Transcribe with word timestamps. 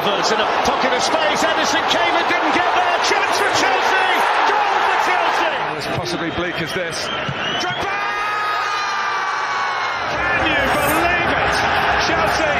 Havertz 0.00 0.32
in 0.32 0.40
a 0.40 0.48
pocket 0.64 0.92
of 0.96 1.02
space. 1.02 1.44
Ederson 1.44 1.84
came 1.92 2.14
and 2.16 2.24
didn't 2.32 2.54
get 2.56 2.64
there. 2.72 2.96
Chance 3.04 3.36
for 3.36 3.52
Chelsea. 3.60 4.08
Goal 4.48 4.80
for 4.80 4.96
Chelsea. 5.04 5.52
As 5.76 5.86
possibly 5.92 6.30
bleak 6.30 6.56
as 6.62 6.72
this. 6.72 7.04
Drogba! 7.60 8.00
Can 10.08 10.40
you 10.48 10.62
believe 10.72 11.30
it? 11.36 11.52
Chelsea 12.08 12.56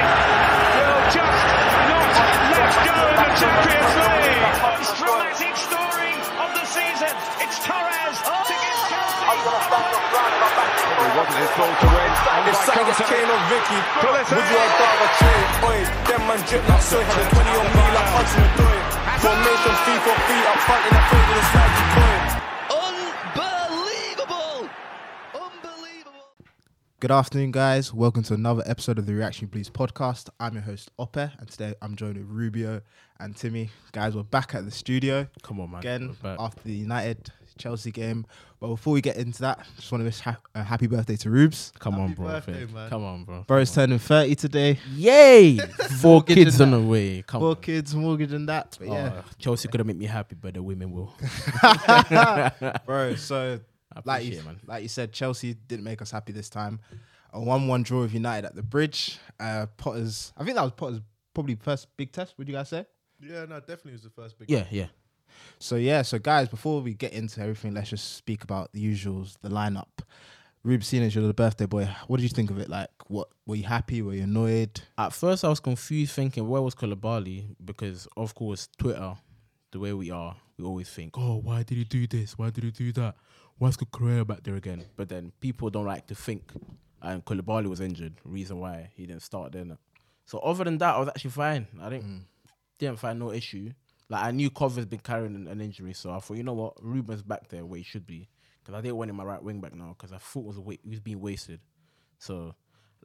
will 0.76 1.00
just 1.16 1.44
not 1.88 2.12
let 2.52 2.72
go 2.84 3.08
in 3.08 3.16
the 3.16 3.32
Champions 3.40 3.94
League. 4.04 4.44
Most 4.60 4.92
dramatic 5.00 5.56
story 5.56 6.12
of 6.44 6.50
the 6.60 6.64
season. 6.68 7.14
It's 7.40 7.56
Torres 7.64 8.20
to 8.20 8.52
give 8.52 8.80
Chelsea. 8.92 10.59
It 11.00 11.16
wasn't 11.16 11.38
his 11.40 11.52
ball 11.56 11.72
to 11.80 11.86
win. 11.96 12.10
And 12.12 12.44
If 12.44 12.54
by 12.54 12.64
something 12.68 12.84
contact. 12.92 13.08
Kane 13.08 13.24
or 13.30 13.40
Vicky, 13.48 13.80
Pulisic. 14.04 14.36
would 14.36 14.48
you 14.52 14.60
rather 14.60 15.10
trade? 15.16 15.48
Oi, 15.64 15.78
them 16.06 16.22
man 16.28 16.40
drip 16.46 16.64
like 16.68 16.82
soy, 16.82 17.02
had 17.02 17.24
a 17.24 17.30
20 17.30 17.50
on 17.56 17.66
me 17.72 17.84
like 17.96 18.10
Hudson 18.12 18.44
Odoi. 18.44 18.78
Formation 19.24 19.74
three 19.84 20.00
for 20.04 20.16
three 20.28 20.42
up 20.44 20.58
front 20.68 20.82
in 20.84 20.92
the 20.92 21.02
field 21.08 21.26
with 21.28 21.40
a 21.40 21.46
slidey 21.50 21.84
boy. 21.96 22.16
Unbelievable! 22.84 24.68
Unbelievable! 25.34 26.28
Good 27.00 27.10
afternoon, 27.10 27.50
guys. 27.50 27.94
Welcome 27.94 28.22
to 28.24 28.34
another 28.34 28.62
episode 28.66 28.98
of 28.98 29.06
the 29.06 29.14
Reaction 29.14 29.48
Please 29.48 29.70
podcast. 29.70 30.28
I'm 30.38 30.52
your 30.54 30.62
host, 30.62 30.90
Ope, 30.98 31.16
and 31.16 31.48
today 31.48 31.74
I'm 31.80 31.96
joined 31.96 32.18
with 32.18 32.26
Rubio 32.28 32.82
and 33.18 33.34
Timmy. 33.34 33.70
Guys, 33.92 34.14
we're 34.14 34.22
back 34.22 34.54
at 34.54 34.64
the 34.66 34.70
studio. 34.70 35.26
Come 35.42 35.60
on, 35.60 35.70
man. 35.70 35.80
Again, 35.80 36.16
after 36.38 36.60
the 36.64 36.72
United 36.74 37.32
Chelsea 37.60 37.90
game. 37.92 38.26
But 38.58 38.68
before 38.68 38.92
we 38.92 39.00
get 39.00 39.16
into 39.16 39.40
that, 39.42 39.64
just 39.76 39.92
want 39.92 40.00
to 40.00 40.06
wish 40.06 40.18
ha- 40.20 40.38
a 40.54 40.62
happy 40.62 40.86
birthday 40.86 41.16
to 41.16 41.30
Rubes. 41.30 41.72
Come 41.78 41.98
on, 42.00 42.14
bro. 42.14 42.26
birthday, 42.26 42.64
Finn. 42.66 42.74
man. 42.74 42.90
Come 42.90 43.04
on, 43.04 43.24
bro. 43.24 43.44
Bro's 43.46 43.72
turning 43.72 43.98
30 43.98 44.34
today. 44.34 44.78
Yay! 44.94 45.56
Four 46.00 46.10
Mortgage 46.12 46.34
kids 46.36 46.60
and 46.60 46.74
on 46.74 46.82
the 46.82 46.88
way. 46.88 47.22
Come 47.26 47.40
Four 47.40 47.50
on. 47.50 47.56
kids, 47.56 47.94
mortgage, 47.94 48.32
and 48.32 48.48
that. 48.48 48.76
But 48.80 48.88
yeah, 48.88 49.12
Oh, 49.16 49.24
Chelsea 49.38 49.68
could 49.68 49.80
have 49.80 49.86
made 49.86 49.98
me 49.98 50.06
happy, 50.06 50.34
but 50.40 50.54
the 50.54 50.62
women 50.62 50.90
will. 50.92 51.14
bro. 52.86 53.14
So, 53.16 53.60
I 53.94 54.00
like 54.04 54.22
appreciate 54.22 54.32
you, 54.34 54.38
it, 54.40 54.44
man. 54.46 54.60
like 54.66 54.82
you 54.82 54.88
said, 54.88 55.12
Chelsea 55.12 55.54
didn't 55.54 55.84
make 55.84 56.00
us 56.02 56.10
happy 56.10 56.32
this 56.32 56.48
time. 56.48 56.80
A 57.32 57.40
one-one 57.40 57.82
draw 57.84 58.00
with 58.00 58.12
United 58.14 58.46
at 58.46 58.54
the 58.56 58.62
Bridge. 58.62 59.18
Uh, 59.38 59.66
Potter's, 59.76 60.32
I 60.36 60.44
think 60.44 60.56
that 60.56 60.62
was 60.62 60.72
Potter's 60.72 61.00
probably 61.32 61.54
first 61.54 61.86
big 61.96 62.12
test. 62.12 62.34
Would 62.38 62.48
you 62.48 62.54
guys 62.54 62.68
say? 62.68 62.86
Yeah, 63.22 63.44
no, 63.44 63.60
definitely 63.60 63.92
was 63.92 64.02
the 64.02 64.10
first 64.10 64.38
big. 64.38 64.50
Yeah, 64.50 64.64
yeah. 64.70 64.86
So 65.58 65.76
yeah, 65.76 66.02
so 66.02 66.18
guys, 66.18 66.48
before 66.48 66.80
we 66.80 66.94
get 66.94 67.12
into 67.12 67.40
everything, 67.40 67.74
let's 67.74 67.90
just 67.90 68.16
speak 68.16 68.44
about 68.44 68.72
the 68.72 68.84
usuals, 68.84 69.36
the 69.42 69.48
lineup. 69.48 70.04
Rube, 70.62 70.84
seeing 70.84 71.02
as 71.02 71.14
you're 71.14 71.26
the 71.26 71.32
birthday 71.32 71.64
boy, 71.64 71.88
what 72.06 72.18
did 72.18 72.24
you 72.24 72.28
think 72.28 72.50
of 72.50 72.58
it? 72.58 72.68
Like, 72.68 72.90
what 73.08 73.28
were 73.46 73.56
you 73.56 73.64
happy? 73.64 74.02
Were 74.02 74.12
you 74.12 74.24
annoyed? 74.24 74.82
At 74.98 75.14
first, 75.14 75.42
I 75.42 75.48
was 75.48 75.58
confused, 75.58 76.12
thinking 76.12 76.46
where 76.46 76.60
was 76.60 76.74
Koulibaly 76.74 77.56
because, 77.64 78.06
of 78.14 78.34
course, 78.34 78.68
Twitter, 78.76 79.14
the 79.70 79.78
way 79.78 79.94
we 79.94 80.10
are, 80.10 80.36
we 80.58 80.64
always 80.64 80.90
think, 80.90 81.16
oh, 81.16 81.36
why 81.36 81.62
did 81.62 81.78
he 81.78 81.84
do 81.84 82.06
this? 82.06 82.36
Why 82.36 82.50
did 82.50 82.64
he 82.64 82.70
do 82.70 82.92
that? 82.92 83.14
Why's 83.56 83.76
Correa 83.76 84.24
back 84.24 84.42
there 84.42 84.56
again? 84.56 84.84
But 84.96 85.08
then 85.08 85.32
people 85.40 85.70
don't 85.70 85.86
like 85.86 86.06
to 86.08 86.14
think, 86.14 86.52
and 87.00 87.24
Koulibaly 87.24 87.66
was 87.66 87.80
injured. 87.80 88.14
Reason 88.24 88.58
why 88.58 88.90
he 88.94 89.06
didn't 89.06 89.22
start 89.22 89.52
then. 89.52 89.76
So 90.26 90.38
other 90.38 90.64
than 90.64 90.78
that, 90.78 90.94
I 90.94 90.98
was 90.98 91.08
actually 91.08 91.32
fine. 91.32 91.66
I 91.80 91.88
didn't 91.88 92.04
mm. 92.04 92.22
didn't 92.78 92.98
find 92.98 93.18
no 93.18 93.32
issue. 93.32 93.70
Like 94.10 94.24
I 94.24 94.30
knew 94.32 94.50
Cover's 94.50 94.86
been 94.86 94.98
carrying 95.00 95.34
an, 95.34 95.48
an 95.48 95.60
injury, 95.60 95.94
so 95.94 96.10
I 96.10 96.18
thought, 96.18 96.36
you 96.36 96.42
know 96.42 96.52
what, 96.52 96.74
Ruben's 96.82 97.22
back 97.22 97.48
there 97.48 97.64
where 97.64 97.78
he 97.78 97.84
should 97.84 98.06
be, 98.06 98.28
because 98.60 98.76
I 98.76 98.82
didn't 98.82 98.96
want 98.96 99.08
him 99.08 99.16
my 99.16 99.24
right 99.24 99.42
wing 99.42 99.60
back 99.60 99.74
now, 99.74 99.94
because 99.96 100.12
I 100.12 100.18
thought 100.18 100.44
was 100.44 100.58
wa- 100.58 100.74
he 100.82 100.90
was 100.90 101.00
being 101.00 101.20
wasted. 101.20 101.60
So 102.18 102.54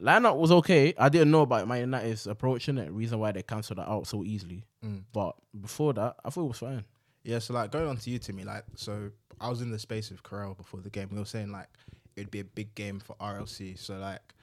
lineup 0.02 0.36
was 0.36 0.50
okay. 0.50 0.92
I 0.98 1.08
didn't 1.08 1.30
know 1.30 1.42
about 1.42 1.68
Man 1.68 1.80
United's 1.80 2.26
approaching 2.26 2.76
it, 2.76 2.92
reason 2.92 3.20
why 3.20 3.32
they 3.32 3.42
cancelled 3.42 3.78
that 3.78 3.88
out 3.88 4.06
so 4.06 4.24
easily. 4.24 4.64
Mm. 4.84 5.04
But 5.12 5.36
before 5.58 5.94
that, 5.94 6.16
I 6.24 6.30
thought 6.30 6.44
it 6.44 6.48
was 6.48 6.58
fine. 6.58 6.84
Yeah, 7.22 7.38
so 7.38 7.54
like 7.54 7.70
going 7.70 7.88
on 7.88 7.96
to 7.96 8.10
you, 8.10 8.18
Timmy, 8.18 8.44
like, 8.44 8.64
so 8.74 9.10
I 9.40 9.48
was 9.48 9.60
in 9.62 9.70
the 9.70 9.78
space 9.78 10.10
with 10.10 10.22
Carell 10.22 10.56
before 10.56 10.80
the 10.80 10.90
game. 10.90 11.08
We 11.12 11.18
were 11.18 11.24
saying 11.24 11.52
like 11.52 11.68
it'd 12.16 12.30
be 12.30 12.40
a 12.40 12.44
big 12.44 12.74
game 12.74 12.98
for 12.98 13.14
RLC. 13.16 13.78
So 13.78 13.96
like, 13.98 14.34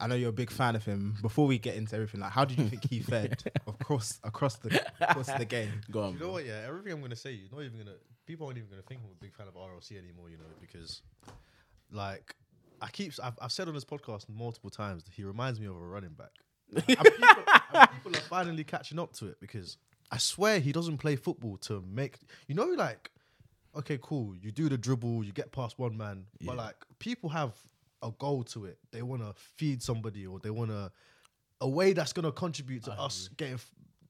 I 0.00 0.06
know 0.06 0.14
you're 0.14 0.30
a 0.30 0.32
big 0.32 0.50
fan 0.50 0.74
of 0.74 0.84
him. 0.84 1.16
Before 1.20 1.46
we 1.46 1.58
get 1.58 1.76
into 1.76 1.94
everything, 1.94 2.20
like, 2.20 2.32
how 2.32 2.44
did 2.44 2.58
you 2.58 2.68
think 2.68 2.88
he 2.88 3.00
fared 3.00 3.42
across 3.66 4.18
across 4.24 4.56
the 4.56 4.82
across 5.00 5.26
the 5.26 5.44
game? 5.44 5.80
Go 5.90 6.02
on. 6.02 6.14
You 6.14 6.20
know 6.20 6.30
what? 6.30 6.46
Yeah, 6.46 6.62
everything 6.66 6.92
I'm 6.92 7.02
gonna 7.02 7.16
say, 7.16 7.32
you're 7.32 7.50
not 7.52 7.64
even 7.64 7.78
gonna. 7.78 7.96
People 8.26 8.46
aren't 8.46 8.58
even 8.58 8.70
gonna 8.70 8.82
think 8.82 9.00
I'm 9.04 9.10
a 9.10 9.22
big 9.22 9.34
fan 9.34 9.46
of 9.46 9.54
RLC 9.54 9.98
anymore. 9.98 10.30
You 10.30 10.38
know, 10.38 10.44
because 10.60 11.02
like 11.92 12.34
I 12.80 12.88
keep, 12.88 13.12
I've, 13.22 13.38
I've 13.40 13.52
said 13.52 13.68
on 13.68 13.74
this 13.74 13.84
podcast 13.84 14.28
multiple 14.28 14.70
times 14.70 15.04
that 15.04 15.12
he 15.12 15.24
reminds 15.24 15.60
me 15.60 15.66
of 15.66 15.76
a 15.76 15.78
running 15.78 16.10
back. 16.10 16.30
and, 16.72 16.86
people, 16.86 17.44
and 17.74 17.90
people 17.90 18.16
are 18.16 18.26
finally 18.28 18.64
catching 18.64 18.98
up 18.98 19.12
to 19.14 19.26
it 19.26 19.40
because 19.40 19.76
I 20.10 20.18
swear 20.18 20.60
he 20.60 20.72
doesn't 20.72 20.98
play 20.98 21.16
football 21.16 21.56
to 21.58 21.84
make. 21.86 22.18
You 22.46 22.54
know, 22.54 22.66
like 22.66 23.10
okay, 23.76 23.98
cool. 24.00 24.34
You 24.40 24.50
do 24.50 24.68
the 24.68 24.78
dribble, 24.78 25.24
you 25.24 25.32
get 25.32 25.52
past 25.52 25.78
one 25.78 25.96
man, 25.96 26.24
but 26.42 26.56
like 26.56 26.76
people 26.98 27.28
have 27.30 27.52
a 28.02 28.10
goal 28.18 28.42
to 28.44 28.64
it. 28.66 28.78
They 28.92 29.02
want 29.02 29.22
to 29.22 29.32
feed 29.56 29.82
somebody, 29.82 30.26
or 30.26 30.38
they 30.40 30.50
want 30.50 30.70
to 30.70 30.90
a 31.60 31.68
way 31.68 31.92
that's 31.92 32.12
going 32.14 32.24
to 32.24 32.32
contribute 32.32 32.84
to 32.84 32.92
us 32.92 33.28
getting 33.36 33.58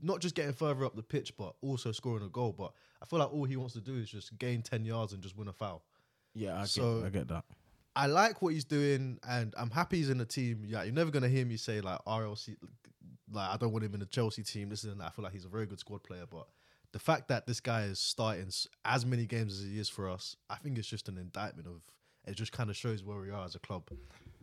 not 0.02 0.20
just 0.20 0.34
getting 0.34 0.52
further 0.52 0.84
up 0.84 0.94
the 0.96 1.02
pitch, 1.02 1.36
but 1.36 1.54
also 1.60 1.92
scoring 1.92 2.24
a 2.24 2.28
goal. 2.28 2.54
But 2.56 2.72
I 3.02 3.06
feel 3.06 3.18
like 3.18 3.32
all 3.32 3.44
he 3.44 3.56
wants 3.56 3.74
to 3.74 3.80
do 3.80 3.96
is 3.96 4.08
just 4.08 4.36
gain 4.38 4.62
ten 4.62 4.84
yards 4.84 5.12
and 5.12 5.22
just 5.22 5.36
win 5.36 5.48
a 5.48 5.52
foul. 5.52 5.82
Yeah, 6.34 6.60
I 6.60 6.64
So- 6.64 7.00
get, 7.00 7.06
I 7.06 7.10
get 7.10 7.28
that. 7.28 7.44
I 7.96 8.06
like 8.06 8.40
what 8.40 8.54
he's 8.54 8.64
doing, 8.64 9.18
and 9.28 9.52
I'm 9.58 9.70
happy 9.70 9.96
he's 9.98 10.10
in 10.10 10.18
the 10.18 10.24
team. 10.24 10.62
Yeah, 10.64 10.84
you're 10.84 10.94
never 10.94 11.10
gonna 11.10 11.28
hear 11.28 11.44
me 11.44 11.56
say 11.56 11.80
like 11.80 11.98
RLC, 12.06 12.56
like 13.32 13.50
I 13.50 13.56
don't 13.56 13.72
want 13.72 13.84
him 13.84 13.94
in 13.94 14.00
the 14.00 14.06
Chelsea 14.06 14.44
team. 14.44 14.68
This 14.68 14.84
and 14.84 15.00
that. 15.00 15.06
I 15.06 15.10
feel 15.10 15.24
like 15.24 15.32
he's 15.32 15.44
a 15.44 15.48
very 15.48 15.66
good 15.66 15.80
squad 15.80 16.04
player, 16.04 16.24
but 16.30 16.46
the 16.92 17.00
fact 17.00 17.28
that 17.28 17.46
this 17.48 17.60
guy 17.60 17.82
is 17.82 17.98
starting 17.98 18.48
as 18.84 19.04
many 19.04 19.26
games 19.26 19.58
as 19.58 19.66
he 19.66 19.78
is 19.78 19.88
for 19.88 20.08
us, 20.08 20.36
I 20.48 20.54
think 20.56 20.78
it's 20.78 20.88
just 20.88 21.08
an 21.08 21.18
indictment 21.18 21.66
of. 21.66 21.82
It 22.26 22.36
just 22.36 22.52
kind 22.52 22.70
of 22.70 22.76
shows 22.76 23.02
where 23.02 23.18
we 23.18 23.30
are 23.30 23.44
as 23.44 23.54
a 23.54 23.58
club. 23.58 23.84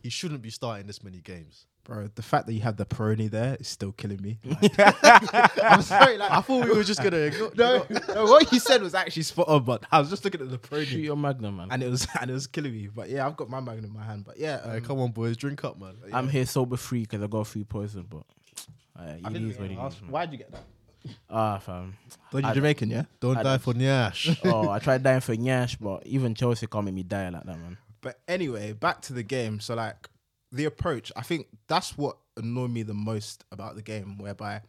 He 0.02 0.10
shouldn't 0.10 0.42
be 0.42 0.50
starting 0.50 0.86
this 0.86 1.02
many 1.02 1.18
games. 1.20 1.66
Bro, 1.84 2.10
the 2.16 2.22
fact 2.22 2.46
that 2.46 2.52
you 2.52 2.60
have 2.60 2.76
the 2.76 2.84
Peroni 2.84 3.30
there 3.30 3.56
is 3.58 3.66
still 3.66 3.92
killing 3.92 4.20
me. 4.20 4.38
I'm 4.78 5.80
sorry, 5.80 6.18
like 6.18 6.30
I 6.30 6.42
thought 6.42 6.66
we 6.66 6.76
were 6.76 6.84
just 6.84 7.02
gonna 7.02 7.30
no, 7.56 7.86
no, 8.14 8.24
what 8.24 8.52
you 8.52 8.60
said 8.60 8.82
was 8.82 8.94
actually 8.94 9.22
spot 9.22 9.48
on, 9.48 9.64
but 9.64 9.84
I 9.90 9.98
was 9.98 10.10
just 10.10 10.22
looking 10.22 10.42
at 10.42 10.50
the 10.50 10.58
Shoot 10.58 10.88
Peroni. 10.88 11.04
your 11.04 11.16
magnum, 11.16 11.56
man. 11.56 11.68
And 11.70 11.82
it 11.82 11.88
was 11.90 12.06
and 12.20 12.30
it 12.30 12.34
was 12.34 12.46
killing 12.46 12.72
me, 12.72 12.88
but 12.94 13.08
yeah, 13.08 13.26
I've 13.26 13.36
got 13.38 13.48
my 13.48 13.60
magnum 13.60 13.86
in 13.86 13.92
my 13.94 14.04
hand. 14.04 14.24
But 14.26 14.38
yeah, 14.38 14.60
Hey, 14.62 14.76
um, 14.76 14.80
come 14.82 15.00
on, 15.00 15.12
boys, 15.12 15.38
drink 15.38 15.64
up, 15.64 15.80
man. 15.80 15.96
I'm 16.12 16.28
here 16.28 16.44
sober 16.44 16.76
free 16.76 17.02
because 17.02 17.22
I 17.22 17.26
got 17.26 17.46
free 17.46 17.64
poison, 17.64 18.06
but 18.08 18.24
uh, 18.98 19.14
I 19.24 19.32
didn't 19.32 19.50
is 19.50 19.56
what 19.56 19.64
even 19.64 19.78
it 19.78 19.80
ask, 19.80 20.02
man. 20.02 20.10
why'd 20.10 20.30
you 20.30 20.38
get 20.38 20.52
that? 20.52 20.64
Ah, 21.30 21.58
fam. 21.58 21.96
Thought 22.30 22.42
you 22.44 22.48
I- 22.48 22.54
Jamaican, 22.54 22.90
yeah. 22.90 23.04
Don't 23.20 23.36
I 23.36 23.42
die 23.42 23.50
don't- 23.56 23.62
for 23.62 23.74
Nyash. 23.74 24.38
oh, 24.44 24.68
I 24.70 24.78
tried 24.78 25.02
dying 25.02 25.20
for 25.20 25.34
Nyash, 25.36 25.76
but 25.80 26.06
even 26.06 26.34
Chelsea 26.34 26.66
can't 26.66 26.84
make 26.84 26.94
me 26.94 27.02
die 27.02 27.28
like 27.28 27.44
that, 27.44 27.58
man. 27.58 27.78
But 28.00 28.20
anyway, 28.28 28.72
back 28.72 29.00
to 29.02 29.12
the 29.12 29.22
game. 29.22 29.60
So 29.60 29.74
like 29.74 30.08
the 30.52 30.64
approach, 30.66 31.10
I 31.16 31.22
think 31.22 31.46
that's 31.66 31.96
what 31.98 32.16
annoyed 32.36 32.70
me 32.70 32.82
the 32.82 32.94
most 32.94 33.44
about 33.52 33.74
the 33.76 33.82
game, 33.82 34.18
whereby 34.18 34.62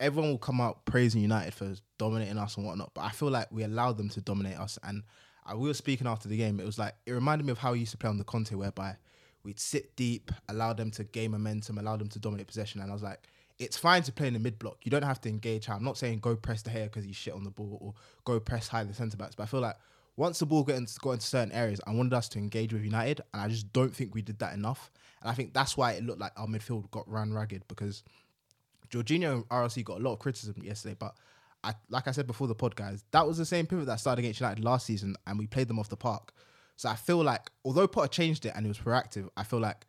everyone 0.00 0.30
will 0.30 0.38
come 0.38 0.60
out 0.60 0.84
praising 0.84 1.22
United 1.22 1.54
for 1.54 1.74
dominating 1.98 2.38
us 2.38 2.56
and 2.56 2.66
whatnot. 2.66 2.92
But 2.94 3.02
I 3.02 3.10
feel 3.10 3.30
like 3.30 3.48
we 3.52 3.62
allowed 3.62 3.98
them 3.98 4.08
to 4.10 4.20
dominate 4.20 4.58
us. 4.58 4.78
And 4.82 5.02
I, 5.44 5.54
we 5.54 5.68
were 5.68 5.74
speaking 5.74 6.06
after 6.06 6.28
the 6.28 6.36
game. 6.36 6.58
It 6.60 6.66
was 6.66 6.78
like 6.78 6.94
it 7.06 7.12
reminded 7.12 7.44
me 7.46 7.52
of 7.52 7.58
how 7.58 7.72
we 7.72 7.80
used 7.80 7.92
to 7.92 7.98
play 7.98 8.10
on 8.10 8.18
the 8.18 8.24
Conte, 8.24 8.54
whereby 8.54 8.96
we'd 9.44 9.60
sit 9.60 9.94
deep, 9.96 10.30
allow 10.48 10.72
them 10.72 10.90
to 10.92 11.04
gain 11.04 11.32
momentum, 11.32 11.78
allow 11.78 11.96
them 11.96 12.08
to 12.08 12.18
dominate 12.18 12.46
possession. 12.46 12.80
And 12.80 12.90
I 12.90 12.94
was 12.94 13.02
like, 13.02 13.26
it's 13.62 13.76
fine 13.76 14.02
to 14.02 14.12
play 14.12 14.26
in 14.26 14.34
the 14.34 14.40
mid 14.40 14.58
block. 14.58 14.78
You 14.84 14.90
don't 14.90 15.02
have 15.02 15.20
to 15.22 15.28
engage 15.28 15.66
high. 15.66 15.74
I'm 15.74 15.84
not 15.84 15.96
saying 15.96 16.18
go 16.18 16.36
press 16.36 16.62
the 16.62 16.70
hair 16.70 16.84
because 16.84 17.04
he's 17.04 17.16
shit 17.16 17.34
on 17.34 17.44
the 17.44 17.50
ball 17.50 17.78
or 17.80 17.94
go 18.24 18.40
press 18.40 18.68
high 18.68 18.84
the 18.84 18.94
centre 18.94 19.16
backs. 19.16 19.34
But 19.34 19.44
I 19.44 19.46
feel 19.46 19.60
like 19.60 19.76
once 20.16 20.38
the 20.38 20.46
ball 20.46 20.62
got 20.62 20.76
into, 20.76 20.92
got 21.00 21.12
into 21.12 21.26
certain 21.26 21.52
areas, 21.52 21.80
I 21.86 21.92
wanted 21.92 22.12
us 22.12 22.28
to 22.30 22.38
engage 22.38 22.72
with 22.72 22.82
United, 22.82 23.20
and 23.32 23.42
I 23.42 23.48
just 23.48 23.72
don't 23.72 23.94
think 23.94 24.14
we 24.14 24.22
did 24.22 24.38
that 24.40 24.54
enough. 24.54 24.90
And 25.22 25.30
I 25.30 25.34
think 25.34 25.54
that's 25.54 25.76
why 25.76 25.92
it 25.92 26.04
looked 26.04 26.20
like 26.20 26.32
our 26.36 26.46
midfield 26.46 26.90
got 26.90 27.08
run 27.08 27.32
ragged 27.32 27.62
because 27.68 28.02
Jorginho 28.90 29.32
and 29.34 29.48
RLC 29.48 29.84
got 29.84 30.00
a 30.00 30.02
lot 30.02 30.12
of 30.12 30.18
criticism 30.18 30.56
yesterday, 30.62 30.96
but 30.98 31.14
I, 31.64 31.74
like 31.88 32.08
I 32.08 32.10
said 32.10 32.26
before 32.26 32.48
the 32.48 32.54
pod, 32.54 32.74
guys, 32.74 33.04
that 33.12 33.26
was 33.26 33.38
the 33.38 33.46
same 33.46 33.66
pivot 33.66 33.86
that 33.86 34.00
started 34.00 34.20
against 34.20 34.40
United 34.40 34.64
last 34.64 34.86
season, 34.86 35.14
and 35.26 35.38
we 35.38 35.46
played 35.46 35.68
them 35.68 35.78
off 35.78 35.88
the 35.88 35.96
park. 35.96 36.32
So 36.76 36.88
I 36.88 36.96
feel 36.96 37.22
like, 37.22 37.50
although 37.64 37.86
Potter 37.86 38.08
changed 38.08 38.44
it 38.44 38.52
and 38.56 38.66
he 38.66 38.68
was 38.68 38.78
proactive, 38.78 39.28
I 39.36 39.44
feel 39.44 39.60
like 39.60 39.86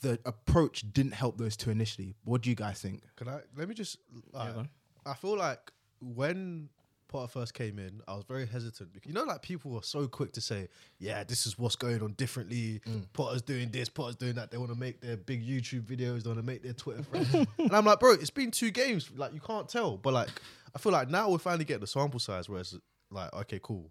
the 0.00 0.18
approach 0.24 0.84
didn't 0.92 1.14
help 1.14 1.38
those 1.38 1.56
two 1.56 1.70
initially. 1.70 2.14
What 2.24 2.42
do 2.42 2.50
you 2.50 2.56
guys 2.56 2.80
think? 2.80 3.02
Can 3.16 3.28
I 3.28 3.40
let 3.56 3.68
me 3.68 3.74
just? 3.74 3.98
uh, 4.34 4.52
go 4.52 4.58
on. 4.60 4.68
I 5.06 5.14
feel 5.14 5.36
like 5.36 5.70
when 6.00 6.68
Potter 7.08 7.28
first 7.28 7.54
came 7.54 7.78
in, 7.78 8.00
I 8.08 8.14
was 8.14 8.24
very 8.24 8.46
hesitant 8.46 8.92
because 8.92 9.08
you 9.08 9.14
know, 9.14 9.22
like 9.24 9.40
people 9.42 9.70
were 9.70 9.82
so 9.82 10.08
quick 10.08 10.32
to 10.32 10.40
say, 10.40 10.68
"Yeah, 10.98 11.22
this 11.24 11.46
is 11.46 11.58
what's 11.58 11.76
going 11.76 12.02
on 12.02 12.12
differently." 12.14 12.80
Potter's 13.12 13.42
doing 13.42 13.70
this, 13.70 13.88
Potter's 13.88 14.16
doing 14.16 14.34
that. 14.34 14.50
They 14.50 14.56
want 14.58 14.72
to 14.72 14.78
make 14.78 15.00
their 15.00 15.16
big 15.16 15.46
YouTube 15.46 15.82
videos. 15.82 16.22
They 16.22 16.30
want 16.30 16.40
to 16.40 16.46
make 16.46 16.62
their 16.62 16.72
Twitter 16.72 17.02
friends. 17.04 17.32
and 17.58 17.72
I'm 17.72 17.84
like, 17.84 18.00
bro, 18.00 18.12
it's 18.12 18.30
been 18.30 18.50
two 18.50 18.70
games. 18.70 19.10
Like 19.14 19.32
you 19.32 19.40
can't 19.40 19.68
tell. 19.68 19.96
But 19.96 20.12
like, 20.14 20.28
I 20.74 20.78
feel 20.78 20.92
like 20.92 21.08
now 21.08 21.30
we're 21.30 21.38
finally 21.38 21.64
getting 21.64 21.82
the 21.82 21.86
sample 21.86 22.18
size 22.18 22.48
where 22.48 22.60
it's 22.60 22.76
like, 23.10 23.32
okay, 23.32 23.60
cool. 23.62 23.90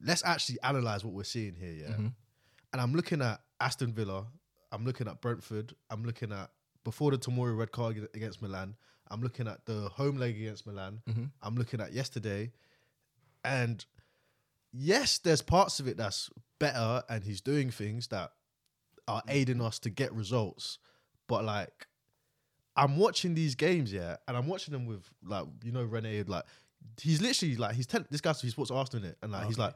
Let's 0.00 0.24
actually 0.24 0.58
analyze 0.62 1.04
what 1.04 1.14
we're 1.14 1.24
seeing 1.24 1.54
here. 1.54 1.72
Yeah. 1.72 1.94
And 2.72 2.80
I'm 2.82 2.92
looking 2.92 3.22
at 3.22 3.40
Aston 3.60 3.92
Villa. 3.92 4.26
I'm 4.72 4.84
looking 4.84 5.08
at 5.08 5.20
Brentford. 5.20 5.74
I'm 5.90 6.04
looking 6.04 6.32
at 6.32 6.50
before 6.84 7.10
the 7.10 7.18
Tomori 7.18 7.56
red 7.56 7.72
card 7.72 8.08
against 8.14 8.42
Milan. 8.42 8.74
I'm 9.10 9.22
looking 9.22 9.48
at 9.48 9.64
the 9.66 9.88
home 9.88 10.16
leg 10.16 10.36
against 10.36 10.66
Milan. 10.66 11.00
Mm-hmm. 11.08 11.24
I'm 11.42 11.54
looking 11.54 11.80
at 11.80 11.92
yesterday, 11.92 12.52
and 13.44 13.84
yes, 14.72 15.18
there's 15.18 15.42
parts 15.42 15.80
of 15.80 15.88
it 15.88 15.96
that's 15.96 16.30
better, 16.58 17.02
and 17.08 17.24
he's 17.24 17.40
doing 17.40 17.70
things 17.70 18.08
that 18.08 18.32
are 19.06 19.22
aiding 19.28 19.62
us 19.62 19.78
to 19.80 19.90
get 19.90 20.12
results. 20.12 20.78
But 21.26 21.44
like, 21.44 21.86
I'm 22.76 22.96
watching 22.96 23.34
these 23.34 23.54
games, 23.54 23.92
yeah, 23.92 24.16
and 24.26 24.36
I'm 24.36 24.46
watching 24.46 24.72
them 24.72 24.86
with 24.86 25.08
like 25.24 25.46
you 25.64 25.72
know 25.72 25.84
Rene, 25.84 26.24
like 26.24 26.44
he's 27.00 27.22
literally 27.22 27.56
like 27.56 27.74
he's 27.74 27.86
telling 27.86 28.06
this 28.10 28.20
guy's 28.20 28.40
he 28.40 28.50
supports 28.50 28.70
Arsenal 28.70 29.04
in 29.04 29.10
it, 29.10 29.18
and 29.22 29.32
like 29.32 29.46
he's 29.46 29.58
like, 29.58 29.74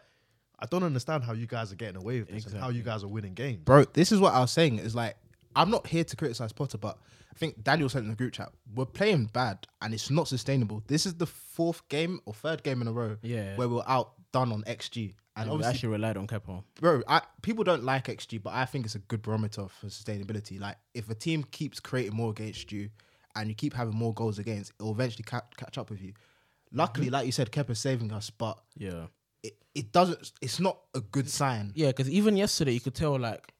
I 0.62 0.66
don't 0.66 0.82
understand 0.84 1.24
how 1.24 1.32
you 1.32 1.46
guys 1.46 1.72
are 1.72 1.76
getting 1.76 1.96
away 1.96 2.20
with 2.20 2.28
this 2.30 2.46
and 2.46 2.60
how 2.60 2.68
you 2.70 2.82
guys 2.82 3.02
are 3.04 3.08
winning 3.08 3.34
games. 3.34 3.58
bro. 3.64 3.84
This 3.84 4.12
is 4.12 4.20
what 4.20 4.32
I 4.32 4.40
was 4.40 4.52
saying. 4.52 4.78
Is 4.78 4.94
like 4.94 5.16
I'm 5.56 5.70
not 5.70 5.86
here 5.86 6.04
to 6.04 6.16
criticize 6.16 6.52
Potter, 6.52 6.78
but 6.78 6.98
I 7.30 7.34
think 7.38 7.62
Daniel 7.64 7.88
said 7.88 8.02
in 8.04 8.08
the 8.10 8.14
group 8.14 8.32
chat 8.32 8.50
we're 8.74 8.86
playing 8.86 9.26
bad 9.32 9.66
and 9.80 9.92
it's 9.92 10.10
not 10.10 10.28
sustainable. 10.28 10.82
This 10.86 11.04
is 11.06 11.14
the 11.14 11.26
fourth 11.26 11.86
game 11.88 12.20
or 12.26 12.32
third 12.34 12.62
game 12.62 12.80
in 12.82 12.88
a 12.88 12.92
row, 12.92 13.16
Yeah. 13.22 13.56
where 13.56 13.68
we're 13.68 13.82
outdone 13.86 14.52
on 14.52 14.62
XG. 14.64 15.14
And 15.34 15.44
And 15.44 15.50
we 15.50 15.54
obviously, 15.54 15.74
actually 15.74 15.88
relied 15.92 16.16
on 16.18 16.26
Kepa. 16.26 16.62
bro, 16.78 17.02
I, 17.08 17.22
people 17.40 17.64
don't 17.64 17.84
like 17.84 18.06
XG, 18.06 18.42
but 18.42 18.52
I 18.52 18.66
think 18.66 18.84
it's 18.84 18.94
a 18.94 18.98
good 18.98 19.22
barometer 19.22 19.66
for 19.68 19.86
sustainability. 19.86 20.60
Like 20.60 20.76
if 20.92 21.08
a 21.08 21.14
team 21.14 21.42
keeps 21.44 21.80
creating 21.80 22.14
more 22.14 22.30
against 22.30 22.70
you 22.70 22.90
and 23.34 23.48
you 23.48 23.54
keep 23.54 23.72
having 23.72 23.94
more 23.94 24.12
goals 24.12 24.38
against, 24.38 24.72
it 24.78 24.82
will 24.82 24.92
eventually 24.92 25.24
ca- 25.24 25.40
catch 25.56 25.78
up 25.78 25.88
with 25.90 26.02
you. 26.02 26.12
Luckily, 26.70 27.06
mm-hmm. 27.06 27.14
like 27.14 27.26
you 27.26 27.32
said, 27.32 27.50
Kepa's 27.50 27.78
saving 27.78 28.12
us, 28.12 28.28
but 28.30 28.58
Yeah. 28.76 29.06
It, 29.42 29.54
it 29.74 29.92
doesn't. 29.92 30.32
It's 30.40 30.60
not 30.60 30.78
a 30.94 31.00
good 31.00 31.28
sign. 31.28 31.72
Yeah, 31.74 31.88
because 31.88 32.08
even 32.10 32.36
yesterday 32.36 32.72
you 32.72 32.80
could 32.80 32.94
tell 32.94 33.18
like 33.18 33.52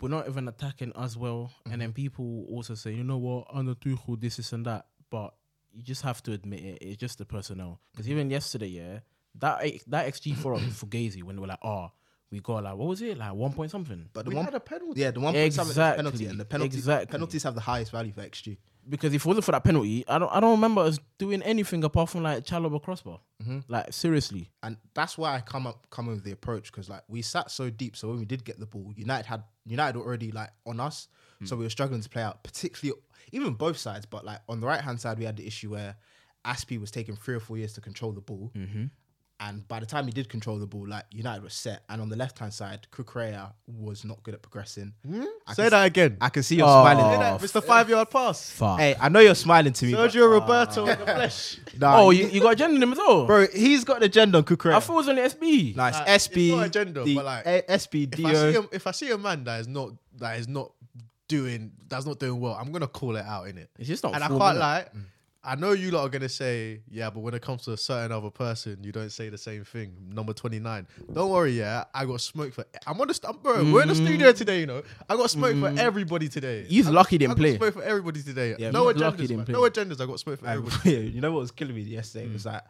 we're 0.00 0.08
not 0.08 0.28
even 0.28 0.46
attacking 0.48 0.92
as 0.96 1.16
well, 1.16 1.50
Mm-hmm. 1.60 1.72
and 1.72 1.82
then 1.82 1.92
people 1.92 2.46
also 2.50 2.74
say, 2.74 2.92
you 2.92 3.04
know 3.04 3.18
what, 3.18 3.48
under 3.52 3.74
Tuchel, 3.74 4.20
this, 4.20 4.36
this, 4.36 4.52
and 4.52 4.64
that. 4.66 4.86
But 5.10 5.34
you 5.72 5.82
just 5.82 6.02
have 6.02 6.22
to 6.24 6.32
admit 6.32 6.60
it. 6.60 6.78
It's 6.80 6.96
just 6.96 7.18
the 7.18 7.24
personnel. 7.24 7.80
Because 7.92 8.08
even 8.08 8.30
yesterday, 8.30 8.68
yeah, 8.68 8.98
that 9.36 9.62
that 9.88 10.06
XG 10.06 10.36
for 10.42 10.58
for 10.58 10.86
Gazy 10.86 11.22
when 11.22 11.36
they 11.36 11.40
were 11.40 11.48
like, 11.48 11.64
oh, 11.64 11.90
we 12.30 12.40
got 12.40 12.62
like 12.64 12.76
what 12.76 12.88
was 12.88 13.00
it 13.02 13.16
like 13.18 13.32
one 13.34 13.52
point 13.52 13.70
something. 13.70 14.08
But 14.12 14.24
the 14.24 14.30
We 14.30 14.36
one 14.36 14.44
had 14.44 14.54
a 14.54 14.60
penalty. 14.60 15.00
Yeah, 15.00 15.10
the 15.10 15.20
one 15.20 15.34
point 15.34 15.52
seven 15.54 15.66
is 15.70 15.76
Exactly, 15.76 15.96
penalty, 16.04 16.26
and 16.26 16.40
the 16.40 16.44
penalty 16.44 16.76
exactly. 16.76 17.06
penalties 17.12 17.42
have 17.44 17.54
the 17.54 17.60
highest 17.62 17.90
value 17.92 18.12
for 18.12 18.20
XG. 18.22 18.58
because 18.88 19.12
if 19.14 19.22
it 19.24 19.26
wasn't 19.28 19.44
for 19.44 19.52
that 19.52 19.64
penalty, 19.64 20.04
I 20.08 20.18
don't 20.18 20.30
I 20.32 20.40
don't 20.40 20.52
remember 20.52 20.82
us 20.82 20.98
doing 21.18 21.42
anything 21.42 21.82
apart 21.84 22.10
from 22.10 22.22
like 22.22 22.44
Chalobah 22.44 22.82
crossbar. 22.82 23.20
Mm-hmm. 23.42 23.58
Like 23.68 23.92
seriously, 23.92 24.50
and 24.62 24.76
that's 24.94 25.16
why 25.16 25.36
I 25.36 25.40
come 25.40 25.66
up 25.66 25.88
coming 25.90 26.14
with 26.14 26.24
the 26.24 26.32
approach 26.32 26.70
because 26.70 26.88
like 26.90 27.02
we 27.08 27.22
sat 27.22 27.50
so 27.50 27.70
deep, 27.70 27.96
so 27.96 28.08
when 28.08 28.18
we 28.18 28.24
did 28.24 28.44
get 28.44 28.58
the 28.58 28.66
ball, 28.66 28.92
United 28.96 29.26
had 29.26 29.42
United 29.64 29.98
already 29.98 30.30
like 30.32 30.50
on 30.66 30.80
us, 30.80 31.08
so 31.44 31.56
we 31.56 31.64
were 31.64 31.70
struggling 31.70 32.00
to 32.02 32.08
play 32.08 32.22
out, 32.22 32.42
particularly 32.42 33.00
even 33.32 33.52
both 33.54 33.76
sides. 33.78 34.04
But 34.06 34.24
like 34.24 34.40
on 34.48 34.60
the 34.60 34.66
right 34.66 34.80
hand 34.80 35.00
side, 35.00 35.18
we 35.18 35.24
had 35.24 35.36
the 35.36 35.46
issue 35.46 35.70
where 35.70 35.96
Aspie 36.44 36.80
was 36.80 36.90
taking 36.90 37.14
three 37.16 37.34
or 37.34 37.40
four 37.40 37.56
years 37.58 37.72
to 37.74 37.80
control 37.80 38.12
the 38.12 38.20
ball, 38.20 38.50
and 39.40 39.66
by 39.68 39.78
the 39.78 39.86
time 39.86 40.04
he 40.06 40.10
did 40.10 40.28
control 40.28 40.58
the 40.58 40.66
ball, 40.66 40.88
like 40.88 41.04
United 41.12 41.42
was 41.44 41.54
set. 41.54 41.84
And 41.88 42.02
on 42.02 42.08
the 42.08 42.16
left 42.16 42.38
hand 42.40 42.52
side, 42.52 42.88
Cucurella 42.92 43.52
was 43.66 44.04
not 44.04 44.20
good 44.24 44.34
at 44.34 44.42
progressing. 44.42 44.94
Hmm? 45.06 45.22
I 45.46 45.54
Say 45.54 45.62
can- 45.64 45.70
that 45.70 45.84
again. 45.86 46.16
I 46.20 46.28
can 46.28 46.42
see 46.42 46.56
you're 46.56 46.66
Oh. 46.66 46.82
smiling. 46.82 47.36
It's 47.42 47.52
the 47.52 47.60
Mr. 47.60 47.64
Five 47.64 47.88
Yard 47.88 48.10
Pass. 48.10 48.50
fuck. 48.50 48.80
Hey, 48.80 48.96
I 49.00 49.08
know 49.08 49.20
you're 49.20 49.36
smiling 49.36 49.72
to 49.72 49.86
me. 49.86 49.92
but- 49.94 50.10
Sergio 50.10 50.22
ah. 50.24 50.34
Roberto 50.40 50.86
in 50.86 50.98
the 50.98 51.04
flesh. 51.04 51.58
Nah, 51.78 52.00
oh, 52.00 52.10
you, 52.10 52.26
you 52.28 52.40
got 52.40 52.54
agenda 52.54 52.76
in 52.76 52.82
him 52.82 52.92
as 52.92 52.98
well, 52.98 53.26
bro, 53.26 53.46
he's 53.46 53.84
got 53.84 53.98
an 53.98 54.02
agenda 54.02 54.38
on 54.38 54.44
Cucurella. 54.44 54.74
I 54.74 54.80
thought 54.80 54.92
it 54.94 54.96
was 54.96 55.08
only 55.08 55.22
SB. 55.22 55.76
Nice. 55.76 55.94
Uh, 55.94 56.04
SB, 56.06 56.48
it's 56.48 56.56
not 56.56 56.66
agenda, 56.66 57.04
the 57.04 57.14
but 57.14 57.24
like, 57.24 57.46
eh, 57.46 57.60
A- 57.68 57.72
SB, 57.74 58.08
If 58.12 58.24
I, 58.26 58.32
see 58.34 58.50
Dio. 58.52 58.62
a, 58.62 58.68
if 58.74 58.86
I 58.86 58.90
see 58.90 59.10
a 59.12 59.18
man 59.18 59.44
that 59.44 59.60
is 59.60 59.68
not 59.68 59.90
that 60.16 60.38
is 60.40 60.48
not 60.48 60.72
doing 61.28 61.70
that's 61.88 62.06
not 62.06 62.18
doing 62.18 62.40
well, 62.40 62.54
I'm 62.54 62.72
gonna 62.72 62.88
call 62.88 63.14
it 63.16 63.24
out 63.24 63.46
in 63.48 63.58
it. 63.58 63.70
It's 63.78 63.86
just 63.88 64.02
not 64.02 64.14
And 64.14 64.24
I 64.24 64.28
can't 64.28 64.40
innit? 64.40 64.58
lie. 64.58 64.86
Mm. 64.96 65.02
I 65.42 65.54
know 65.54 65.70
you 65.72 65.92
lot 65.92 66.04
are 66.04 66.08
gonna 66.08 66.28
say, 66.28 66.80
yeah, 66.90 67.10
but 67.10 67.20
when 67.20 67.32
it 67.32 67.42
comes 67.42 67.62
to 67.62 67.72
a 67.72 67.76
certain 67.76 68.10
other 68.10 68.30
person, 68.30 68.78
you 68.82 68.90
don't 68.90 69.10
say 69.10 69.28
the 69.28 69.38
same 69.38 69.64
thing. 69.64 69.94
Number 70.12 70.32
twenty 70.32 70.58
nine. 70.58 70.86
Don't 71.12 71.30
worry, 71.30 71.52
yeah. 71.52 71.84
I 71.94 72.04
got 72.06 72.20
smoke 72.20 72.52
for. 72.52 72.64
I'm 72.86 73.00
on 73.00 73.06
the 73.06 73.14
st- 73.14 73.40
bro. 73.42 73.72
We're 73.72 73.82
in 73.82 73.88
the 73.88 73.94
mm. 73.94 74.04
studio 74.04 74.32
today, 74.32 74.60
you 74.60 74.66
know. 74.66 74.82
I 75.08 75.16
got 75.16 75.30
smoke 75.30 75.52
for 75.52 75.70
mm. 75.70 75.78
everybody 75.78 76.28
today. 76.28 76.64
He's 76.64 76.88
I 76.88 76.90
lucky 76.90 77.18
didn't 77.18 77.32
I 77.32 77.34
got 77.34 77.40
play. 77.40 77.56
smoke 77.56 77.74
for 77.74 77.82
everybody 77.82 78.22
today. 78.22 78.56
Yeah, 78.58 78.70
no 78.72 78.88
he's 78.88 78.96
lucky 79.00 79.26
he 79.26 79.34
agendas, 79.34 79.36
man. 79.36 79.46
No 79.48 79.62
agendas. 79.62 80.00
I 80.00 80.06
got 80.06 80.18
smoke 80.20 80.40
for 80.40 80.46
everybody. 80.48 80.90
yeah, 80.90 80.98
you 80.98 81.20
know 81.20 81.30
what 81.30 81.40
was 81.40 81.50
killing 81.52 81.74
me 81.74 81.82
yesterday 81.82 82.26
Mm. 82.26 82.32
was 82.32 82.44
that 82.44 82.66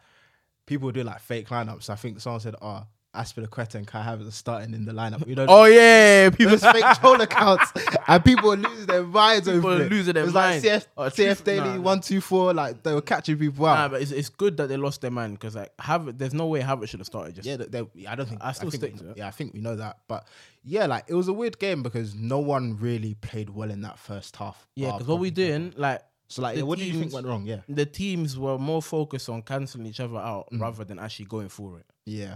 people 0.67 0.91
doing 0.91 1.07
like 1.07 1.19
fake 1.21 1.49
lineups. 1.49 1.89
I 1.89 1.95
think 1.95 2.19
someone 2.19 2.39
said, 2.39 2.55
"Oh, 2.61 2.83
Azpilicueta 3.15 3.75
and 3.75 3.87
Kai 3.87 4.03
Havertz 4.03 4.27
are 4.27 4.31
starting 4.31 4.73
in 4.73 4.85
the 4.85 4.91
lineup." 4.91 5.25
You 5.27 5.35
know, 5.35 5.45
Oh 5.49 5.65
yeah, 5.65 6.29
people 6.29 6.51
those 6.57 6.63
fake 6.63 6.83
troll 6.99 7.19
accounts, 7.21 7.71
and 8.07 8.23
people 8.23 8.49
were 8.49 8.55
losing 8.57 8.85
their 8.85 9.03
minds 9.03 9.47
People 9.47 9.69
over 9.69 9.79
were 9.79 9.85
it. 9.85 9.91
losing 9.91 10.13
their 10.13 10.27
minds. 10.27 10.63
Like 10.65 10.81
CF, 10.83 10.87
Oh, 10.97 11.01
CF 11.03 11.15
truth- 11.15 11.43
Daily 11.43 11.59
nah, 11.67 11.75
nah. 11.75 11.81
one 11.81 12.01
two 12.01 12.21
four, 12.21 12.53
like 12.53 12.83
they 12.83 12.93
were 12.93 13.01
catching 13.01 13.37
people 13.37 13.65
out. 13.65 13.75
Nah, 13.75 13.87
but 13.89 14.01
it's, 14.03 14.11
it's 14.11 14.29
good 14.29 14.57
that 14.57 14.67
they 14.69 14.77
lost 14.77 15.01
their 15.01 15.11
man 15.11 15.33
because 15.33 15.55
like 15.55 15.71
have 15.79 16.17
there's 16.17 16.33
no 16.33 16.45
way 16.47 16.61
Havertz 16.61 16.89
should 16.89 16.99
have 16.99 17.07
started. 17.07 17.35
Just 17.35 17.47
yeah, 17.47 17.57
they, 17.57 17.65
they- 17.65 18.05
I 18.07 18.15
don't 18.15 18.27
think 18.29 18.41
I 18.43 18.51
still 18.51 18.69
think 18.69 18.83
stick 18.83 18.93
we- 18.93 18.99
to 18.99 19.09
it. 19.11 19.17
Yeah, 19.17 19.27
I 19.27 19.31
think 19.31 19.53
we 19.53 19.61
know 19.61 19.75
that, 19.75 19.99
but 20.07 20.27
yeah, 20.63 20.85
like 20.85 21.05
it 21.07 21.13
was 21.15 21.27
a 21.27 21.33
weird 21.33 21.57
game 21.57 21.81
because 21.83 22.13
no 22.13 22.39
one 22.39 22.77
really 22.77 23.15
played 23.15 23.49
well 23.49 23.71
in 23.71 23.81
that 23.81 23.97
first 23.97 24.35
half. 24.35 24.67
yeah, 24.75 24.91
because 24.91 25.07
what 25.07 25.19
we 25.19 25.31
doing 25.31 25.73
like 25.77 26.01
So 26.27 26.43
like, 26.43 26.53
the 26.53 26.59
yeah, 26.59 26.65
what 26.65 26.77
do 26.77 26.85
you 26.85 26.91
think 26.91 27.03
teams- 27.05 27.13
went 27.15 27.25
wrong? 27.25 27.45
Yeah, 27.47 27.61
the 27.67 27.85
teams 27.87 28.37
were 28.37 28.59
more 28.59 28.81
focused 28.83 29.29
on 29.29 29.41
canceling 29.41 29.87
each 29.87 29.99
other 29.99 30.17
out 30.17 30.47
Mm. 30.53 30.61
rather 30.61 30.83
than 30.83 30.99
actually 30.99 31.25
going 31.25 31.49
for 31.49 31.79
it. 31.79 31.85
yeah, 32.05 32.35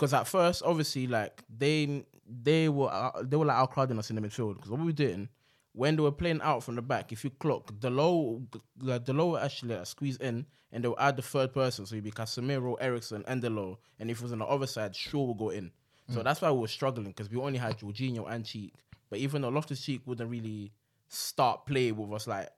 Because 0.00 0.14
at 0.14 0.26
first, 0.26 0.62
obviously, 0.64 1.06
like 1.06 1.42
they 1.54 2.06
they 2.26 2.70
were 2.70 2.90
uh, 2.90 3.22
they 3.22 3.36
were 3.36 3.44
like 3.44 3.58
outcrowding 3.58 3.98
us 3.98 4.08
in 4.08 4.16
the 4.16 4.22
midfield. 4.22 4.54
Because 4.54 4.70
what 4.70 4.80
we 4.80 4.86
were 4.86 4.92
doing 4.92 5.28
when 5.72 5.94
they 5.94 6.02
were 6.02 6.10
playing 6.10 6.40
out 6.40 6.64
from 6.64 6.74
the 6.74 6.82
back, 6.82 7.12
if 7.12 7.22
you 7.22 7.28
clock 7.28 7.70
Dalot, 7.78 8.42
like 8.80 9.04
Dalot 9.04 9.42
actually 9.42 9.76
like, 9.76 9.86
squeeze 9.86 10.16
in, 10.16 10.46
and 10.72 10.82
they'll 10.82 10.96
add 10.98 11.16
the 11.16 11.22
third 11.22 11.52
person, 11.52 11.84
so 11.84 11.94
it'd 11.94 12.04
be 12.04 12.10
Casemiro, 12.10 12.76
Eriksen, 12.80 13.24
and 13.28 13.42
Dalot. 13.42 13.76
And 13.98 14.10
if 14.10 14.18
it 14.18 14.22
was 14.22 14.32
on 14.32 14.38
the 14.38 14.46
other 14.46 14.66
side, 14.66 14.96
Shaw 14.96 15.26
will 15.26 15.34
go 15.34 15.50
in. 15.50 15.70
So 16.08 16.24
that's 16.24 16.40
why 16.40 16.50
we 16.50 16.58
were 16.58 16.66
struggling 16.66 17.08
because 17.08 17.30
we 17.30 17.36
only 17.36 17.58
had 17.58 17.78
Jorginho 17.78 18.28
and 18.28 18.44
Cheek. 18.44 18.74
But 19.10 19.20
even 19.20 19.42
though 19.42 19.48
Loftus 19.48 19.80
Cheek 19.80 20.00
wouldn't 20.06 20.28
really 20.28 20.72
start 21.06 21.66
play 21.66 21.92
with 21.92 22.12
us 22.12 22.26
like 22.26 22.48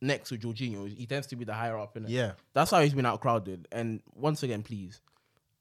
next 0.00 0.28
to 0.28 0.38
Jorginho, 0.38 0.88
he 0.88 1.06
tends 1.06 1.26
to 1.28 1.36
be 1.36 1.44
the 1.44 1.52
higher 1.52 1.76
up 1.76 1.96
in 1.96 2.04
it. 2.04 2.10
Yeah. 2.10 2.32
That's 2.52 2.70
how 2.70 2.80
he's 2.82 2.94
been 2.94 3.06
outcrowded. 3.06 3.66
And 3.72 4.00
once 4.14 4.44
again, 4.44 4.62
please, 4.62 5.00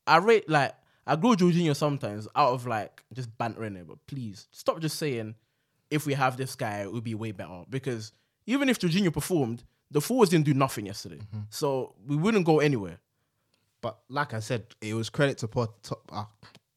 I 0.05 0.17
rate 0.17 0.47
like 0.47 0.75
I 1.09 1.15
grow 1.15 1.31
Jorginho 1.31 1.75
sometimes 1.75 2.27
out 2.35 2.53
of 2.53 2.67
like 2.67 3.03
just 3.13 3.35
bantering 3.37 3.75
it, 3.75 3.87
but 3.87 3.97
please 4.07 4.47
stop 4.51 4.79
just 4.79 4.97
saying 4.97 5.35
if 5.89 6.05
we 6.05 6.13
have 6.13 6.37
this 6.37 6.55
guy, 6.55 6.79
it 6.81 6.91
would 6.93 7.03
be 7.03 7.15
way 7.15 7.31
better. 7.31 7.63
Because 7.69 8.11
even 8.45 8.69
if 8.69 8.79
Jorginho 8.79 9.11
performed, 9.11 9.63
the 9.91 10.01
forwards 10.01 10.29
didn't 10.31 10.45
do 10.45 10.53
nothing 10.53 10.85
yesterday, 10.85 11.17
Mm-hmm. 11.17 11.39
so 11.49 11.95
we 12.05 12.15
wouldn't 12.15 12.45
go 12.45 12.59
anywhere. 12.59 12.99
But 13.81 13.97
like 14.09 14.33
I 14.33 14.39
said, 14.39 14.65
it 14.81 14.93
was 14.93 15.09
credit 15.09 15.37
to 15.39 15.47
Potter. 15.47 15.95
Uh, 16.11 16.25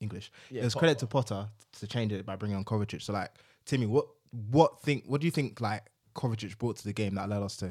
English. 0.00 0.30
Yeah, 0.50 0.62
it 0.62 0.64
was 0.64 0.74
credit 0.74 0.98
to 1.00 1.06
Potter 1.06 1.48
to 1.80 1.86
change 1.86 2.12
it 2.12 2.24
by 2.24 2.36
bringing 2.36 2.56
on 2.56 2.64
Kovacic. 2.64 3.02
So 3.02 3.12
like, 3.12 3.30
Timmy, 3.66 3.86
what 3.86 4.06
what 4.50 4.80
think? 4.82 5.04
What 5.06 5.20
do 5.20 5.26
you 5.26 5.30
think? 5.30 5.60
Like 5.60 5.82
Kovacic 6.14 6.56
brought 6.58 6.76
to 6.76 6.84
the 6.84 6.92
game 6.92 7.16
that 7.16 7.26
allowed 7.26 7.42
us 7.42 7.56
to 7.58 7.70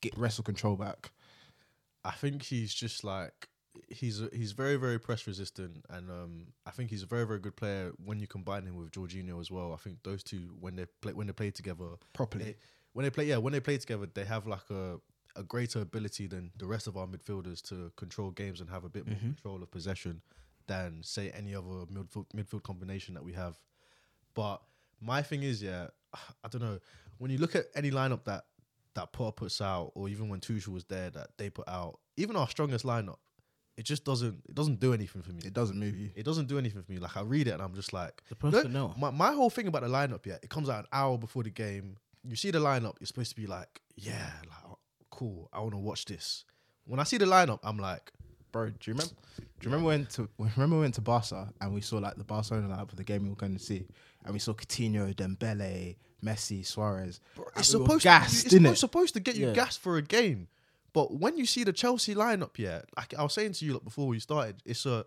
get 0.00 0.16
wrestle 0.18 0.44
control 0.44 0.76
back. 0.76 1.10
I 2.04 2.12
think 2.12 2.42
he's 2.42 2.72
just 2.74 3.04
like 3.04 3.48
he's 3.90 4.22
he's 4.32 4.52
very 4.52 4.76
very 4.76 4.98
press 4.98 5.26
resistant, 5.26 5.84
and 5.90 6.10
um, 6.10 6.46
I 6.64 6.70
think 6.70 6.90
he's 6.90 7.02
a 7.02 7.06
very 7.06 7.26
very 7.26 7.38
good 7.40 7.56
player 7.56 7.92
when 8.04 8.18
you 8.20 8.26
combine 8.26 8.64
him 8.66 8.76
with 8.76 8.90
Jorginho 8.92 9.40
as 9.40 9.50
well. 9.50 9.72
I 9.72 9.76
think 9.76 9.98
those 10.02 10.22
two 10.22 10.54
when 10.60 10.76
they 10.76 10.86
play 11.02 11.12
when 11.12 11.26
they 11.26 11.32
play 11.32 11.50
together 11.50 11.86
Properly. 12.12 12.44
they- 12.44 12.56
when 12.92 13.04
they 13.04 13.10
play 13.10 13.24
yeah 13.26 13.36
when 13.36 13.52
they 13.52 13.60
play 13.60 13.78
together 13.78 14.06
they 14.12 14.24
have 14.24 14.46
like 14.48 14.68
a 14.70 14.98
a 15.36 15.44
greater 15.44 15.80
ability 15.80 16.26
than 16.26 16.50
the 16.58 16.66
rest 16.66 16.88
of 16.88 16.96
our 16.96 17.06
midfielders 17.06 17.62
to 17.62 17.92
control 17.96 18.32
games 18.32 18.60
and 18.60 18.68
have 18.68 18.82
a 18.82 18.88
bit 18.88 19.06
more 19.06 19.16
control 19.18 19.62
of 19.62 19.70
possession 19.70 20.20
than 20.66 21.00
say 21.04 21.30
any 21.30 21.54
other 21.54 21.86
midfield 21.94 22.26
midfield 22.34 22.62
combination 22.64 23.14
that 23.14 23.22
we 23.22 23.32
have. 23.32 23.56
But 24.34 24.60
my 25.00 25.22
thing 25.22 25.42
is, 25.42 25.62
yeah, 25.62 25.88
I 26.44 26.48
don't 26.48 26.62
know. 26.62 26.78
When 27.18 27.30
you 27.30 27.38
look 27.38 27.54
at 27.54 27.66
any 27.74 27.90
lineup 27.90 28.24
that 28.24 28.44
that 28.94 29.12
Potter 29.12 29.32
puts 29.32 29.60
out, 29.60 29.92
or 29.94 30.08
even 30.08 30.28
when 30.28 30.40
Tuchel 30.40 30.68
was 30.68 30.84
there, 30.86 31.10
that 31.10 31.28
they 31.38 31.48
put 31.48 31.68
out, 31.68 32.00
even 32.16 32.34
our 32.34 32.48
strongest 32.48 32.84
lineup, 32.84 33.18
it 33.80 33.86
just 33.86 34.04
doesn't 34.04 34.36
it 34.48 34.54
doesn't 34.54 34.78
do 34.78 34.92
anything 34.92 35.22
for 35.22 35.32
me. 35.32 35.40
It 35.44 35.54
doesn't 35.54 35.78
move 35.84 35.96
you. 35.96 36.10
It 36.14 36.24
doesn't 36.24 36.48
do 36.48 36.58
anything 36.58 36.82
for 36.82 36.92
me. 36.92 36.98
Like 36.98 37.16
I 37.16 37.22
read 37.22 37.46
it 37.48 37.52
and 37.52 37.62
I'm 37.62 37.74
just 37.74 37.92
like 37.92 38.22
The 38.28 38.36
you 38.42 38.50
know, 38.50 38.58
personnel. 38.58 38.94
my 38.98 39.10
my 39.10 39.32
whole 39.32 39.50
thing 39.50 39.66
about 39.68 39.82
the 39.82 39.88
lineup, 39.88 40.26
yeah, 40.26 40.36
it 40.42 40.50
comes 40.50 40.68
out 40.68 40.80
an 40.80 40.88
hour 40.92 41.16
before 41.18 41.42
the 41.42 41.50
game. 41.50 41.96
You 42.22 42.36
see 42.36 42.50
the 42.50 42.58
lineup, 42.58 42.94
you're 43.00 43.06
supposed 43.06 43.30
to 43.30 43.36
be 43.36 43.46
like, 43.46 43.80
yeah, 43.96 44.30
like 44.46 44.64
oh, 44.68 44.78
cool. 45.10 45.48
I 45.52 45.60
want 45.60 45.72
to 45.72 45.78
watch 45.78 46.04
this. 46.04 46.44
When 46.84 47.00
I 47.00 47.04
see 47.04 47.16
the 47.16 47.24
lineup, 47.24 47.60
I'm 47.62 47.78
like, 47.78 48.12
Bro, 48.52 48.66
do 48.70 48.72
you 48.84 48.92
remember? 48.94 49.14
Do 49.38 49.42
you 49.62 49.70
remember 49.70 49.86
when 49.86 50.06
to 50.06 50.28
remember 50.56 50.76
we 50.76 50.82
went 50.82 50.94
to 50.96 51.00
Barca 51.00 51.48
and 51.60 51.72
we 51.72 51.80
saw 51.80 51.96
like 51.98 52.16
the 52.16 52.24
Barcelona 52.24 52.68
lineup 52.74 52.90
for 52.90 52.96
the 52.96 53.04
game 53.04 53.22
we 53.22 53.30
were 53.30 53.36
going 53.44 53.56
to 53.56 53.64
see, 53.70 53.86
and 54.24 54.34
we 54.34 54.40
saw 54.40 54.52
Coutinho, 54.52 55.14
Dembele, 55.14 55.96
Messi, 56.22 56.66
Suarez. 56.66 57.20
it's 57.56 57.56
we 57.56 57.62
supposed 57.78 58.02
gassed, 58.04 58.40
to, 58.40 58.46
it's 58.46 58.54
innit? 58.54 58.58
supposed, 58.76 58.80
supposed 58.80 59.14
to 59.14 59.20
get 59.20 59.36
you 59.36 59.46
Yeah. 59.48 59.52
gassed 59.54 59.80
for 59.80 59.96
a 59.96 60.02
game. 60.02 60.48
But 60.92 61.18
when 61.18 61.36
you 61.36 61.46
see 61.46 61.64
the 61.64 61.72
Chelsea 61.72 62.14
lineup, 62.14 62.58
yeah, 62.58 62.82
like 62.96 63.14
I 63.18 63.22
was 63.22 63.32
saying 63.32 63.52
to 63.54 63.64
you 63.64 63.74
like, 63.74 63.84
before 63.84 64.06
we 64.08 64.18
started, 64.20 64.62
it's 64.64 64.86
a 64.86 65.04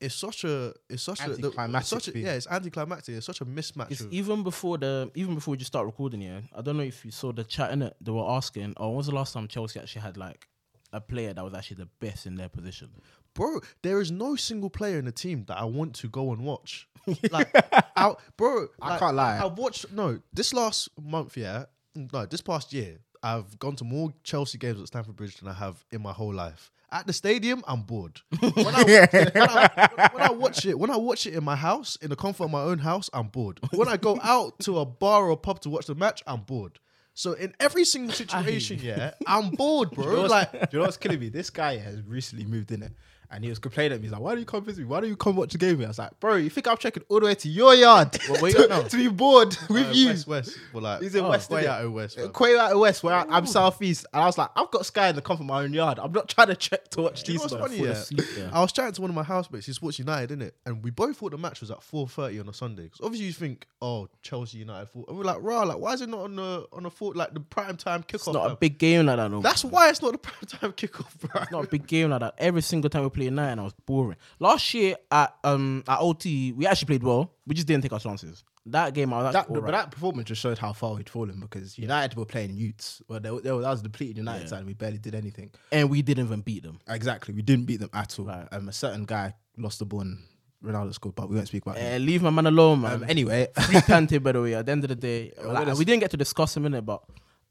it's 0.00 0.14
such 0.14 0.44
a 0.44 0.74
it's 0.90 1.02
such 1.02 1.20
a, 1.20 1.30
the- 1.30 1.48
Anticlimactic 1.48 1.88
such 1.88 2.08
a 2.08 2.18
yeah 2.18 2.32
it's 2.32 2.46
anticlimactic. 2.48 3.14
It's 3.16 3.26
such 3.26 3.40
a 3.40 3.46
mismatch. 3.46 3.90
It's 3.90 4.06
even 4.10 4.42
before 4.42 4.78
the 4.78 5.10
even 5.14 5.34
before 5.34 5.52
we 5.52 5.58
just 5.58 5.68
start 5.68 5.86
recording 5.86 6.20
here. 6.20 6.42
I 6.54 6.62
don't 6.62 6.76
know 6.76 6.82
if 6.82 7.04
you 7.04 7.10
saw 7.10 7.32
the 7.32 7.44
chat 7.44 7.72
in 7.72 7.82
it. 7.82 7.96
They 8.00 8.12
were 8.12 8.28
asking, 8.28 8.74
"Oh, 8.76 8.88
when 8.88 8.96
was 8.98 9.06
the 9.06 9.14
last 9.14 9.32
time 9.32 9.48
Chelsea 9.48 9.80
actually 9.80 10.02
had 10.02 10.16
like 10.16 10.48
a 10.92 11.00
player 11.00 11.32
that 11.32 11.44
was 11.44 11.54
actually 11.54 11.78
the 11.78 11.88
best 12.00 12.26
in 12.26 12.36
their 12.36 12.48
position?" 12.48 12.90
bro, 13.36 13.60
there 13.82 14.00
is 14.00 14.10
no 14.10 14.34
single 14.34 14.70
player 14.70 14.98
in 14.98 15.04
the 15.04 15.12
team 15.12 15.44
that 15.46 15.58
I 15.58 15.64
want 15.64 15.94
to 15.96 16.08
go 16.08 16.32
and 16.32 16.44
watch. 16.44 16.88
Like, 17.30 17.54
I, 17.96 18.14
bro, 18.36 18.66
I 18.82 18.90
like, 18.90 18.98
can't 18.98 19.14
lie. 19.14 19.38
I've 19.38 19.56
watched 19.56 19.92
no 19.92 20.18
this 20.32 20.52
last 20.52 20.88
month, 21.00 21.36
yeah, 21.36 21.66
no, 21.94 22.26
this 22.26 22.40
past 22.40 22.72
year, 22.72 22.98
I've 23.26 23.58
gone 23.58 23.74
to 23.76 23.84
more 23.84 24.12
Chelsea 24.22 24.56
games 24.56 24.80
at 24.80 24.86
Stamford 24.86 25.16
Bridge 25.16 25.36
than 25.38 25.48
I 25.48 25.52
have 25.54 25.84
in 25.90 26.00
my 26.00 26.12
whole 26.12 26.32
life. 26.32 26.70
At 26.92 27.08
the 27.08 27.12
stadium, 27.12 27.64
I'm 27.66 27.82
bored. 27.82 28.20
When 28.40 28.52
I, 28.56 28.84
when, 28.84 29.48
I, 29.48 30.10
when 30.12 30.22
I 30.22 30.30
watch 30.30 30.64
it, 30.64 30.78
when 30.78 30.90
I 30.90 30.96
watch 30.96 31.26
it 31.26 31.34
in 31.34 31.42
my 31.42 31.56
house, 31.56 31.96
in 31.96 32.10
the 32.10 32.14
comfort 32.14 32.44
of 32.44 32.50
my 32.52 32.62
own 32.62 32.78
house, 32.78 33.10
I'm 33.12 33.26
bored. 33.26 33.58
When 33.72 33.88
I 33.88 33.96
go 33.96 34.20
out 34.22 34.60
to 34.60 34.78
a 34.78 34.84
bar 34.84 35.24
or 35.24 35.30
a 35.30 35.36
pub 35.36 35.60
to 35.62 35.70
watch 35.70 35.86
the 35.86 35.96
match, 35.96 36.22
I'm 36.28 36.42
bored. 36.42 36.78
So 37.14 37.32
in 37.32 37.52
every 37.58 37.84
single 37.84 38.14
situation, 38.14 38.78
yeah, 38.80 39.14
I'm 39.26 39.50
bored, 39.50 39.90
bro. 39.90 40.26
Like 40.26 40.52
Do 40.52 40.58
you 40.70 40.78
know 40.78 40.84
what's 40.84 40.96
killing 40.96 41.18
me? 41.18 41.28
This 41.28 41.50
guy 41.50 41.78
has 41.78 42.00
recently 42.02 42.44
moved 42.44 42.70
in 42.70 42.84
it. 42.84 42.92
And 43.30 43.42
he 43.42 43.50
was 43.50 43.58
complaining 43.58 43.92
at 43.92 44.00
me. 44.00 44.04
He's 44.06 44.12
like, 44.12 44.20
why 44.20 44.30
don't 44.30 44.38
you 44.40 44.46
come 44.46 44.64
visit 44.64 44.80
me? 44.82 44.86
Why 44.86 45.00
don't 45.00 45.08
you 45.08 45.16
come 45.16 45.36
watch 45.36 45.52
the 45.52 45.58
game? 45.58 45.82
I 45.82 45.88
was 45.88 45.98
like, 45.98 46.18
bro, 46.20 46.36
you 46.36 46.48
think 46.50 46.68
I'm 46.68 46.76
checking 46.76 47.02
all 47.08 47.18
the 47.20 47.26
way 47.26 47.34
to 47.34 47.48
your 47.48 47.74
yard 47.74 48.16
Well, 48.28 48.40
where 48.40 48.50
you 48.52 48.56
to, 48.58 48.62
at 48.64 48.68
now? 48.70 48.82
to 48.82 48.96
be 48.96 49.08
bored 49.08 49.56
with 49.68 49.88
uh, 49.88 49.92
you? 49.92 50.06
West, 50.08 50.26
West, 50.26 50.58
well, 50.72 50.82
like 50.84 51.02
He's 51.02 51.14
in 51.14 51.24
oh, 51.24 51.30
West, 51.30 51.50
way 51.50 51.64
innit? 51.64 51.66
out 51.66 51.84
of 51.84 51.92
West. 51.92 52.16
fam. 52.16 52.32
Quay 52.32 52.56
out 52.58 52.72
of 52.72 52.78
West, 52.78 53.02
where 53.02 53.14
I, 53.14 53.24
I'm 53.28 53.46
southeast. 53.46 54.06
And 54.14 54.22
I 54.22 54.26
was 54.26 54.38
like, 54.38 54.50
I've 54.54 54.70
got 54.70 54.86
Sky 54.86 55.08
in 55.08 55.16
the 55.16 55.22
comfort 55.22 55.42
of 55.42 55.46
my 55.48 55.62
own 55.64 55.72
yard. 55.72 55.98
I'm 55.98 56.12
not 56.12 56.28
trying 56.28 56.48
to 56.48 56.56
check 56.56 56.88
to 56.90 57.02
watch 57.02 57.28
You 57.28 57.34
know 57.38 57.42
these. 57.42 57.50
funny? 57.52 57.76
fall 57.78 57.86
Yeah, 57.86 57.92
asleep 57.92 58.26
there. 58.36 58.50
I 58.52 58.60
was 58.60 58.72
chatting 58.72 58.92
to 58.92 59.00
one 59.00 59.10
of 59.10 59.16
my 59.16 59.22
housemates. 59.24 59.66
He 59.66 59.72
supports 59.72 59.98
United, 59.98 60.38
innit? 60.38 60.52
And 60.64 60.82
we 60.84 60.90
both 60.90 61.16
thought 61.16 61.32
the 61.32 61.38
match 61.38 61.60
was 61.60 61.70
at 61.70 61.82
four 61.82 62.06
thirty 62.08 62.38
on 62.38 62.48
a 62.48 62.52
Sunday. 62.54 62.84
Because 62.84 63.00
obviously 63.02 63.26
you 63.26 63.32
think, 63.32 63.66
oh, 63.82 64.08
Chelsea 64.22 64.58
United. 64.58 64.86
Four. 64.90 65.04
And 65.08 65.18
we're 65.18 65.24
like, 65.24 65.38
rah, 65.40 65.62
like 65.64 65.78
why 65.78 65.92
is 65.94 66.00
it 66.00 66.08
not 66.08 66.20
on 66.20 66.36
the 66.36 66.66
on 66.72 66.84
the 66.84 66.90
four 66.90 67.12
like 67.14 67.34
the 67.34 67.40
prime 67.40 67.76
time 67.76 68.02
kickoff? 68.02 68.14
It's 68.14 68.26
not 68.28 68.50
a 68.52 68.56
big 68.56 68.78
game 68.78 69.06
like 69.06 69.16
that. 69.16 69.30
No, 69.30 69.40
That's 69.40 69.64
why 69.64 69.88
it's 69.90 70.00
not 70.00 70.12
the 70.12 70.18
prime 70.18 70.46
time 70.46 70.72
kickoff, 70.76 71.18
bro. 71.20 71.42
It's 71.42 71.50
not 71.50 71.64
a 71.64 71.68
big 71.68 71.86
game 71.86 72.10
like 72.10 72.20
that. 72.20 72.34
Every 72.38 72.62
single 72.62 72.88
time 72.90 73.02
we 73.04 73.10
played 73.16 73.32
night, 73.32 73.50
and 73.52 73.60
I 73.60 73.64
was 73.64 73.72
boring. 73.86 74.16
Last 74.38 74.72
year 74.74 74.96
at 75.10 75.34
um 75.44 75.82
at 75.88 75.98
OT, 76.00 76.52
we 76.52 76.66
actually 76.66 76.86
played 76.86 77.02
well. 77.02 77.32
We 77.46 77.54
just 77.54 77.66
didn't 77.66 77.82
take 77.82 77.92
our 77.92 78.00
chances. 78.00 78.44
That 78.68 78.94
game, 78.94 79.12
I 79.12 79.22
was 79.22 79.32
That, 79.32 79.46
but 79.48 79.56
alright. 79.58 79.72
that 79.72 79.90
performance 79.92 80.26
just 80.26 80.40
showed 80.40 80.58
how 80.58 80.72
far 80.72 80.94
we'd 80.94 81.08
fallen 81.08 81.38
because 81.38 81.78
United 81.78 82.16
were 82.18 82.24
playing 82.24 82.56
Utes. 82.56 83.00
Well, 83.08 83.20
they, 83.20 83.28
they, 83.28 83.52
were- 83.52 83.62
that 83.62 83.70
was 83.70 83.80
depleted 83.82 84.16
United 84.16 84.42
Yeah. 84.42 84.46
side. 84.48 84.58
and 84.58 84.66
We 84.66 84.74
barely 84.74 84.98
did 84.98 85.14
anything. 85.14 85.52
and 85.70 85.88
we 85.88 86.02
didn't 86.02 86.26
even 86.26 86.40
beat 86.40 86.64
them. 86.64 86.80
Exactly. 86.88 87.32
We 87.32 87.42
didn't 87.42 87.66
beat 87.66 87.78
them 87.78 87.90
at 87.94 88.18
all. 88.18 88.24
Right. 88.26 88.48
Um, 88.50 88.68
a 88.68 88.72
certain 88.72 89.04
guy 89.04 89.34
lost 89.56 89.78
the 89.78 89.84
ball 89.84 90.00
and 90.00 90.18
Ronaldo 90.64 90.92
scored, 90.94 91.14
but 91.14 91.28
we 91.28 91.36
won't 91.36 91.46
speak 91.46 91.62
about 91.64 91.78
him. 91.78 91.94
Uh, 91.94 91.98
leave 92.04 92.22
my 92.22 92.30
man 92.30 92.46
alone, 92.46 92.80
man. 92.80 92.92
Um, 92.94 93.04
anyway, 93.08 93.46
Free 93.54 93.76
Kante, 93.76 94.20
by 94.22 94.32
the 94.32 94.42
way. 94.42 94.54
At 94.54 94.66
the 94.66 94.72
end 94.72 94.82
of 94.82 94.88
the 94.88 94.96
day, 94.96 95.32
like, 95.44 95.72
we 95.78 95.84
didn't 95.84 96.00
get 96.00 96.10
to 96.10 96.16
discuss 96.16 96.56
him 96.56 96.66
in 96.66 96.74
it, 96.74 96.84
but 96.84 97.04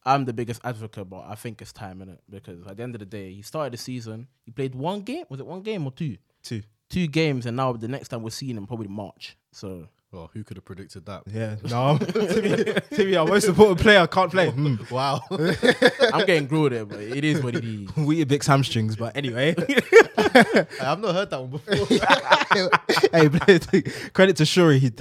I'm 0.06 0.26
the 0.26 0.34
biggest 0.34 0.62
advocate. 0.64 1.10
But 1.10 1.26
I 1.28 1.36
think 1.36 1.62
it's 1.62 1.74
time 1.74 2.02
in 2.02 2.10
it 2.10 2.20
because 2.30 2.66
at 2.68 2.78
the 2.78 2.84
end 2.84 2.96
of 2.96 3.00
the 3.00 3.06
day, 3.06 3.34
he 3.34 3.42
started 3.42 3.74
the 3.74 3.78
season. 3.78 4.28
He 4.46 4.52
played 4.52 4.76
one 4.76 5.02
game. 5.02 5.26
Was 5.30 5.40
it 5.40 5.46
one 5.46 5.62
game 5.62 5.86
or 5.86 5.92
two? 5.92 6.18
two. 6.44 6.62
Two 6.90 7.08
games, 7.08 7.48
and 7.48 7.58
now 7.58 7.74
the 7.74 7.88
next 7.88 8.10
time 8.10 8.22
we're 8.22 8.30
seeing 8.30 8.56
him 8.56 8.68
probably 8.68 8.88
March. 8.88 9.36
So 9.52 9.88
Well, 10.12 10.30
who 10.34 10.44
could 10.44 10.56
have 10.58 10.66
predicted 10.66 11.08
that? 11.08 11.24
Yeah, 11.26 11.56
no. 11.64 11.98
to, 12.00 12.42
me, 12.42 12.98
to 12.98 13.06
me, 13.06 13.16
our 13.16 13.26
most 13.26 13.46
important 13.48 13.80
player 13.80 14.06
can't 14.06 14.30
play. 14.32 14.52
Hmm. 14.52 14.76
Wow. 14.92 15.22
I'm 15.32 16.26
getting 16.28 16.46
grilled 16.46 16.74
there, 16.74 16.86
but 16.86 17.00
it 17.00 17.26
is 17.26 17.42
what 17.42 17.56
it 17.56 17.66
is. 17.66 17.90
Weetabix 17.92 18.46
hamstrings, 18.46 18.96
but 18.96 19.18
anyway. 19.18 19.56
I've 20.80 21.00
not 21.00 21.16
heard 21.16 21.32
that 21.32 21.42
one 21.42 21.50
before. 21.50 21.88
hey, 23.12 24.10
credit 24.14 24.38
to 24.38 24.46
Shuri. 24.46 24.92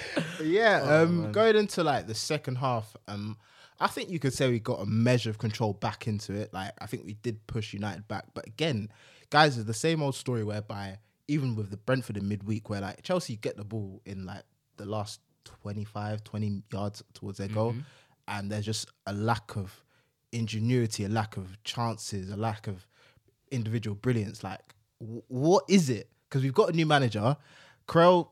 yeah, 0.42 0.82
um, 0.82 1.32
going 1.32 1.56
into 1.56 1.82
like 1.84 2.06
the 2.06 2.14
second 2.14 2.56
half, 2.56 2.96
um, 3.08 3.36
I 3.80 3.88
think 3.88 4.10
you 4.10 4.18
could 4.18 4.32
say 4.32 4.48
we 4.50 4.58
got 4.60 4.80
a 4.80 4.86
measure 4.86 5.30
of 5.30 5.38
control 5.38 5.72
back 5.72 6.06
into 6.06 6.32
it. 6.34 6.52
Like 6.52 6.72
I 6.80 6.86
think 6.86 7.04
we 7.04 7.14
did 7.14 7.46
push 7.46 7.72
United 7.72 8.06
back, 8.08 8.26
but 8.34 8.46
again, 8.46 8.88
guys, 9.30 9.56
it's 9.56 9.66
the 9.66 9.74
same 9.74 10.02
old 10.02 10.14
story 10.14 10.44
whereby 10.44 10.98
even 11.28 11.54
with 11.56 11.70
the 11.70 11.76
Brentford 11.76 12.16
in 12.16 12.28
midweek, 12.28 12.68
where 12.70 12.80
like 12.80 13.02
Chelsea 13.02 13.36
get 13.36 13.56
the 13.56 13.64
ball 13.64 14.00
in 14.04 14.24
like 14.26 14.42
the 14.76 14.84
last 14.86 15.20
25, 15.44 16.22
20 16.24 16.62
yards 16.72 17.02
towards 17.14 17.38
their 17.38 17.48
goal, 17.48 17.74
and 18.28 18.50
there's 18.50 18.64
just 18.64 18.88
a 19.06 19.12
lack 19.12 19.56
of 19.56 19.84
ingenuity, 20.32 21.04
a 21.04 21.08
lack 21.08 21.36
of 21.36 21.62
chances, 21.64 22.30
a 22.30 22.36
lack 22.36 22.66
of 22.66 22.86
individual 23.50 23.94
brilliance. 23.94 24.42
Like, 24.42 24.74
w- 25.00 25.22
what 25.28 25.64
is 25.68 25.90
it? 25.90 26.08
Because 26.28 26.42
we've 26.42 26.54
got 26.54 26.70
a 26.70 26.72
new 26.72 26.86
manager. 26.86 27.36
Krell 27.86 28.28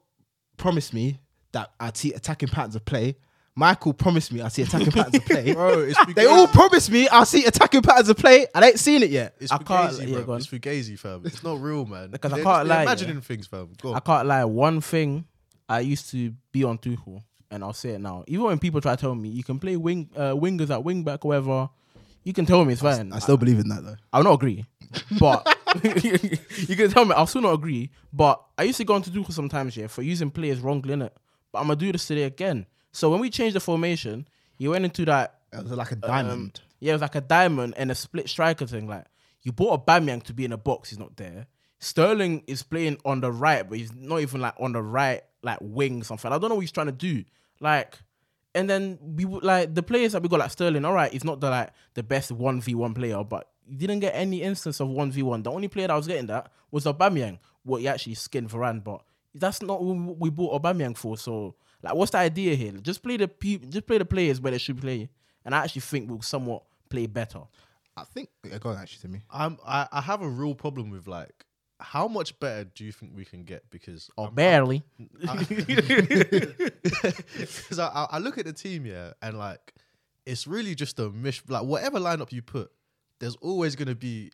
promised 0.57 0.93
me 0.95 1.21
that 1.53 1.71
I'd 1.81 1.97
see 1.97 2.13
attacking 2.13 2.49
patterns 2.49 2.77
of 2.77 2.85
play. 2.85 3.17
Michael 3.57 3.93
promised 3.93 4.33
me 4.33 4.41
I'd 4.41 4.53
see 4.53 4.63
attacking 4.63 4.93
patterns 4.93 5.17
of 5.17 5.25
play. 5.27 5.53
Bro, 5.55 5.81
it's 5.81 6.15
they 6.15 6.27
all 6.27 6.47
promised 6.47 6.91
me 6.91 7.09
I'll 7.09 7.27
see 7.27 7.45
attacking 7.45 7.83
patterns 7.83 8.09
of 8.09 8.17
play. 8.17 8.47
I 8.55 8.69
ain't 8.69 8.79
seen 8.79 9.03
it 9.03 9.11
yet. 9.11 9.35
It's 9.41 9.51
I 9.53 9.59
can't- 9.59 9.93
fugazi, 9.93 10.07
yeah, 10.09 10.15
bro. 10.17 10.25
go. 10.25 10.35
It's 10.35 10.47
fugazi, 10.47 10.99
fam. 10.99 11.23
It's 11.25 11.43
not 11.43 11.61
real, 11.61 11.85
man. 11.85 12.11
Because 12.13 12.33
I 12.33 12.37
can't 12.37 12.47
just- 12.47 12.69
they're 12.69 12.77
lie, 12.77 12.83
Imagining 12.85 13.15
yeah. 13.17 13.21
things, 13.23 13.47
fam. 13.49 13.73
Go 13.83 13.95
I 13.95 14.01
can't 14.01 14.27
lie. 14.29 14.45
One 14.45 14.81
thing 14.81 15.25
I 15.69 15.81
used 15.81 16.11
to 16.13 16.33
be 16.53 16.65
on 16.65 16.79
Tuchel, 16.79 17.23
and 17.51 17.63
I'll 17.65 17.73
say 17.73 17.91
it 17.91 18.01
now. 18.01 18.25
Even 18.29 18.47
when 18.47 18.59
people 18.61 18.81
try 18.81 18.95
to 18.95 19.01
tell 19.01 19.15
me 19.15 19.29
you 19.29 19.43
can 19.45 19.59
play 19.59 19.77
wing 19.77 20.09
uh, 20.17 20.33
wingers 20.33 20.71
at 20.71 20.83
wing 20.85 21.03
back, 21.03 21.25
or 21.25 21.29
whatever, 21.29 21.69
you 22.25 22.33
can 22.33 22.47
tell 22.47 22.65
me 22.65 22.73
it's 22.75 22.83
fine. 22.83 23.13
I 23.13 23.19
still 23.19 23.37
believe 23.37 23.59
in 23.59 23.69
that 23.69 23.83
though. 23.85 23.97
I'll 24.13 24.23
not 24.23 24.35
agree, 24.35 24.65
but 25.19 25.47
you 25.85 26.77
can 26.77 26.91
tell 26.91 27.05
me 27.05 27.15
I'll 27.15 27.27
still 27.27 27.43
not 27.43 27.53
agree. 27.55 27.91
But 28.13 28.41
I 28.57 28.63
used 28.63 28.79
to 28.79 28.85
go 28.85 28.95
on 28.95 29.03
to 29.03 29.11
Tuchel 29.11 29.33
sometimes, 29.33 29.77
yeah, 29.77 29.89
for 29.89 30.03
using 30.03 30.31
players 30.31 30.61
wrongly 30.61 30.93
in 30.93 31.03
it. 31.03 31.17
But 31.53 31.61
I'm 31.61 31.67
gonna 31.67 31.77
do 31.77 31.93
this 31.93 32.07
today 32.07 32.25
again. 32.25 32.67
So 32.93 33.11
when 33.11 33.21
we 33.21 33.31
changed 33.31 33.57
the 33.57 33.61
formation, 33.61 34.27
he 34.57 34.69
went 34.69 34.85
into 34.85 35.05
that 35.07 35.41
It 35.53 35.63
was 35.63 35.73
like 35.73 35.91
a 35.93 35.95
um, 35.95 36.01
diamond. 36.01 36.61
yeah, 36.81 36.91
it 36.91 36.95
was 36.95 37.03
like 37.03 37.15
a 37.15 37.21
diamond 37.21 37.75
and 37.77 37.91
a 37.91 37.95
split 37.95 38.29
striker 38.29 38.67
thing. 38.67 38.87
Like 38.89 39.07
you 39.43 39.53
bought 39.53 39.87
Aubameyang 39.87 40.23
to 40.25 40.35
be 40.35 40.45
in 40.45 40.53
a 40.53 40.57
box, 40.59 40.91
he's 40.91 40.99
not 40.99 41.17
there. 41.17 41.47
Sterling 41.79 42.43
is 42.47 42.63
playing 42.63 42.99
on 43.05 43.21
the 43.21 43.33
right, 43.33 43.67
but 43.69 43.79
he's 43.79 43.93
not 43.95 44.21
even 44.21 44.41
like 44.41 44.55
on 44.61 44.73
the 44.73 44.83
right, 44.83 45.23
like 45.43 45.59
wing 45.63 46.03
something. 46.03 46.31
I 46.31 46.39
don't 46.39 46.51
know 46.51 46.57
what 46.57 46.61
he's 46.61 46.73
trying 46.73 46.87
to 46.89 46.93
do. 46.93 47.25
Like, 47.59 47.99
and 48.55 48.69
then 48.69 48.99
we 49.01 49.25
would 49.25 49.43
like 49.45 49.75
the 49.75 49.83
players 49.83 50.13
that 50.13 50.23
we 50.23 50.29
got 50.29 50.41
like 50.41 50.51
Sterling. 50.51 50.85
All 50.85 50.93
right, 50.93 51.11
he's 51.11 51.25
not 51.25 51.41
the 51.41 51.49
like 51.49 51.71
the 51.95 52.03
best 52.03 52.33
one 52.33 52.61
v 52.61 52.75
one 52.75 52.93
player, 52.93 53.25
but 53.25 53.49
he 53.67 53.77
didn't 53.77 54.01
get 54.01 54.15
any 54.15 54.43
instance 54.43 54.81
of 54.81 54.89
one 54.89 55.11
v 55.11 55.23
one. 55.23 55.43
The 55.43 55.51
only 55.51 55.69
player 55.69 55.87
that 55.89 55.95
was 55.95 56.07
getting 56.07 56.27
that 56.27 56.53
was 56.71 56.85
Aubameyang. 56.85 57.39
What 57.63 57.81
he 57.81 57.89
actually 57.89 58.15
skinned 58.15 58.51
Varane, 58.51 58.83
but 58.85 59.03
that's 59.35 59.63
not 59.63 59.83
what 59.83 60.19
we 60.19 60.31
bought 60.31 60.61
Aubameyang 60.63 60.97
for. 60.97 61.17
So, 61.17 61.55
like, 61.83 61.95
what's 61.95 62.11
the 62.11 62.19
idea 62.19 62.55
here? 62.55 62.73
Just 62.73 63.03
play 63.03 63.17
the 63.17 63.29
pe- 63.29 63.59
just 63.59 63.87
play 63.87 63.99
the 63.99 64.05
players 64.05 64.41
where 64.41 64.53
they 64.53 64.59
should 64.59 64.81
play, 64.81 65.09
and 65.45 65.55
I 65.55 65.65
actually 65.65 65.83
think 65.83 66.11
we'll 66.11 66.23
somewhat 66.23 66.63
play 66.89 67.07
better. 67.07 67.41
I 67.97 68.05
think 68.05 68.29
yeah, 68.45 68.59
go 68.59 68.71
on 68.71 68.79
actually 68.79 69.03
to 69.03 69.09
me. 69.09 69.23
I'm, 69.31 69.59
I, 69.67 69.87
I 69.93 70.01
have 70.01 70.23
a 70.23 70.29
real 70.29 70.55
problem 70.55 70.91
with 70.91 71.07
like 71.07 71.45
how 71.81 72.09
much 72.09 72.39
better 72.41 72.65
do 72.65 72.85
you 72.85 72.93
think 72.93 73.13
we 73.17 73.25
can 73.25 73.45
get? 73.45 73.69
Because 73.71 74.11
oh, 74.17 74.23
Or 74.23 74.27
I'm- 74.27 74.35
barely. 74.35 74.83
because 77.39 77.79
I, 77.79 77.87
I 77.87 78.07
I 78.13 78.19
look 78.19 78.39
at 78.39 78.47
the 78.47 78.53
team 78.53 78.87
yeah, 78.87 79.13
and 79.23 79.39
like 79.39 79.75
it's 80.27 80.47
really 80.47 80.75
just 80.75 80.99
a 80.99 81.11
mish. 81.11 81.43
Like 81.49 81.65
whatever 81.65 81.99
lineup 81.99 82.33
you 82.33 82.43
put, 82.43 82.71
there's 83.19 83.37
always 83.37 83.77
going 83.77 83.89
to 83.89 83.95
be 83.95 84.33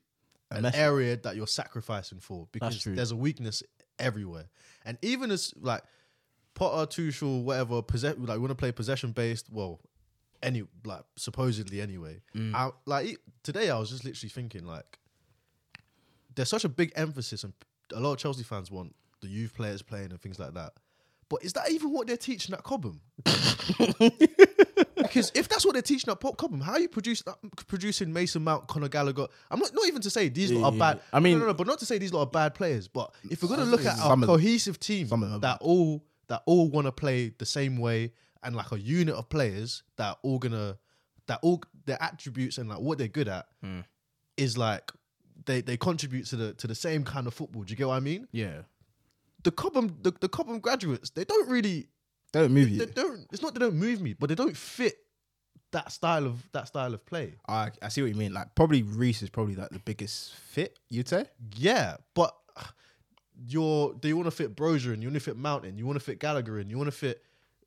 an 0.50 0.66
area 0.74 1.16
that 1.16 1.36
you're 1.36 1.46
sacrificing 1.46 2.20
for 2.20 2.46
because 2.52 2.84
there's 2.84 3.10
a 3.10 3.16
weakness 3.16 3.62
everywhere. 3.98 4.46
And 4.84 4.98
even 5.02 5.30
as 5.30 5.52
like 5.60 5.82
Potter, 6.54 6.86
Tuchel, 7.02 7.42
whatever, 7.42 7.82
possess 7.82 8.16
like 8.18 8.38
want 8.38 8.50
to 8.50 8.54
play 8.54 8.72
possession 8.72 9.12
based. 9.12 9.52
Well, 9.52 9.80
any 10.42 10.64
like 10.84 11.02
supposedly 11.16 11.80
anyway. 11.80 12.22
Mm. 12.34 12.54
I, 12.54 12.70
like 12.86 13.18
today, 13.42 13.70
I 13.70 13.78
was 13.78 13.90
just 13.90 14.04
literally 14.04 14.30
thinking 14.30 14.64
like 14.64 14.98
there's 16.34 16.48
such 16.48 16.64
a 16.64 16.68
big 16.68 16.92
emphasis, 16.96 17.44
and 17.44 17.52
a 17.92 18.00
lot 18.00 18.12
of 18.12 18.18
Chelsea 18.18 18.42
fans 18.42 18.70
want 18.70 18.94
the 19.20 19.28
youth 19.28 19.54
players 19.54 19.82
playing 19.82 20.10
and 20.10 20.20
things 20.20 20.38
like 20.38 20.54
that. 20.54 20.72
But 21.28 21.44
is 21.44 21.52
that 21.54 21.70
even 21.70 21.92
what 21.92 22.06
they're 22.06 22.16
teaching 22.16 22.54
at 22.54 22.62
Cobham? 22.62 23.00
because 24.96 25.32
if 25.34 25.48
that's 25.48 25.64
what 25.64 25.72
they're 25.72 25.82
teaching 25.82 26.10
at 26.10 26.20
Pop 26.20 26.36
Cobham, 26.36 26.60
how 26.60 26.72
are 26.72 26.80
you 26.80 26.88
produce, 26.88 27.22
uh, 27.26 27.32
producing 27.66 28.12
Mason 28.12 28.42
Mount, 28.44 28.66
Conor 28.68 28.88
Gallagher? 28.88 29.26
I'm 29.50 29.58
not 29.58 29.74
not 29.74 29.86
even 29.86 30.02
to 30.02 30.10
say 30.10 30.28
these 30.28 30.52
lot 30.52 30.68
are 30.68 30.72
Yeah, 30.74 30.78
bad. 30.78 31.00
I 31.12 31.20
mean- 31.20 31.34
no, 31.34 31.40
no, 31.40 31.46
no, 31.48 31.54
but 31.54 31.66
not 31.66 31.78
to 31.80 31.86
say 31.86 31.98
these 31.98 32.12
lot 32.12 32.22
are 32.22 32.30
bad 32.30 32.54
players. 32.54 32.88
But 32.88 33.12
if 33.30 33.42
we're 33.42 33.48
gonna 33.48 33.64
look 33.64 33.84
at 33.84 33.98
a 33.98 34.26
cohesive 34.26 34.78
team 34.78 35.08
that 35.40 35.58
all 35.60 36.04
that 36.28 36.42
all 36.46 36.68
want 36.68 36.86
to 36.86 36.92
play 36.92 37.32
the 37.38 37.46
same 37.46 37.76
way 37.76 38.12
and 38.42 38.54
like 38.56 38.72
a 38.72 38.78
unit 38.80 39.14
of 39.14 39.28
players 39.28 39.82
that 39.96 40.06
are 40.08 40.16
all 40.22 40.38
gonna 40.38 40.76
that 41.26 41.38
all 41.42 41.62
their 41.86 42.00
attributes 42.02 42.58
and 42.58 42.68
like 42.68 42.78
what 42.80 42.98
they're 42.98 43.08
good 43.08 43.28
at 43.28 43.46
Hmm. 43.62 43.80
is 44.36 44.56
like 44.58 44.92
they 45.44 45.60
they 45.60 45.76
contribute 45.76 46.26
to 46.26 46.36
the 46.36 46.52
to 46.54 46.66
the 46.66 46.74
same 46.74 47.04
kind 47.04 47.26
of 47.26 47.34
football. 47.34 47.62
Do 47.64 47.70
you 47.70 47.76
get 47.76 47.88
what 47.88 47.94
I 47.96 48.00
mean? 48.00 48.26
Yeah. 48.32 48.62
The 49.42 49.50
Cobham 49.50 49.96
the, 50.02 50.12
the 50.20 50.28
Cobham 50.28 50.58
graduates 50.60 51.10
they 51.10 51.24
don't 51.24 51.48
really 51.48 51.88
they 52.32 52.40
Don't 52.40 52.52
move 52.52 52.68
you. 52.68 52.78
they 52.78 52.86
don't. 52.86 53.26
It's 53.32 53.42
not 53.42 53.54
they 53.54 53.60
don't 53.60 53.76
move 53.76 54.00
me, 54.00 54.12
but 54.14 54.28
they 54.28 54.34
don't 54.34 54.56
fit 54.56 54.96
that 55.72 55.90
style 55.92 56.26
of 56.26 56.42
that 56.52 56.68
style 56.68 56.92
of 56.94 57.04
play. 57.06 57.34
I, 57.48 57.70
I 57.82 57.88
see 57.88 58.02
what 58.02 58.08
you 58.08 58.14
mean. 58.16 58.32
Like 58.32 58.54
probably 58.54 58.82
Reece 58.82 59.22
is 59.22 59.30
probably 59.30 59.54
like 59.54 59.70
the 59.70 59.78
biggest 59.78 60.34
fit. 60.34 60.78
You'd 60.90 61.08
say. 61.08 61.26
Yeah, 61.56 61.96
but 62.14 62.34
your 63.46 63.94
they 64.00 64.12
want 64.12 64.26
to 64.26 64.30
fit 64.30 64.56
Broja 64.56 64.92
and 64.92 65.02
you 65.02 65.08
want 65.08 65.14
to 65.14 65.20
fit 65.20 65.36
Mountain, 65.36 65.78
you 65.78 65.86
want 65.86 65.96
to 65.98 66.04
fit 66.04 66.18
Gallagher 66.18 66.58
in, 66.58 66.70
you 66.70 66.76
want 66.78 66.88
to 66.88 66.96
fit 66.96 67.22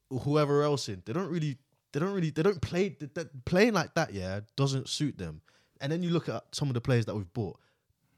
whoever 0.09 0.63
else 0.63 0.89
in. 0.89 1.01
They 1.05 1.13
don't 1.13 1.29
really, 1.29 1.57
they 1.93 1.99
don't 1.99 2.11
really, 2.13 2.31
they 2.31 2.41
don't 2.43 2.61
play. 2.61 2.89
They, 2.99 3.07
they- 3.13 3.29
playing 3.45 3.73
like 3.73 3.93
that, 3.95 4.13
yeah, 4.13 4.39
doesn't 4.55 4.89
suit 4.89 5.17
them. 5.17 5.41
And 5.81 5.91
then 5.91 6.01
you 6.03 6.09
look 6.09 6.27
at 6.27 6.43
some 6.51 6.67
of 6.67 6.73
the 6.73 6.81
players 6.81 7.05
that 7.05 7.15
we've 7.15 7.31
bought. 7.33 7.59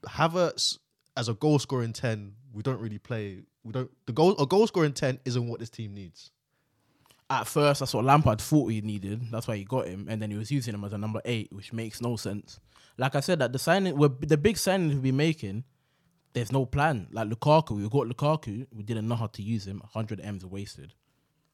Havertz 0.08 0.80
as 1.18 1.28
a 1.30 1.34
goal 1.34 1.60
scoring 1.60 1.94
ten, 1.94 2.34
we 2.54 2.62
don't 2.64 2.80
really 2.80 2.98
play. 3.00 3.44
We 3.64 3.72
don't 3.72 3.90
the 4.06 4.14
goal 4.14 4.36
a 4.42 4.46
goal 4.46 4.68
scoring 4.68 4.94
ten 4.94 5.20
isn't 5.26 5.48
what 5.48 5.60
this 5.60 5.70
team 5.70 5.94
needs. 5.94 6.32
At 7.30 7.48
first, 7.48 7.80
that's 7.80 7.94
what 7.94 8.04
Lampard 8.04 8.42
thought 8.42 8.68
he 8.68 8.82
needed. 8.82 9.32
That's 9.32 9.48
why 9.48 9.56
he 9.56 9.64
got 9.64 9.88
him, 9.88 10.08
and 10.10 10.22
then 10.22 10.32
he 10.32 10.38
was 10.38 10.52
using 10.52 10.74
him 10.74 10.84
as 10.84 10.92
a 10.92 10.98
number 10.98 11.22
eight, 11.24 11.52
which 11.54 11.72
makes 11.72 12.02
no 12.02 12.18
sense. 12.18 12.60
Like 12.98 13.16
I 13.16 13.22
said, 13.22 13.40
that 13.40 13.54
the 13.54 13.60
signing, 13.60 13.96
we're, 13.98 14.10
the 14.10 14.36
big 14.38 14.58
signing 14.58 14.90
we've 14.90 15.02
been 15.02 15.16
making, 15.16 15.64
there's 16.34 16.52
no 16.52 16.66
plan. 16.66 17.08
Like 17.10 17.30
Lukaku, 17.30 17.78
we 17.78 17.84
got 17.88 18.08
Lukaku, 18.08 18.68
we 18.76 18.84
didn't 18.84 19.08
know 19.08 19.16
how 19.16 19.28
to 19.28 19.42
use 19.42 19.66
him. 19.66 19.80
100 19.80 20.20
m's 20.22 20.46
wasted. 20.46 20.94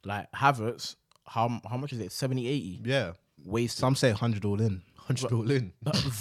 Like 0.04 0.32
Havertz, 0.32 0.96
how 1.28 1.62
how 1.70 1.78
much 1.78 1.94
is 1.94 2.00
it? 2.00 2.12
70, 2.12 2.48
80 2.48 2.82
Yeah, 2.84 3.12
wasted. 3.46 3.80
Some 3.80 3.96
say 3.96 4.10
100 4.10 4.46
all 4.46 4.60
in. 4.60 4.82
hundred 4.96 5.32
all 5.32 5.50
in. 5.52 5.74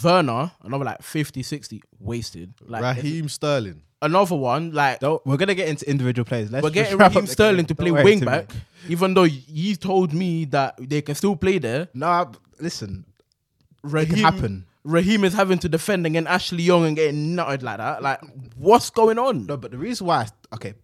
Werner, 0.05 0.51
another 0.65 0.85
like 0.85 1.03
50, 1.03 1.43
60 1.43 1.83
wasted. 1.99 2.53
Like 2.61 2.83
Raheem 2.83 3.31
Sterling. 3.31 3.83
Another 4.07 4.35
one, 4.37 4.73
like 4.73 5.01
Don't, 5.01 5.25
we're 5.27 5.37
gonna 5.37 5.55
get 5.55 5.69
into 5.69 5.89
individual 5.89 6.25
players. 6.25 6.51
Let's 6.51 6.63
we're 6.63 6.71
just 6.71 6.75
getting 6.75 6.99
wrap 6.99 7.11
up 7.11 7.15
Raheem 7.17 7.27
the 7.27 7.33
Sterling 7.33 7.57
game. 7.57 7.67
to 7.67 7.75
Don't 7.75 7.85
play 7.85 7.91
worry 7.93 8.05
wing 8.05 8.21
too 8.21 8.27
back, 8.27 8.49
much. 8.49 8.57
even 8.89 9.15
though 9.15 9.25
you 9.25 9.77
told 9.77 10.13
me 10.15 10.45
that 10.47 10.75
they 10.81 11.03
can 11.03 11.15
still 11.15 11.37
play 11.37 11.59
there. 11.59 11.89
No, 11.95 12.07
I- 12.07 12.27
listen, 12.61 13.05
it 13.85 13.91
Raheem, 13.91 14.15
can 14.15 14.19
happen. 14.25 14.67
Raheem 14.85 15.25
is 15.25 15.35
having 15.35 15.59
to 15.59 15.69
defend 15.69 16.07
against 16.07 16.31
Ashley 16.31 16.63
Young 16.63 16.87
and 16.87 16.97
getting 16.97 17.35
nutted 17.37 17.63
like 17.63 17.79
that. 17.79 18.03
Like, 18.03 18.21
what's 18.57 18.89
going 18.91 19.19
on? 19.19 19.47
No, 19.47 19.57
but 19.57 19.71
the 19.73 19.79
reason 19.79 20.07
why, 20.07 20.23
I, 20.23 20.55
okay, 20.55 20.75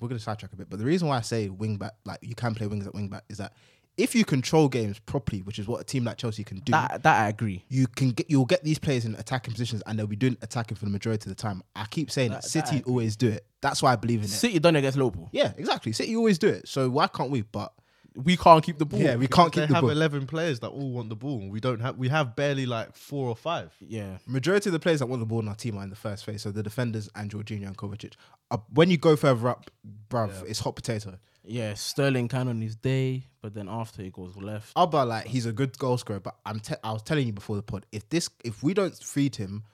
we're 0.00 0.08
gonna 0.08 0.18
sidetrack 0.18 0.52
a 0.52 0.56
bit. 0.56 0.68
But 0.70 0.78
the 0.78 0.84
reason 0.86 1.08
why 1.08 1.18
I 1.18 1.20
say 1.20 1.48
wing 1.48 1.76
back, 1.76 1.92
like 2.04 2.18
you 2.22 2.34
can 2.34 2.54
play 2.54 2.66
wings 2.66 2.86
at 2.86 2.94
wing 2.94 3.08
back, 3.08 3.24
is 3.28 3.38
that 3.38 3.52
if 4.00 4.14
you 4.14 4.24
control 4.24 4.68
games 4.68 4.98
properly, 4.98 5.42
which 5.42 5.58
is 5.58 5.68
what 5.68 5.80
a 5.80 5.84
team 5.84 6.04
like 6.04 6.16
Chelsea 6.16 6.42
can 6.44 6.58
do, 6.60 6.72
That 6.72 7.02
that 7.02 7.24
I 7.24 7.28
agree. 7.28 7.64
you 7.68 7.86
can 7.86 8.10
get 8.10 8.30
you'll 8.30 8.44
get 8.46 8.64
these 8.64 8.78
players 8.78 9.04
in 9.04 9.14
attacking 9.16 9.52
positions, 9.52 9.82
and 9.86 9.98
they'll 9.98 10.06
be 10.06 10.16
doing 10.16 10.36
attacking 10.42 10.76
for 10.76 10.84
the 10.84 10.90
majority 10.90 11.30
of 11.30 11.36
the 11.36 11.40
time. 11.42 11.62
I 11.76 11.86
keep 11.90 12.10
saying 12.10 12.30
That- 12.30 12.38
it. 12.38 12.42
that 12.44 12.48
City 12.48 12.78
agree. 12.78 12.90
always 12.90 13.16
do 13.16 13.28
it. 13.28 13.46
That's 13.60 13.82
why 13.82 13.92
I 13.92 13.96
believe 13.96 14.20
in 14.20 14.24
it. 14.26 14.28
City 14.30 14.58
done 14.58 14.76
it 14.76 14.80
against 14.80 14.96
Liverpool. 14.98 15.28
Yeah, 15.32 15.52
exactly. 15.56 15.92
City 15.92 16.16
always 16.16 16.38
do 16.38 16.48
it. 16.48 16.66
So 16.68 16.88
why 16.90 17.06
can't 17.08 17.30
we? 17.30 17.42
But 17.42 17.72
We 18.16 18.36
can't 18.36 18.64
keep 18.64 18.76
the 18.78 18.84
ball. 18.86 18.98
yeah, 18.98 19.14
we 19.14 19.28
can't 19.28 19.52
They 19.52 19.60
keep 19.60 19.68
the 19.68 19.68
ball. 19.68 19.68
We 19.68 19.68
can 19.68 19.74
have 19.74 19.82
ball. 19.82 19.90
eleven 19.90 20.26
players 20.26 20.58
that 20.60 20.68
all 20.70 20.90
want 20.90 21.10
the 21.10 21.14
ball. 21.16 21.48
We 21.48 21.60
don't 21.60 21.78
have. 21.80 21.96
We 21.96 22.08
have 22.08 22.34
barely 22.34 22.66
like 22.66 22.96
four 22.96 23.28
or 23.28 23.36
five. 23.36 23.72
yeah. 23.80 24.18
Majority 24.26 24.68
of 24.68 24.72
the 24.72 24.80
players 24.80 24.98
that 24.98 25.06
want 25.06 25.20
the 25.20 25.26
ball 25.26 25.38
in 25.40 25.48
our 25.48 25.54
team 25.54 25.76
are 25.78 25.84
in 25.84 25.90
the 25.90 25.96
first 25.96 26.24
phase. 26.24 26.42
So 26.42 26.50
the 26.50 26.62
defenders 26.62 27.08
and 27.14 27.30
Jorginho 27.30 27.68
and 27.68 27.76
Kovacic. 27.78 28.14
Uh, 28.50 28.58
when 28.74 28.90
you 28.90 28.96
go 28.96 29.14
further 29.14 29.48
up, 29.48 29.70
bruv, 30.08 30.32
it's 30.48 30.58
hot 30.58 30.74
potato. 30.74 31.18
Yeah, 31.50 31.74
Sterling 31.74 32.28
can 32.28 32.46
on 32.48 32.60
his 32.60 32.76
day, 32.76 33.26
but 33.42 33.54
then 33.54 33.68
after 33.68 34.02
he 34.02 34.10
goes 34.10 34.36
left. 34.36 34.74
Auba, 34.76 35.04
like 35.06 35.26
he's 35.26 35.46
a 35.46 35.52
good 35.52 35.76
goal 35.78 35.98
scorer, 35.98 36.20
but 36.20 36.36
I'm 36.46 36.60
te- 36.60 36.76
I 36.84 36.92
was 36.92 37.02
telling 37.02 37.26
you 37.26 37.32
before 37.32 37.56
the 37.56 37.62
pod, 37.62 37.86
if 37.90 38.08
this 38.08 38.28
if 38.44 38.62
we 38.62 38.72
don't 38.72 38.94
feed 38.94 39.34
him 39.36 39.64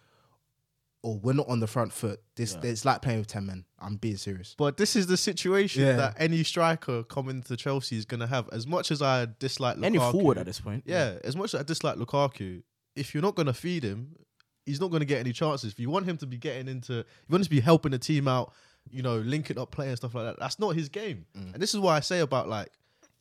or 1.03 1.19
we're 1.19 1.35
not 1.35 1.49
on 1.49 1.61
the 1.61 1.67
front 1.67 1.93
foot, 1.93 2.21
this 2.35 2.57
it's 2.63 2.85
like 2.85 3.03
playing 3.03 3.19
with 3.19 3.29
ten 3.29 3.47
men. 3.47 3.65
I'm 3.79 3.97
being 3.97 4.17
serious. 4.17 4.55
But 4.57 4.77
this 4.79 4.97
is 4.97 5.07
the 5.07 5.17
situation 5.19 5.83
Yeah. 5.83 5.97
that 5.97 6.17
any 6.19 6.43
striker 6.45 7.03
coming 7.03 7.43
to 7.43 7.57
Chelsea 7.57 7.97
is 7.99 8.07
going 8.07 8.21
to 8.21 8.27
have. 8.27 8.49
As 8.53 8.67
much 8.67 8.91
as 8.91 9.03
I 9.03 9.27
dislike 9.39 9.77
Lukaku, 9.77 9.85
Any 9.85 9.99
forward 9.99 10.39
at 10.39 10.47
this 10.47 10.61
point. 10.61 10.85
yeah, 10.87 11.19
as 11.25 11.37
much 11.37 11.53
as 11.55 11.61
I 11.61 11.63
dislike 11.63 11.97
Lukaku, 11.97 12.63
if 12.97 13.13
you're 13.15 13.23
not 13.23 13.35
going 13.35 13.47
to 13.47 13.53
feed 13.55 13.85
him, 13.85 14.17
he's 14.65 14.81
not 14.81 14.91
going 14.91 15.01
to 15.01 15.07
get 15.07 15.21
any 15.21 15.33
chances. 15.35 15.73
If 15.73 15.79
you 15.79 15.91
want 15.91 16.07
him 16.07 16.17
to 16.17 16.27
be 16.27 16.39
getting 16.39 16.69
into, 16.69 17.01
if 17.01 17.07
you 17.29 17.33
want 17.35 17.43
him 17.43 17.45
to 17.45 17.51
be 17.51 17.61
helping 17.61 17.93
the 17.93 17.99
team 17.99 18.27
out, 18.27 18.53
you 18.91 19.03
know, 19.03 19.17
linking 19.19 19.59
up 19.59 19.71
play 19.71 19.89
and 19.89 19.97
stuff 19.97 20.15
like 20.15 20.25
that. 20.25 20.39
That's 20.39 20.59
not 20.59 20.71
his 20.77 20.89
game. 20.89 21.27
Mm. 21.37 21.55
And 21.55 21.63
this 21.63 21.75
is 21.75 21.81
why 21.81 21.97
I 21.97 22.01
say 22.01 22.21
about 22.21 22.49
like 22.49 22.71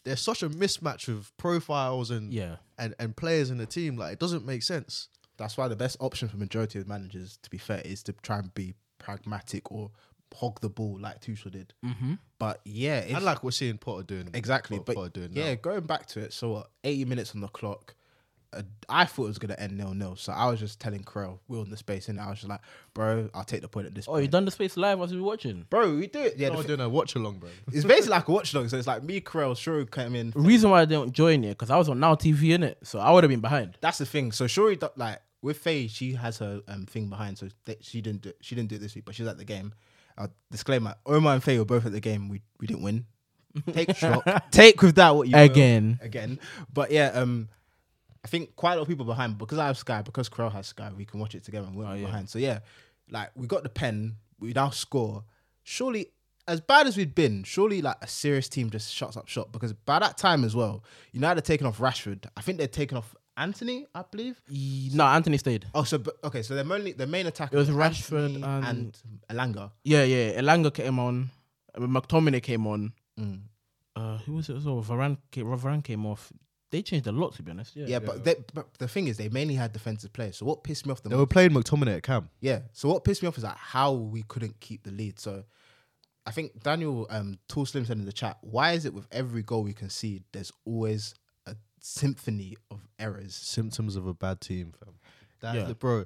there's 0.03 0.21
such 0.21 0.43
a 0.43 0.49
mismatch 0.49 1.07
of 1.07 1.35
profiles 1.37 2.11
and 2.11 2.31
Yeah. 2.33 2.57
and 2.77 2.93
and 2.99 3.15
players 3.15 3.49
in 3.49 3.57
the 3.57 3.65
team. 3.65 3.97
Like 3.97 4.13
it 4.13 4.19
doesn't 4.19 4.45
make 4.45 4.63
sense. 4.63 5.09
That's 5.37 5.57
why 5.57 5.67
the 5.67 5.75
best 5.75 5.97
option 5.99 6.29
for 6.29 6.37
majority 6.37 6.79
of 6.79 6.87
managers, 6.87 7.37
to 7.43 7.49
be 7.49 7.57
fair, 7.57 7.81
is 7.83 8.01
to 8.03 8.13
try 8.13 8.39
and 8.39 8.53
be 8.53 8.73
pragmatic 8.99 9.71
or 9.71 9.91
hog 10.33 10.59
the 10.61 10.69
ball 10.69 10.97
like 10.99 11.21
Tuchel 11.21 11.51
did. 11.51 11.73
Mm-hmm. 11.85 12.13
But 12.39 12.59
yeah, 12.65 12.99
if, 12.99 13.15
And 13.15 13.23
like 13.25 13.43
we're 13.43 13.51
seeing 13.51 13.77
Potter 13.77 14.03
doing 14.03 14.29
exactly. 14.33 14.77
Potter, 14.77 14.85
But 14.87 14.95
Potter 14.95 15.09
doing 15.09 15.29
yeah, 15.33 15.49
now. 15.53 15.59
going 15.61 15.81
back 15.81 16.07
to 16.07 16.19
it. 16.19 16.33
So 16.33 16.51
what, 16.51 16.69
80 16.83 17.05
minutes 17.05 17.33
on 17.35 17.41
the 17.41 17.47
clock. 17.47 17.95
Uh, 18.55 18.61
I 18.87 19.05
thought 19.05 19.25
it 19.25 19.27
was 19.27 19.39
gonna 19.39 19.55
end 19.57 19.77
nil 19.77 19.93
nil. 19.93 20.15
So 20.15 20.31
I 20.31 20.49
was 20.49 20.59
just 20.59 20.79
telling 20.79 21.01
Krell, 21.03 21.39
we're 21.47 21.59
on 21.59 21.69
the 21.69 21.77
space, 21.77 22.07
and 22.09 22.19
I 22.19 22.29
was 22.29 22.37
just 22.39 22.49
like, 22.49 22.61
bro, 22.93 23.29
I'll 23.33 23.43
take 23.43 23.61
the 23.61 23.67
point 23.67 23.87
at 23.87 23.95
this 23.95 24.07
Oh, 24.07 24.11
point. 24.13 24.23
you 24.23 24.27
done 24.29 24.45
the 24.45 24.51
space 24.51 24.77
live 24.77 25.01
as 25.01 25.11
we 25.13 25.19
were 25.19 25.27
watching. 25.27 25.65
Bro, 25.69 25.95
we 25.95 26.07
do 26.07 26.19
it. 26.19 26.35
Yeah, 26.37 26.47
No, 26.49 26.53
the 26.53 26.57
I'm 26.59 26.63
thi- 26.63 26.67
doing 26.69 26.79
a 26.81 26.89
watch 26.89 27.15
along, 27.15 27.39
bro. 27.39 27.49
it's 27.71 27.83
basically 27.85 28.11
like 28.11 28.27
a 28.27 28.31
watch 28.37 28.53
log. 28.53 28.69
So 28.69 28.77
it's 28.77 28.87
like 28.87 29.03
me, 29.03 29.21
Krell, 29.21 29.57
Shrew 29.57 29.85
came 29.85 30.15
in. 30.15 30.31
Reason 30.35 30.69
why 30.69 30.81
I 30.81 30.85
didn't 30.85 31.13
join 31.13 31.43
it 31.43 31.49
because 31.49 31.69
I 31.69 31.77
was 31.77 31.89
on 31.89 31.99
Now 31.99 32.15
TV 32.15 32.53
in 32.55 32.63
it, 32.63 32.77
so 32.83 32.99
I 32.99 33.11
would 33.11 33.23
have 33.23 33.29
been 33.29 33.41
behind. 33.41 33.77
That's 33.81 33.97
the 33.97 34.05
thing. 34.05 34.31
So 34.31 34.47
Shuri, 34.47 34.77
like 34.95 35.19
with 35.41 35.57
Faye, 35.57 35.87
she 35.87 36.13
has 36.13 36.37
her 36.39 36.61
um, 36.67 36.85
thing 36.85 37.07
behind, 37.09 37.37
so 37.37 37.47
th- 37.65 37.79
she 37.81 38.01
didn't 38.01 38.21
do 38.23 38.31
she 38.41 38.55
didn't 38.55 38.69
do 38.69 38.75
it 38.75 38.81
this 38.81 38.95
week, 38.95 39.05
but 39.05 39.13
she's 39.15 39.27
at 39.27 39.37
the 39.37 39.45
game. 39.45 39.73
Uh, 40.17 40.27
disclaimer: 40.49 40.95
Omar 41.05 41.33
and 41.33 41.43
Faye 41.43 41.59
were 41.59 41.65
both 41.65 41.85
at 41.85 41.91
the 41.91 41.99
game. 41.99 42.29
We 42.29 42.41
we 42.59 42.67
didn't 42.67 42.83
win. 42.83 43.05
Take 43.73 43.95
shock. 43.97 44.25
Take 44.51 44.81
with 44.81 44.95
that 44.95 45.15
what 45.15 45.27
you 45.27 45.35
will. 45.35 45.43
Again. 45.43 45.99
again. 46.01 46.39
But 46.73 46.89
yeah, 46.91 47.07
um, 47.13 47.49
I 48.25 48.27
think 48.27 48.55
quite 48.55 48.73
a 48.73 48.75
lot 48.77 48.81
of 48.81 48.87
people 48.87 49.05
behind 49.05 49.37
because 49.37 49.59
I 49.59 49.67
have 49.67 49.77
Sky 49.77 50.01
because 50.01 50.27
Crow 50.29 50.49
has 50.49 50.65
Sky. 50.67 50.91
We 50.97 51.05
can 51.05 51.19
watch 51.19 51.35
it 51.35 51.43
together 51.43 51.67
and 51.67 51.75
we're 51.75 51.85
Oh, 51.85 51.93
yeah. 51.93 52.05
behind. 52.07 52.27
So 52.27 52.39
yeah, 52.39 52.59
like 53.09 53.29
we 53.35 53.45
got 53.45 53.61
the 53.63 53.69
pen. 53.69 54.15
We 54.39 54.51
now 54.53 54.71
score. 54.71 55.23
Surely. 55.63 56.07
As 56.47 56.59
bad 56.61 56.85
as 56.87 56.95
we'd 56.97 57.15
been, 57.15 57.43
surely 57.43 57.81
like 57.81 57.97
a 58.01 58.07
serious 58.07 58.47
team 58.49 58.69
just 58.69 58.93
shuts 58.93 59.15
up 59.17 59.27
shop 59.27 59.51
because 59.51 59.73
by 59.73 59.97
that 59.99 60.15
time 60.17 60.43
as 60.43 60.55
well, 60.55 60.83
United 61.11 61.37
had 61.37 61.45
taken 61.45 61.65
off 61.67 61.77
Rashford. 61.79 62.25
I 62.37 62.41
think 62.41 62.57
they'd 62.59 62.71
taken 62.71 62.97
off 62.97 63.15
Antony, 63.37 63.85
I 63.95 64.03
believe. 64.11 64.39
No, 64.93 65.05
Antony 65.05 65.37
stayed. 65.37 65.65
Oh, 65.73 65.83
so 65.83 65.97
but, 65.99 66.15
okay, 66.23 66.41
so 66.43 66.53
their 66.55 66.63
main 66.63 66.95
the 66.97 67.07
main 67.07 67.25
attack 67.27 67.51
It 67.53 67.57
was 67.57 67.69
Rashford 67.69 68.35
and, 68.35 68.45
and- 68.45 68.97
Elanga. 69.29 69.71
Yeah, 69.83 70.03
yeah. 70.03 70.39
Elanga 70.39 70.73
came 70.73 70.99
on. 70.99 71.29
McTominay 71.77 72.41
came 72.43 72.65
on. 72.67 72.93
Uh, 73.95 74.17
who 74.19 74.33
was 74.33 74.49
it? 74.49 74.53
well? 74.63 74.83
Varane 74.83 75.17
came, 75.31 75.45
Varane 75.47 75.83
came 75.83 76.05
off. 76.05 76.31
They 76.75 76.81
changed 76.81 77.07
a 77.07 77.11
lot, 77.13 77.33
to 77.35 77.41
be 77.43 77.51
honest. 77.51 77.73
Yeah. 77.73 77.85
Yeah, 77.87 77.99
but 77.99 78.25
they, 78.25 78.35
but 78.53 78.67
the 78.79 78.87
thing 78.89 79.07
is, 79.07 79.15
they 79.15 79.29
mainly 79.29 79.55
had 79.55 79.71
defensive 79.71 80.11
players. 80.11 80.35
So 80.37 80.45
what 80.45 80.63
pissed 80.63 80.85
me 80.85 80.91
off 80.91 81.01
the 81.01 81.07
They 81.07 81.15
most? 81.15 81.21
were 81.21 81.27
playing 81.27 81.51
McTominay 81.51 81.95
at 81.97 82.03
Cam. 82.03 82.29
Yeah. 82.41 82.59
So 82.73 82.89
what 82.89 83.05
pissed 83.05 83.21
me 83.23 83.29
off 83.29 83.37
is 83.37 83.45
like 83.45 83.55
how 83.55 83.93
we 83.93 84.23
couldn't 84.23 84.59
keep 84.59 84.83
the 84.83 84.91
lead. 84.91 85.17
So 85.19 85.45
I 86.25 86.31
think 86.31 86.61
Daniel 86.63 87.07
um 87.09 87.37
Tall 87.47 87.65
Slim 87.65 87.85
said 87.85 87.97
in 87.97 88.03
the 88.05 88.11
chat, 88.11 88.37
why 88.41 88.73
is 88.73 88.83
it 88.83 88.93
with 88.93 89.07
every 89.11 89.41
goal 89.41 89.63
we 89.63 89.71
concede, 89.73 90.23
there's 90.33 90.51
always 90.65 91.15
a 91.45 91.55
symphony 91.79 92.57
of 92.69 92.81
errors? 92.99 93.33
Symptoms 93.35 93.95
of 93.95 94.05
a 94.05 94.13
bad 94.13 94.41
team, 94.41 94.73
fam. 94.77 94.95
That, 95.39 95.55
Yeah. 95.55 95.73
bro. 95.73 96.03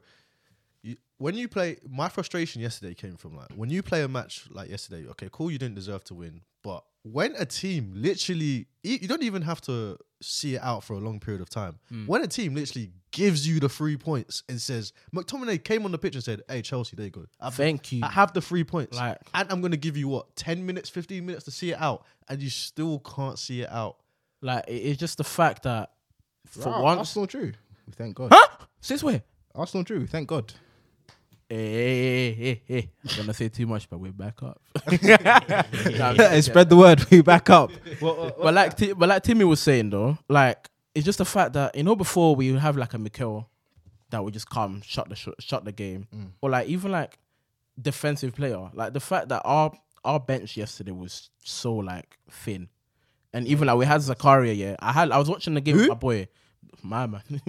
You, 0.83 0.97
when 1.17 1.33
you 1.35 1.47
play, 1.47 1.77
my 1.89 2.09
frustration 2.09 2.61
yesterday 2.61 2.93
came 2.93 3.15
from 3.17 3.35
like 3.35 3.51
when 3.55 3.69
you 3.71 3.81
play 3.81 4.03
a 4.03 4.07
match 4.07 4.47
like 4.51 4.69
yesterday. 4.69 5.07
Okay, 5.09 5.29
cool, 5.31 5.49
you 5.51 5.57
didn't 5.57 5.75
deserve 5.75 6.03
to 6.05 6.13
win, 6.13 6.41
but 6.63 6.83
when 7.03 7.33
a 7.37 7.45
team 7.45 7.93
literally, 7.95 8.67
you 8.83 8.99
you 9.01 9.07
don't 9.07 9.23
even 9.23 9.41
have 9.41 9.61
to 9.61 9.97
see 10.21 10.55
it 10.55 10.61
out 10.61 10.83
for 10.83 10.93
a 10.93 10.99
long 10.99 11.19
period 11.19 11.41
of 11.41 11.49
time. 11.49 11.79
When 12.05 12.21
a 12.23 12.27
team 12.27 12.53
literally 12.55 12.91
gives 13.11 13.47
you 13.47 13.59
the 13.59 13.69
three 13.69 13.97
points 13.97 14.43
and 14.49 14.61
says, 14.61 14.93
McTominay 15.15 15.63
came 15.63 15.85
on 15.85 15.91
the 15.91 15.97
pitch 15.97 16.15
and 16.15 16.23
said, 16.23 16.41
"Hey 16.47 16.61
Chelsea, 16.61 16.95
there 16.95 17.05
you 17.05 17.11
go. 17.11 17.25
I've- 17.39 17.55
Thank 17.55 17.91
you. 17.91 18.01
I 18.03 18.09
have 18.09 18.33
the 18.33 18.41
three 18.41 18.63
points, 18.63 18.95
Like- 18.97 19.17
and 19.33 19.51
I'm 19.51 19.61
gonna 19.61 19.77
give 19.77 19.97
you 19.97 20.07
what 20.07 20.35
ten 20.35 20.65
minutes, 20.65 20.89
fifteen 20.89 21.25
minutes 21.25 21.45
to 21.45 21.51
see 21.51 21.71
it 21.71 21.79
out, 21.81 22.05
and 22.27 22.41
you 22.41 22.49
still 22.49 22.99
can't 22.99 23.39
see 23.39 23.61
it 23.61 23.69
out." 23.71 23.97
Like, 24.41 24.65
it's 24.67 24.99
just 24.99 25.17
the 25.17 25.23
fact 25.23 25.63
that 25.63 25.91
for 26.45 26.67
Ah, 26.69 26.81
once. 26.81 26.99
Arsenal 26.99 27.25
drew. 27.25 27.53
Thank 27.91 28.15
God. 28.15 28.31
Huh? 28.31 28.65
Since 28.81 29.03
where? 29.03 29.23
Arsenal 29.55 29.83
drew. 29.83 30.05
Thank 30.05 30.27
God. 30.29 30.53
Hey, 31.49 31.55
hey, 31.57 32.31
hey, 32.33 32.61
hey. 32.67 32.91
I'm 33.09 33.17
gonna 33.17 33.33
say 33.41 33.49
too 33.49 33.65
much, 33.65 33.89
but 33.89 33.99
we're 33.99 34.11
back 34.11 34.43
up. 34.43 34.61
Nah, 35.01 36.41
Spread 36.41 36.69
the 36.69 36.75
word. 36.77 37.03
We 37.09 37.21
back 37.21 37.49
up. 37.49 37.71
but 37.99 38.53
like, 38.53 38.77
Ti- 38.77 38.93
but 38.93 39.09
like 39.09 39.23
Timmy 39.23 39.45
was 39.45 39.59
saying 39.59 39.89
though, 39.89 40.17
like 40.27 40.69
it's 40.93 41.05
just 41.05 41.17
the 41.17 41.25
fact 41.25 41.53
that 41.53 41.75
you 41.75 41.83
know 41.83 41.95
before 41.95 42.35
we 42.35 42.53
have 42.53 42.77
like 42.77 42.93
a 42.93 42.97
Mikel 42.99 43.49
that 44.11 44.23
would 44.23 44.33
just 44.33 44.49
come 44.49 44.81
shut 44.81 45.09
the 45.09 45.15
sh- 45.15 45.27
shut 45.39 45.65
the 45.65 45.71
game, 45.71 46.07
or 46.41 46.49
like 46.51 46.67
even 46.67 46.91
like 46.91 47.17
defensive 47.81 48.35
player, 48.35 48.69
like 48.73 48.93
the 48.93 48.99
fact 48.99 49.29
that 49.29 49.41
our 49.43 49.71
our 50.05 50.19
bench 50.19 50.55
yesterday 50.55 50.91
was 50.91 51.29
so 51.43 51.73
like 51.73 52.17
thin, 52.29 52.69
and 53.33 53.47
even 53.47 53.67
like 53.67 53.77
we 53.77 53.85
had 53.85 54.01
Zakaria, 54.01 54.55
yeah, 54.55 54.75
I 54.79 54.91
had 54.91 55.11
I 55.11 55.17
was 55.17 55.29
watching 55.29 55.55
the 55.55 55.61
game 55.61 55.77
with 55.77 55.87
my 55.89 55.95
boy, 55.95 56.27
my 56.83 57.05
man, 57.07 57.21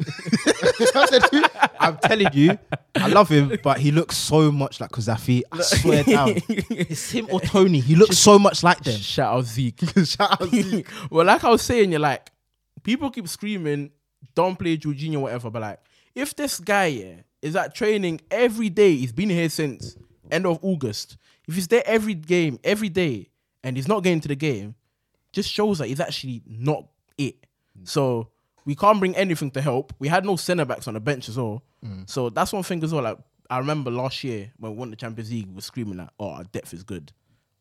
I'm 1.81 1.97
telling 1.99 2.29
you, 2.33 2.59
I 2.95 3.09
love 3.09 3.29
him, 3.29 3.59
but 3.63 3.79
he 3.79 3.91
looks 3.91 4.17
so 4.17 4.51
much 4.51 4.81
like 4.81 4.91
Kazafi. 4.91 5.43
I 5.53 5.61
swear 5.63 6.05
down. 6.05 6.35
It's 6.49 7.11
him 7.11 7.29
or 7.31 7.41
Tony. 7.41 7.81
He 7.81 7.95
looks 7.95 8.19
so 8.19 8.39
much 8.39 8.63
like 8.63 8.83
them. 8.83 8.99
shout 8.99 9.35
out 9.35 9.45
Zeke. 9.45 9.81
Shout 10.05 10.41
out 10.41 10.49
Zeke. 10.49 10.87
well, 11.11 11.27
like 11.27 11.45
I 11.45 11.51
was 11.51 11.63
saying, 11.63 11.91
you're 11.91 12.01
like, 12.01 12.31
people 12.83 13.11
keep 13.11 13.29
screaming, 13.29 13.91
don't 14.35 14.59
play 14.59 14.77
Jorginho, 14.77 15.21
whatever. 15.21 15.51
But 15.51 15.63
like, 15.63 15.81
if 16.15 16.35
this 16.35 16.59
guy 16.59 16.87
yeah, 16.87 17.15
is 17.43 17.57
at 17.57 17.75
training 17.75 18.21
every 18.31 18.69
day, 18.69 18.97
he's 18.97 19.13
been 19.13 19.31
here 19.31 19.49
since 19.49 19.97
end 20.31 20.47
of 20.47 20.59
August. 20.63 21.17
If 21.47 21.55
he's 21.55 21.69
there 21.69 21.83
every 21.87 22.15
game, 22.15 22.59
every 22.65 22.89
day, 22.89 23.29
and 23.63 23.77
he's 23.77 23.89
not 23.89 24.03
getting 24.03 24.21
to 24.21 24.29
the 24.29 24.37
game, 24.37 24.75
just 25.33 25.51
shows 25.51 25.79
that 25.79 25.89
he's 25.89 26.01
actually 26.01 26.43
not 26.47 26.87
it. 27.19 27.37
So 27.85 28.29
we 28.71 28.77
can't 28.77 29.01
bring 29.01 29.17
anything 29.17 29.51
to 29.51 29.61
help. 29.61 29.93
We 29.99 30.07
had 30.07 30.25
no 30.25 30.37
centre 30.37 30.65
backs 30.65 30.87
on 30.87 30.95
the 30.95 31.01
bench 31.01 31.29
as 31.29 31.37
well. 31.37 31.65
Mm. 31.85 32.09
So 32.09 32.31
that's 32.31 32.53
one 32.53 32.63
thing 32.63 32.85
as 32.85 32.93
well. 32.95 33.03
Like 33.03 33.19
I 33.51 33.59
remember 33.59 33.91
last 33.91 34.23
year 34.23 34.53
when 34.59 34.71
we 34.73 34.79
won 34.79 34.91
the 34.91 34.97
Champions 34.97 35.29
League, 35.33 35.49
we 35.49 35.55
were 35.57 35.61
screaming 35.61 35.97
like, 35.97 36.11
"Oh, 36.21 36.31
our 36.31 36.45
depth 36.45 36.73
is 36.73 36.85
good." 36.85 37.11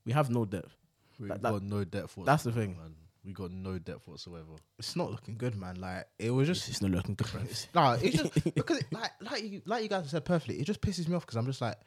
We 0.05 0.11
have 0.13 0.29
no 0.29 0.45
depth. 0.45 0.75
That- 1.19 1.41
that- 1.41 1.51
got 1.51 1.63
no 1.63 1.83
depth 1.83 2.15
whatsoever. 2.15 2.25
that's 2.27 2.43
the 2.43 2.51
thing. 2.51 2.77
man. 2.77 2.93
We 3.25 3.33
got 3.33 3.49
no 3.51 3.79
depth 3.79 4.07
whatsoever. 4.07 4.53
It's 4.77 4.95
not 4.95 5.09
looking 5.09 5.35
good, 5.35 5.55
man. 5.55 5.81
Like 5.81 6.05
it 6.19 6.29
was 6.29 6.47
just 6.47 6.69
It's 6.69 6.79
not 6.81 6.91
looking 6.91 7.15
good. 7.15 7.27
No, 7.73 7.91
it's 8.03 8.15
just 8.17 8.53
because 8.53 8.77
it, 8.77 8.85
like 8.91 9.11
like 9.19 9.43
you 9.43 9.61
like 9.65 9.81
you 9.81 9.89
guys 9.89 10.11
said 10.11 10.23
perfectly. 10.25 10.59
It 10.61 10.65
just 10.65 10.81
pisses 10.81 11.07
me 11.07 11.15
off 11.15 11.25
because 11.25 11.37
I'm 11.37 11.47
just 11.47 11.59
like, 11.59 11.77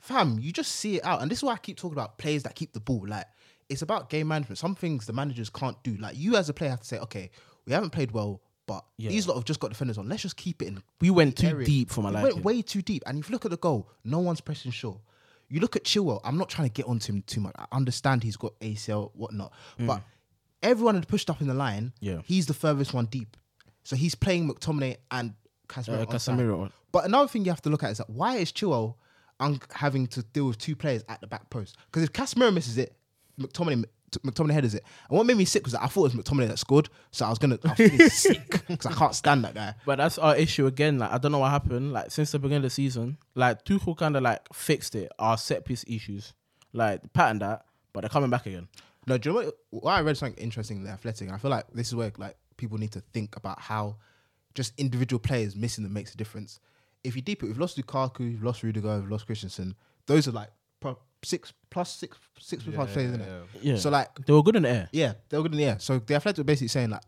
fam, 0.00 0.38
you 0.40 0.50
just 0.52 0.72
see 0.72 0.96
it 0.96 1.04
out, 1.04 1.22
and 1.22 1.30
this 1.30 1.38
is 1.38 1.44
why 1.44 1.52
I 1.52 1.58
keep 1.58 1.76
talking 1.76 1.96
about 1.96 2.18
players 2.18 2.42
that 2.42 2.56
keep 2.56 2.72
the 2.72 2.80
ball. 2.80 3.04
Like 3.06 3.26
it's 3.68 3.82
about 3.82 4.10
game 4.10 4.26
management. 4.28 4.58
Some 4.58 4.74
things 4.74 5.06
the 5.06 5.12
managers 5.12 5.50
can't 5.50 5.80
do. 5.84 5.94
Like 5.98 6.16
you 6.16 6.34
as 6.36 6.48
a 6.48 6.52
player 6.52 6.70
have 6.70 6.80
to 6.80 6.86
say, 6.86 6.98
okay, 6.98 7.30
we 7.64 7.72
haven't 7.72 7.90
played 7.90 8.10
well, 8.10 8.40
but 8.66 8.84
Yeah. 8.98 9.10
these 9.10 9.26
lot 9.26 9.34
have 9.34 9.44
just 9.44 9.60
got 9.60 9.68
defenders 9.70 9.98
on. 9.98 10.08
Let's 10.08 10.22
just 10.22 10.36
keep 10.36 10.62
it 10.62 10.68
in. 10.68 10.82
We 11.00 11.10
went 11.10 11.36
too 11.36 11.48
area. 11.48 11.66
deep 11.66 11.90
for 11.90 12.00
my 12.02 12.10
We 12.10 12.14
liking. 12.14 12.32
went 12.34 12.44
way 12.44 12.62
too 12.62 12.82
deep. 12.82 13.02
And 13.06 13.18
if 13.18 13.28
you 13.28 13.32
look 13.32 13.44
at 13.44 13.50
the 13.50 13.56
goal, 13.56 13.88
no 14.04 14.18
one's 14.20 14.40
pressing 14.40 14.70
Shaw. 14.70 14.96
You 15.48 15.60
look 15.60 15.76
at 15.76 15.84
Chilwell. 15.84 16.20
I'm 16.24 16.38
not 16.38 16.48
trying 16.48 16.68
to 16.68 16.72
get 16.72 16.86
onto 16.86 17.12
him 17.12 17.22
too 17.26 17.40
much. 17.40 17.54
I 17.58 17.66
understand 17.72 18.22
he's 18.22 18.36
got 18.36 18.58
ACL, 18.60 19.10
whatnot, 19.14 19.52
but 19.78 20.02
everyone 20.62 20.94
had 20.94 21.06
pushed 21.08 21.28
up 21.28 21.40
in 21.40 21.46
the 21.48 21.54
line. 21.54 21.86
Mm. 21.86 21.92
Yeah. 22.00 22.20
he's 22.24 22.46
the 22.46 22.54
furthest 22.54 22.94
one 22.94 23.06
deep. 23.06 23.36
So 23.84 23.96
he's 23.96 24.14
playing 24.14 24.48
McTominay 24.48 24.96
and 25.10 25.34
Casemiro. 25.68 26.02
Uh. 26.02 26.06
Casemiro. 26.06 26.70
But 26.92 27.04
another 27.04 27.28
thing 27.28 27.44
you 27.44 27.50
have 27.50 27.62
to 27.62 27.70
look 27.70 27.82
at 27.82 27.90
is 27.90 27.98
that 27.98 28.08
why 28.10 28.36
is 28.36 28.52
Chilwell 28.52 28.94
un- 29.40 29.60
having 29.72 30.06
to 30.08 30.22
deal 30.22 30.46
with 30.46 30.58
two 30.58 30.76
players 30.76 31.02
at 31.08 31.20
the 31.20 31.26
back 31.26 31.50
post? 31.50 31.76
Because 31.86 32.04
if 32.04 32.12
Casemiro 32.12 32.52
misses 32.54 32.78
it, 32.78 32.94
McTominay 33.40 33.84
McTominay 34.20 34.52
headers 34.52 34.74
it. 34.74 34.84
And 35.08 35.16
what 35.16 35.26
made 35.26 35.36
me 35.36 35.44
sick 35.44 35.64
was 35.64 35.72
that 35.72 35.82
I 35.82 35.86
thought 35.86 36.10
it 36.10 36.16
was 36.16 36.24
McTominay 36.24 36.48
that 36.48 36.58
scored, 36.58 36.88
so 37.10 37.26
I 37.26 37.30
was 37.30 37.38
gonna 37.38 37.58
I 37.64 37.74
was 37.98 38.12
sick 38.18 38.66
because 38.68 38.86
I 38.86 38.92
can't 38.92 39.14
stand 39.14 39.44
that 39.44 39.54
guy. 39.54 39.74
But 39.84 39.98
that's 39.98 40.18
our 40.18 40.36
issue 40.36 40.66
again. 40.66 40.98
Like 40.98 41.12
I 41.12 41.18
don't 41.18 41.32
know 41.32 41.38
what 41.38 41.50
happened. 41.50 41.92
Like 41.92 42.10
since 42.10 42.32
the 42.32 42.38
beginning 42.38 42.58
of 42.58 42.62
the 42.64 42.70
season, 42.70 43.18
like 43.34 43.64
Tuchel 43.64 43.96
kind 43.96 44.16
of 44.16 44.22
like 44.22 44.40
fixed 44.52 44.94
it. 44.94 45.10
Our 45.18 45.36
set 45.38 45.64
piece 45.64 45.84
issues, 45.86 46.32
like 46.72 47.12
patterned 47.12 47.42
that, 47.42 47.64
but 47.92 48.00
they're 48.00 48.10
coming 48.10 48.30
back 48.30 48.46
again. 48.46 48.68
No, 49.06 49.18
do 49.18 49.30
you 49.30 49.34
know 49.34 49.44
what? 49.46 49.54
Why 49.70 49.98
I 49.98 50.02
read 50.02 50.16
something 50.16 50.42
interesting 50.42 50.76
in 50.78 50.84
the 50.84 50.90
Athletic. 50.90 51.26
and 51.26 51.34
I 51.34 51.38
feel 51.38 51.50
like 51.50 51.66
this 51.72 51.88
is 51.88 51.94
where 51.94 52.12
like 52.18 52.36
people 52.56 52.78
need 52.78 52.92
to 52.92 53.00
think 53.12 53.36
about 53.36 53.60
how 53.60 53.96
just 54.54 54.72
individual 54.78 55.18
players 55.18 55.56
missing 55.56 55.82
them 55.82 55.92
makes 55.92 56.14
a 56.14 56.16
difference. 56.16 56.60
If 57.02 57.16
you 57.16 57.22
deep 57.22 57.42
it, 57.42 57.46
we've 57.46 57.58
lost 57.58 57.76
Lukaku, 57.78 58.20
we've 58.20 58.42
lost 58.44 58.62
Rudiger, 58.62 59.00
we've 59.00 59.10
lost 59.10 59.26
Christensen. 59.26 59.74
Those 60.06 60.28
are 60.28 60.32
like 60.32 60.50
pro- 60.78 60.98
six 61.24 61.52
plus 61.72 61.90
six 61.96 62.16
six 62.38 62.62
plus 62.64 62.92
players, 62.92 63.10
isn't 63.10 63.20
it? 63.20 63.28
Yeah. 63.62 63.76
So 63.76 63.90
like 63.90 64.08
They 64.26 64.32
were 64.32 64.42
good 64.42 64.56
in 64.56 64.62
the 64.62 64.68
air. 64.70 64.88
yeah, 64.92 65.12
they 65.28 65.36
were 65.36 65.42
good 65.44 65.52
in 65.52 65.58
the 65.58 65.64
air. 65.64 65.76
So 65.80 65.98
the 65.98 66.14
Athletic 66.14 66.38
were 66.38 66.44
basically 66.44 66.68
saying 66.68 66.90
like 66.90 67.02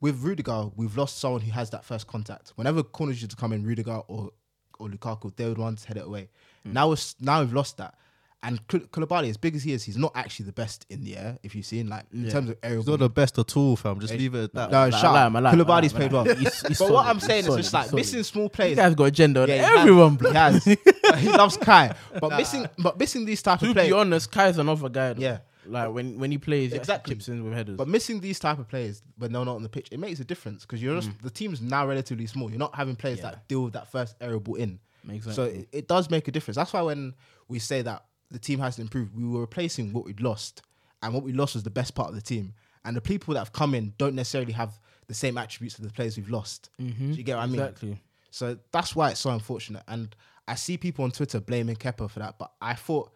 with 0.00 0.22
Rudiger, 0.22 0.70
we've 0.76 0.96
lost 0.96 1.18
someone 1.18 1.40
who 1.40 1.50
has 1.52 1.70
that 1.70 1.84
first 1.84 2.06
contact. 2.06 2.52
Whenever 2.56 2.82
corners 2.82 3.20
used 3.20 3.30
to 3.32 3.36
come 3.36 3.52
in, 3.52 3.64
Rudiger 3.64 4.00
or 4.08 4.30
or 4.78 4.88
Lukaku, 4.88 5.34
they 5.36 5.46
would 5.48 5.58
want 5.58 5.78
to 5.78 5.88
head 5.88 5.96
it 5.96 6.06
away. 6.06 6.28
Mm. 6.66 6.72
Now 6.72 6.92
it's 6.92 7.16
now 7.20 7.40
we've 7.40 7.52
lost 7.52 7.76
that. 7.78 7.94
And 8.40 8.64
Koulibaly, 8.68 9.30
as 9.30 9.36
big 9.36 9.56
as 9.56 9.64
he 9.64 9.72
is, 9.72 9.82
he's 9.82 9.96
not 9.96 10.12
actually 10.14 10.46
the 10.46 10.52
best 10.52 10.86
in 10.88 11.02
the 11.02 11.16
air. 11.16 11.38
If 11.42 11.56
you've 11.56 11.66
seen, 11.66 11.88
like 11.88 12.04
in 12.12 12.28
terms 12.30 12.50
of 12.50 12.56
aerial, 12.62 12.82
He's 12.82 12.88
not 12.88 13.00
the 13.00 13.10
best 13.10 13.36
at 13.36 13.56
all, 13.56 13.74
fam. 13.74 13.98
Just 13.98 14.14
leave 14.14 14.32
it 14.36 14.44
at 14.44 14.54
that. 14.54 14.70
no, 14.70 14.82
Like, 14.84 14.92
shut 14.92 15.04
up. 15.06 15.14
I 15.34 15.40
lie, 15.40 15.50
I 15.50 15.54
lie, 15.54 15.54
Koulibaly's 15.54 15.92
I 15.92 15.96
played 15.96 16.12
well. 16.12 16.24
He's- 16.24 16.64
he's 16.68 16.78
but 16.78 16.90
what 16.92 17.06
I'm 17.06 17.18
saying 17.18 17.44
solid, 17.46 17.58
is 17.58 17.64
just 17.66 17.74
like 17.74 17.86
solid. 17.86 17.96
missing 17.96 18.22
small 18.22 18.44
You 18.44 18.48
players. 18.50 18.76
guys 18.76 18.94
got 18.94 19.04
agenda. 19.04 19.42
on 19.42 19.48
Yeah, 19.48 19.56
he 19.56 19.78
everyone, 19.80 20.18
has, 20.18 20.64
he 20.64 20.76
has. 20.76 21.18
he 21.20 21.28
loves 21.32 21.56
Kai, 21.56 21.94
but 22.20 22.36
missing, 22.36 22.66
but 22.78 22.96
missing 22.96 23.24
these 23.24 23.42
type 23.42 23.58
To 23.58 23.66
of 23.66 23.72
players. 23.72 23.88
To 23.88 23.94
be 23.94 23.98
honest, 24.00 24.30
Kai's 24.30 24.56
another 24.58 24.88
guy. 24.88 25.14
though. 25.14 25.20
Yeah. 25.20 25.38
Like 25.66 25.92
when 25.92 26.18
when 26.20 26.30
he 26.30 26.38
plays, 26.38 26.70
he 26.70 26.78
Exactly. 26.78 27.14
exactly 27.14 27.14
chips 27.16 27.28
in 27.28 27.44
with 27.44 27.52
headers. 27.54 27.76
But 27.76 27.88
missing 27.88 28.20
these 28.20 28.38
type 28.38 28.58
of 28.60 28.68
players 28.68 29.02
when 29.18 29.32
they're 29.32 29.44
not 29.44 29.56
on 29.56 29.62
the 29.64 29.68
pitch, 29.68 29.88
it 29.90 29.98
makes 29.98 30.20
a 30.20 30.24
difference 30.24 30.62
because 30.64 30.80
you're 30.80 30.94
just 30.94 31.10
mm. 31.10 31.20
the 31.22 31.28
team's 31.30 31.60
now 31.60 31.86
relatively 31.88 32.26
small. 32.26 32.48
You're 32.50 32.58
not 32.60 32.74
having 32.76 32.94
players 32.94 33.18
Yeah. 33.18 33.32
that 33.32 33.48
deal 33.48 33.64
with 33.64 33.72
that 33.74 33.90
first 33.90 34.14
aerial 34.20 34.38
ball 34.40 34.54
in. 34.54 34.78
Makes 35.04 35.26
So 35.26 35.32
sense. 35.32 35.58
it, 35.64 35.68
it 35.72 35.88
does 35.88 36.08
make 36.08 36.26
a 36.28 36.30
difference. 36.30 36.56
That's 36.56 36.72
why 36.72 36.82
when 36.82 37.14
we 37.48 37.58
say 37.58 37.82
that 37.82 38.04
the 38.30 38.38
team 38.38 38.58
has 38.60 38.76
to 38.76 38.82
improve, 38.82 39.14
we 39.14 39.24
were 39.24 39.40
replacing 39.40 39.92
what 39.92 40.04
we'd 40.04 40.20
lost, 40.20 40.62
and 41.02 41.14
what 41.14 41.22
we 41.22 41.32
lost 41.32 41.54
was 41.54 41.62
the 41.62 41.70
best 41.70 41.94
part 41.94 42.08
of 42.08 42.14
the 42.14 42.20
team. 42.22 42.54
And 42.84 42.96
the 42.96 43.00
people 43.00 43.34
that 43.34 43.40
have 43.40 43.52
come 43.52 43.74
in 43.74 43.94
don't 43.98 44.14
necessarily 44.14 44.52
have 44.52 44.78
the 45.08 45.14
same 45.14 45.36
attributes 45.38 45.78
of 45.78 45.84
the 45.84 45.90
players 45.92 46.16
we've 46.16 46.30
lost. 46.30 46.70
Do 46.78 46.84
you 46.84 47.22
get 47.22 47.36
what 47.36 47.42
I 47.42 47.46
mean? 47.46 47.60
Exactly. 47.60 48.02
So 48.30 48.58
that's 48.72 48.94
why 48.94 49.10
it's 49.10 49.20
so 49.20 49.30
unfortunate. 49.30 49.82
And 49.88 50.14
I 50.46 50.54
see 50.54 50.76
people 50.78 51.04
on 51.04 51.10
Twitter 51.10 51.40
blaming 51.40 51.76
Kepa 51.76 52.10
for 52.10 52.18
that, 52.20 52.38
but 52.38 52.52
I 52.60 52.74
thought, 52.74 53.10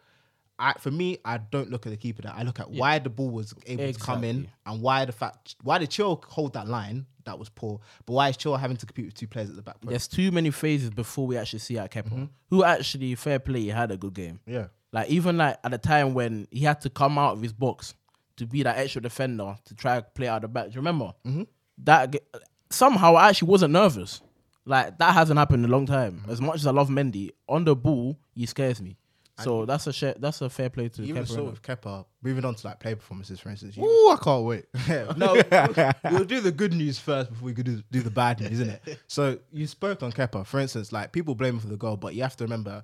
I 0.59 0.73
for 0.79 0.91
me, 0.91 1.17
I 1.25 1.37
don't 1.37 1.71
look 1.71 1.85
at 1.87 1.89
the 1.91 1.97
keeper. 1.97 2.21
That 2.23 2.35
I 2.35 2.43
look 2.43 2.59
at 2.59 2.69
why 2.69 2.99
the 2.99 3.09
ball 3.09 3.29
was 3.31 3.53
able 3.65 3.91
to 3.91 3.99
come 3.99 4.23
in 4.23 4.47
and 4.67 4.81
why 4.81 5.05
the 5.05 5.11
fact 5.11 5.55
why 5.63 5.79
did 5.79 5.89
Chill 5.89 6.23
hold 6.27 6.53
that 6.53 6.67
line 6.67 7.07
that 7.25 7.39
was 7.39 7.49
poor, 7.49 7.79
but 8.05 8.13
why 8.13 8.29
is 8.29 8.37
Chill 8.37 8.55
having 8.55 8.77
to 8.77 8.85
compete 8.85 9.05
with 9.05 9.15
two 9.15 9.27
players 9.27 9.49
at 9.49 9.55
the 9.55 9.61
back? 9.63 9.81
post? 9.81 9.89
There's 9.89 10.07
too 10.07 10.31
many 10.31 10.51
phases 10.51 10.89
before 10.91 11.25
we 11.25 11.37
actually 11.37 11.59
see 11.59 11.79
out 11.79 11.89
Kepa, 11.89 12.09
Mm-hmm. 12.09 12.25
who 12.51 12.63
actually 12.63 13.15
fair 13.15 13.39
play 13.39 13.65
had 13.67 13.89
a 13.91 13.97
good 13.97 14.13
game. 14.13 14.39
Yeah. 14.45 14.67
Like 14.93 15.09
even 15.09 15.37
like 15.37 15.57
at 15.63 15.71
the 15.71 15.77
time 15.77 16.13
when 16.13 16.47
he 16.51 16.61
had 16.61 16.79
to 16.81 16.89
come 16.89 17.17
out 17.17 17.33
of 17.33 17.41
his 17.41 17.51
box 17.51 17.95
to 18.37 18.45
be 18.45 18.63
that 18.63 18.77
extra 18.77 19.01
defender 19.01 19.57
to 19.65 19.75
try 19.75 19.97
to 19.97 20.01
play 20.03 20.27
out 20.27 20.43
the 20.43 20.47
back. 20.47 20.67
Do 20.67 20.71
you 20.71 20.79
remember? 20.79 21.13
Mm-hmm. 21.25 21.43
That 21.79 22.15
somehow 22.69 23.15
I 23.15 23.29
actually 23.29 23.49
wasn't 23.49 23.73
nervous. 23.73 24.21
Like 24.65 24.97
that 24.99 25.13
hasn't 25.13 25.37
happened 25.37 25.65
in 25.65 25.71
a 25.71 25.73
long 25.73 25.87
time. 25.87 26.21
Mm-hmm. 26.21 26.31
As 26.31 26.39
much 26.39 26.57
as 26.57 26.67
I 26.67 26.71
love 26.71 26.89
Mendy, 26.89 27.31
on 27.49 27.65
the 27.65 27.75
ball 27.75 28.17
he 28.35 28.45
scares 28.45 28.81
me. 28.81 28.97
So 29.41 29.65
that's 29.65 29.87
a 29.87 29.93
share, 29.93 30.15
that's 30.17 30.41
a 30.41 30.49
fair 30.49 30.69
play 30.69 30.89
to 30.89 31.01
Even 31.01 31.23
Kepa. 31.23 31.27
so 31.27 31.43
with 31.45 31.61
Kepa, 31.61 32.05
moving 32.21 32.45
on 32.45 32.53
to 32.53 32.67
like 32.67 32.79
play 32.79 32.93
performances, 32.93 33.39
for 33.39 33.49
instance. 33.49 33.77
Ooh, 33.77 34.09
I 34.11 34.17
can't 34.21 34.45
wait. 34.45 34.65
no, 35.17 35.33
we'll, 35.51 35.93
we'll 36.11 36.23
do 36.23 36.39
the 36.39 36.51
good 36.51 36.71
news 36.71 36.99
first 36.99 37.31
before 37.31 37.47
we 37.47 37.53
could 37.53 37.65
do, 37.65 37.81
do 37.91 38.01
the 38.01 38.11
bad 38.11 38.39
news, 38.39 38.51
isn't 38.51 38.69
it? 38.69 38.99
So 39.07 39.39
you 39.51 39.65
spoke 39.65 40.03
on 40.03 40.11
Kepa, 40.11 40.45
for 40.45 40.59
instance, 40.59 40.91
like 40.91 41.11
people 41.11 41.33
blame 41.33 41.55
him 41.55 41.59
for 41.59 41.67
the 41.67 41.77
goal, 41.77 41.97
but 41.97 42.13
you 42.13 42.21
have 42.21 42.37
to 42.37 42.43
remember 42.43 42.83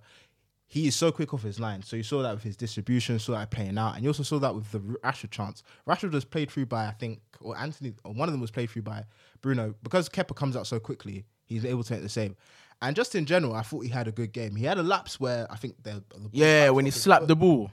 he 0.72 0.88
is 0.88 0.96
so 0.96 1.12
quick 1.12 1.34
off 1.34 1.42
his 1.42 1.60
line. 1.60 1.82
So 1.82 1.96
you 1.96 2.04
saw 2.04 2.22
that 2.22 2.36
with 2.36 2.44
his 2.44 2.56
distribution, 2.56 3.18
saw 3.18 3.32
that 3.34 3.50
playing 3.50 3.80
out, 3.80 3.96
and 3.96 4.04
you 4.04 4.10
also 4.12 4.22
saw 4.22 4.38
that 4.38 4.54
with 4.54 4.72
the 4.72 4.80
Rashford 4.80 5.32
chance. 5.32 5.64
Rashford 5.88 6.12
was 6.12 6.24
played 6.24 6.52
through 6.52 6.68
by 6.68 6.86
I 6.86 6.92
think, 6.92 7.20
or 7.42 7.58
Antony, 7.58 7.96
or 8.04 8.14
one 8.14 8.30
of 8.30 8.34
them 8.34 8.40
was 8.40 8.52
played 8.52 8.70
through 8.70 8.84
by 8.84 9.04
Bruno 9.42 9.74
because 9.82 10.08
Kepa 10.08 10.36
comes 10.36 10.56
out 10.56 10.68
so 10.68 10.80
quickly. 10.80 11.26
He's 11.46 11.66
able 11.66 11.84
to 11.84 11.94
make 11.94 12.04
the 12.04 12.10
same. 12.10 12.36
And 12.84 12.96
just 12.96 13.16
in 13.16 13.26
general, 13.26 13.56
I 13.56 13.64
thought 13.64 13.82
he 13.82 13.90
had 13.90 14.08
a 14.08 14.12
good 14.12 14.32
game. 14.32 14.56
He 14.56 14.64
had 14.64 14.78
a 14.78 14.84
lapse 14.84 15.20
where 15.20 15.52
I 15.52 15.56
think 15.56 15.82
the, 15.84 16.04
the 16.12 16.30
yeah, 16.32 16.70
when 16.70 16.86
he 16.86 16.92
slapped 16.92 17.28
the 17.28 17.36
ball. 17.36 17.72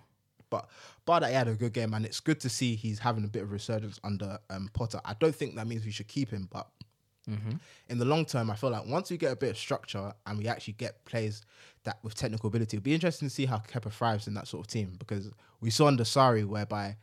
but 0.48 0.68
but 1.04 1.20
that 1.20 1.28
he 1.28 1.35
had 1.35 1.48
a 1.48 1.54
good 1.54 1.74
game, 1.74 1.92
and 1.92 2.04
it's 2.06 2.18
good 2.20 2.40
to 2.40 2.48
see 2.48 2.74
he's 2.74 2.98
having 2.98 3.24
a 3.24 3.28
bit 3.28 3.42
of 3.42 3.52
resurgence 3.52 4.00
under 4.02 4.38
um, 4.50 4.70
Potter. 4.72 5.00
I 5.04 5.14
don't 5.20 5.35
think 5.35 5.54
that 5.56 5.66
means 5.66 5.85
we 5.85 5.92
should 5.92 6.09
keep 6.09 6.30
him, 6.30 6.48
but 6.50 6.66
in 7.88 7.98
the 7.98 8.04
long 8.04 8.24
term, 8.24 8.50
I 8.50 8.56
feel 8.56 8.70
like 8.70 8.86
once 8.86 9.10
we 9.10 9.16
get 9.16 9.32
a 9.32 9.36
bit 9.36 9.50
of 9.50 9.58
structure 9.58 10.12
and 10.26 10.38
we 10.38 10.46
actually 10.46 10.74
get 10.74 11.04
players 11.04 11.42
that 11.84 11.98
with 12.02 12.14
technical 12.14 12.48
ability, 12.48 12.76
it'll 12.76 12.84
be 12.84 12.94
interesting 12.94 13.28
to 13.28 13.34
see 13.34 13.46
how 13.46 13.58
Kepa 13.58 13.90
thrives 13.92 14.26
in 14.28 14.34
that 14.34 14.46
sort 14.46 14.64
of 14.66 14.70
team 14.72 14.94
because 14.98 15.30
we 15.60 15.70
saw 15.70 15.86
under 15.86 16.04
Sarri 16.04 16.44
whereby 16.44 16.96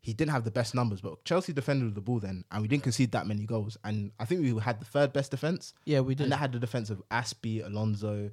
he 0.00 0.12
didn't 0.12 0.30
have 0.30 0.44
the 0.44 0.50
best 0.50 0.74
numbers, 0.74 1.00
but 1.00 1.24
Chelsea 1.24 1.52
defended 1.52 1.94
the 1.94 2.00
ball 2.00 2.20
then, 2.20 2.44
and 2.52 2.62
we 2.62 2.68
didn't 2.68 2.84
concede 2.84 3.10
that 3.12 3.26
many 3.26 3.44
goals. 3.44 3.76
And 3.82 4.12
I 4.20 4.24
think 4.24 4.40
we 4.40 4.56
had 4.60 4.80
the 4.80 4.84
third 4.84 5.12
best 5.12 5.32
defense. 5.32 5.74
Yeah, 5.84 6.00
we 6.00 6.14
did. 6.14 6.24
And 6.24 6.32
that 6.32 6.36
had 6.36 6.52
the 6.52 6.60
defense 6.60 6.90
of 6.90 7.02
Aspie, 7.10 7.66
Alonso, 7.66 8.30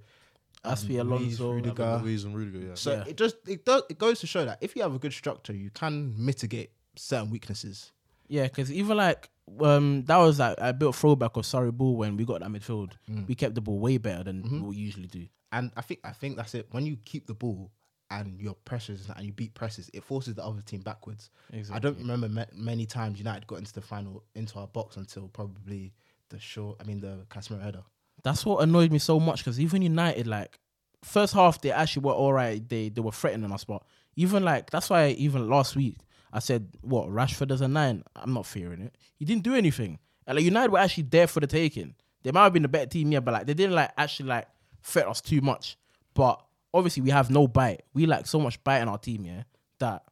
Aspie, 0.64 1.00
um, 1.02 1.08
Alonso, 1.12 1.52
Rudiger. 1.52 2.00
Luiz 2.04 2.26
and 2.26 2.36
Rudiger, 2.36 2.60
yeah. 2.68 2.76
So 2.76 2.92
Yeah. 2.94 3.04
it 3.08 3.18
just 3.18 3.36
it 3.48 3.66
does 3.66 3.84
it 3.90 3.98
goes 3.98 4.20
to 4.20 4.28
show 4.28 4.46
that 4.46 4.60
if 4.62 4.76
you 4.76 4.82
have 4.84 4.94
a 4.94 5.00
good 5.00 5.14
structure, 5.14 5.54
you 5.54 5.72
can 5.72 6.14
mitigate 6.18 6.72
certain 6.96 7.30
weaknesses. 7.32 7.92
Yeah, 8.28 8.44
because 8.44 8.72
even 8.72 8.98
like 8.98 9.30
um 9.62 10.04
that 10.06 10.18
was 10.18 10.40
like 10.40 10.56
a 10.58 10.74
bit 10.74 10.88
of 10.90 10.96
throwback 10.96 11.36
of 11.38 11.44
Sarri 11.44 11.72
ball 11.72 11.96
when 11.98 12.16
we 12.18 12.26
got 12.26 12.40
that 12.42 12.50
midfield. 12.50 12.92
Mm. 13.10 13.28
We 13.28 13.36
kept 13.36 13.56
the 13.56 13.62
ball 13.62 13.80
way 13.80 13.98
better 13.98 14.24
than 14.24 14.44
Mm-hmm. 14.44 14.68
we 14.68 14.76
usually 14.76 15.08
do. 15.08 15.28
And 15.52 15.72
I 15.78 15.82
think 15.82 16.00
I 16.04 16.12
think 16.12 16.38
that's 16.38 16.56
it. 16.56 16.68
When 16.72 16.86
you 16.86 16.98
keep 17.06 17.28
the 17.28 17.34
ball 17.34 17.72
and 18.10 18.40
your 18.40 18.56
pressures 18.66 19.08
and 19.16 19.26
you 19.26 19.32
beat 19.34 19.54
presses, 19.54 19.90
it 19.94 20.04
forces 20.04 20.36
the 20.36 20.44
other 20.46 20.62
team 20.62 20.82
backwards. 20.82 21.30
I 21.72 21.80
don't 21.80 21.98
remember 21.98 22.30
ma- 22.30 22.46
many 22.54 22.86
times 22.86 23.20
United 23.20 23.46
got 23.48 23.60
into 23.60 23.74
the 23.74 23.82
final 23.82 24.24
into 24.36 24.58
our 24.60 24.68
box 24.68 24.98
until 24.98 25.28
probably 25.28 25.94
the 26.30 26.40
short. 26.40 26.78
I 26.80 26.84
mean 26.86 27.00
the 27.02 27.26
Casemiro 27.30 27.62
header. 27.62 27.84
That's 28.24 28.46
what 28.46 28.64
annoyed 28.64 28.92
me 28.92 29.00
so 29.00 29.20
much 29.20 29.40
because 29.40 29.60
even 29.60 29.82
United, 29.82 30.26
like 30.28 30.58
first 31.04 31.34
half, 31.34 31.60
they 31.62 31.72
actually 31.72 32.04
were 32.04 32.14
all 32.14 32.32
right. 32.34 32.68
They 32.68 32.90
they 32.90 33.02
were 33.02 33.12
threatening 33.12 33.52
us, 33.52 33.66
but 33.66 33.84
even 34.16 34.44
like 34.44 34.70
that's 34.70 34.90
why 34.90 35.10
even 35.10 35.50
last 35.50 35.76
week 35.76 35.98
I 36.34 36.40
said, 36.40 36.70
"What 36.82 37.08
Rashford 37.10 37.52
as 37.52 37.62
a 37.62 37.68
nine? 37.68 38.04
I'm 38.16 38.34
not 38.34 38.46
fearing 38.46 38.82
it. 38.82 38.98
He 39.16 39.24
didn't 39.24 39.44
do 39.44 39.54
anything. 39.54 40.00
And 40.26 40.36
like 40.36 40.44
United 40.44 40.72
were 40.72 40.80
actually 40.80 41.04
there 41.04 41.28
for 41.28 41.40
the 41.40 41.48
taking. 41.48 41.96
They 42.24 42.32
might 42.32 42.44
have 42.44 42.54
been 42.54 42.66
a 42.66 42.70
better 42.70 42.88
team, 42.88 43.12
yeah, 43.12 43.20
but 43.20 43.34
like 43.34 43.46
they 43.46 43.54
didn't 43.54 43.76
like 43.76 43.92
actually 43.98 44.30
like 44.30 44.48
threat 44.82 45.08
us 45.08 45.22
too 45.22 45.42
much. 45.42 45.78
But 46.14 46.44
obviously 46.74 47.04
we 47.04 47.12
have 47.12 47.30
no 47.30 47.48
bite. 47.48 47.84
We 47.94 48.06
like 48.06 48.26
so 48.26 48.40
much 48.40 48.64
bite 48.64 48.82
in 48.82 48.90
our 48.90 48.98
team, 48.98 49.26
yeah, 49.26 49.44
that 49.80 50.04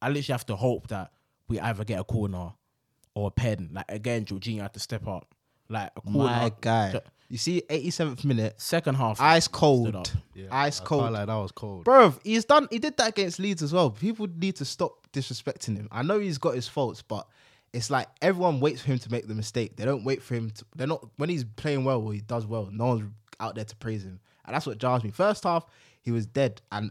I 0.00 0.08
literally 0.08 0.32
have 0.32 0.46
to 0.46 0.56
hope 0.56 0.88
that 0.88 1.10
we 1.48 1.58
either 1.58 1.84
get 1.84 2.00
a 2.00 2.04
corner 2.04 2.52
or 3.14 3.28
a 3.28 3.30
pen. 3.30 3.70
Like 3.72 3.86
again, 3.88 4.24
Jorginho 4.24 4.62
had 4.62 4.74
to 4.74 4.80
step 4.80 5.06
up. 5.08 5.33
Like 5.68 5.90
a 5.96 6.00
corner. 6.00 6.18
My 6.18 6.52
guy. 6.60 6.92
Ju- 6.92 7.00
You 7.30 7.38
see, 7.38 7.62
87th 7.68 8.24
minute, 8.24 8.60
Second 8.60 8.96
half, 8.96 9.20
ice 9.20 9.48
cold. 9.48 10.12
Yeah, 10.34 10.46
ice 10.50 10.80
I 10.80 10.84
cold. 10.84 11.02
can't 11.14 11.26
that 11.26 11.34
was 11.34 11.52
cold. 11.52 11.84
Bro, 11.84 12.14
he's 12.22 12.44
done. 12.44 12.68
He 12.70 12.78
did 12.78 12.96
that 12.98 13.08
against 13.10 13.38
Leeds 13.38 13.62
as 13.62 13.72
well. 13.72 13.90
People 13.90 14.26
need 14.36 14.56
to 14.56 14.64
stop 14.64 15.06
disrespecting 15.12 15.76
him. 15.76 15.88
I 15.90 16.02
know 16.02 16.18
he's 16.18 16.38
got 16.38 16.54
his 16.54 16.68
faults, 16.68 17.02
but 17.02 17.26
it's 17.72 17.90
like 17.90 18.08
everyone 18.22 18.60
waits 18.60 18.82
for 18.82 18.88
him 18.88 18.98
to 19.00 19.10
make 19.10 19.26
the 19.26 19.34
mistake. 19.34 19.76
They 19.76 19.84
don't 19.84 20.04
wait 20.04 20.22
for 20.22 20.34
him 20.34 20.50
to. 20.50 20.64
They're 20.76 20.86
not 20.86 21.08
when 21.16 21.28
he's 21.30 21.44
playing 21.44 21.84
well 21.84 22.00
or 22.02 22.12
he 22.12 22.20
does 22.20 22.46
well. 22.46 22.68
No 22.70 22.86
one's 22.86 23.10
out 23.40 23.54
there 23.56 23.64
to 23.64 23.76
praise 23.76 24.04
him, 24.04 24.20
and 24.44 24.54
that's 24.54 24.66
what 24.66 24.78
jars 24.78 25.02
me. 25.02 25.10
First 25.10 25.44
half, 25.44 25.64
he 26.02 26.12
was 26.12 26.26
dead, 26.26 26.60
and 26.70 26.90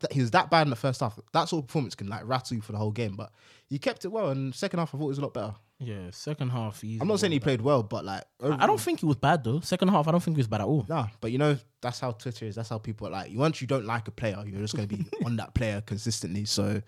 th- 0.00 0.12
he 0.12 0.20
was 0.20 0.30
that 0.32 0.50
bad 0.50 0.66
in 0.66 0.70
the 0.70 0.76
first 0.76 1.00
half. 1.00 1.18
That 1.32 1.48
sort 1.48 1.64
of 1.64 1.68
performance 1.68 1.94
can 1.96 2.06
like 2.08 2.22
rattle 2.28 2.54
you 2.56 2.60
for 2.62 2.72
the 2.72 2.78
whole 2.78 2.92
game, 2.92 3.16
but 3.16 3.32
he 3.66 3.78
kept 3.78 4.04
it 4.04 4.08
well. 4.08 4.28
And 4.28 4.54
second 4.54 4.78
half, 4.78 4.94
I 4.94 4.98
thought 4.98 5.04
it 5.06 5.08
was 5.08 5.18
a 5.18 5.22
lot 5.22 5.34
better. 5.34 5.54
Yeah, 5.80 6.10
second 6.10 6.50
half. 6.50 6.82
He's 6.82 7.00
I'm 7.00 7.08
not 7.08 7.20
saying 7.20 7.32
he 7.32 7.40
played 7.40 7.62
well, 7.62 7.82
but 7.82 8.04
like 8.04 8.22
I 8.42 8.66
don't 8.66 8.80
think 8.80 9.00
he 9.00 9.06
was 9.06 9.16
bad 9.16 9.42
though. 9.44 9.60
Second 9.60 9.88
half, 9.88 10.06
I 10.06 10.10
don't 10.12 10.22
think 10.22 10.36
he 10.36 10.40
was 10.40 10.46
bad 10.48 10.60
at 10.60 10.66
all. 10.66 10.84
Nah, 10.88 11.08
but 11.20 11.32
you 11.32 11.38
know 11.38 11.56
that's 11.80 12.00
how 12.00 12.12
Twitter 12.12 12.44
is. 12.44 12.54
That's 12.56 12.68
how 12.68 12.78
people 12.78 13.06
are 13.08 13.10
like. 13.10 13.30
Once 13.34 13.60
you 13.60 13.66
don't 13.66 13.86
like 13.86 14.06
a 14.06 14.10
player, 14.10 14.42
you're 14.46 14.60
just 14.60 14.76
going 14.76 14.86
to 14.88 14.94
be 14.96 15.04
on 15.24 15.36
that 15.36 15.54
player 15.54 15.80
consistently. 15.80 16.44
So 16.44 16.82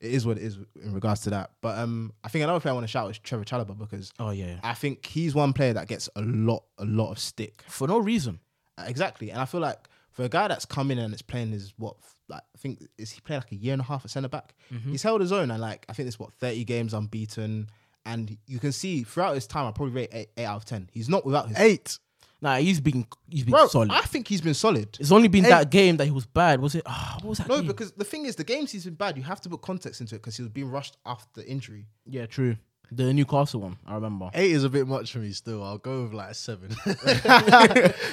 it 0.00 0.10
is 0.10 0.24
what 0.26 0.38
it 0.38 0.42
is 0.44 0.58
in 0.82 0.94
regards 0.94 1.20
to 1.22 1.30
that. 1.30 1.50
But 1.60 1.78
um, 1.78 2.12
I 2.24 2.28
think 2.28 2.42
another 2.42 2.60
player 2.60 2.72
I 2.72 2.74
want 2.74 2.84
to 2.84 2.88
shout 2.88 3.04
out 3.04 3.10
is 3.10 3.18
Trevor 3.18 3.44
Chalobah 3.44 3.78
because 3.78 4.10
Oh 4.18 4.30
yeah, 4.30 4.58
I 4.62 4.72
think 4.74 5.04
he's 5.04 5.34
one 5.34 5.52
player 5.52 5.74
that 5.74 5.86
gets 5.88 6.08
a 6.16 6.22
lot, 6.22 6.64
a 6.78 6.84
lot 6.86 7.10
of 7.10 7.18
stick. 7.18 7.62
for 7.68 7.86
no 7.86 7.98
reason. 7.98 8.40
Uh, 8.78 8.84
Exactly, 8.86 9.30
and 9.30 9.38
I 9.38 9.44
feel 9.44 9.60
like 9.60 9.88
for 10.12 10.24
a 10.24 10.28
guy 10.30 10.48
that's 10.48 10.64
come 10.64 10.90
in 10.90 10.98
and 10.98 11.12
is 11.12 11.20
playing 11.22 11.50
his 11.52 11.74
what 11.76 11.96
like 12.28 12.40
I 12.54 12.58
think 12.58 12.82
is 12.96 13.10
he 13.10 13.20
played 13.20 13.36
like 13.36 13.52
a 13.52 13.56
year 13.56 13.74
and 13.74 13.82
a 13.82 13.84
half 13.84 14.04
at 14.04 14.10
centre 14.10 14.28
back. 14.28 14.54
He's 14.86 15.02
held 15.02 15.20
his 15.20 15.32
own 15.32 15.50
and 15.50 15.60
like 15.60 15.84
I 15.90 15.92
think 15.92 16.06
it's 16.06 16.18
what 16.18 16.32
thirty 16.32 16.64
games 16.64 16.94
unbeaten. 16.94 17.68
And 18.06 18.36
you 18.46 18.58
can 18.58 18.72
see 18.72 19.02
throughout 19.02 19.34
his 19.34 19.46
time, 19.46 19.66
I 19.66 19.72
probably 19.72 19.94
rate 19.94 20.08
eight, 20.12 20.28
eight 20.36 20.44
out 20.46 20.56
of 20.56 20.64
ten. 20.64 20.88
He's 20.92 21.08
not 21.08 21.24
without 21.26 21.48
his 21.48 21.58
Eight. 21.58 21.98
Nah, 22.42 22.56
he's 22.56 22.80
been 22.80 23.06
he's 23.28 23.44
been 23.44 23.52
bro. 23.52 23.66
solid. 23.66 23.90
I 23.90 24.00
think 24.00 24.26
he's 24.26 24.40
been 24.40 24.54
solid. 24.54 24.96
it's 24.98 25.12
only 25.12 25.28
been 25.28 25.44
Hey. 25.44 25.50
that 25.50 25.70
game 25.70 25.98
that 25.98 26.06
he 26.06 26.10
was 26.10 26.24
bad. 26.24 26.60
Was 26.62 26.74
it? 26.74 26.82
ah, 26.86 27.18
what 27.20 27.28
was 27.28 27.38
that? 27.38 27.48
No, 27.48 27.56
game? 27.58 27.66
because 27.66 27.92
the 27.92 28.04
thing 28.04 28.24
is, 28.24 28.36
the 28.36 28.44
games 28.44 28.72
he's 28.72 28.84
been 28.86 28.94
bad, 28.94 29.18
you 29.18 29.22
have 29.24 29.42
to 29.42 29.50
put 29.50 29.60
context 29.60 30.00
into 30.00 30.14
it 30.14 30.18
because 30.18 30.36
he 30.38 30.42
was 30.42 30.50
being 30.50 30.70
rushed 30.70 30.96
after 31.04 31.42
injury. 31.42 31.86
yeah, 32.06 32.24
true. 32.26 32.56
The 32.92 33.12
Newcastle 33.12 33.60
one, 33.60 33.76
I 33.86 33.94
remember. 33.94 34.30
Eight 34.34 34.50
is 34.50 34.64
a 34.64 34.68
bit 34.70 34.88
much 34.88 35.12
for 35.12 35.18
me 35.20 35.30
still. 35.32 35.62
I'll 35.62 35.78
go 35.78 36.02
with 36.04 36.12
like 36.14 36.30
a 36.30 36.34
seven. 36.34 36.70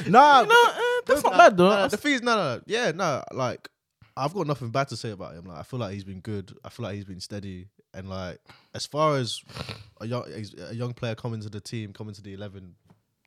Nah, 0.08 0.44
No, 0.44 0.56
uh, 0.68 0.82
that's 1.06 1.24
not 1.24 1.38
bad 1.38 1.58
though. 1.58 1.70
No, 1.70 1.88
the 1.88 1.98
thing 1.98 2.14
is, 2.14 2.22
no, 2.22 2.36
no, 2.36 2.56
no, 2.58 2.62
yeah, 2.68 2.92
no. 2.92 3.24
Like, 3.32 3.70
I've 4.16 4.34
got 4.34 4.48
nothing 4.48 4.70
bad 4.70 4.88
to 4.90 4.98
say 4.98 5.12
about 5.12 5.34
him. 5.36 5.46
Like, 5.46 5.60
I 5.60 5.64
feel 5.64 5.80
like 5.80 5.94
he's 5.94 6.04
been 6.04 6.20
good. 6.20 6.56
I 6.64 6.70
feel 6.70 6.84
like 6.84 6.96
he's 6.96 7.06
been 7.06 7.20
steady. 7.20 7.68
And 7.94 8.10
like, 8.10 8.40
as 8.74 8.86
far 8.86 9.18
as 9.18 9.42
a 10.00 10.06
young 10.06 10.24
a 10.70 10.74
young 10.74 10.94
player 10.94 11.16
coming 11.16 11.42
to 11.42 11.50
the 11.50 11.62
team, 11.62 11.94
coming 11.94 12.14
to 12.14 12.22
the 12.22 12.34
eleven, 12.34 12.76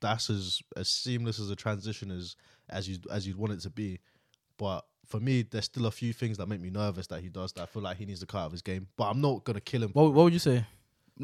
that's 0.01 0.29
as 0.29 0.61
as 0.75 0.89
seamless 0.89 1.39
as 1.39 1.49
a 1.49 1.55
transition 1.55 2.11
as 2.11 2.35
as 2.69 2.87
you 2.87 2.97
as 3.11 3.27
you'd 3.27 3.37
want 3.37 3.53
it 3.53 3.61
to 3.61 3.69
be. 3.69 3.99
But 4.57 4.85
for 5.07 5.19
me, 5.19 5.41
there's 5.41 5.65
still 5.65 5.87
a 5.87 5.91
few 5.91 6.13
things 6.13 6.37
that 6.37 6.47
make 6.47 6.61
me 6.61 6.69
nervous 6.69 7.07
that 7.07 7.21
he 7.21 7.29
does 7.29 7.51
that 7.53 7.63
I 7.63 7.65
feel 7.65 7.81
like 7.81 7.97
he 7.97 8.05
needs 8.05 8.21
to 8.21 8.25
cut 8.25 8.39
out 8.39 8.45
of 8.47 8.51
his 8.53 8.61
game. 8.61 8.87
But 8.95 9.05
I'm 9.05 9.19
not 9.19 9.43
gonna 9.43 9.61
kill 9.61 9.83
him. 9.83 9.89
what, 9.93 10.13
what 10.13 10.23
would 10.23 10.33
you 10.33 10.39
say? 10.39 10.65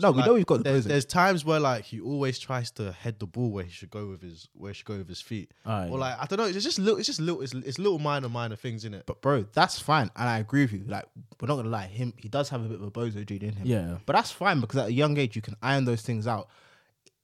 No, 0.01 0.11
we 0.11 0.17
Like, 0.19 0.27
know 0.27 0.33
we've 0.35 0.45
got 0.45 0.57
the 0.57 0.63
there's, 0.63 0.85
there's 0.85 1.05
times 1.05 1.43
where 1.43 1.59
like 1.59 1.83
he 1.83 1.99
always 1.99 2.37
tries 2.39 2.71
to 2.71 2.91
head 2.91 3.19
the 3.19 3.25
ball 3.25 3.49
where 3.51 3.63
he 3.63 3.71
should 3.71 3.89
go 3.89 4.07
with 4.07 4.21
his 4.21 4.47
where 4.53 4.71
he 4.71 4.75
should 4.75 4.85
go 4.85 4.97
with 4.97 5.09
his 5.09 5.21
feet. 5.21 5.51
Or 5.65 5.97
like 5.97 6.15
I 6.19 6.25
don't 6.25 6.37
know, 6.37 6.45
it's 6.45 6.63
just 6.63 6.79
little 6.79 6.97
it's 6.97 7.07
just 7.07 7.19
little 7.19 7.41
it's, 7.41 7.53
it's 7.53 7.79
little 7.79 7.99
minor 7.99 8.29
minor 8.29 8.55
things 8.55 8.85
in 8.85 8.93
it. 8.93 9.03
But 9.05 9.21
bro, 9.21 9.45
that's 9.53 9.79
fine, 9.79 10.09
and 10.15 10.29
I 10.29 10.39
agree 10.39 10.61
with 10.61 10.73
you. 10.73 10.83
Like, 10.87 11.05
we're 11.41 11.47
not 11.47 11.55
gonna 11.57 11.69
lie, 11.69 11.87
him 11.87 12.13
he 12.17 12.29
does 12.29 12.49
have 12.49 12.63
a 12.63 12.67
bit 12.67 12.79
of 12.79 12.83
a 12.83 12.91
bozo 12.91 13.25
gene 13.25 13.43
in 13.43 13.55
him. 13.55 13.67
Yeah. 13.67 13.97
but 14.05 14.13
that's 14.15 14.31
fine 14.31 14.61
because 14.61 14.77
at 14.77 14.87
a 14.87 14.93
young 14.93 15.17
age 15.17 15.35
you 15.35 15.41
can 15.41 15.55
iron 15.61 15.85
those 15.85 16.01
things 16.01 16.27
out. 16.27 16.47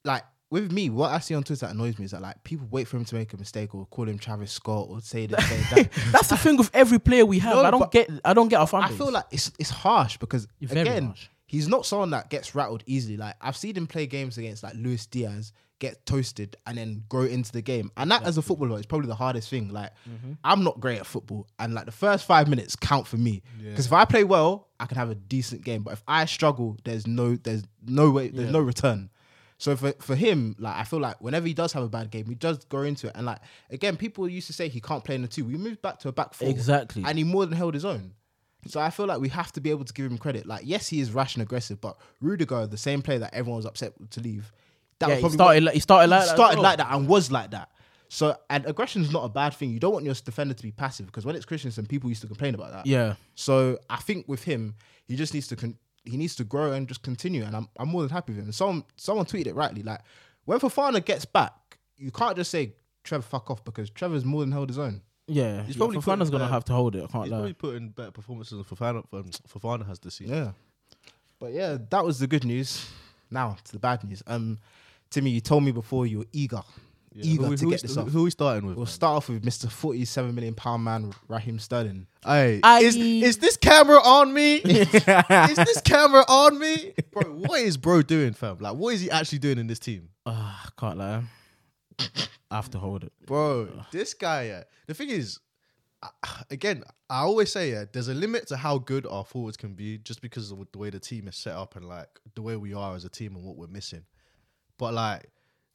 Like 0.04 0.24
with 0.50 0.70
me, 0.70 0.88
what 0.90 1.10
I 1.10 1.18
see 1.18 1.34
on 1.34 1.42
Twitter 1.42 1.66
that 1.66 1.74
annoys 1.74 1.98
me 1.98 2.04
is 2.04 2.12
that 2.12 2.22
like 2.22 2.42
people 2.44 2.68
wait 2.70 2.86
for 2.86 2.96
him 2.96 3.04
to 3.06 3.14
make 3.16 3.32
a 3.32 3.36
mistake 3.36 3.74
or 3.74 3.86
call 3.86 4.08
him 4.08 4.18
Travis 4.18 4.52
Scott 4.52 4.86
or 4.88 5.00
say 5.00 5.26
this, 5.26 5.44
say 5.48 5.56
that. 5.74 5.90
That's 6.12 6.28
the 6.28 6.36
thing 6.36 6.56
with 6.56 6.70
every 6.72 7.00
player 7.00 7.26
we 7.26 7.40
have. 7.40 7.54
No, 7.56 7.64
I 7.64 7.70
don't 7.70 7.90
get. 7.90 8.08
I 8.24 8.34
don't 8.34 8.48
get 8.48 8.60
our 8.60 8.66
fan 8.66 8.84
I 8.84 8.88
feel 8.90 9.10
like 9.10 9.24
it's 9.32 9.50
it's 9.58 9.70
harsh 9.70 10.16
because 10.18 10.46
You're 10.60 10.70
again, 10.70 11.06
harsh. 11.06 11.28
He's 11.54 11.68
not 11.68 11.86
someone 11.86 12.10
that 12.10 12.30
gets 12.30 12.54
rattled 12.54 12.82
easily. 12.86 13.16
Like 13.16 13.36
I've 13.40 13.56
seen 13.56 13.76
him 13.76 13.86
play 13.86 14.06
games 14.06 14.38
against 14.38 14.62
like 14.62 14.74
Luis 14.74 15.06
Diaz, 15.06 15.52
get 15.78 16.04
toasted 16.06 16.56
and 16.66 16.78
then 16.78 17.04
grow 17.08 17.22
into 17.24 17.52
the 17.52 17.62
game. 17.62 17.90
And 17.96 18.10
that 18.10 18.24
as 18.24 18.36
a 18.38 18.42
footballer 18.42 18.78
is 18.78 18.86
probably 18.86 19.08
the 19.08 19.14
hardest 19.14 19.48
thing. 19.50 19.68
Like 19.68 19.92
Mm-hmm. 20.08 20.32
I'm 20.42 20.64
not 20.64 20.80
great 20.80 20.98
at 20.98 21.06
football, 21.06 21.46
and 21.58 21.74
like 21.74 21.86
the 21.86 21.92
first 21.92 22.26
five 22.26 22.48
minutes 22.48 22.74
count 22.76 23.06
for 23.06 23.16
me. 23.16 23.42
Because 23.62 23.86
if 23.86 23.92
I 23.92 24.04
play 24.04 24.24
well, 24.24 24.68
I 24.80 24.86
can 24.86 24.96
have 24.98 25.10
a 25.10 25.14
decent 25.14 25.62
game. 25.62 25.82
But 25.82 25.92
if 25.94 26.02
I 26.08 26.24
struggle, 26.26 26.76
there's 26.84 27.06
no 27.06 27.36
there's 27.36 27.62
no 27.86 28.10
way 28.10 28.28
there's 28.28 28.50
no 28.50 28.60
return. 28.60 29.10
So 29.58 29.76
for 29.76 29.92
for 30.00 30.14
him, 30.16 30.56
like 30.58 30.76
I 30.76 30.84
feel 30.84 31.00
like 31.00 31.20
whenever 31.20 31.46
he 31.46 31.54
does 31.54 31.72
have 31.72 31.82
a 31.84 31.88
bad 31.88 32.10
game, 32.10 32.26
he 32.26 32.34
does 32.34 32.64
go 32.64 32.82
into 32.82 33.06
it. 33.06 33.12
And 33.14 33.24
like 33.26 33.38
again, 33.70 33.96
people 33.96 34.28
used 34.28 34.48
to 34.48 34.52
say 34.52 34.68
he 34.68 34.80
can't 34.80 35.04
play 35.04 35.14
in 35.14 35.22
the 35.22 35.28
two. 35.28 35.44
We 35.44 35.56
moved 35.56 35.80
back 35.80 35.98
to 36.00 36.08
a 36.08 36.12
back 36.12 36.34
four. 36.34 36.48
Exactly. 36.48 37.02
And 37.06 37.16
he 37.16 37.24
more 37.24 37.46
than 37.46 37.56
held 37.56 37.74
his 37.74 37.84
own. 37.84 38.12
So 38.66 38.80
I 38.80 38.90
feel 38.90 39.06
like 39.06 39.20
we 39.20 39.28
have 39.28 39.52
to 39.52 39.60
be 39.60 39.70
able 39.70 39.84
to 39.84 39.92
give 39.92 40.06
him 40.10 40.18
credit. 40.18 40.46
Like, 40.46 40.62
yes, 40.64 40.88
he 40.88 41.00
is 41.00 41.12
rash 41.12 41.34
and 41.34 41.42
aggressive, 41.42 41.80
but 41.80 41.96
Rudiger, 42.20 42.66
the 42.66 42.76
same 42.78 43.02
player 43.02 43.18
that 43.18 43.34
everyone 43.34 43.56
was 43.58 43.66
upset 43.66 43.92
to 44.12 44.20
leave, 44.20 44.52
that 44.98 45.08
yeah, 45.08 45.20
was 45.20 45.32
he 45.32 45.36
started. 45.36 45.64
Like, 45.64 45.74
he 45.74 45.80
started 45.80 46.08
like 46.10 46.22
he 46.22 46.28
that. 46.28 46.34
started 46.34 46.60
like 46.60 46.78
that 46.78 46.92
and 46.92 47.08
was 47.08 47.30
like 47.30 47.50
that. 47.50 47.70
So 48.08 48.36
and 48.48 48.64
aggression 48.66 49.02
is 49.02 49.10
not 49.10 49.24
a 49.24 49.28
bad 49.28 49.54
thing. 49.54 49.70
You 49.70 49.80
don't 49.80 49.92
want 49.92 50.04
your 50.04 50.14
defender 50.14 50.54
to 50.54 50.62
be 50.62 50.70
passive 50.70 51.06
because 51.06 51.26
when 51.26 51.34
it's 51.34 51.44
Christensen, 51.44 51.86
people 51.86 52.08
used 52.08 52.20
to 52.20 52.28
complain 52.28 52.54
about 52.54 52.70
that. 52.72 52.86
Yeah, 52.86 53.14
So 53.34 53.78
I 53.90 53.96
think 53.96 54.28
with 54.28 54.44
him, 54.44 54.76
he 55.06 55.16
just 55.16 55.34
needs 55.34 55.48
to 55.48 55.56
con- 55.56 55.78
he 56.04 56.16
needs 56.16 56.36
to 56.36 56.44
grow 56.44 56.72
and 56.72 56.86
just 56.86 57.02
continue. 57.02 57.42
And 57.44 57.56
I'm 57.56 57.68
I'm 57.76 57.88
more 57.88 58.02
than 58.02 58.10
happy 58.10 58.32
with 58.34 58.44
him. 58.44 58.52
Someone 58.52 58.84
someone 58.96 59.26
tweeted 59.26 59.48
it 59.48 59.54
rightly. 59.56 59.82
Like 59.82 60.00
when 60.44 60.60
Fofana 60.60 61.04
gets 61.04 61.24
back, 61.24 61.78
you 61.96 62.10
can't 62.10 62.36
just 62.36 62.50
say 62.50 62.74
Trevor 63.02 63.22
fuck 63.22 63.50
off 63.50 63.64
because 63.64 63.90
Trevor's 63.90 64.24
more 64.24 64.42
than 64.42 64.52
held 64.52 64.68
his 64.68 64.78
own. 64.78 65.02
Yeah. 65.26 65.58
He's 65.58 65.66
He's 65.68 65.76
probably 65.76 65.98
probably 66.00 66.24
Fofana's 66.24 66.30
gonna 66.30 66.48
have 66.48 66.64
to 66.66 66.72
hold 66.72 66.96
it. 66.96 67.04
I 67.04 67.06
can't 67.06 67.24
He's 67.24 67.32
lie. 67.32 67.38
probably 67.38 67.52
put 67.54 67.74
in 67.76 67.88
better 67.90 68.10
performances 68.10 68.52
than 68.52 68.64
Fofana, 68.64 69.04
um, 69.12 69.24
Fofana 69.48 69.86
has 69.86 69.98
this 69.98 70.14
season. 70.16 70.34
Yeah. 70.36 70.50
But 71.38 71.52
yeah, 71.52 71.78
that 71.90 72.04
was 72.04 72.18
the 72.18 72.26
good 72.26 72.44
news. 72.44 72.88
Now 73.30 73.56
to 73.64 73.72
the 73.72 73.78
bad 73.78 74.04
news. 74.04 74.22
Um, 74.26 74.58
Timmy, 75.10 75.30
you 75.30 75.40
told 75.40 75.64
me 75.64 75.72
before 75.72 76.06
you 76.06 76.18
were 76.18 76.26
eager, 76.32 76.62
Yeah. 77.12 77.24
eager 77.24 77.48
we- 77.48 77.56
to 77.56 77.64
get 77.64 77.70
we- 77.70 77.76
this 77.76 77.94
who, 77.94 78.00
off. 78.02 78.08
who 78.08 78.22
we 78.24 78.30
starting 78.30 78.66
with? 78.66 78.76
We'll 78.76 78.86
man? 78.86 78.92
start 78.92 79.16
off 79.18 79.28
with 79.28 79.44
Mr. 79.44 79.70
Forty-seven 79.70 80.34
million 80.34 80.54
pound 80.54 80.82
man 80.84 81.12
Raheem 81.28 81.58
Sterling. 81.58 82.06
Hey, 82.24 82.60
Aye. 82.62 82.80
is, 82.82 82.96
is 82.96 83.38
this 83.38 83.56
camera 83.56 83.98
on 84.02 84.32
me? 84.32 84.56
is 84.64 84.90
this 85.56 85.80
camera 85.82 86.24
on 86.28 86.58
me? 86.58 86.94
Bro, 87.12 87.24
what 87.34 87.60
is 87.60 87.76
bro 87.76 88.02
doing, 88.02 88.32
fam? 88.34 88.58
Like, 88.60 88.74
what 88.76 88.94
is 88.94 89.00
he 89.00 89.10
actually 89.10 89.38
doing 89.38 89.58
in 89.58 89.66
this 89.66 89.78
team? 89.78 90.08
Ah, 90.26 90.68
can't 90.78 90.98
lie. 90.98 91.22
I 91.98 92.56
have 92.56 92.70
to 92.70 92.78
hold 92.78 93.04
it. 93.04 93.12
Bro, 93.26 93.68
this 93.90 94.14
guy, 94.14 94.44
yeah. 94.44 94.62
The 94.86 94.94
thing 94.94 95.10
is, 95.10 95.40
again, 96.50 96.84
I 97.10 97.20
always 97.20 97.50
say, 97.50 97.72
yeah, 97.72 97.84
there's 97.92 98.08
a 98.08 98.14
limit 98.14 98.46
to 98.48 98.56
how 98.56 98.78
good 98.78 99.06
our 99.06 99.24
forwards 99.24 99.56
can 99.56 99.74
be 99.74 99.98
just 99.98 100.20
because 100.20 100.50
of 100.50 100.58
the 100.72 100.78
way 100.78 100.90
the 100.90 101.00
team 101.00 101.28
is 101.28 101.36
set 101.36 101.54
up 101.54 101.76
and 101.76 101.88
like 101.88 102.20
the 102.34 102.42
way 102.42 102.56
we 102.56 102.74
are 102.74 102.94
as 102.94 103.04
a 103.04 103.08
team 103.08 103.34
and 103.34 103.44
what 103.44 103.56
we're 103.56 103.66
missing. 103.66 104.04
But 104.78 104.94
like, 104.94 105.30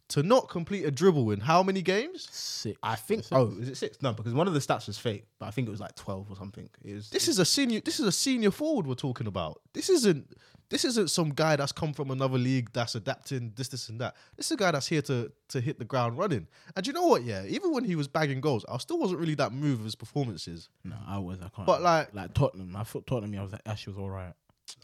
to 0.09 0.23
not 0.23 0.49
complete 0.49 0.85
a 0.85 0.91
dribble 0.91 1.31
in 1.31 1.39
how 1.39 1.63
many 1.63 1.81
games? 1.81 2.27
Six. 2.31 2.77
I 2.83 2.95
think. 2.95 3.25
Oh, 3.31 3.53
is 3.59 3.69
it 3.69 3.77
six? 3.77 4.01
No, 4.01 4.11
because 4.13 4.33
one 4.33 4.47
of 4.47 4.53
the 4.53 4.59
stats 4.59 4.87
was 4.87 4.97
fake, 4.97 5.25
but 5.39 5.45
I 5.47 5.51
think 5.51 5.67
it 5.67 5.71
was 5.71 5.79
like 5.79 5.95
twelve 5.95 6.29
or 6.29 6.35
something. 6.35 6.69
It 6.83 6.93
was, 6.95 7.09
This 7.09 7.27
is 7.27 7.39
a 7.39 7.45
senior. 7.45 7.79
This 7.79 7.99
is 7.99 8.05
a 8.07 8.11
senior 8.11 8.51
forward 8.51 8.85
we're 8.87 8.95
talking 8.95 9.27
about. 9.27 9.61
This 9.73 9.89
isn't. 9.89 10.35
This 10.69 10.85
isn't 10.85 11.09
some 11.09 11.29
guy 11.31 11.55
that's 11.55 11.71
come 11.71 11.93
from 11.93 12.11
another 12.11 12.37
league 12.37 12.69
that's 12.73 12.93
adapting 12.93 13.53
this, 13.55 13.69
this, 13.69 13.89
and 13.89 13.99
that. 14.01 14.15
This 14.37 14.45
is 14.45 14.51
a 14.51 14.55
guy 14.55 14.69
that's 14.69 14.85
here 14.87 15.01
to 15.03 15.31
to 15.47 15.61
hit 15.61 15.79
the 15.79 15.85
ground 15.85 16.17
running. 16.19 16.47
And 16.75 16.85
you 16.85 16.93
know 16.93 17.07
what? 17.07 17.23
Yeah, 17.23 17.43
even 17.47 17.71
when 17.73 17.83
he 17.85 17.95
was 17.95 18.07
bagging 18.07 18.39
goals, 18.39 18.65
I 18.69 18.77
still 18.77 18.99
wasn't 18.99 19.19
really 19.19 19.33
that 19.35 19.51
moved 19.51 19.79
with 19.79 19.85
his 19.85 19.95
performances. 19.95 20.69
No, 20.83 20.95
I 21.07 21.17
was. 21.17 21.39
I 21.41 21.49
can't. 21.49 21.65
But, 21.65 21.81
like- 21.81 22.13
like 22.13 22.35
Tottenham, 22.35 22.75
I 22.75 22.83
thought 22.83 23.07
Tottenham. 23.07 23.39
I 23.39 23.41
was 23.41 23.51
like, 23.51 23.61
actually 23.65 23.93
was 23.93 23.99
all 24.03 24.09
right. 24.11 24.33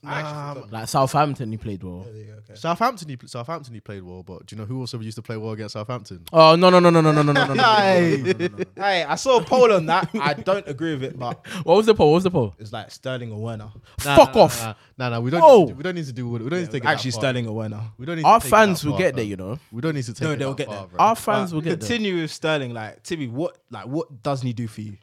Um, 0.03 0.67
Like 0.71 0.87
Southampton, 0.87 1.51
he 1.51 1.57
played 1.57 1.83
well. 1.83 2.05
Southampton, 2.53 3.09
he, 3.09 3.17
Southampton, 3.25 3.73
he 3.73 3.79
played 3.79 4.03
well. 4.03 4.23
But 4.23 4.45
do 4.45 4.55
you 4.55 4.61
know 4.61 4.65
who 4.65 4.79
also 4.79 4.99
used 4.99 5.15
to 5.15 5.21
play 5.21 5.37
well 5.37 5.51
against 5.51 5.73
Southampton? 5.73 6.23
Oh 6.31 6.55
no 6.55 6.69
no 6.69 6.79
no 6.79 6.89
no 6.89 7.01
no 7.01 7.11
no 7.11 7.21
no 7.21 7.31
no 7.31 7.45
no! 7.45 7.53
no. 7.53 7.63
Hey, 7.63 8.49
hey, 8.75 9.03
I 9.03 9.15
saw 9.15 9.39
a 9.39 9.43
poll 9.43 9.71
on 9.73 9.85
that. 9.87 10.09
I 10.19 10.33
don't 10.33 10.67
agree 10.67 10.93
with 10.93 11.03
it, 11.03 11.19
but 11.19 11.45
What 11.63 11.77
was 11.77 11.85
the 11.85 11.95
poll? 11.95 12.11
What 12.11 12.15
was 12.15 12.23
the 12.23 12.31
poll? 12.31 12.55
it's 12.59 12.71
like 12.71 12.91
Sterling 12.91 13.31
or 13.31 13.39
Werner. 13.41 13.69
Fuck 13.99 14.35
off. 14.35 14.61
Nah, 14.61 14.73
nah, 14.97 15.09
nah, 15.09 15.19
we 15.19 15.31
don't. 15.31 15.41
Whoa. 15.41 15.59
Need 15.61 15.67
to, 15.69 15.73
we 15.75 15.83
don't 15.83 15.95
need 15.95 16.05
to 16.05 16.13
do. 16.13 16.29
We 16.29 16.39
don't 16.39 16.59
need 16.59 16.65
to 16.65 16.71
take 16.71 16.85
Actually, 16.85 17.11
far. 17.11 17.19
Sterling 17.21 17.47
or 17.47 17.55
Werner. 17.55 17.81
We 17.97 18.05
don't 18.05 18.15
need 18.17 18.25
Our 18.25 18.39
take 18.39 18.47
it 18.47 18.49
fans 18.51 18.85
will 18.85 18.93
far, 18.93 18.99
get 18.99 19.15
there, 19.15 19.25
you 19.25 19.35
know. 19.37 19.59
We 19.71 19.81
don't 19.81 19.95
need 19.95 20.03
to 20.05 20.13
take 20.13 20.21
No, 20.27 20.35
they'll 20.35 20.53
get 20.53 20.67
far, 20.67 20.75
there. 20.77 20.87
bro. 20.87 20.99
Our 20.99 21.15
fans 21.15 21.51
But 21.51 21.55
will 21.55 21.61
get 21.61 21.69
there. 21.79 21.87
continue 21.89 22.21
with 22.21 22.31
Sterling. 22.31 22.73
Like 22.73 23.03
Timmy, 23.03 23.27
what 23.27 23.57
like 23.71 23.87
what 23.87 24.21
doesn't 24.23 24.45
he 24.45 24.53
do 24.53 24.67
for 24.67 24.81
you? 24.81 24.97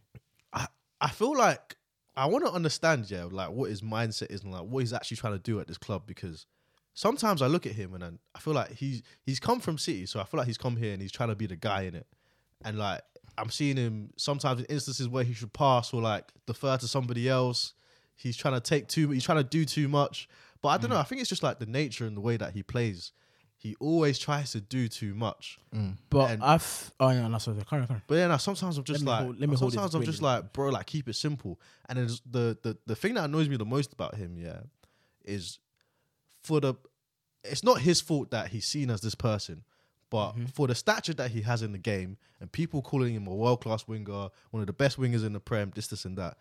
I, 0.52 0.66
I 1.00 1.08
feel 1.10 1.36
like 1.36 1.76
I 2.16 2.26
want 2.26 2.44
to 2.44 2.52
understand, 2.52 3.10
yeah, 3.10 3.26
like 3.30 3.50
what 3.50 3.70
his 3.70 3.80
mindset 3.80 4.30
is 4.30 4.42
and 4.42 4.52
like 4.52 4.62
what 4.62 4.80
he's 4.80 4.92
actually 4.92 5.16
trying 5.16 5.32
to 5.32 5.38
do 5.38 5.60
at 5.60 5.66
this 5.66 5.78
club 5.78 6.02
because 6.06 6.46
sometimes 6.94 7.40
I 7.40 7.46
look 7.46 7.66
at 7.66 7.72
him 7.72 7.94
and 7.94 8.18
I 8.34 8.38
feel 8.38 8.54
like 8.54 8.72
he's 8.72 9.02
he's 9.22 9.40
come 9.40 9.60
from 9.60 9.78
City, 9.78 10.06
so 10.06 10.20
I 10.20 10.24
feel 10.24 10.38
like 10.38 10.46
he's 10.46 10.58
come 10.58 10.76
here 10.76 10.92
and 10.92 11.00
he's 11.00 11.12
trying 11.12 11.30
to 11.30 11.36
be 11.36 11.46
the 11.46 11.56
guy 11.56 11.82
in 11.82 11.94
it, 11.94 12.06
and 12.64 12.78
like 12.78 13.00
I'm 13.38 13.50
seeing 13.50 13.76
him 13.76 14.10
sometimes 14.16 14.60
in 14.60 14.66
instances 14.66 15.08
where 15.08 15.24
he 15.24 15.32
should 15.32 15.52
pass 15.52 15.92
or 15.92 16.02
like 16.02 16.32
defer 16.46 16.76
to 16.76 16.88
somebody 16.88 17.28
else. 17.28 17.74
He's 18.14 18.36
trying 18.36 18.54
to 18.54 18.60
take 18.60 18.88
too, 18.88 19.10
he's 19.10 19.24
trying 19.24 19.38
to 19.38 19.44
do 19.44 19.64
too 19.64 19.88
much, 19.88 20.28
but 20.60 20.68
I 20.68 20.78
don't 20.78 20.90
know. 20.90 20.96
Mm. 20.96 21.00
I 21.00 21.04
think 21.04 21.20
it's 21.20 21.30
just 21.30 21.42
like 21.42 21.58
the 21.58 21.66
nature 21.66 22.06
and 22.06 22.16
the 22.16 22.20
way 22.20 22.36
that 22.36 22.52
he 22.52 22.62
plays. 22.62 23.12
He 23.62 23.76
always 23.78 24.18
tries 24.18 24.50
to 24.52 24.60
do 24.60 24.88
too 24.88 25.14
much. 25.14 25.58
But 26.10 26.32
And- 26.32 26.42
I've 26.42 26.92
oh 26.98 27.10
yeah, 27.10 27.28
that's 27.30 27.46
what 27.46 27.54
carry 27.68 27.82
on, 27.82 27.86
carry 27.86 27.96
on. 27.98 28.02
But 28.08 28.14
yeah, 28.16 28.26
no, 28.26 28.36
sometimes 28.38 28.76
I'm 28.76 28.84
just 28.84 29.02
me 29.02 29.06
like, 29.06 29.22
hold- 29.22 29.38
let 29.40 29.48
me 29.48 29.54
hold 29.56 29.72
sometimes 29.72 29.94
I'm 29.94 30.00
between 30.00 30.12
just 30.12 30.18
them. 30.20 30.26
like, 30.26 30.52
bro, 30.52 30.70
like 30.70 30.86
keep 30.86 31.08
it 31.08 31.14
simple. 31.14 31.60
And 31.88 31.98
then 31.98 32.08
the 32.30 32.58
the 32.62 32.76
the 32.86 32.96
thing 32.96 33.14
that 33.14 33.24
annoys 33.24 33.48
me 33.48 33.56
the 33.56 33.64
most 33.64 33.92
about 33.92 34.16
him, 34.16 34.36
yeah, 34.36 34.60
is 35.24 35.58
for 36.42 36.58
the, 36.60 36.74
it's 37.44 37.62
not 37.62 37.80
his 37.80 38.00
fault 38.00 38.30
that 38.32 38.48
he's 38.48 38.66
seen 38.66 38.90
as 38.90 39.00
this 39.00 39.14
person, 39.14 39.62
but 40.10 40.32
Mm-hmm. 40.32 40.46
for 40.46 40.66
the 40.66 40.74
stature 40.74 41.14
that 41.14 41.30
he 41.30 41.42
has 41.42 41.62
in 41.62 41.70
the 41.72 41.78
game 41.78 42.16
and 42.40 42.50
people 42.50 42.82
calling 42.82 43.14
him 43.14 43.26
a 43.28 43.34
world 43.34 43.60
class 43.60 43.86
winger, 43.86 44.28
one 44.50 44.60
of 44.60 44.66
the 44.66 44.72
best 44.72 44.98
wingers 44.98 45.24
in 45.24 45.32
the 45.34 45.40
prem, 45.40 45.70
this, 45.74 45.86
this, 45.86 46.04
and 46.04 46.18
that. 46.18 46.36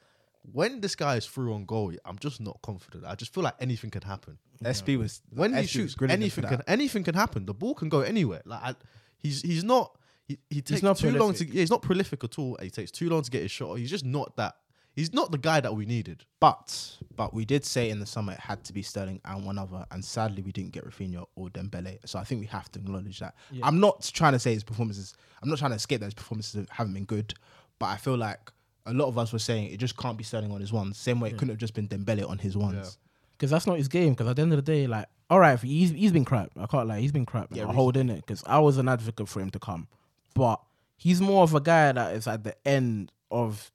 When 0.51 0.81
this 0.81 0.95
guy 0.95 1.17
is 1.17 1.25
through 1.25 1.53
on 1.53 1.65
goal, 1.65 1.93
I'm 2.05 2.17
just 2.17 2.41
not 2.41 2.59
confident. 2.61 3.05
I 3.05 3.15
just 3.15 3.33
feel 3.33 3.43
like 3.43 3.55
anything 3.59 3.89
can 3.89 4.01
happen 4.01 4.37
SB 4.63 4.97
was 4.97 5.21
when 5.29 5.53
he 5.53 5.65
shoots, 5.65 5.95
anything 6.07 6.43
can 6.45 6.61
anything 6.67 7.03
can 7.03 7.15
happen. 7.15 7.45
The 7.45 7.53
ball 7.53 7.73
can 7.73 7.89
go 7.89 8.01
anywhere. 8.01 8.41
Like 8.45 8.61
I, 8.61 8.75
he's 9.17 9.41
he's 9.41 9.63
not 9.63 9.97
he, 10.27 10.37
he 10.49 10.61
takes 10.61 10.83
not 10.83 10.97
too 10.97 11.11
long 11.11 11.33
to 11.33 11.45
yeah, 11.45 11.61
he's 11.61 11.71
not 11.71 11.81
prolific 11.81 12.23
at 12.23 12.37
all. 12.37 12.57
He 12.61 12.69
takes 12.69 12.91
too 12.91 13.09
long 13.09 13.23
to 13.23 13.31
get 13.31 13.41
his 13.41 13.51
shot. 13.51 13.75
He's 13.75 13.89
just 13.89 14.05
not 14.05 14.35
that. 14.37 14.55
He's 14.93 15.13
not 15.13 15.31
the 15.31 15.37
guy 15.37 15.61
that 15.61 15.73
we 15.73 15.85
needed. 15.85 16.25
But 16.39 16.97
but 17.15 17.33
we 17.33 17.45
did 17.45 17.65
say 17.65 17.89
in 17.89 17.99
the 17.99 18.05
summer 18.05 18.33
it 18.33 18.39
had 18.39 18.63
to 18.65 18.73
be 18.73 18.83
Sterling 18.83 19.19
and 19.25 19.45
one 19.45 19.57
other, 19.57 19.85
and 19.91 20.03
sadly 20.03 20.43
we 20.43 20.51
didn't 20.51 20.73
get 20.73 20.85
Raphinha 20.85 21.25
or 21.35 21.49
Dembele. 21.49 21.97
So 22.05 22.19
I 22.19 22.23
think 22.23 22.41
we 22.41 22.47
have 22.47 22.71
to 22.73 22.79
acknowledge 22.79 23.19
that. 23.19 23.35
I'm 23.63 23.79
not 23.79 24.09
trying 24.13 24.33
to 24.33 24.39
say 24.39 24.53
his 24.53 24.63
performances. 24.63 25.15
I'm 25.41 25.49
not 25.49 25.57
trying 25.57 25.71
to 25.71 25.77
escape 25.77 26.01
that 26.01 26.07
his 26.07 26.13
performances 26.13 26.67
haven't 26.69 26.93
been 26.93 27.05
good, 27.05 27.33
but 27.79 27.87
I 27.87 27.97
feel 27.97 28.17
like 28.17 28.51
a 28.85 28.93
lot 28.93 29.07
of 29.07 29.17
us 29.17 29.31
were 29.31 29.39
saying 29.39 29.71
it 29.71 29.77
just 29.77 29.95
can't 29.97 30.17
be 30.17 30.23
Sterling 30.23 30.51
on 30.51 30.59
his 30.61 30.73
ones. 30.73 30.97
Same 30.97 31.19
way 31.19 31.29
it 31.29 31.33
couldn't 31.33 31.49
have 31.49 31.57
just 31.57 31.73
been 31.73 31.87
Dembele 31.87 32.27
on 32.29 32.37
his 32.37 32.57
ones. 32.57 32.97
because 33.31 33.49
that's 33.51 33.67
not 33.67 33.77
his 33.77 33.87
game. 33.87 34.13
Because 34.13 34.27
at 34.27 34.35
the 34.35 34.41
end 34.41 34.53
of 34.53 34.57
the 34.63 34.71
day, 34.71 34.87
like, 34.87 35.07
all 35.29 35.39
right, 35.39 35.59
he's 35.59 35.91
he's 35.91 36.11
been 36.11 36.25
crap. 36.25 36.49
I 36.57 36.65
can't 36.65 36.87
lie, 36.87 36.99
he's 36.99 37.11
been 37.11 37.25
crap. 37.25 37.47
Yeah, 37.51 37.65
holding 37.65 38.09
it 38.09 38.17
because 38.25 38.43
I 38.45 38.59
was 38.59 38.77
an 38.77 38.87
advocate 38.89 39.27
for 39.27 39.39
him 39.39 39.49
to 39.51 39.59
come, 39.59 39.87
but 40.35 40.61
he's 40.97 41.21
more 41.21 41.43
of 41.43 41.53
a 41.55 41.61
guy 41.61 41.91
that 41.91 42.13
is 42.15 42.27
at 42.27 42.43
the 42.43 42.55
end 42.67 43.11
of 43.29 43.71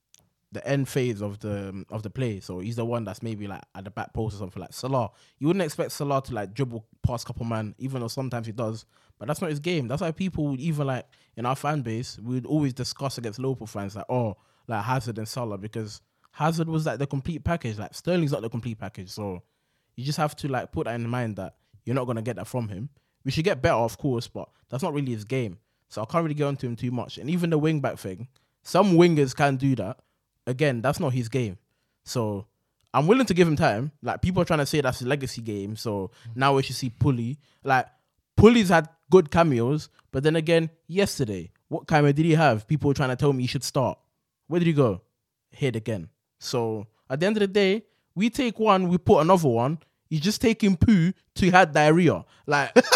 the 0.53 0.65
end 0.65 0.87
phase 0.87 1.21
of 1.21 1.39
the 1.39 1.83
of 1.89 2.03
the 2.03 2.09
play. 2.09 2.39
So 2.39 2.59
he's 2.59 2.75
the 2.77 2.85
one 2.85 3.03
that's 3.03 3.21
maybe 3.21 3.47
like 3.47 3.63
at 3.75 3.83
the 3.83 3.91
back 3.91 4.13
post 4.13 4.35
or 4.35 4.39
something 4.39 4.61
like 4.61 4.71
Salah. 4.73 5.09
You 5.39 5.47
wouldn't 5.47 5.63
expect 5.63 5.91
Salah 5.91 6.21
to 6.23 6.33
like 6.33 6.53
dribble 6.53 6.85
past 7.05 7.25
couple 7.25 7.45
man, 7.45 7.75
even 7.79 8.01
though 8.01 8.07
sometimes 8.07 8.45
he 8.45 8.53
does. 8.53 8.85
But 9.19 9.27
that's 9.27 9.41
not 9.41 9.49
his 9.49 9.59
game. 9.59 9.87
That's 9.87 10.01
why 10.01 10.11
people 10.11 10.47
would 10.49 10.59
even 10.59 10.87
like 10.87 11.05
in 11.35 11.45
our 11.45 11.55
fan 11.55 11.81
base, 11.81 12.19
we 12.23 12.35
would 12.35 12.45
always 12.45 12.71
discuss 12.73 13.17
against 13.17 13.39
local 13.39 13.65
fans 13.67 13.95
like, 13.95 14.05
oh, 14.09 14.37
like 14.67 14.83
Hazard 14.83 15.17
and 15.17 15.27
Salah 15.27 15.57
because 15.57 16.01
Hazard 16.31 16.69
was 16.69 16.85
like 16.85 16.99
the 16.99 17.07
complete 17.07 17.43
package. 17.43 17.77
Like 17.77 17.93
Sterling's 17.93 18.31
not 18.31 18.41
the 18.41 18.49
complete 18.49 18.79
package. 18.79 19.09
So 19.09 19.41
you 19.95 20.03
just 20.03 20.17
have 20.17 20.35
to 20.37 20.47
like 20.47 20.71
put 20.71 20.85
that 20.85 20.95
in 20.95 21.07
mind 21.09 21.37
that 21.37 21.55
you're 21.85 21.95
not 21.95 22.05
gonna 22.05 22.21
get 22.21 22.35
that 22.35 22.47
from 22.47 22.67
him. 22.67 22.89
We 23.23 23.31
should 23.31 23.45
get 23.45 23.61
better, 23.61 23.75
of 23.75 23.97
course, 23.97 24.27
but 24.27 24.49
that's 24.69 24.83
not 24.83 24.93
really 24.93 25.11
his 25.11 25.25
game. 25.25 25.57
So 25.89 26.01
I 26.01 26.05
can't 26.05 26.23
really 26.23 26.35
get 26.35 26.45
onto 26.45 26.67
him 26.67 26.75
too 26.75 26.91
much. 26.91 27.17
And 27.17 27.29
even 27.29 27.49
the 27.49 27.57
wing 27.57 27.79
back 27.79 27.97
thing, 27.97 28.27
some 28.63 28.93
wingers 28.93 29.35
can 29.35 29.55
do 29.55 29.75
that. 29.75 29.99
Again, 30.45 30.81
that's 30.81 30.99
not 30.99 31.13
his 31.13 31.29
game. 31.29 31.57
So 32.03 32.45
I'm 32.93 33.07
willing 33.07 33.25
to 33.25 33.33
give 33.33 33.47
him 33.47 33.55
time. 33.55 33.91
Like 34.01 34.21
people 34.21 34.41
are 34.41 34.45
trying 34.45 34.59
to 34.59 34.65
say 34.65 34.81
that's 34.81 34.99
his 34.99 35.07
legacy 35.07 35.41
game. 35.41 35.75
So 35.75 36.11
mm. 36.29 36.35
now 36.35 36.55
we 36.55 36.63
should 36.63 36.75
see 36.75 36.89
Pulley. 36.89 37.37
Like 37.63 37.87
Pulley's 38.35 38.69
had 38.69 38.89
good 39.09 39.31
cameos, 39.31 39.89
but 40.11 40.23
then 40.23 40.35
again, 40.35 40.69
yesterday, 40.87 41.51
what 41.69 41.87
cameo 41.87 42.11
did 42.11 42.25
he 42.25 42.35
have? 42.35 42.67
People 42.67 42.89
were 42.89 42.93
trying 42.93 43.09
to 43.09 43.15
tell 43.15 43.33
me 43.33 43.43
he 43.43 43.47
should 43.47 43.63
start. 43.63 43.97
Where 44.47 44.59
did 44.59 44.67
he 44.67 44.73
go? 44.73 45.01
Hit 45.51 45.75
again. 45.75 46.09
So 46.39 46.87
at 47.09 47.19
the 47.19 47.25
end 47.25 47.37
of 47.37 47.41
the 47.41 47.47
day, 47.47 47.83
we 48.15 48.29
take 48.29 48.59
one, 48.59 48.89
we 48.89 48.97
put 48.97 49.19
another 49.19 49.47
one. 49.47 49.79
He's 50.09 50.21
just 50.21 50.41
taking 50.41 50.77
poo 50.77 51.11
to 51.35 51.51
had 51.51 51.73
diarrhea. 51.73 52.25
Like 52.45 52.73
that, 52.73 52.89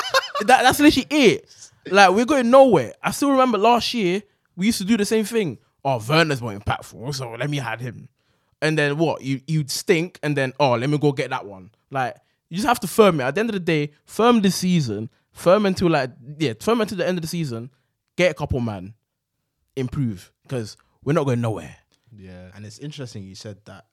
that's 0.47 0.79
literally 0.79 1.07
it. 1.09 1.71
Like 1.89 2.11
we're 2.11 2.25
going 2.25 2.49
nowhere. 2.49 2.93
I 3.03 3.11
still 3.11 3.31
remember 3.31 3.57
last 3.57 3.93
year 3.93 4.23
we 4.55 4.67
used 4.67 4.79
to 4.79 4.85
do 4.85 4.97
the 4.97 5.05
same 5.05 5.25
thing. 5.25 5.57
Oh, 5.83 5.99
Werner's 6.07 6.41
more 6.41 6.53
impactful, 6.53 7.15
so 7.15 7.31
let 7.31 7.49
me 7.49 7.57
had 7.57 7.81
him. 7.81 8.07
And 8.61 8.77
then 8.77 8.97
what? 8.97 9.23
You 9.23 9.41
you'd 9.47 9.71
stink, 9.71 10.19
and 10.21 10.37
then 10.37 10.53
oh, 10.59 10.73
let 10.73 10.89
me 10.89 10.97
go 10.97 11.11
get 11.11 11.31
that 11.31 11.45
one. 11.45 11.71
Like 11.89 12.15
you 12.49 12.57
just 12.57 12.67
have 12.67 12.79
to 12.81 12.87
firm 12.87 13.19
it. 13.19 13.23
At 13.23 13.35
the 13.35 13.41
end 13.41 13.49
of 13.49 13.53
the 13.53 13.59
day, 13.59 13.91
firm 14.05 14.41
this 14.41 14.55
season, 14.55 15.09
firm 15.31 15.65
until 15.65 15.89
like 15.89 16.11
yeah, 16.37 16.53
firm 16.59 16.81
until 16.81 16.97
the 16.97 17.07
end 17.07 17.17
of 17.17 17.23
the 17.23 17.27
season. 17.27 17.71
Get 18.17 18.31
a 18.31 18.33
couple 18.35 18.59
man, 18.59 18.93
improve 19.75 20.31
because 20.43 20.77
we're 21.03 21.13
not 21.13 21.25
going 21.25 21.41
nowhere. 21.41 21.75
Yeah. 22.15 22.49
And 22.55 22.65
it's 22.65 22.79
interesting 22.79 23.23
you 23.23 23.35
said 23.35 23.57
that 23.65 23.85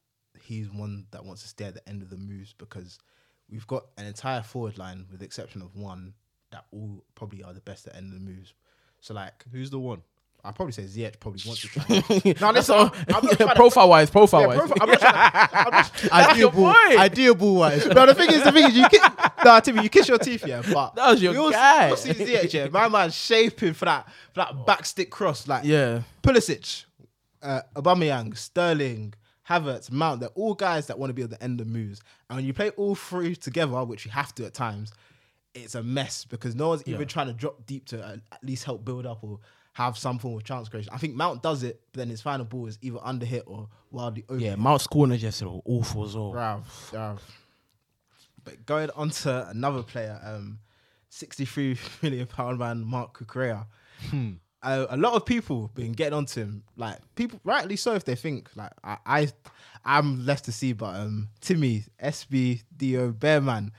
he's 0.42 0.70
one 0.70 1.06
that 1.10 1.24
wants 1.24 1.42
to 1.42 1.48
stay 1.48 1.64
at 1.66 1.74
the 1.74 1.88
end 1.88 2.02
of 2.02 2.10
the 2.10 2.16
moves 2.16 2.54
because 2.56 2.98
we've 3.50 3.66
got 3.66 3.84
an 3.96 4.06
entire 4.06 4.42
forward 4.42 4.78
line 4.78 5.06
with 5.10 5.20
the 5.20 5.26
exception 5.26 5.62
of 5.62 5.74
one 5.74 6.14
that 6.50 6.64
all 6.72 7.04
probably 7.14 7.42
are 7.42 7.52
the 7.52 7.60
best 7.60 7.86
at 7.86 7.96
end 7.96 8.12
of 8.12 8.14
the 8.18 8.24
moves. 8.24 8.54
So 9.00 9.14
like 9.14 9.44
Who's 9.52 9.70
the 9.70 9.78
one? 9.78 10.02
I'd 10.44 10.54
probably 10.54 10.72
say 10.72 10.84
Ziyech 10.84 11.18
probably 11.18 11.42
wants 11.44 11.62
to 11.62 11.68
try. 11.68 12.32
no, 12.40 12.50
listen, 12.52 12.62
So, 12.62 12.78
I'm, 13.08 13.14
I'm 13.16 13.28
to- 13.36 13.46
profile 13.56 13.88
wise, 13.88 14.08
profile 14.08 14.42
Yeah, 14.42 14.46
wise. 14.46 14.56
profile- 14.58 14.78
I'm 14.80 14.88
not 14.90 15.00
trying 15.00 15.84
to- 15.84 16.14
I'm 16.14 16.30
Ideal 16.30 16.50
ball. 16.50 16.72
boy. 16.72 16.98
Ideal 16.98 17.34
ball 17.34 17.54
wise. 17.56 17.86
No, 17.86 18.06
the 18.06 18.14
thing 18.14 18.30
is, 18.30 18.44
the 18.44 18.52
thing 18.52 18.66
is, 18.68 18.76
you 18.76 18.88
kiss, 18.88 19.02
no, 19.44 19.60
Timmy, 19.60 19.82
you 19.82 19.88
kiss 19.88 20.08
your 20.08 20.18
teeth, 20.18 20.46
yeah, 20.46 20.62
but 20.72 20.94
That 20.94 21.10
was 21.10 21.20
your 21.22 21.32
we 21.32 21.38
all, 21.38 21.50
guy. 21.50 21.86
We 21.86 21.90
all 21.90 21.96
see 21.96 22.10
Ziyech, 22.14 22.52
yeah, 22.52 22.68
my 22.68 22.88
man's 22.88 23.16
shaping 23.16 23.74
for 23.74 23.86
that, 23.86 24.06
for 24.32 24.40
that 24.40 24.50
oh. 24.52 24.62
backstick 24.64 25.10
cross, 25.10 25.48
like 25.48 25.64
yeah. 25.64 26.02
Pulisic, 26.22 26.84
uh, 27.42 27.62
Aubameyang, 27.76 28.36
Sterling, 28.36 29.14
Havertz, 29.48 29.90
Mount. 29.90 30.20
They're 30.20 30.28
all 30.30 30.54
guys 30.54 30.86
that 30.86 30.98
want 30.98 31.10
to 31.10 31.14
be 31.14 31.22
at 31.22 31.30
the 31.30 31.42
end 31.42 31.60
of 31.60 31.66
moves, 31.66 32.00
and 32.28 32.36
when 32.36 32.44
you 32.44 32.52
play 32.52 32.70
all 32.70 32.94
three 32.94 33.34
together, 33.36 33.84
which 33.84 34.04
you 34.04 34.10
have 34.10 34.34
to 34.36 34.46
at 34.46 34.54
times, 34.54 34.92
it's 35.54 35.74
a 35.74 35.82
mess 35.82 36.24
because 36.24 36.54
no 36.54 36.68
one's 36.68 36.82
even 36.86 37.06
trying 37.08 37.26
to 37.28 37.32
drop 37.32 37.66
deep 37.66 37.86
to 37.86 38.04
uh, 38.04 38.16
at 38.32 38.44
least 38.44 38.64
help 38.64 38.84
build 38.84 39.06
up 39.06 39.22
or 39.22 39.40
have 39.72 39.96
some 39.96 40.18
form 40.18 40.36
of 40.36 40.44
chance 40.44 40.68
creation. 40.68 40.92
I 40.92 40.98
think 40.98 41.14
Mount 41.14 41.42
does 41.42 41.62
it, 41.62 41.80
but 41.92 41.98
then 42.00 42.08
his 42.08 42.20
final 42.20 42.44
ball 42.44 42.66
is 42.66 42.78
either 42.82 42.98
under 43.02 43.24
hit 43.24 43.44
or 43.46 43.68
wildly 43.90 44.24
over. 44.28 44.40
Yeah, 44.40 44.56
Mount's 44.56 44.86
corners 44.86 45.22
yesterday 45.22 45.52
were 45.52 45.60
awful 45.64 46.04
as 46.04 46.16
well. 46.16 46.32
But 48.44 48.66
going 48.66 48.90
on 48.96 49.10
to 49.10 49.48
another 49.50 49.82
player, 49.82 50.20
um, 50.24 50.58
63 51.10 51.78
million 52.02 52.26
pound 52.26 52.58
man, 52.58 52.84
Marc 52.84 53.18
Cucurella. 53.18 53.66
Uh, 54.12 54.16
a 54.62 54.96
lot 54.96 55.14
of 55.14 55.24
people 55.24 55.70
been 55.74 55.92
getting 55.92 56.14
onto 56.14 56.40
him, 56.40 56.62
like 56.76 56.98
people, 57.14 57.40
rightly 57.44 57.76
so, 57.76 57.94
if 57.94 58.04
they 58.04 58.14
think 58.16 58.48
like 58.56 58.72
I, 58.82 58.96
I 59.06 59.28
I'm 59.84 60.24
left 60.26 60.44
to 60.46 60.52
see, 60.52 60.72
but 60.72 60.96
um, 60.96 61.28
Timmy, 61.40 61.84
SB, 62.02 62.62
Dio, 62.76 63.12
Bearman, 63.12 63.70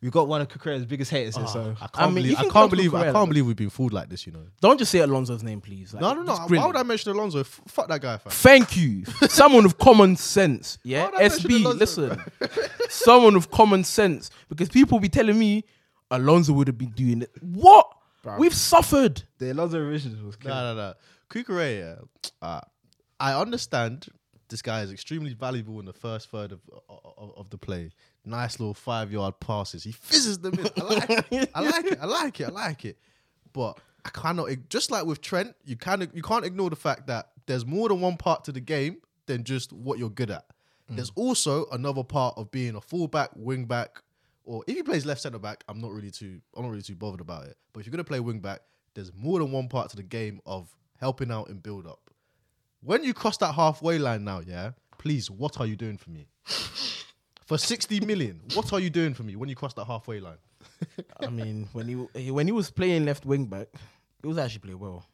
we 0.00 0.10
got 0.10 0.26
one 0.28 0.40
of 0.40 0.48
Cucurella's 0.48 0.84
biggest 0.86 1.10
haters 1.10 1.36
here. 1.36 1.46
So 1.46 1.76
I 1.80 1.86
can't 1.86 1.90
I 1.98 2.06
mean, 2.06 2.14
believe 2.14 2.30
you 2.32 2.36
I 2.38 2.42
can 2.42 2.50
can't 2.50 2.70
believe 2.70 2.94
I 2.94 3.12
can't 3.12 3.28
believe 3.28 3.46
we've 3.46 3.54
been 3.56 3.70
fooled 3.70 3.92
like 3.92 4.08
this, 4.08 4.26
you 4.26 4.32
know. 4.32 4.44
Don't 4.60 4.78
just 4.78 4.90
say 4.90 4.98
Alonso's 5.00 5.42
name, 5.44 5.60
please. 5.60 5.92
Like, 5.94 6.00
No, 6.02 6.12
no, 6.14 6.22
no. 6.22 6.32
it's 6.32 6.40
Why 6.40 6.46
brilliant. 6.48 6.66
would 6.74 6.76
I 6.76 6.82
mention 6.84 7.12
Alonso? 7.12 7.40
F- 7.40 7.60
fuck 7.68 7.88
that 7.88 8.00
guy, 8.00 8.16
fam. 8.18 8.30
Thank 8.32 8.76
you. 8.76 9.04
Someone 9.28 9.62
with 9.64 9.78
common 9.78 10.16
sense. 10.16 10.78
Yeah. 10.82 11.04
Why 11.04 11.10
would 11.10 11.14
I 11.20 11.22
mention 11.28 11.50
SB, 11.50 11.60
Alonso? 11.60 11.78
listen. 11.78 12.22
Someone 12.88 13.34
with 13.34 13.50
common 13.50 13.84
sense. 13.84 14.30
Because 14.48 14.68
people 14.68 14.98
be 14.98 15.08
telling 15.08 15.38
me 15.38 15.64
Alonso 16.10 16.52
would 16.52 16.66
have 16.66 16.78
been 16.78 16.90
doing 16.90 17.22
it. 17.22 17.30
What? 17.40 17.88
We've 18.38 18.54
suffered. 18.54 19.22
the 19.38 19.52
Alonso 19.52 19.80
revisions 19.80 20.22
was 20.22 20.36
clear. 20.36 20.54
No, 20.54 20.74
no, 20.74 20.80
no. 20.80 20.94
Cucurella, 21.30 22.06
uh, 22.40 22.60
I 23.18 23.34
understand 23.40 24.06
this 24.48 24.62
guy 24.62 24.82
is 24.82 24.92
extremely 24.92 25.34
valuable 25.34 25.80
in 25.80 25.86
the 25.86 25.92
first 25.92 26.30
third 26.30 26.52
of 26.52 26.60
of, 26.88 27.32
of 27.36 27.50
the 27.50 27.58
play. 27.58 27.90
Nice 28.24 28.60
little 28.60 28.74
five 28.74 29.10
yard 29.10 29.40
passes. 29.40 29.82
He 29.82 29.92
fizzes 29.92 30.38
them 30.38 30.54
in. 30.54 30.68
I 30.76 30.82
like 30.84 31.10
it. 31.32 31.50
I 31.54 31.60
like 31.60 31.86
it. 31.86 31.98
I 32.00 32.06
like 32.06 32.40
it. 32.40 32.44
I 32.44 32.50
like 32.50 32.84
it. 32.84 32.98
But 33.52 33.78
I 34.04 34.10
cannot. 34.10 34.48
Just 34.68 34.90
like 34.90 35.04
with 35.06 35.20
Trent, 35.20 35.54
you 35.64 35.76
can 35.76 36.08
you 36.12 36.22
can't 36.22 36.44
ignore 36.44 36.70
the 36.70 36.76
fact 36.76 37.06
that 37.08 37.30
there's 37.46 37.64
more 37.66 37.88
than 37.88 38.00
one 38.00 38.16
part 38.16 38.44
to 38.44 38.52
the 38.52 38.60
game 38.60 38.98
than 39.26 39.42
just 39.44 39.72
what 39.72 39.98
you're 39.98 40.10
good 40.10 40.30
at. 40.30 40.44
There's 40.88 41.12
also 41.14 41.64
another 41.72 42.04
part 42.04 42.34
of 42.36 42.50
being 42.50 42.74
a 42.74 42.80
fullback, 42.82 43.30
wing 43.34 43.64
back, 43.64 44.02
or 44.44 44.64
if 44.66 44.76
he 44.76 44.82
plays 44.82 45.04
left 45.06 45.20
centre 45.20 45.38
back, 45.38 45.64
I'm 45.68 45.80
not 45.80 45.92
really 45.92 46.10
too 46.10 46.40
I'm 46.56 46.62
not 46.62 46.70
really 46.70 46.82
too 46.82 46.96
bothered 46.96 47.20
about 47.20 47.46
it. 47.46 47.56
But 47.72 47.80
if 47.80 47.86
you're 47.86 47.92
gonna 47.92 48.04
play 48.04 48.20
wing 48.20 48.40
back, 48.40 48.60
there's 48.94 49.12
more 49.14 49.38
than 49.38 49.50
one 49.52 49.68
part 49.68 49.90
to 49.90 49.96
the 49.96 50.02
game 50.02 50.40
of 50.46 50.74
helping 51.00 51.30
out 51.30 51.48
in 51.48 51.58
build 51.58 51.86
up. 51.86 52.10
When 52.82 53.04
you 53.04 53.14
cross 53.14 53.36
that 53.38 53.54
halfway 53.54 53.98
line 53.98 54.24
now, 54.24 54.40
yeah, 54.40 54.72
please, 54.98 55.30
what 55.30 55.60
are 55.60 55.66
you 55.66 55.76
doing 55.76 55.96
for 55.98 56.10
me? 56.10 56.26
For 57.46 57.58
60 57.58 58.00
million, 58.00 58.40
what 58.54 58.72
are 58.72 58.80
you 58.80 58.88
doing 58.88 59.12
for 59.14 59.24
me 59.24 59.36
when 59.36 59.48
you 59.48 59.54
cross 59.56 59.74
that 59.74 59.84
halfway 59.84 60.20
line? 60.20 60.38
I 61.20 61.26
mean, 61.28 61.68
when 61.72 61.86
he 61.86 62.20
he- 62.20 62.30
when 62.30 62.46
he 62.46 62.52
was 62.52 62.70
playing 62.70 63.04
left 63.04 63.26
wing 63.26 63.44
back, 63.46 63.66
he 64.22 64.28
was 64.28 64.38
actually 64.38 64.60
playing 64.60 64.78
well. 64.78 65.04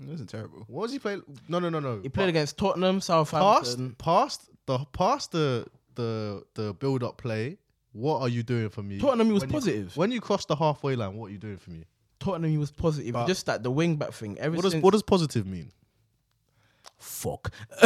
It 0.00 0.08
wasn't 0.08 0.30
terrible. 0.30 0.64
What 0.68 0.82
was 0.82 0.92
he 0.92 0.98
playing? 0.98 1.22
No, 1.48 1.58
no, 1.58 1.68
no, 1.68 1.80
no. 1.80 2.00
He 2.00 2.08
played 2.08 2.30
against 2.30 2.56
Tottenham, 2.56 2.96
past, 2.96 3.06
Southampton. 3.06 3.94
past 3.98 4.48
the 4.66 4.78
past 4.92 5.32
the 5.32 5.66
the 5.96 6.44
the 6.54 6.72
build 6.74 7.02
up 7.02 7.18
play. 7.18 7.58
What 7.92 8.20
are 8.20 8.28
you 8.28 8.42
doing 8.42 8.68
for 8.70 8.82
me? 8.82 8.98
Tottenham, 8.98 9.26
he 9.28 9.32
was 9.34 9.42
When 9.42 9.50
you- 9.50 9.54
positive. 9.54 9.96
when 9.96 10.10
you 10.12 10.20
cross 10.20 10.44
the 10.46 10.56
halfway 10.56 10.96
line, 10.96 11.14
what 11.16 11.26
are 11.26 11.32
you 11.32 11.38
doing 11.38 11.58
for 11.58 11.70
me? 11.70 11.84
Tottenham, 12.20 12.50
he 12.50 12.58
was 12.58 12.70
positive. 12.70 13.12
But- 13.12 13.26
just 13.26 13.46
that 13.46 13.62
the 13.62 13.70
wing 13.70 13.96
back 13.96 14.12
thing. 14.12 14.38
Ever 14.38 14.56
What 14.56 14.62
does 14.62 14.72
since, 14.72 14.82
what 14.82 14.92
does 14.92 15.02
positive 15.02 15.46
mean? 15.46 15.72
fuck? 16.98 17.52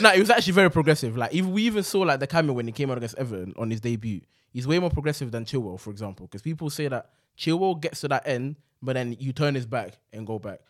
no, 0.00 0.10
it 0.12 0.18
was 0.18 0.30
actually 0.30 0.52
very 0.54 0.70
progressive. 0.70 1.16
Like 1.16 1.32
even 1.34 1.52
we 1.52 1.62
even 1.64 1.82
saw 1.82 2.00
like 2.00 2.20
the 2.20 2.26
cameo 2.26 2.54
when 2.54 2.66
he 2.66 2.72
came 2.72 2.90
out 2.90 2.96
against 2.96 3.16
Everton 3.18 3.52
on 3.56 3.70
his 3.70 3.80
debut. 3.80 4.20
He's 4.52 4.66
way 4.66 4.78
more 4.78 4.90
progressive 4.90 5.30
than 5.30 5.44
Chilwell, 5.44 5.78
for 5.80 5.90
example, 5.90 6.26
because 6.26 6.42
people 6.42 6.68
say 6.70 6.88
that 6.88 7.10
Chilwell 7.38 7.80
gets 7.80 8.00
to 8.02 8.08
that 8.08 8.26
end, 8.26 8.56
but 8.82 8.94
then 8.94 9.16
you 9.18 9.32
turn 9.32 9.54
his 9.54 9.64
back 9.66 9.98
and 10.12 10.26
go 10.26 10.38
back. 10.38 10.60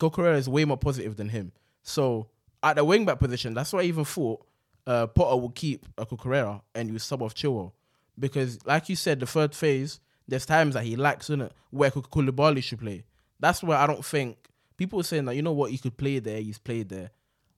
Cucurella 0.00 0.36
is 0.36 0.48
way 0.48 0.64
more 0.64 0.76
positive 0.78 1.16
than 1.16 1.28
him. 1.28 1.52
So 1.82 2.28
at 2.62 2.76
the 2.76 2.84
wing 2.84 3.04
back 3.04 3.18
position, 3.18 3.54
that's 3.54 3.72
why 3.72 3.80
I 3.80 3.84
even 3.84 4.04
thought 4.04 4.44
uh, 4.86 5.06
Potter 5.06 5.40
will 5.40 5.50
keep 5.50 5.86
a 5.98 6.06
Cucurella 6.06 6.62
and 6.74 6.90
you 6.90 6.98
sub 6.98 7.22
off 7.22 7.34
Chilwell. 7.34 7.72
Because 8.18 8.64
like 8.66 8.88
you 8.88 8.96
said, 8.96 9.20
the 9.20 9.26
third 9.26 9.54
phase, 9.54 10.00
there's 10.28 10.46
times 10.46 10.74
that 10.74 10.84
he 10.84 10.96
lacks 10.96 11.28
in 11.30 11.42
it 11.42 11.52
where 11.70 11.90
Koulibaly 11.90 12.62
should 12.62 12.80
play. 12.80 13.04
That's 13.38 13.62
where 13.62 13.78
I 13.78 13.86
don't 13.86 14.04
think 14.04 14.38
people 14.76 15.00
are 15.00 15.04
saying 15.04 15.26
that 15.26 15.36
you 15.36 15.42
know 15.42 15.52
what 15.52 15.70
he 15.70 15.78
could 15.78 15.96
play 15.96 16.18
there, 16.18 16.40
he's 16.40 16.58
played 16.58 16.88
there. 16.88 17.10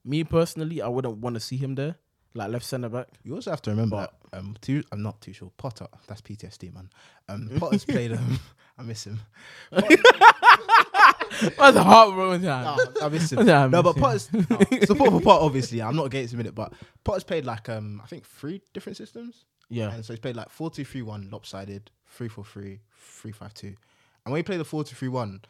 Me 0.05 0.25
personally, 0.25 0.83
I 0.83 0.89
wouldn't 0.89 1.19
want 1.19 1.35
to 1.35 1.41
see 1.41 1.57
him 1.57 1.75
there, 1.75 1.97
like 2.35 2.51
left 2.51 2.65
centre 2.65 2.89
back. 2.89 3.09
You 3.23 3.35
also 3.35 3.51
have 3.51 3.63
to 3.63 3.71
remember 3.71 3.97
that 3.97 4.15
um, 4.33 4.57
too, 4.61 4.83
I'm 4.93 5.03
not 5.03 5.21
too 5.21 5.33
sure. 5.33 5.51
Potter, 5.57 5.87
that's 6.07 6.21
PTSD, 6.21 6.75
man. 6.75 6.91
Um, 7.29 7.51
Potter's 7.59 7.85
played. 7.85 8.13
Um, 8.13 8.39
I 8.79 8.83
miss 8.83 9.07
him. 9.07 9.21
That's 9.73 11.77
a 11.77 11.83
heartbroken 11.83 12.43
time. 12.43 12.77
No, 12.77 13.03
I 13.03 13.09
miss 13.09 13.33
him. 13.33 13.47
Yeah, 13.47 13.65
I 13.65 13.69
no, 13.69 13.83
but 13.83 13.97
him. 13.97 14.03
Potter's 14.03 14.33
no, 14.33 14.41
support 14.85 15.11
for 15.11 15.21
Potter. 15.21 15.45
Obviously, 15.45 15.83
I'm 15.83 15.97
not 15.97 16.07
against 16.07 16.33
him 16.33 16.41
in 16.41 16.47
it, 16.47 16.55
but 16.55 16.73
Potter's 17.03 17.25
played 17.25 17.45
like 17.45 17.69
um, 17.69 18.01
I 18.03 18.07
think 18.07 18.25
three 18.25 18.63
different 18.73 18.97
systems. 18.97 19.45
Yeah. 19.69 19.93
And 19.93 20.05
so 20.05 20.13
he's 20.13 20.21
played 20.21 20.37
like 20.37 20.49
4 20.49 20.71
2 20.71 20.85
3 20.85 21.03
1 21.03 21.29
lopsided, 21.31 21.91
3 22.07 22.29
4 22.29 22.45
3, 22.45 22.81
3 22.97 23.33
5 23.33 23.55
2. 23.55 23.67
And 23.67 24.33
when 24.33 24.39
he 24.39 24.43
played 24.45 24.61
the 24.61 24.65
4 24.65 24.85
2 24.85 24.95
3 24.95 25.09
1, 25.09 25.41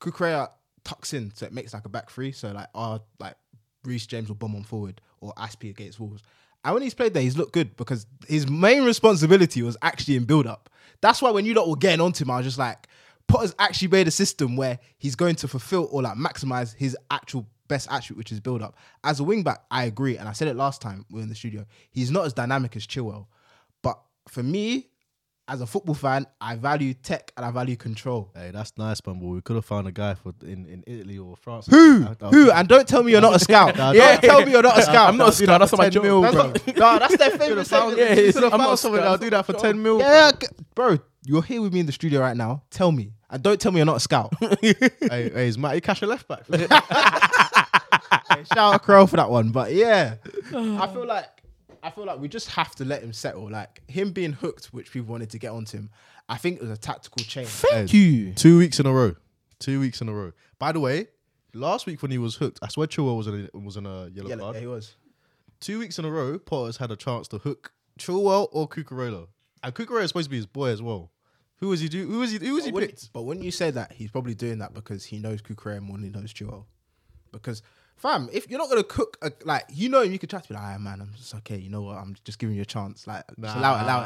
Cucurella 0.00 0.50
tucks 0.84 1.12
in, 1.12 1.32
so 1.34 1.46
it 1.46 1.52
makes 1.52 1.74
like 1.74 1.84
a 1.84 1.88
back 1.88 2.10
three. 2.10 2.32
So 2.32 2.52
like 2.52 2.68
our 2.74 3.00
like 3.18 3.34
Reece 3.84 4.06
James 4.06 4.28
will 4.28 4.36
bomb 4.36 4.56
on 4.56 4.64
forward 4.64 5.00
or 5.20 5.32
Azpi 5.34 5.70
against 5.70 6.00
Wolves. 6.00 6.22
And 6.64 6.74
when 6.74 6.82
he's 6.82 6.94
played 6.94 7.14
there, 7.14 7.22
he's 7.22 7.36
looked 7.36 7.52
good 7.52 7.76
because 7.76 8.06
his 8.26 8.48
main 8.48 8.84
responsibility 8.84 9.62
was 9.62 9.76
actually 9.82 10.16
in 10.16 10.24
build 10.24 10.46
up. 10.46 10.68
That's 11.00 11.22
why 11.22 11.30
when 11.30 11.46
you 11.46 11.54
lot 11.54 11.68
were 11.68 11.76
getting 11.76 12.00
onto 12.00 12.24
him, 12.24 12.30
I 12.30 12.38
was 12.38 12.46
just 12.46 12.58
like, 12.58 12.88
Potter's 13.28 13.54
actually 13.58 13.88
made 13.88 14.08
a 14.08 14.10
system 14.10 14.56
where 14.56 14.78
he's 14.96 15.14
going 15.14 15.36
to 15.36 15.48
fulfill 15.48 15.88
or 15.92 16.02
like 16.02 16.16
maximize 16.16 16.74
his 16.74 16.96
actual 17.10 17.46
best 17.68 17.86
attribute, 17.90 18.18
which 18.18 18.32
is 18.32 18.40
build 18.40 18.62
up. 18.62 18.76
As 19.04 19.20
a 19.20 19.24
wing 19.24 19.42
back, 19.42 19.62
I 19.70 19.84
agree, 19.84 20.16
and 20.16 20.28
I 20.28 20.32
said 20.32 20.48
it 20.48 20.56
last 20.56 20.80
time 20.80 21.04
we 21.10 21.16
were 21.16 21.22
in 21.22 21.28
the 21.28 21.34
studio. 21.34 21.66
He's 21.90 22.10
not 22.10 22.24
as 22.24 22.32
dynamic 22.32 22.74
as 22.74 22.86
Chilwell, 22.86 23.26
but 23.82 24.00
for 24.28 24.42
me, 24.42 24.88
as 25.48 25.60
a 25.62 25.66
football 25.66 25.94
fan, 25.94 26.26
I 26.40 26.56
value 26.56 26.92
tech 26.94 27.32
and 27.36 27.44
I 27.44 27.50
value 27.50 27.74
control. 27.76 28.30
Hey, 28.34 28.50
that's 28.52 28.76
nice. 28.76 29.00
But 29.00 29.16
we 29.16 29.40
could 29.40 29.56
have 29.56 29.64
found 29.64 29.88
a 29.88 29.92
guy 29.92 30.14
for 30.14 30.34
in, 30.42 30.66
in 30.66 30.84
Italy 30.86 31.16
or 31.18 31.36
France. 31.36 31.66
Who? 31.66 32.04
I- 32.04 32.14
I- 32.26 32.28
Who? 32.28 32.50
And 32.50 32.68
don't 32.68 32.86
tell 32.86 33.02
me 33.02 33.12
you're 33.12 33.20
not 33.22 33.34
a 33.34 33.38
scout. 33.38 33.74
Nah, 33.78 33.92
Don't 33.94 34.20
tell 34.20 34.44
me 34.44 34.52
you're 34.52 34.62
not 34.62 34.78
a 34.78 34.82
scout. 34.82 35.08
I'm 35.08 35.16
not 35.16 35.30
a 35.30 35.32
scout. 35.32 35.60
That's 35.60 35.72
what 35.72 35.78
my 35.78 35.84
10 35.84 35.92
joke. 35.92 36.02
mil, 36.04 36.20
That's 36.22 36.34
bro. 36.34 36.44
not- 36.48 36.66
no, 36.76 36.98
that's 36.98 37.16
their 37.16 37.30
favorite. 37.38 37.66
found, 37.66 37.96
yeah, 37.96 38.12
you 38.14 38.32
could 38.32 38.42
have 38.42 38.52
I'm 38.54 38.58
not 38.60 38.78
someone 38.78 39.00
that'll 39.00 39.16
do 39.18 39.30
that 39.30 39.46
for 39.46 39.54
10 39.54 39.82
mil. 39.82 39.98
Yeah, 40.00 40.32
g- 40.38 40.46
bro, 40.74 40.98
you're 41.24 41.42
here 41.42 41.62
with 41.62 41.72
me 41.72 41.80
in 41.80 41.86
the 41.86 41.92
studio 41.92 42.20
right 42.20 42.36
now. 42.36 42.62
Tell 42.70 42.92
me, 42.92 43.12
and 43.30 43.42
don't 43.42 43.58
tell 43.60 43.72
me 43.72 43.78
you're 43.78 43.86
not 43.86 43.96
a 43.96 44.00
scout. 44.00 44.32
hey, 44.60 44.74
hey, 45.00 45.48
is 45.48 45.56
Matty 45.58 45.80
Cash 45.80 46.02
a 46.02 46.06
left 46.06 46.28
back? 46.28 46.44
Hey, 48.30 48.44
shout 48.44 48.74
out 48.74 48.82
Crow 48.82 49.06
for 49.06 49.16
that 49.16 49.30
one. 49.30 49.50
But 49.50 49.72
yeah, 49.72 50.16
I 50.54 50.86
feel 50.92 51.06
like 51.06 51.26
I 51.82 51.90
feel 51.90 52.04
like 52.06 52.18
we 52.18 52.28
just 52.28 52.48
have 52.50 52.74
to 52.76 52.84
let 52.84 53.02
him 53.02 53.12
settle. 53.12 53.50
Like 53.50 53.82
him 53.88 54.12
being 54.12 54.32
hooked, 54.32 54.66
which 54.66 54.92
people 54.92 55.10
wanted 55.12 55.30
to 55.30 55.38
get 55.38 55.50
onto 55.52 55.76
him. 55.78 55.90
I 56.28 56.36
think 56.36 56.56
it 56.56 56.62
was 56.62 56.70
a 56.70 56.76
tactical 56.76 57.24
change. 57.24 57.48
Thank 57.48 57.92
you. 57.92 58.32
Two 58.34 58.58
weeks 58.58 58.78
in 58.80 58.86
a 58.86 58.92
row. 58.92 59.14
Two 59.58 59.80
weeks 59.80 60.00
in 60.00 60.08
a 60.08 60.12
row. 60.12 60.32
By 60.58 60.72
the 60.72 60.80
way, 60.80 61.08
last 61.54 61.86
week 61.86 62.02
when 62.02 62.10
he 62.10 62.18
was 62.18 62.36
hooked, 62.36 62.58
I 62.62 62.68
swear 62.68 62.86
Chilwell 62.86 63.16
was 63.16 63.26
in 63.26 63.48
a, 63.54 63.58
was 63.58 63.76
in 63.76 63.86
a 63.86 64.08
yellow, 64.08 64.28
Yeah, 64.28 64.36
card. 64.36 64.54
yeah, 64.56 64.60
he 64.60 64.66
was. 64.66 64.96
Two 65.60 65.78
weeks 65.78 65.98
in 65.98 66.04
a 66.04 66.10
row, 66.10 66.38
Potter's 66.38 66.76
had 66.76 66.90
a 66.90 66.96
chance 66.96 67.26
to 67.28 67.38
hook 67.38 67.72
Chilwell 67.98 68.48
or 68.52 68.68
Cucurella. 68.68 69.26
And 69.62 69.74
Cucurella 69.74 70.02
is 70.04 70.10
supposed 70.10 70.26
to 70.26 70.30
be 70.30 70.36
his 70.36 70.46
boy 70.46 70.68
as 70.68 70.80
well. 70.82 71.10
Who 71.56 71.68
was 71.68 71.80
he 71.80 71.88
do? 71.88 72.06
Who 72.06 72.20
was 72.20 72.30
he? 72.30 72.38
Who 72.38 72.54
was 72.54 72.64
he 72.64 72.70
But 72.70 72.74
wouldn't- 72.74 72.92
picked? 72.92 73.12
But 73.12 73.22
when 73.22 73.42
you 73.42 73.50
say 73.50 73.70
that, 73.72 73.90
he's 73.92 74.10
probably 74.12 74.34
doing 74.34 74.58
that 74.58 74.74
because 74.74 75.04
he 75.04 75.18
knows 75.18 75.42
Cucurella 75.42 75.80
more 75.80 75.96
than 75.96 76.04
he 76.04 76.10
knows 76.10 76.32
Joel. 76.32 76.66
Because, 77.32 77.62
fam, 77.98 78.28
if 78.32 78.48
you're 78.48 78.58
not 78.58 78.68
gonna 78.68 78.82
cook, 78.84 79.18
a, 79.22 79.30
like 79.44 79.64
you 79.72 79.88
know, 79.88 80.02
you 80.02 80.18
could 80.18 80.30
try 80.30 80.40
to 80.40 80.48
be 80.48 80.54
like, 80.54 80.62
"Ah, 80.62 80.78
man, 80.78 81.00
I'm 81.00 81.12
just 81.16 81.34
okay. 81.36 81.56
You 81.58 81.70
know 81.70 81.82
what? 81.82 81.96
I'm 81.98 82.16
just 82.24 82.38
giving 82.38 82.56
you 82.56 82.62
a 82.62 82.66
chance. 82.66 83.06
Like, 83.06 83.24
just 83.40 83.56
allow 83.56 83.78
it, 83.78 83.82
allow 83.82 84.00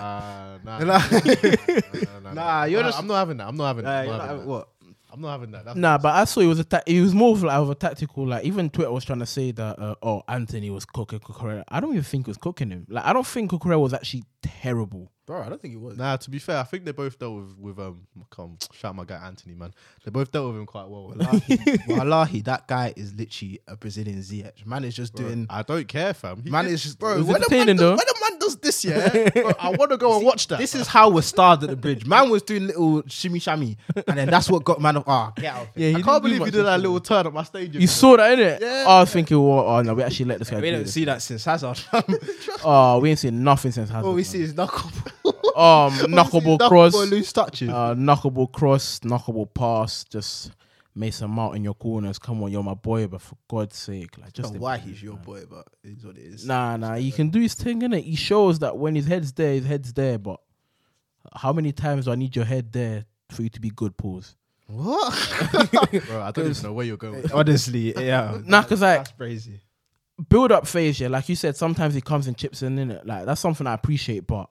it." 0.57 0.65
Nah, 0.65 0.79
Nah. 0.79 0.85
nah, 0.85 0.99
nah, 1.09 2.21
nah, 2.21 2.33
Nah, 2.33 2.65
you're 2.65 2.83
Nah, 2.83 2.89
just- 2.89 2.99
I'm 2.99 3.07
not 3.07 3.17
having 3.19 3.37
that. 3.39 3.47
I'm 3.49 3.57
not 3.57 3.67
having 3.69 3.85
that. 3.85 3.91
I'm 4.01 4.05
you're 4.07 4.13
not 4.15 4.19
not- 4.19 4.29
having 4.29 4.43
that. 4.43 4.49
what? 4.49 4.69
I'm 5.15 5.21
not 5.21 5.31
having 5.33 5.51
that. 5.51 5.65
That's 5.67 5.77
Nah, 5.77 5.99
but 5.99 6.15
I 6.15 6.25
saw 6.25 6.41
it 6.41 6.47
was 6.47 6.59
a 6.59 6.65
ta- 6.65 6.81
it 6.87 6.99
was 7.03 7.15
more 7.15 7.33
of 7.33 7.43
like 7.45 7.55
of 7.59 7.69
a 7.69 7.75
tactical. 7.75 8.27
Like 8.27 8.45
even 8.45 8.71
Twitter 8.71 8.91
was 8.91 9.05
trying 9.05 9.19
to 9.19 9.27
say 9.27 9.51
that 9.53 9.79
uh, 9.79 9.95
oh 10.03 10.23
Antony 10.27 10.71
was 10.71 10.87
cooking 10.87 11.21
Cucurella. 11.21 11.65
I 11.69 11.81
don't 11.81 11.91
even 11.91 12.03
think 12.03 12.25
he 12.27 12.31
was 12.31 12.39
cooking 12.39 12.71
him. 12.71 12.87
Like 12.89 13.05
I 13.05 13.13
don't 13.13 13.27
think 13.27 13.51
Cucurella 13.51 13.79
was 13.81 13.93
actually 13.93 14.25
terrible. 14.41 15.12
Bro, 15.25 15.43
I 15.43 15.49
don't 15.49 15.63
think 15.63 15.73
it 15.75 15.81
was. 15.81 15.97
Nah, 15.97 16.17
to 16.17 16.31
be 16.31 16.41
fair, 16.41 16.59
I 16.59 16.65
think 16.65 16.85
they 16.85 16.91
both 16.91 17.17
dealt 17.17 17.35
with 17.37 17.57
with 17.57 17.79
um. 17.79 18.01
Come 18.31 18.57
shout 18.73 18.89
out 18.91 18.97
my 18.97 19.05
guy 19.05 19.25
Antony, 19.25 19.55
man. 19.55 19.73
They 20.05 20.11
both 20.11 20.33
dealt 20.33 20.49
with 20.49 20.57
him 20.57 20.67
quite 20.67 20.89
well. 20.89 21.09
Wallahi, 21.17 21.79
wallahi, 21.87 22.41
that 22.43 22.67
guy 22.67 22.93
is 22.97 23.15
literally 23.15 23.61
a 23.69 23.77
Brazilian 23.77 24.19
ZH. 24.19 24.67
Man 24.67 24.83
is 24.85 24.97
just 24.97 25.15
doing. 25.15 25.47
I 25.49 25.63
don't 25.63 25.87
care, 25.87 26.13
fam. 26.13 26.43
He 26.43 26.51
Man 26.51 26.65
did- 26.65 26.75
is 26.75 26.83
just- 26.83 26.99
bro. 26.99 27.15
It 27.15 27.19
was 27.19 27.27
When 27.29 27.41
the, 27.41 27.47
man 27.51 27.67
does, 27.69 27.77
though. 27.79 27.91
when 27.91 27.99
the 27.99 28.19
man 28.21 28.39
does 28.41 28.57
this, 28.57 28.85
yeah, 28.85 29.29
bro, 29.35 29.53
I 29.61 29.71
want 29.71 29.93
to 29.93 29.97
go 29.97 30.17
and 30.17 30.27
watch 30.27 30.49
that. 30.49 30.59
This 30.59 30.75
is 30.75 30.89
how 30.89 31.09
we're 31.09 31.23
starred 31.23 31.63
at 31.63 31.71
the 31.71 31.77
bridge. 31.77 32.05
Man 32.05 32.29
was 32.29 32.43
doing 32.43 32.67
little 32.67 33.03
shimmy 33.07 33.39
shammy, 33.39 33.77
and 34.09 34.19
then 34.19 34.29
that's 34.29 34.51
what 34.51 34.65
got 34.65 34.81
man 34.81 34.97
of 34.97 35.05
ah 35.07 35.33
get 35.37 35.45
out. 35.55 35.69
Yeah, 35.77 35.97
I 35.99 36.03
can't 36.03 36.21
believe 36.23 36.41
you 36.41 36.51
did 36.51 36.65
that 36.67 36.81
little 36.81 36.99
turn 36.99 37.29
at 37.29 37.33
my 37.33 37.45
stadium. 37.45 37.81
You 37.81 37.87
saw 37.87 38.17
that, 38.17 38.37
innit? 38.37 38.61
Yeah. 38.61 38.85
I 38.89 39.01
was 39.01 39.13
thinking, 39.13 39.37
well, 39.41 39.61
oh 39.69 39.83
no, 39.83 39.95
we 39.95 40.03
actually 40.03 40.27
let 40.27 40.41
this 40.41 40.51
guy. 40.51 40.61
We 40.61 40.71
do 40.71 40.77
don't 40.79 40.89
see 40.89 41.05
that 41.05 41.23
since 41.23 41.45
Hazard. 41.45 41.79
Oh, 42.65 42.99
we 43.01 43.11
ain't 43.11 43.19
seen 43.19 43.43
nothing 43.43 43.73
since 43.73 43.89
Hazard. 43.91 44.07
All 44.07 44.15
we 44.15 44.23
see 44.25 44.41
is 44.43 44.55
knuckle. 44.55 44.91
um, 45.57 45.93
knuckleball 46.11 46.59
cross, 46.69 46.95
loose 46.95 47.33
touches. 47.33 47.69
uh, 47.69 47.95
knuckleball 47.95 48.51
cross, 48.53 49.01
knuckleball 49.01 49.53
pass, 49.55 50.05
just 50.05 50.51
Mason 50.95 51.31
Mount 51.31 51.57
in 51.57 51.65
your 51.65 51.75
corners. 51.75 52.19
Come 52.19 52.43
on, 52.43 52.51
you're 52.53 52.63
my 52.63 52.75
boy, 52.75 53.07
but 53.07 53.21
for 53.23 53.37
God's 53.49 53.77
sake, 53.77 54.19
like 54.19 54.33
Just 54.33 54.55
why 54.57 54.79
he's 54.79 55.03
your 55.03 55.17
boy, 55.17 55.45
but 55.49 55.67
it 55.85 55.99
is 55.99 56.05
what 56.07 56.17
it 56.17 56.23
is. 56.23 56.47
Nah, 56.47 56.77
nah, 56.77 56.97
he 56.97 57.11
can 57.11 57.31
do 57.31 57.41
his 57.41 57.55
thing, 57.55 57.81
innit? 57.83 58.05
He 58.05 58.17
shows 58.17 58.59
that 58.61 58.77
when 58.77 58.95
his 58.95 59.07
head's 59.07 59.33
there, 59.33 59.55
his 59.55 59.67
head's 59.67 59.93
there. 59.93 60.19
But 60.19 60.41
how 61.35 61.53
many 61.53 61.73
times 61.73 62.05
do 62.07 62.13
I 62.13 62.15
need 62.17 62.35
your 62.37 62.45
head 62.45 62.73
there 62.73 63.05
for 63.31 63.43
you 63.43 63.49
to 63.51 63.61
be 63.61 63.71
good, 63.71 63.97
pause? 63.97 64.37
What? 64.67 65.13
bro. 66.09 66.23
I 66.23 66.31
don't 66.31 66.51
even 66.51 66.63
know 66.63 66.73
where 66.73 66.87
you're 66.87 66.97
going. 66.97 67.23
with 67.23 67.33
Honestly, 67.33 67.95
yeah. 68.05 68.39
Nah, 68.45 68.63
'cause, 68.63 68.81
like- 68.83 68.99
that's 69.01 69.13
crazy. 69.13 69.61
Build 70.29 70.53
up 70.53 70.67
phase, 70.67 71.01
yeah. 71.01 71.09
Like 71.09 71.29
you 71.29 71.35
said, 71.35 71.57
sometimes 71.57 71.95
he 71.95 72.01
comes 72.01 72.27
and 72.27 72.37
chips 72.37 72.63
in, 72.63 72.77
innit? 72.77 73.05
Like 73.07 73.25
that's 73.25 73.41
something 73.41 73.67
I 73.67 73.73
appreciate, 73.75 74.27
but 74.27 74.49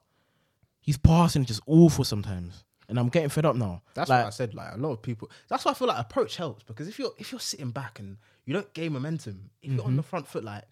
his 0.82 0.98
passing 0.98 1.44
is 1.44 1.48
just 1.48 1.62
awful 1.68 2.04
sometimes. 2.04 2.64
And 2.90 3.00
I'm 3.00 3.08
getting 3.08 3.30
fed 3.30 3.46
up 3.46 3.56
now. 3.56 3.82
That's 3.94 4.10
like, 4.10 4.24
why 4.24 4.28
I 4.28 4.32
said 4.32 4.54
like 4.54 4.74
a 4.74 4.78
lot 4.78 4.92
of 4.92 5.02
people. 5.02 5.30
That's 5.48 5.64
why 5.64 5.72
I 5.72 5.76
feel 5.76 5.88
like 5.88 5.98
approach 6.00 6.36
helps 6.36 6.64
because 6.64 6.88
if 6.90 7.00
you're 7.00 7.12
if 7.18 7.32
you're 7.32 7.40
sitting 7.40 7.72
back 7.72 8.00
and 8.00 8.18
you 8.46 8.54
don't 8.54 8.74
gain 8.74 8.92
momentum, 8.94 9.50
if 9.62 9.72
you're 9.72 9.80
Mm-hmm. 9.80 9.88
on 9.88 9.96
the 9.96 10.04
front 10.04 10.28
foot, 10.28 10.44
like 10.44 10.66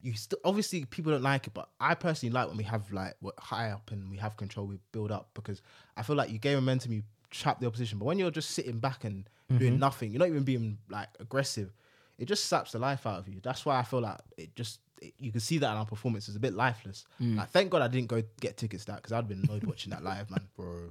you 0.00 0.14
still 0.14 0.38
obviously 0.44 0.84
people 0.86 1.12
don't 1.12 1.22
like 1.22 1.46
it, 1.46 1.52
but 1.54 1.68
I 1.78 1.94
personally 1.94 2.32
like 2.32 2.48
when 2.48 2.56
we 2.56 2.64
have 2.64 2.90
like 2.92 3.14
what 3.20 3.34
high 3.38 3.70
up 3.70 3.90
and 3.90 4.10
we 4.10 4.16
have 4.16 4.36
control, 4.38 4.66
we 4.66 4.78
build 4.92 5.12
up 5.12 5.28
because 5.34 5.60
I 5.96 6.02
feel 6.02 6.16
like 6.16 6.30
you 6.30 6.38
gain 6.38 6.54
momentum, 6.54 6.92
you 6.92 7.02
trap 7.30 7.60
the 7.60 7.66
opposition. 7.66 7.98
But 7.98 8.06
when 8.06 8.18
you're 8.18 8.30
just 8.30 8.50
sitting 8.52 8.78
back 8.78 9.04
and 9.04 9.28
Mm-hmm. 9.50 9.58
doing 9.58 9.78
nothing, 9.78 10.10
you're 10.12 10.18
not 10.20 10.28
even 10.28 10.44
being 10.44 10.78
like 10.88 11.08
aggressive. 11.20 11.74
It 12.16 12.24
just 12.24 12.46
saps 12.46 12.72
the 12.72 12.78
life 12.78 13.06
out 13.06 13.18
of 13.18 13.28
you. 13.28 13.38
That's 13.42 13.66
why 13.66 13.78
I 13.78 13.82
feel 13.82 14.00
like 14.00 14.18
it 14.38 14.54
just 14.56 14.80
you 15.18 15.30
can 15.32 15.40
see 15.40 15.58
that 15.58 15.70
in 15.72 15.76
our 15.78 15.86
performance 15.86 16.28
is 16.28 16.36
a 16.36 16.40
bit 16.40 16.54
lifeless. 16.54 17.04
Mm. 17.20 17.36
Like 17.36 17.50
thank 17.50 17.70
God 17.70 17.82
I 17.82 17.88
didn't 17.88 18.08
go 18.08 18.22
get 18.40 18.56
tickets 18.56 18.84
that 18.86 18.96
because 18.96 19.12
I'd 19.12 19.28
been 19.28 19.42
annoyed 19.44 19.64
watching 19.64 19.90
that 19.90 20.02
live, 20.04 20.30
man. 20.30 20.40
bro. 20.56 20.90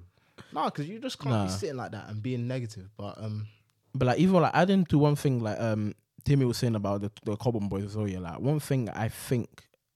No, 0.53 0.65
because 0.65 0.87
you 0.89 0.99
just 0.99 1.19
can't 1.19 1.35
Nah. 1.35 1.45
be 1.45 1.51
sitting 1.51 1.77
like 1.77 1.91
that 1.91 2.09
and 2.09 2.21
being 2.21 2.47
negative. 2.47 2.89
But 2.97 3.17
um, 3.21 3.47
But 3.93 4.07
like 4.07 4.19
even 4.19 4.35
like 4.41 4.51
adding 4.55 4.85
to 4.85 4.97
one 4.97 5.15
thing 5.15 5.39
like 5.41 5.59
um 5.59 5.93
Timmy 6.25 6.45
was 6.45 6.57
saying 6.57 6.75
about 6.75 7.01
the 7.01 7.11
the 7.23 7.35
Cobham 7.37 7.69
boys 7.69 7.83
as 7.85 7.97
well, 7.97 8.07
yeah. 8.07 8.19
Like 8.19 8.39
one 8.39 8.59
thing 8.59 8.89
I 8.89 9.07
think 9.09 9.49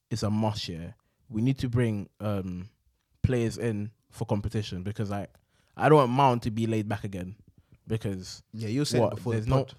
is 0.10 0.24
a 0.24 0.30
must, 0.30 0.68
yeah. 0.70 0.92
We 1.30 1.42
need 1.42 1.58
to 1.60 1.70
bring 1.70 2.10
um 2.20 2.70
players 3.24 3.58
in 3.58 3.92
for 4.12 4.26
competition 4.26 4.84
because 4.84 5.10
like 5.10 5.30
I 5.76 5.90
don't 5.90 5.98
want 5.98 6.12
Mount 6.12 6.44
to 6.44 6.52
be 6.52 6.68
laid 6.68 6.88
back 6.88 7.04
again. 7.04 7.36
Because 7.88 8.42
yeah, 8.54 8.70
you 8.70 8.86
said 8.86 9.02
What? 9.02 9.16
before 9.16 9.34
There's 9.34 9.46
the 9.46 9.52
pod, 9.52 9.74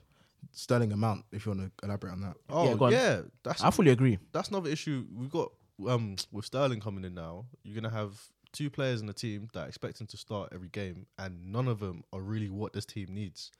sterling 0.56 0.92
amount. 0.92 1.24
If 1.32 1.46
you 1.46 1.52
want 1.52 1.70
to 1.78 1.86
elaborate 1.86 2.12
on 2.12 2.20
that, 2.22 2.36
Oh 2.50 2.74
go 2.76 2.86
on. 2.86 2.92
yeah, 2.92 3.20
that's 3.44 3.62
I 3.62 3.70
fully 3.70 3.90
agree. 3.90 4.18
that's 4.32 4.48
another 4.48 4.70
issue 4.70 5.04
we've 5.14 5.30
got 5.30 5.52
um 5.86 6.16
with 6.32 6.44
Sterling 6.46 6.80
coming 6.80 7.04
in 7.04 7.14
now. 7.14 7.44
You're 7.62 7.74
gonna 7.80 7.94
have 7.94 8.18
two 8.52 8.70
players 8.70 9.00
in 9.02 9.06
the 9.06 9.12
team 9.12 9.48
that 9.52 9.68
expect 9.68 10.00
him 10.00 10.06
to 10.08 10.16
start 10.16 10.48
every 10.52 10.68
game, 10.68 11.06
and 11.18 11.52
none 11.52 11.68
of 11.68 11.78
them 11.80 12.02
are 12.12 12.20
really 12.20 12.48
what 12.50 12.72
this 12.72 12.86
team 12.86 13.08
needs. 13.10 13.50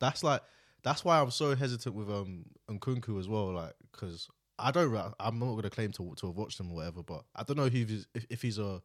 That's 0.00 0.22
like 0.24 0.42
that's 0.82 1.04
why 1.04 1.20
I'm 1.20 1.30
so 1.30 1.54
hesitant 1.54 1.94
with 1.94 2.10
um 2.10 2.46
Nkunku 2.68 3.18
as 3.20 3.28
well, 3.28 3.52
like 3.52 3.74
because 3.92 4.28
I 4.58 4.70
don't 4.72 4.90
ra- 4.90 5.12
I'm 5.20 5.38
not 5.38 5.54
gonna 5.54 5.70
claim 5.70 5.92
to 5.92 6.14
to 6.16 6.26
have 6.26 6.36
watched 6.36 6.58
him 6.58 6.70
or 6.72 6.76
whatever, 6.76 7.02
but 7.02 7.22
I 7.36 7.44
don't 7.44 7.56
know 7.56 7.66
if 7.66 7.72
he's 7.72 8.06
if, 8.14 8.26
if 8.28 8.42
he's 8.42 8.58
a 8.58 8.82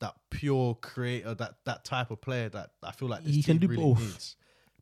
that 0.00 0.14
pure 0.30 0.74
creator, 0.76 1.34
that 1.34 1.54
that 1.64 1.84
type 1.84 2.10
of 2.12 2.20
player 2.20 2.48
that 2.50 2.70
I 2.82 2.92
feel 2.92 3.08
like 3.08 3.24
this 3.24 3.34
He 3.34 3.42
team 3.42 3.58
can 3.58 3.66
do 3.66 3.68
really 3.72 3.82
both. 3.82 3.98
needs. 4.00 4.36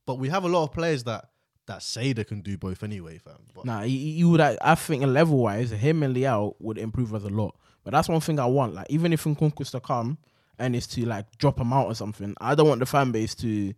But 0.07 0.19
we 0.19 0.29
have 0.29 0.45
a 0.45 0.49
lot 0.49 0.65
of 0.65 0.73
players 0.73 1.05
that 1.05 1.30
that 1.71 1.83
they 2.13 2.25
can 2.25 2.41
do 2.41 2.57
both 2.59 2.83
anyway, 2.83 3.19
fam. 3.19 3.35
But 3.55 3.65
Nah, 3.65 3.83
you, 3.83 4.29
would. 4.31 4.41
I 4.41 4.75
think 4.75 5.03
level 5.05 5.39
wise, 5.39 5.71
him 5.71 6.03
and 6.03 6.15
Leao 6.15 6.55
would 6.59 6.79
improve 6.79 7.15
us 7.15 7.25
a 7.25 7.29
lot. 7.29 7.57
But 7.85 7.93
that's 7.93 8.09
one 8.09 8.21
thing 8.21 8.39
I 8.39 8.47
want. 8.47 8.75
Like 8.75 8.87
even 8.91 9.13
if 9.13 9.25
Nkunku's 9.25 9.71
to 9.71 9.81
come 9.81 10.19
and 10.59 10.77
it's 10.77 10.87
to 10.89 11.05
like 11.07 11.27
drop 11.39 11.59
him 11.59 11.73
out 11.73 11.87
or 11.87 11.95
something, 11.95 12.35
I 12.41 12.55
don't 12.55 12.69
want 12.69 12.81
the 12.81 12.87
fan 12.87 13.13
base 13.13 13.35
to 13.37 13.73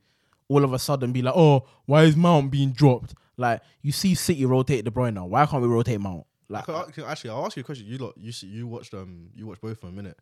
all 0.49 0.65
of 0.65 0.73
a 0.73 0.79
sudden 0.79 1.13
be 1.13 1.23
like, 1.23 1.35
oh, 1.37 1.67
why 1.87 2.03
is 2.05 2.17
Mount 2.17 2.51
being 2.51 2.73
dropped? 2.73 3.15
Like 3.37 3.61
you 3.83 3.93
see 3.93 4.15
City 4.15 4.45
rotate 4.45 4.85
De 4.85 4.91
Bruyne 4.91 5.15
now. 5.15 5.27
Why 5.27 5.47
can't 5.47 5.63
we 5.63 5.69
rotate 5.69 6.01
Mount? 6.01 6.25
Like 6.49 6.65
Can 6.67 6.75
I- 6.75 6.85
can- 6.91 7.05
actually, 7.05 7.31
I'll 7.31 7.47
ask 7.47 7.57
you 7.57 7.61
a 7.63 7.65
question. 7.65 7.87
You 7.87 7.99
lot, 7.99 8.15
you 8.19 8.33
see, 8.33 8.47
you 8.49 8.67
watched 8.67 8.93
um, 8.95 9.31
you 9.35 9.47
watched 9.47 9.63
both 9.63 9.81
for 9.81 9.87
a 9.87 9.93
minute. 9.93 10.19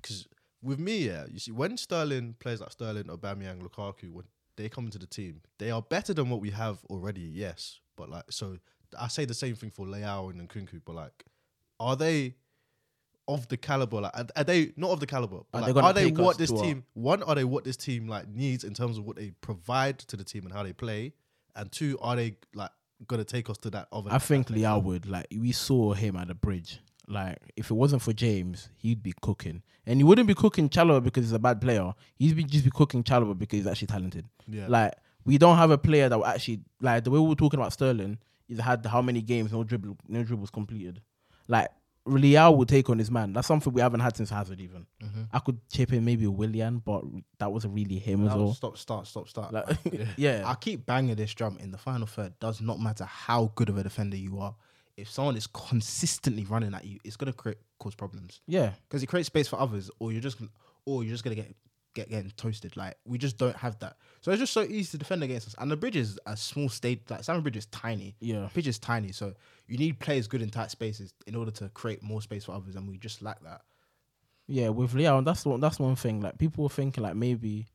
Because 0.00 0.26
with 0.62 0.78
me, 0.78 0.98
yeah, 1.06 1.24
you 1.30 1.38
see, 1.38 1.52
when 1.52 1.76
Sterling 1.76 2.36
plays 2.38 2.60
like 2.60 2.70
Sterling, 2.72 3.04
Aubameyang, 3.04 3.60
Lukaku, 3.60 4.10
when 4.10 4.24
they 4.56 4.68
come 4.68 4.84
into 4.86 4.98
the 4.98 5.06
team, 5.06 5.40
they 5.58 5.70
are 5.70 5.82
better 5.82 6.14
than 6.14 6.30
what 6.30 6.40
we 6.40 6.50
have 6.50 6.78
already. 6.90 7.20
Yes, 7.22 7.80
but 7.96 8.08
like, 8.08 8.24
so 8.30 8.58
I 8.98 9.08
say 9.08 9.24
the 9.24 9.34
same 9.34 9.54
thing 9.54 9.70
for 9.70 9.86
Leao 9.86 10.30
and 10.30 10.48
Nkunku, 10.48 10.82
but 10.84 10.94
like, 10.94 11.24
are 11.80 11.96
they 11.96 12.34
of 13.26 13.48
the 13.48 13.56
caliber? 13.56 14.00
Like, 14.02 14.16
are, 14.16 14.26
are 14.36 14.44
they 14.44 14.72
not 14.76 14.90
of 14.90 15.00
the 15.00 15.06
caliber? 15.06 15.40
But 15.50 15.58
Are 15.58 15.60
they 15.60 15.66
like, 15.66 15.74
gonna 15.74 15.86
are 15.86 15.92
they 15.92 16.10
what 16.10 16.38
this 16.38 16.50
team? 16.50 16.84
One, 16.94 17.22
are 17.22 17.34
they 17.34 17.44
what 17.44 17.64
this 17.64 17.76
team 17.76 18.08
like 18.08 18.28
needs 18.28 18.64
in 18.64 18.74
terms 18.74 18.98
of 18.98 19.04
what 19.04 19.16
they 19.16 19.32
provide 19.40 19.98
to 20.00 20.16
the 20.16 20.24
team 20.24 20.44
and 20.44 20.52
how 20.52 20.62
they 20.62 20.72
play? 20.72 21.14
And 21.56 21.70
two, 21.70 21.98
are 22.00 22.16
they 22.16 22.36
like 22.54 22.70
gonna 23.06 23.24
take 23.24 23.48
us 23.50 23.58
to 23.58 23.70
that 23.70 23.88
other? 23.92 24.10
I 24.12 24.18
think 24.18 24.48
Leao 24.48 24.82
would. 24.82 25.06
Like 25.06 25.26
we 25.30 25.52
saw 25.52 25.92
him 25.94 26.16
at 26.16 26.28
the 26.28 26.34
bridge. 26.34 26.80
Like 27.06 27.38
if 27.56 27.70
it 27.70 27.74
wasn't 27.74 28.02
for 28.02 28.12
James, 28.12 28.70
he'd 28.76 29.02
be 29.02 29.12
cooking, 29.20 29.62
and 29.86 29.98
he 29.98 30.04
wouldn't 30.04 30.26
be 30.26 30.34
cooking 30.34 30.68
Chalobah 30.68 31.02
because 31.02 31.24
he's 31.24 31.32
a 31.32 31.38
bad 31.38 31.60
player. 31.60 31.92
He'd 32.16 32.36
be 32.36 32.44
just 32.44 32.64
be 32.64 32.70
cooking 32.70 33.02
Chalobah 33.02 33.38
because 33.38 33.58
he's 33.58 33.66
actually 33.66 33.88
talented. 33.88 34.26
Yeah. 34.48 34.66
Like 34.68 34.94
we 35.24 35.38
don't 35.38 35.56
have 35.56 35.70
a 35.70 35.78
player 35.78 36.08
that 36.08 36.16
will 36.16 36.26
actually 36.26 36.60
like 36.80 37.04
the 37.04 37.10
way 37.10 37.18
we 37.18 37.28
were 37.28 37.34
talking 37.34 37.60
about 37.60 37.72
Sterling. 37.72 38.18
He's 38.48 38.60
had 38.60 38.84
how 38.86 39.02
many 39.02 39.22
games 39.22 39.52
no 39.52 39.64
dribble 39.64 39.96
no 40.08 40.22
dribbles 40.22 40.50
completed. 40.50 41.00
Like 41.48 41.68
Leao 42.06 42.54
will 42.56 42.66
take 42.66 42.90
on 42.90 42.98
his 42.98 43.10
man. 43.10 43.32
That's 43.32 43.46
something 43.46 43.72
we 43.72 43.80
haven't 43.80 44.00
had 44.00 44.16
since 44.16 44.28
Hazard. 44.28 44.60
Even 44.60 44.86
mm-hmm. 45.02 45.22
I 45.32 45.38
could 45.38 45.58
chip 45.72 45.92
in 45.92 46.04
maybe 46.04 46.26
a 46.26 46.30
Willian, 46.30 46.78
but 46.78 47.02
that 47.38 47.50
wasn't 47.50 47.74
really 47.74 47.98
him 47.98 48.26
as 48.26 48.34
well. 48.34 48.52
Stop, 48.52 48.76
start, 48.76 49.06
stop, 49.06 49.28
start. 49.28 49.52
Like, 49.52 49.78
yeah, 50.16 50.42
I 50.44 50.54
keep 50.54 50.84
banging 50.84 51.16
this 51.16 51.32
drum 51.32 51.56
in 51.60 51.70
the 51.70 51.78
final 51.78 52.06
third. 52.06 52.38
Does 52.40 52.60
not 52.60 52.78
matter 52.78 53.04
how 53.04 53.52
good 53.54 53.70
of 53.70 53.78
a 53.78 53.82
defender 53.82 54.16
you 54.16 54.38
are. 54.38 54.54
If 54.96 55.10
someone 55.10 55.36
is 55.36 55.46
consistently 55.46 56.44
running 56.44 56.74
at 56.74 56.84
you, 56.84 56.98
it's 57.04 57.16
gonna 57.16 57.32
create 57.32 57.58
cause 57.78 57.94
problems 57.94 58.40
yeah. 58.46 58.72
because 58.88 59.02
it 59.02 59.06
creates 59.06 59.26
space 59.26 59.48
for 59.48 59.60
others, 59.60 59.90
or 59.98 60.12
you're 60.12 60.20
just, 60.20 60.38
or 60.86 61.02
you're 61.02 61.12
just 61.12 61.24
gonna 61.24 61.36
get 61.36 61.54
get 61.94 62.10
getting 62.10 62.30
toasted. 62.36 62.76
Like 62.76 62.96
we 63.06 63.18
just 63.18 63.38
don't 63.38 63.56
have 63.56 63.78
that. 63.78 63.96
So 64.20 64.30
it's 64.30 64.40
just 64.40 64.52
so 64.52 64.62
easy 64.62 64.92
to 64.92 64.98
defend 64.98 65.22
against 65.22 65.48
us. 65.48 65.54
And 65.58 65.70
the 65.70 65.76
bridge 65.76 65.96
is 65.96 66.18
a 66.26 66.36
small 66.36 66.68
state. 66.68 67.10
Like 67.10 67.22
Stamford 67.22 67.44
Bridge 67.44 67.56
is 67.56 67.66
tiny. 67.66 68.16
Yeah. 68.20 68.48
pitch 68.52 68.66
is 68.66 68.78
tiny. 68.78 69.12
So 69.12 69.34
you 69.66 69.78
need 69.78 69.98
players 69.98 70.26
good 70.26 70.42
in 70.42 70.50
tight 70.50 70.70
spaces 70.70 71.14
in 71.26 71.34
order 71.34 71.50
to 71.52 71.68
create 71.70 72.02
more 72.02 72.20
space 72.20 72.44
for 72.44 72.52
others, 72.52 72.76
and 72.76 72.88
we 72.88 72.98
just 72.98 73.22
lack 73.22 73.42
that. 73.44 73.62
Yeah, 74.46 74.68
with 74.68 74.92
Leao, 74.92 75.24
that's 75.24 75.46
one 75.46 75.60
that's 75.60 75.78
one 75.78 75.96
thing. 75.96 76.20
Like 76.20 76.38
people 76.38 76.64
were 76.64 76.70
thinking 76.70 77.02
like 77.02 77.16
maybe 77.16 77.66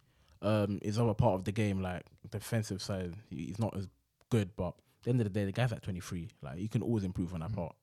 um 0.41 0.79
his 0.83 0.99
other 0.99 1.13
part 1.13 1.35
of 1.35 1.45
the 1.45 1.51
game, 1.51 1.81
like 1.81 2.03
defensive 2.29 2.81
side, 2.81 3.15
he's 3.29 3.59
not 3.59 3.75
as 3.75 3.87
good, 4.29 4.51
but 4.55 4.75
the 5.03 5.09
end 5.09 5.21
of 5.21 5.25
the 5.25 5.29
day, 5.29 5.45
the 5.45 5.51
guy's 5.51 5.71
at 5.71 5.81
twenty 5.81 5.99
three. 5.99 6.29
Like 6.41 6.59
you 6.59 6.69
can 6.69 6.81
always 6.81 7.03
improve 7.03 7.33
on 7.33 7.41
that 7.41 7.49
hmm. 7.49 7.55
part. 7.55 7.75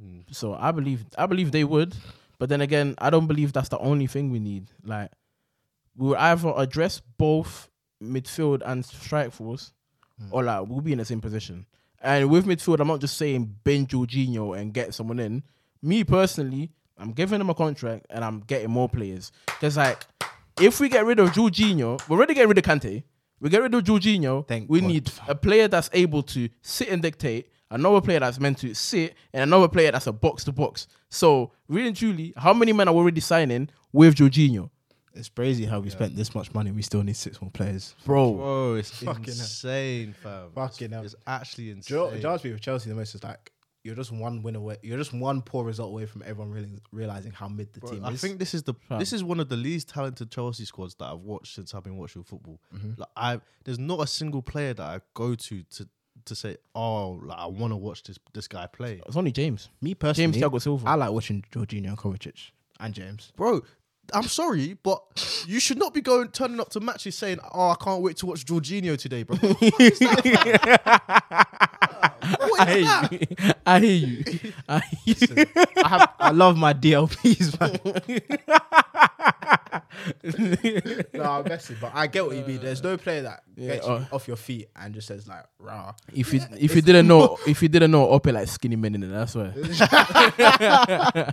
Hmm. 0.00 0.20
So 0.30 0.54
I 0.54 0.72
believe 0.72 1.04
I 1.16 1.26
believe 1.26 1.52
they 1.52 1.64
would, 1.64 1.94
but 2.38 2.48
then 2.48 2.60
again, 2.60 2.94
I 2.98 3.10
don't 3.10 3.26
believe 3.26 3.52
that's 3.52 3.68
the 3.68 3.78
only 3.78 4.06
thing 4.06 4.30
we 4.30 4.38
need. 4.38 4.70
Like 4.84 5.10
we 5.96 6.08
will 6.08 6.16
either 6.16 6.52
address 6.56 7.00
both 7.18 7.68
midfield 8.02 8.62
and 8.64 8.84
strike 8.84 9.32
force, 9.32 9.72
hmm. 10.18 10.28
or 10.30 10.42
like 10.44 10.66
we'll 10.68 10.80
be 10.80 10.92
in 10.92 10.98
the 10.98 11.04
same 11.04 11.20
position. 11.20 11.66
And 12.00 12.28
with 12.28 12.44
midfield, 12.44 12.80
I'm 12.80 12.88
not 12.88 13.00
just 13.00 13.16
saying 13.16 13.56
Ben 13.64 13.86
Jorginho 13.86 14.58
and 14.58 14.74
get 14.74 14.92
someone 14.92 15.18
in. 15.18 15.42
Me 15.80 16.04
personally, 16.04 16.70
I'm 16.98 17.12
giving 17.12 17.40
him 17.40 17.48
a 17.48 17.54
contract 17.54 18.06
and 18.10 18.22
I'm 18.22 18.40
getting 18.40 18.70
more 18.70 18.90
players. 18.90 19.32
Because 19.46 19.78
like, 19.78 20.04
if 20.60 20.80
we 20.80 20.90
get 20.90 21.06
rid 21.06 21.18
of 21.18 21.30
Jorginho, 21.30 22.06
we're 22.06 22.18
already 22.18 22.34
getting 22.34 22.50
rid 22.50 22.58
of 22.58 22.64
Kante. 22.64 23.04
We 23.44 23.50
get 23.50 23.60
rid 23.60 23.74
of 23.74 23.84
Jorginho. 23.84 24.48
Thank 24.48 24.70
we 24.70 24.80
God. 24.80 24.86
need 24.86 25.12
a 25.28 25.34
player 25.34 25.68
that's 25.68 25.90
able 25.92 26.22
to 26.22 26.48
sit 26.62 26.88
and 26.88 27.02
dictate. 27.02 27.50
Another 27.70 28.00
player 28.00 28.18
that's 28.20 28.40
meant 28.40 28.56
to 28.58 28.72
sit, 28.72 29.16
and 29.34 29.42
another 29.42 29.68
player 29.68 29.92
that's 29.92 30.06
a 30.06 30.12
box 30.14 30.44
to 30.44 30.52
box. 30.52 30.86
So, 31.10 31.52
really 31.68 31.88
and 31.88 31.96
truly, 31.96 32.32
how 32.38 32.54
many 32.54 32.72
men 32.72 32.88
are 32.88 32.94
we 32.94 33.00
already 33.00 33.20
signing 33.20 33.68
with 33.92 34.14
Jorginho? 34.14 34.70
It's 35.12 35.28
crazy 35.28 35.66
how 35.66 35.80
we 35.80 35.90
spent 35.90 36.16
this 36.16 36.34
much 36.34 36.54
money. 36.54 36.70
We 36.70 36.80
still 36.80 37.02
need 37.02 37.16
six 37.16 37.38
more 37.42 37.50
players. 37.50 37.94
Bro, 38.06 38.32
Bro, 38.32 38.74
it's 38.76 38.90
Fucking 39.02 39.24
insane, 39.24 40.14
fam. 40.22 40.48
Fucking 40.54 40.86
it's, 40.86 40.94
hell. 40.94 41.04
it's 41.04 41.14
actually 41.26 41.64
Do 41.64 41.68
you 41.70 41.76
insane. 41.76 41.96
know 41.98 42.04
what 42.06 42.20
drives 42.22 42.44
me 42.44 42.52
with 42.52 42.62
Chelsea 42.62 42.88
the 42.88 42.96
most 42.96 43.14
is 43.14 43.22
like 43.22 43.52
you're 43.84 43.94
just 43.94 44.10
one 44.10 44.42
win 44.42 44.56
away. 44.56 44.78
You're 44.82 44.96
just 44.98 45.12
one 45.12 45.42
poor 45.42 45.64
result 45.64 45.90
away 45.90 46.06
from 46.06 46.22
everyone 46.22 46.50
really 46.50 46.70
realizing 46.90 47.32
how 47.32 47.48
mid 47.48 47.72
the 47.74 47.80
Bro, 47.80 47.90
team 47.90 48.04
I 48.04 48.12
is. 48.12 48.20
think 48.20 48.38
this 48.38 48.54
is 48.54 48.62
the 48.62 48.74
Fam. 48.88 48.98
this 48.98 49.12
is 49.12 49.22
one 49.22 49.40
of 49.40 49.48
the 49.50 49.56
least 49.56 49.90
talented 49.90 50.30
Chelsea 50.30 50.64
squads 50.64 50.94
that 50.96 51.04
I've 51.04 51.20
watched 51.20 51.54
since 51.54 51.74
I've 51.74 51.84
been 51.84 51.98
watching 51.98 52.24
football. 52.24 52.58
Mm-hmm. 52.74 52.92
Like 52.96 53.08
I, 53.16 53.40
there's 53.64 53.78
not 53.78 54.00
a 54.00 54.06
single 54.06 54.40
player 54.42 54.72
that 54.74 54.82
I 54.82 55.00
go 55.12 55.34
to 55.34 55.62
to 55.62 55.88
to 56.24 56.34
say, 56.34 56.56
oh, 56.74 57.20
like 57.22 57.38
I 57.38 57.46
want 57.46 57.72
to 57.72 57.76
watch 57.76 58.02
this 58.04 58.18
this 58.32 58.48
guy 58.48 58.66
play. 58.66 59.02
it's 59.06 59.16
only 59.16 59.32
James. 59.32 59.68
me 59.82 59.94
personally, 59.94 60.32
James 60.40 60.52
Thiago 60.52 60.62
Silva. 60.62 60.88
I 60.88 60.94
like 60.94 61.10
watching 61.10 61.44
Jorginho 61.52 61.88
and 61.88 61.98
Kovacic 61.98 62.52
and 62.80 62.94
James. 62.94 63.32
Bro, 63.36 63.62
I'm 64.14 64.22
sorry, 64.24 64.78
but 64.82 65.02
you 65.46 65.60
should 65.60 65.78
not 65.78 65.92
be 65.92 66.00
going 66.00 66.28
turning 66.28 66.58
up 66.60 66.70
to 66.70 66.80
matches 66.80 67.16
saying, 67.16 67.38
"Oh, 67.52 67.70
I 67.70 67.76
can't 67.78 68.00
wait 68.02 68.16
to 68.18 68.26
watch 68.26 68.46
Jorginho 68.46 68.96
today, 68.96 69.24
bro." 69.24 69.36
I 72.22 72.66
hear 72.66 72.78
you. 72.80 73.18
I 73.66 73.80
hear 73.80 73.94
you. 73.94 74.24
I 74.68 74.80
hear 75.04 75.16
you. 75.20 75.46
I 75.82 75.88
have, 75.88 76.08
I 76.18 76.30
love 76.30 76.56
my 76.56 76.72
DLPs, 76.74 77.58
man. 77.60 78.20
no, 81.12 81.22
I'm 81.22 81.44
messing, 81.44 81.76
but 81.80 81.92
I 81.94 82.06
get 82.06 82.26
what 82.26 82.36
you 82.36 82.44
mean. 82.44 82.60
There's 82.60 82.82
no 82.82 82.96
player 82.96 83.22
that 83.22 83.42
gets 83.56 83.86
uh, 83.86 84.00
you 84.00 84.06
off 84.12 84.28
your 84.28 84.36
feet 84.36 84.68
and 84.76 84.94
just 84.94 85.08
says 85.08 85.26
like, 85.28 85.44
"Rah." 85.58 85.94
If 86.12 86.32
you 86.32 86.40
if 86.58 86.74
you 86.74 86.82
didn't 86.82 87.06
know 87.06 87.38
if 87.46 87.62
you 87.62 87.68
didn't 87.68 87.90
know 87.90 88.08
Ope 88.08 88.26
like 88.26 88.48
skinny 88.48 88.76
men 88.76 88.94
in 88.94 89.02
it, 89.04 89.08
that's 89.08 89.34
why. 89.34 89.52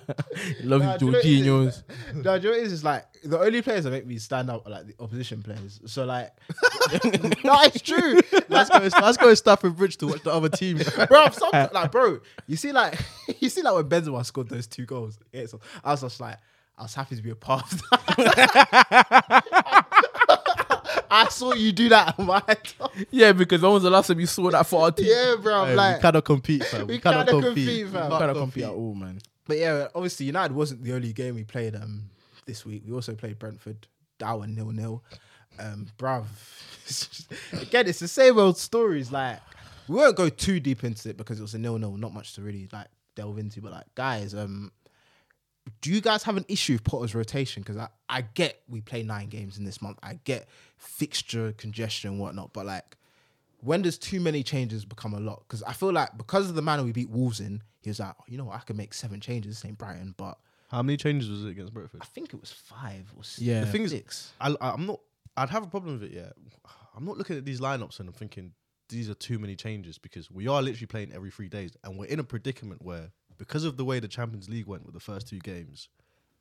Love 0.64 0.82
Nah, 0.82 0.94
you, 0.94 1.22
do 1.22 1.30
you 1.30 1.46
know 1.46 1.66
what? 1.66 1.74
Jorginho's. 1.74 1.84
No, 2.16 2.36
you 2.36 2.42
know 2.42 2.52
it 2.56 2.64
is? 2.64 2.74
It's 2.74 2.84
like 2.84 3.06
the 3.24 3.40
only 3.40 3.62
players 3.62 3.84
that 3.84 3.92
make 3.92 4.06
me 4.06 4.18
stand 4.18 4.50
up 4.50 4.66
are 4.66 4.70
like 4.72 4.88
the 4.88 4.96
opposition 5.00 5.42
players. 5.44 5.80
So 5.86 6.06
like, 6.06 6.32
no, 7.44 7.62
it's 7.64 7.82
true. 7.82 8.20
let's 8.50 8.70
go. 8.70 8.80
Let's 8.80 9.18
go 9.18 9.30
to 9.30 9.36
Stamford 9.36 9.76
Bridge 9.78 9.98
to 9.98 10.08
watch 10.08 10.24
the 10.24 10.32
other 10.32 10.50
team. 10.50 10.80
bro. 11.08 11.30
Some, 11.30 11.50
like, 11.52 11.92
bro, 11.92 12.20
you 12.48 12.56
see, 12.56 12.72
like, 12.72 13.00
you 13.40 13.50
see, 13.50 13.62
like 13.62 13.74
when 13.76 13.90
Benzema 13.90 14.26
scored 14.26 14.50
those 14.50 14.68
two 14.68 14.86
goals. 14.86 15.20
Yeah, 15.32 15.46
so 15.46 15.60
I 15.84 15.92
was 15.92 16.02
just 16.02 16.20
like, 16.20 16.38
I 16.82 16.86
was 16.86 16.96
happy 16.96 17.16
to 17.16 17.22
be 17.22 17.30
a 17.30 17.36
part 17.36 17.72
of 17.72 17.80
that. 17.92 19.44
I 21.12 21.28
saw 21.30 21.54
you 21.54 21.72
do 21.72 21.90
that 21.90 22.18
on 22.18 22.26
my 22.26 22.42
head. 22.48 22.74
Yeah, 23.12 23.34
because 23.34 23.62
when 23.62 23.72
was 23.74 23.84
the 23.84 23.90
last 23.92 24.08
time 24.08 24.20
you 24.20 24.26
saw 24.26 24.50
that 24.50 24.66
for 24.66 24.84
our 24.86 24.92
team? 24.92 25.06
yeah, 25.10 25.36
bro. 25.40 25.62
I'm 25.62 25.68
Hey, 25.70 25.76
like, 25.76 25.96
we 25.98 26.02
cannot 26.02 26.26
compete, 26.26 26.66
fam. 26.66 26.88
we 26.88 27.00
cannot 27.00 27.28
cannot 27.28 27.44
compete. 27.44 27.68
compete, 27.68 27.88
fam. 27.88 27.94
We 27.94 28.00
I 28.00 28.10
can't 28.10 28.20
cannot 28.22 28.36
compete 28.38 28.64
at 28.64 28.70
all, 28.72 28.96
man. 28.96 29.20
but 29.46 29.58
yeah, 29.60 29.88
obviously 29.94 30.26
United 30.26 30.54
wasn't 30.56 30.84
the 30.84 30.94
only 30.94 31.14
game 31.14 31.36
we 31.36 31.44
played 31.44 31.76
um 31.76 32.10
this 32.48 32.66
week. 32.66 32.82
We 32.88 32.94
also 32.94 33.14
played 33.14 33.38
Brentford, 33.38 33.86
Darwin 34.18 34.56
nil 34.56 34.72
nil. 34.72 35.04
Um, 35.60 35.86
bruv. 36.00 36.26
Again, 37.62 37.88
it's 37.88 38.00
the 38.00 38.08
same 38.08 38.40
old 38.40 38.58
stories. 38.58 39.12
Like 39.12 39.40
we 39.88 39.96
won't 39.98 40.16
go 40.16 40.30
too 40.30 40.60
deep 40.60 40.84
into 40.84 41.10
it 41.10 41.18
because 41.18 41.38
it 41.38 41.44
was 41.44 41.54
a 41.54 41.60
nil 41.60 41.78
nil. 41.78 41.96
Not 41.98 42.14
much 42.14 42.34
to 42.36 42.42
really 42.42 42.68
like 42.74 42.88
delve 43.16 43.38
into. 43.38 43.62
But 43.62 43.74
like, 43.74 43.94
guys, 43.94 44.34
um, 44.34 44.72
do 45.82 45.92
you 45.92 46.02
guys 46.02 46.24
have 46.24 46.38
an 46.38 46.46
issue 46.48 46.74
with 46.74 46.84
Potter's 46.84 47.16
rotation? 47.16 47.62
Because 47.64 47.78
I, 47.78 47.88
I 48.10 48.22
get 48.22 48.62
we 48.68 48.82
play 48.82 49.04
nine 49.04 49.28
games 49.30 49.58
in 49.58 49.64
this 49.64 49.82
month. 49.82 49.98
I 50.04 50.20
get 50.24 50.48
fixture 50.78 51.54
congestion 51.54 52.12
and 52.12 52.20
whatnot. 52.20 52.54
But 52.54 52.66
like, 52.66 52.98
when 53.62 53.82
does 53.82 53.98
too 53.98 54.20
many 54.20 54.44
changes 54.44 54.86
become 54.86 55.14
a 55.14 55.20
lot? 55.20 55.44
Because 55.48 55.64
I 55.64 55.74
feel 55.74 55.92
like 55.94 56.18
because 56.18 56.50
of 56.50 56.56
the 56.56 56.62
manner 56.62 56.84
we 56.84 56.92
beat 56.92 57.10
Wolves 57.10 57.40
in, 57.40 57.62
he 57.82 57.90
was 57.90 58.00
like, 58.00 58.14
oh, 58.20 58.24
you 58.28 58.38
know 58.38 58.46
what, 58.46 58.56
I 58.56 58.60
can 58.60 58.78
make 58.78 58.94
seven 58.94 59.20
changes, 59.20 59.58
same 59.60 59.76
Brighton. 59.76 60.14
But 60.18 60.38
How 60.70 60.82
many 60.82 60.98
changes 60.98 61.30
was 61.30 61.46
it 61.46 61.50
against 61.50 61.74
Brentford? 61.74 62.02
I 62.02 62.06
think 62.06 62.34
it 62.34 62.40
was 62.42 62.52
five 62.52 63.12
or 63.16 63.24
six. 63.24 63.40
Yeah. 63.40 63.62
The 63.62 63.68
thing 63.68 63.84
is, 63.84 63.92
six. 63.92 64.34
I, 64.42 64.56
I- 64.60 64.72
I'm 64.72 64.86
not. 64.86 65.00
I'd 65.38 65.50
have 65.50 65.64
a 65.64 65.68
problem 65.68 65.94
with 66.00 66.12
it. 66.12 66.16
Yeah, 66.16 66.30
I'm 66.96 67.06
not 67.06 67.18
looking 67.18 67.38
at 67.38 67.46
these 67.46 67.62
lineups 67.62 68.00
and 68.02 68.10
I'm 68.10 68.14
thinking 68.14 68.52
these 68.90 69.10
are 69.10 69.14
too 69.14 69.40
many 69.40 69.56
changes 69.56 69.98
because 69.98 70.30
we 70.30 70.50
are 70.50 70.62
literally 70.62 70.88
playing 70.88 71.14
every 71.14 71.32
three 71.32 71.48
days, 71.48 71.72
and 71.86 71.98
we're 71.98 72.06
in 72.08 72.20
a 72.20 72.24
predicament 72.24 72.82
where 72.82 73.12
because 73.42 73.64
of 73.66 73.76
the 73.76 73.84
way 73.84 74.00
the 74.00 74.08
Champions 74.08 74.48
League 74.50 74.68
went 74.68 74.86
with 74.86 74.94
the 74.94 75.00
first 75.00 75.28
two 75.28 75.40
games, 75.40 75.90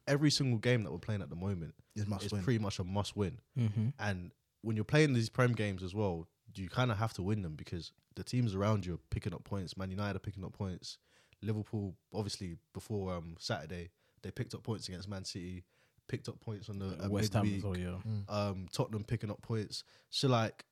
every 0.07 0.31
single 0.31 0.59
game 0.59 0.83
that 0.85 0.93
we're 0.93 0.99
playing 0.99 1.23
at 1.23 1.31
the 1.31 1.35
moment 1.37 1.73
Is 1.97 2.07
must 2.07 2.27
is 2.27 2.33
win. 2.33 2.43
pretty 2.43 2.59
much 2.59 2.79
a 2.79 2.85
must 2.85 3.17
win. 3.17 3.39
Mm-hmm. 3.59 3.89
And 3.99 4.33
when 4.61 4.77
you're 4.77 4.85
playing 4.85 5.15
these 5.15 5.31
prem 5.31 5.53
games 5.55 5.83
as 5.83 5.95
well, 5.95 6.29
you 6.55 6.69
kind 6.69 6.91
of 6.91 6.99
have 6.99 7.15
to 7.15 7.23
win 7.23 7.41
them 7.41 7.55
because 7.55 7.93
the 8.17 8.23
teams 8.23 8.55
around 8.55 8.85
you 8.85 8.95
are 8.95 9.01
picking 9.09 9.33
up 9.33 9.45
points. 9.45 9.79
Man 9.79 9.91
United 9.91 10.17
are 10.17 10.19
picking 10.21 10.45
up 10.45 10.53
points. 10.53 10.99
Liverpool, 11.43 11.95
obviously, 12.13 12.57
before 12.75 13.15
um, 13.15 13.37
Saturday, 13.39 13.89
they 14.23 14.31
picked 14.31 14.53
up 14.53 14.63
points 14.63 14.87
against 14.89 15.09
Man 15.09 15.25
City. 15.25 15.65
Picked 16.07 16.29
up 16.29 16.39
points 16.41 16.69
on 16.69 16.79
the 16.81 17.03
uh, 17.03 17.09
West 17.09 17.33
Ham 17.33 17.51
as 17.57 17.63
well, 17.63 17.79
yeah. 17.79 17.95
Um, 18.29 18.67
Tottenham 18.73 19.05
picking 19.05 19.31
up 19.31 19.41
points. 19.41 19.85
So 20.11 20.29
like, 20.29 20.65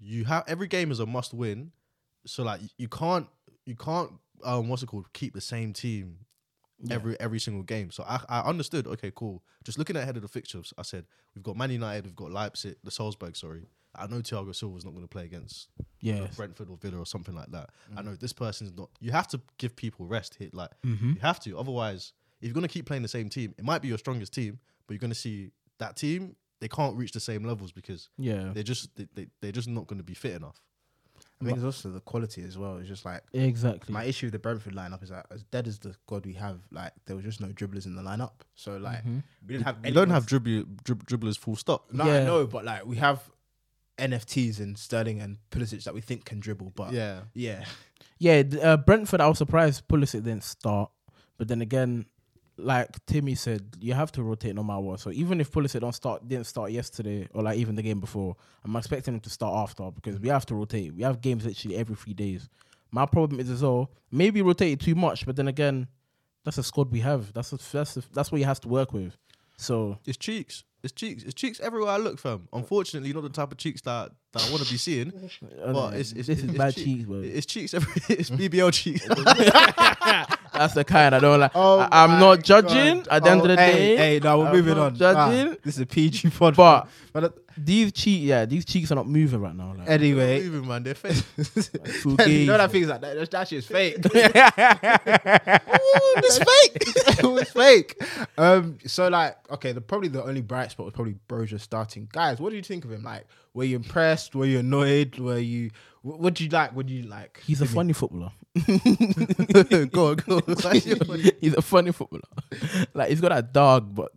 you 0.00 0.24
have 0.24 0.42
every 0.48 0.66
game 0.66 0.90
is 0.90 0.98
a 0.98 1.06
must 1.06 1.32
win. 1.34 1.70
So 2.26 2.42
like 2.42 2.62
you- 2.62 2.68
you 2.78 2.88
can't 2.88 3.28
you 3.66 3.76
can't 3.76 4.12
um 4.44 4.68
what's 4.68 4.82
it 4.82 4.86
called 4.86 5.12
keep 5.12 5.34
the 5.34 5.40
same 5.40 5.72
team 5.72 6.18
every 6.90 7.18
every 7.20 7.38
single 7.40 7.62
game. 7.62 7.90
So 7.90 8.04
I, 8.06 8.20
I 8.28 8.40
understood. 8.40 8.86
Okay, 8.86 9.10
cool. 9.14 9.42
Just 9.64 9.78
looking 9.78 9.96
ahead 9.96 10.16
of 10.16 10.22
the 10.22 10.28
fixtures, 10.28 10.72
I 10.76 10.82
said 10.82 11.06
we've 11.34 11.42
got 11.42 11.56
Man 11.56 11.70
United, 11.70 12.04
we've 12.04 12.14
got 12.16 12.30
Leipzig, 12.30 12.76
the 12.84 12.90
Salzburg. 12.90 13.34
Sorry, 13.36 13.62
I 13.94 14.06
know 14.06 14.16
Thiago 14.16 14.54
Silva's 14.54 14.84
not 14.84 14.90
going 14.92 15.04
to 15.04 15.08
play 15.08 15.24
against 15.24 15.68
Yeah. 16.00 16.26
Brentford 16.36 16.68
or 16.68 16.76
Villa 16.76 16.98
or 16.98 17.06
something 17.06 17.34
like 17.34 17.50
that. 17.52 17.70
I 17.96 18.02
know 18.02 18.14
this 18.14 18.34
person's 18.34 18.72
not. 18.76 18.90
You 19.00 19.12
have 19.12 19.26
to 19.28 19.40
give 19.58 19.74
people 19.74 20.06
rest. 20.06 20.34
Hit 20.34 20.52
like 20.54 20.70
Mm-hmm. 20.84 21.12
you 21.14 21.20
have 21.20 21.40
to. 21.40 21.58
Otherwise, 21.58 22.12
if 22.40 22.46
you're 22.48 22.54
going 22.54 22.68
to 22.68 22.72
keep 22.72 22.84
playing 22.86 23.02
the 23.02 23.08
same 23.08 23.30
team, 23.30 23.54
it 23.56 23.64
might 23.64 23.80
be 23.80 23.88
your 23.88 23.98
strongest 23.98 24.34
team, 24.34 24.58
but 24.86 24.92
you're 24.94 25.00
going 25.00 25.08
to 25.12 25.18
see 25.18 25.52
that 25.78 25.96
team. 25.96 26.36
They 26.60 26.68
can't 26.68 26.94
reach 26.96 27.12
the 27.12 27.20
same 27.20 27.42
levels 27.44 27.72
because 27.72 28.10
Yeah. 28.18 28.50
they're 28.52 28.62
just 28.62 28.94
they, 28.96 29.06
they, 29.14 29.26
they're 29.40 29.52
just 29.52 29.68
not 29.68 29.86
going 29.86 29.98
to 29.98 30.04
be 30.04 30.14
fit 30.14 30.34
enough. 30.34 30.60
I 31.40 31.44
think 31.44 31.56
it's 31.58 31.64
also 31.64 31.90
the 31.90 32.00
quality 32.00 32.42
as 32.44 32.56
well. 32.56 32.78
It's 32.78 32.88
just 32.88 33.04
like 33.04 33.22
Exactly. 33.34 33.92
my 33.92 34.04
issue 34.04 34.26
with 34.26 34.32
the 34.32 34.38
Brentford 34.38 34.74
lineup 34.74 35.02
is 35.02 35.10
that 35.10 35.26
as 35.30 35.42
dead 35.44 35.66
as 35.68 35.78
the 35.78 35.94
god 36.06 36.24
we 36.24 36.32
have, 36.32 36.60
like 36.72 36.92
there 37.04 37.14
was 37.14 37.24
just 37.26 37.40
no 37.42 37.48
dribblers 37.48 37.84
in 37.84 37.94
the 37.94 38.02
lineup. 38.02 38.32
So 38.54 38.78
like 38.78 39.00
Mm-hmm. 39.00 39.18
we 39.46 39.52
didn't 39.54 39.66
have. 39.66 39.76
You 39.84 39.92
don't 39.92 40.10
have 40.10 40.24
dribble, 40.26 40.64
drib, 40.84 41.04
dribblers 41.04 41.36
full 41.38 41.56
stop. 41.56 41.92
No, 41.92 42.06
Yeah. 42.06 42.20
I 42.20 42.24
know, 42.24 42.46
but 42.46 42.64
like 42.64 42.86
we 42.86 42.96
have 42.96 43.20
NFTs 43.98 44.60
in 44.60 44.76
Sterling 44.76 45.20
and 45.20 45.38
Pulisic 45.50 45.84
that 45.84 45.94
we 45.94 46.00
think 46.00 46.24
can 46.24 46.40
dribble. 46.40 46.72
But 46.74 46.92
Yeah. 46.92 47.22
yeah, 47.34 47.64
Yeah, 48.18 48.42
uh, 48.62 48.76
Brentford. 48.78 49.20
I 49.20 49.28
was 49.28 49.38
surprised 49.38 49.86
Pulisic 49.88 50.24
didn't 50.24 50.44
start, 50.44 50.90
but 51.38 51.48
then 51.48 51.60
again, 51.60 52.06
like 52.58 52.88
Timmy 53.06 53.34
said, 53.34 53.76
you 53.80 53.94
have 53.94 54.10
to 54.12 54.22
rotate 54.22 54.54
no 54.54 54.62
matter 54.64 54.80
what. 54.80 55.00
So 55.00 55.10
even 55.12 55.40
if 55.40 55.50
Pulisic 55.52 55.80
don't 55.80 55.92
start, 55.94 56.26
didn't 56.26 56.46
start 56.46 56.70
yesterday 56.72 57.28
or 57.34 57.42
like 57.42 57.58
even 57.58 57.74
the 57.76 57.82
game 57.82 58.00
before, 58.00 58.36
I'm 58.64 58.74
expecting 58.76 59.14
him 59.14 59.20
to 59.20 59.30
start 59.30 59.54
after 59.54 59.90
because 59.90 60.18
we 60.18 60.28
have 60.28 60.46
to 60.46 60.54
rotate. 60.54 60.94
We 60.94 61.02
have 61.02 61.20
games 61.20 61.44
literally 61.44 61.76
every 61.76 61.96
three 61.96 62.14
days. 62.14 62.48
My 62.90 63.04
problem 63.04 63.40
is 63.40 63.50
as 63.50 63.62
well, 63.62 63.90
maybe 64.10 64.40
rotate 64.42 64.80
too 64.80 64.94
much, 64.94 65.26
but 65.26 65.36
then 65.36 65.48
again, 65.48 65.88
that's 66.44 66.56
a 66.58 66.62
squad 66.62 66.90
we 66.92 67.00
have. 67.00 67.32
That's 67.32 67.52
a, 67.52 67.58
that's 67.72 67.96
a, 67.98 68.02
that's 68.14 68.32
what 68.32 68.38
you 68.38 68.44
have 68.46 68.60
to 68.60 68.68
work 68.68 68.92
with. 68.92 69.16
So 69.58 69.98
It's 70.06 70.16
cheeks. 70.16 70.64
It's 70.82 70.92
cheeks. 70.92 71.24
It's 71.24 71.34
cheeks 71.34 71.58
everywhere 71.60 71.90
I 71.90 71.96
look, 71.96 72.18
fam. 72.18 72.48
Unfortunately, 72.52 73.12
not 73.12 73.22
the 73.22 73.28
type 73.28 73.50
of 73.50 73.58
cheeks 73.58 73.80
that, 73.82 74.12
that 74.32 74.46
I 74.46 74.50
want 74.50 74.62
to 74.62 74.70
be 74.70 74.78
seeing. 74.78 75.12
But 75.66 75.94
it's, 75.94 76.12
it's, 76.12 76.28
this 76.28 76.38
is 76.38 76.44
it's 76.44 76.56
bad 76.58 76.74
cheek- 76.74 76.84
cheeks, 76.84 77.04
bro. 77.04 77.20
It's 77.22 77.46
cheeks 77.46 77.74
every. 77.74 78.02
It's 78.16 78.30
BBL 78.30 78.72
cheeks. 78.72 79.06
That's 80.58 80.74
the 80.74 80.84
kind 80.84 81.14
I 81.14 81.18
don't 81.18 81.40
like. 81.40 81.52
Oh 81.54 81.78
I, 81.78 82.04
am 82.04 82.18
not 82.20 82.42
judging 82.42 82.98
God. 83.02 83.08
at 83.10 83.22
the 83.24 83.30
end 83.30 83.40
of 83.40 83.44
Oh, 83.46 83.48
the 83.48 83.56
hey, 83.56 83.72
day. 83.72 83.96
Hey, 83.96 84.20
no, 84.22 84.38
we're 84.38 84.46
I'm 84.46 84.52
moving 84.54 84.78
on. 84.78 84.94
Judging, 84.96 85.52
Ah, 85.52 85.56
this 85.62 85.74
is 85.76 85.80
a 85.80 85.86
PG 85.86 86.30
pod. 86.30 86.56
but 86.56 86.88
but 87.12 87.24
uh, 87.24 87.28
these 87.56 87.92
cheek, 87.92 88.22
yeah, 88.24 88.44
these 88.44 88.64
cheeks 88.64 88.92
are 88.92 88.94
not 88.94 89.06
moving 89.08 89.40
right 89.40 89.54
now. 89.54 89.74
Like, 89.76 89.88
anyway, 89.88 90.42
Even 90.44 90.66
man, 90.66 90.82
they're 90.82 90.94
fake. 90.94 91.14
Full 92.02 92.12
you 92.12 92.16
gaze. 92.16 92.46
know 92.46 92.58
that 92.58 92.70
thing's 92.70 92.88
like 92.88 93.00
that. 93.00 93.30
That 93.30 93.48
shit's 93.48 93.66
fake. 93.66 93.96
it's 96.16 96.38
fake. 96.38 97.18
it 97.18 97.24
was 97.24 97.48
fake. 97.50 98.02
Um, 98.36 98.78
so 98.86 99.08
like, 99.08 99.36
okay, 99.50 99.72
the 99.72 99.80
probably 99.80 100.08
the 100.08 100.22
only 100.24 100.42
bright 100.42 100.70
spot 100.70 100.86
was 100.86 100.94
probably 100.94 101.16
Broja 101.28 101.60
starting. 101.60 102.08
Guys, 102.12 102.40
what 102.40 102.50
do 102.50 102.56
you 102.56 102.62
think 102.62 102.84
of 102.84 102.92
him? 102.92 103.02
Like, 103.02 103.26
were 103.54 103.64
you 103.64 103.76
impressed? 103.76 104.34
Were 104.34 104.46
you 104.46 104.58
annoyed? 104.58 105.18
Were 105.18 105.38
you? 105.38 105.70
What 106.02 106.20
what 106.20 106.34
do 106.34 106.44
you 106.44 106.50
like? 106.50 106.74
What 106.74 106.86
do 106.86 106.94
you 106.94 107.04
like? 107.04 107.42
He's 107.46 107.60
a 107.60 107.66
funny 107.66 107.92
footballer. 107.92 108.32
go 109.90 110.08
on, 110.10 110.16
go 110.16 110.36
on. 110.46 110.56
he's 111.40 111.54
a 111.54 111.62
funny 111.62 111.92
footballer. 111.92 112.22
Like 112.94 113.10
he's 113.10 113.20
got 113.20 113.30
that 113.30 113.52
dog, 113.52 113.94
but 113.94 114.12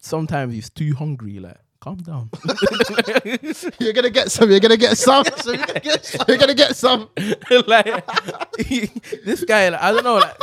sometimes 0.00 0.54
he's 0.54 0.70
too 0.70 0.94
hungry. 0.94 1.38
Like, 1.38 1.56
calm 1.84 1.96
down. 1.98 2.30
You're 3.78 3.92
gonna 3.92 4.08
get 4.08 4.30
some. 4.32 4.50
You're 4.50 4.60
gonna 4.60 4.78
get 4.78 4.96
some. 4.96 5.22
you're, 5.44 5.56
gonna 5.58 5.74
get 5.80 6.04
some. 6.06 6.24
you're 6.28 6.38
gonna 6.38 6.54
get 6.54 6.76
some. 6.76 7.10
like 7.66 8.04
he- 8.58 8.90
this 9.22 9.44
guy, 9.44 9.68
like, 9.68 9.82
I 9.82 9.92
don't 9.92 10.02
know. 10.04 10.14
Like, 10.14 10.36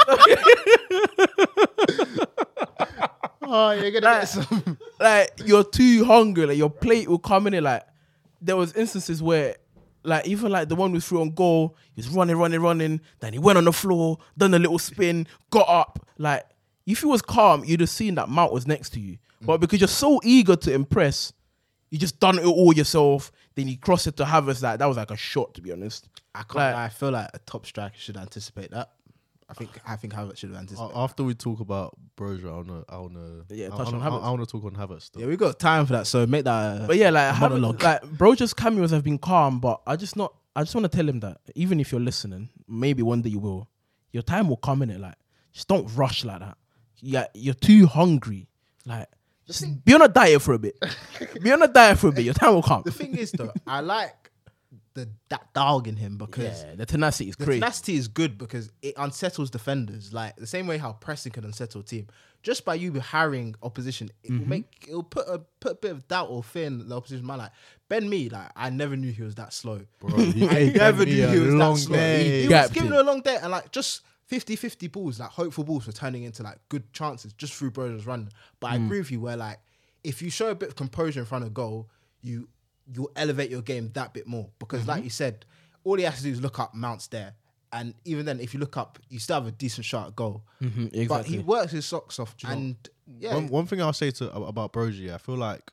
Oh, 3.43 3.71
you're 3.71 3.89
gonna 3.91 4.19
get 4.19 4.25
some. 4.27 4.77
like 4.99 5.31
you're 5.43 5.63
too 5.63 6.05
hungry. 6.05 6.45
Like 6.45 6.57
your 6.57 6.69
plate 6.69 7.09
will 7.09 7.17
come 7.19 7.47
in. 7.47 7.55
It 7.55 7.63
like 7.63 7.83
there 8.39 8.55
was 8.55 8.73
instances 8.73 9.23
where. 9.23 9.55
Like 10.03 10.25
even 10.25 10.51
like 10.51 10.67
the 10.67 10.75
one 10.75 10.91
we 10.91 10.99
threw 10.99 11.21
on 11.21 11.29
goal, 11.29 11.77
he 11.93 11.99
was 11.99 12.09
running, 12.09 12.35
running, 12.35 12.59
running. 12.59 13.01
Then 13.19 13.33
he 13.33 13.39
went 13.39 13.59
on 13.59 13.65
the 13.65 13.71
floor, 13.71 14.17
done 14.35 14.51
a 14.55 14.57
little 14.57 14.79
spin, 14.79 15.27
got 15.51 15.69
up. 15.69 16.07
Like 16.17 16.43
if 16.91 16.99
he 16.99 17.05
was 17.05 17.21
calm, 17.21 17.63
you'd 17.63 17.79
have 17.79 17.89
seen 17.89 18.15
that 18.15 18.29
Mount 18.29 18.51
was 18.53 18.67
next 18.67 18.91
to 18.91 18.99
you. 18.99 19.17
But 19.41 19.59
because 19.59 19.79
you're 19.79 19.87
so 19.87 20.19
eager 20.23 20.55
to 20.55 20.73
impress, 20.73 21.33
you 21.89 21.97
just 21.97 22.19
done 22.19 22.37
it 22.37 22.45
all 22.45 22.73
yourself. 22.73 23.31
Then 23.55 23.67
you 23.67 23.77
cross 23.77 24.07
it 24.07 24.15
to 24.17 24.23
Havertz. 24.23 24.61
Like 24.61 24.79
that 24.79 24.85
was 24.85 24.97
like 24.97 25.11
a 25.11 25.17
shot, 25.17 25.53
to 25.55 25.61
be 25.61 25.71
honest. 25.71 26.07
I 26.35 26.39
can't. 26.43 26.55
Like- 26.55 26.75
I 26.75 26.89
feel 26.89 27.11
like 27.11 27.29
a 27.33 27.39
top 27.39 27.65
striker 27.65 27.97
should 27.97 28.17
anticipate 28.17 28.71
that. 28.71 28.91
I 29.49 29.53
think. 29.53 29.71
I 29.85 29.95
think 29.97 30.13
Havertz 30.13 30.37
should 30.37 30.49
have 30.51 30.59
anticipated. 30.59 30.95
After 30.95 31.23
we 31.23 31.33
talk 31.33 31.59
about 31.59 31.97
Broja, 32.15 32.45
I 32.45 32.55
wanna, 32.55 32.83
I 32.87 32.97
wanna, 32.99 33.43
Yeah, 33.49 33.67
I, 33.67 33.69
touch 33.77 33.87
on 33.87 33.99
wanna, 33.99 34.11
Havertz. 34.11 34.23
I, 34.23 34.29
wanna 34.31 34.45
talk 34.45 34.63
on 34.63 34.71
Havertz. 34.71 35.11
Though. 35.11 35.19
yeah, 35.21 35.25
we 35.25 35.35
got 35.35 35.59
time 35.59 35.85
for 35.85 35.93
that. 35.93 36.07
So 36.07 36.25
make 36.25 36.45
that. 36.45 36.87
But 36.87 36.95
yeah, 36.97 37.09
like 37.09 37.33
a 37.33 37.37
Havertz, 37.37 37.81
like 37.83 38.01
Broja's 38.03 38.53
cameos 38.53 38.91
have 38.91 39.03
been 39.03 39.17
calm, 39.17 39.59
but 39.59 39.81
I 39.85 39.95
just 39.97 40.15
not. 40.15 40.33
I 40.55 40.63
just 40.63 40.75
want 40.75 40.89
to 40.89 40.95
tell 40.95 41.07
him 41.07 41.19
that 41.21 41.39
even 41.55 41.79
if 41.79 41.91
you're 41.91 41.99
listening, 42.01 42.49
maybe 42.67 43.01
one 43.03 43.21
day 43.21 43.29
you 43.31 43.39
will. 43.39 43.67
Your 44.13 44.23
time 44.23 44.47
will 44.49 44.57
come 44.57 44.81
in 44.83 44.89
it. 44.89 44.99
Like 45.01 45.15
just 45.51 45.67
don't 45.67 45.87
rush 45.95 46.23
like 46.23 46.39
that. 46.39 46.57
Yeah, 47.01 47.25
you're 47.33 47.53
too 47.53 47.87
hungry. 47.87 48.47
Like 48.85 49.07
just 49.47 49.83
be 49.85 49.93
on 49.93 50.01
a 50.01 50.07
diet 50.07 50.41
for 50.41 50.53
a 50.53 50.59
bit. 50.59 50.75
be 51.41 51.51
on 51.51 51.61
a 51.61 51.67
diet 51.67 51.99
for 51.99 52.07
a 52.07 52.11
bit. 52.11 52.25
Your 52.25 52.33
time 52.33 52.53
will 52.53 52.63
come. 52.63 52.83
the 52.85 52.91
thing 52.91 53.17
is 53.17 53.31
though, 53.31 53.51
I 53.67 53.81
like 53.81 54.31
the 54.93 55.09
that 55.29 55.53
dog 55.53 55.87
in 55.87 55.95
him 55.95 56.17
because 56.17 56.63
Yeah, 56.63 56.75
the 56.75 56.85
tenacity 56.85 57.29
is 57.29 57.35
the 57.37 57.45
crazy. 57.45 57.59
tenacity 57.59 57.95
is 57.95 58.07
good 58.07 58.37
because 58.37 58.71
it 58.81 58.93
unsettles 58.97 59.49
defenders. 59.49 60.13
Like 60.13 60.35
the 60.35 60.47
same 60.47 60.67
way 60.67 60.77
how 60.77 60.93
pressing 60.93 61.31
can 61.31 61.43
unsettle 61.45 61.81
a 61.81 61.83
team. 61.83 62.07
Just 62.43 62.65
by 62.65 62.73
you 62.75 62.91
harrying 62.93 63.55
opposition, 63.61 64.09
it 64.23 64.31
Mm-hmm. 64.31 64.39
will 64.39 64.47
make 64.49 64.85
it'll 64.87 65.03
put 65.03 65.27
a 65.27 65.39
put 65.59 65.71
a 65.73 65.75
bit 65.75 65.91
of 65.91 66.07
doubt 66.07 66.29
or 66.29 66.43
fear 66.43 66.65
in 66.65 66.87
the 66.89 66.95
opposition 66.95 67.25
man. 67.25 67.37
Like 67.37 67.51
Ben 67.87 68.09
Mee, 68.09 68.29
like 68.29 68.49
I 68.55 68.69
never 68.69 68.95
knew 68.95 69.11
he 69.11 69.21
was 69.23 69.35
that 69.35 69.53
slow. 69.53 69.81
he 70.17 70.47
I 70.47 70.71
never 70.75 71.05
Ben 71.05 71.13
knew 71.13 71.27
he 71.27 71.39
was 71.39 71.53
that 71.55 71.77
slow. 71.77 71.95
day. 71.95 72.23
He, 72.23 72.47
he 72.47 72.53
was 72.53 72.69
giving 72.71 72.89
him. 72.91 72.97
a 72.97 73.03
long 73.03 73.21
day 73.21 73.37
and 73.41 73.51
like 73.51 73.71
just 73.71 74.01
50-50 74.31 74.91
balls, 74.91 75.19
like 75.19 75.29
hopeful 75.29 75.63
balls 75.63 75.85
were 75.87 75.91
turning 75.93 76.23
into 76.23 76.41
like 76.43 76.57
good 76.69 76.91
chances 76.93 77.33
just 77.33 77.53
through 77.53 77.71
Broja's 77.71 78.05
run. 78.05 78.29
But 78.59 78.67
I 78.71 78.77
Mm. 78.77 78.85
agree 78.85 78.99
with 78.99 79.11
you 79.11 79.19
where 79.19 79.35
like 79.37 79.59
if 80.03 80.21
you 80.21 80.29
show 80.29 80.49
a 80.49 80.55
bit 80.55 80.69
of 80.69 80.75
composure 80.75 81.19
in 81.19 81.25
front 81.25 81.43
of 81.45 81.53
goal, 81.53 81.89
you 82.21 82.47
you'll 82.91 83.11
elevate 83.15 83.49
your 83.51 83.61
game 83.61 83.89
that 83.93 84.13
bit 84.13 84.27
more. 84.27 84.49
Because 84.59 84.81
Mm-hmm. 84.81 84.89
like 84.89 85.03
you 85.03 85.09
said, 85.09 85.45
all 85.83 85.95
he 85.95 86.03
has 86.03 86.17
to 86.17 86.23
do 86.23 86.31
is 86.31 86.41
look 86.41 86.59
up, 86.59 86.73
Mount's 86.73 87.07
there. 87.07 87.35
And 87.73 87.93
even 88.03 88.25
then, 88.25 88.39
if 88.41 88.53
you 88.53 88.59
look 88.59 88.75
up, 88.75 88.99
you 89.09 89.17
still 89.19 89.35
have 89.35 89.47
a 89.47 89.51
decent 89.51 89.85
shot 89.85 90.07
at 90.07 90.15
goal. 90.15 90.43
Mhm, 90.61 91.07
But 91.07 91.25
he 91.25 91.39
works 91.39 91.71
his 91.71 91.85
socks 91.85 92.19
off. 92.19 92.35
And 92.43 92.75
yeah, 93.19 93.35
One, 93.35 93.47
one 93.47 93.65
thing 93.67 93.81
I'll 93.81 93.93
say 93.93 94.11
to 94.11 94.31
about 94.33 94.73
Broja, 94.73 95.13
I 95.13 95.17
feel 95.19 95.37
like 95.37 95.71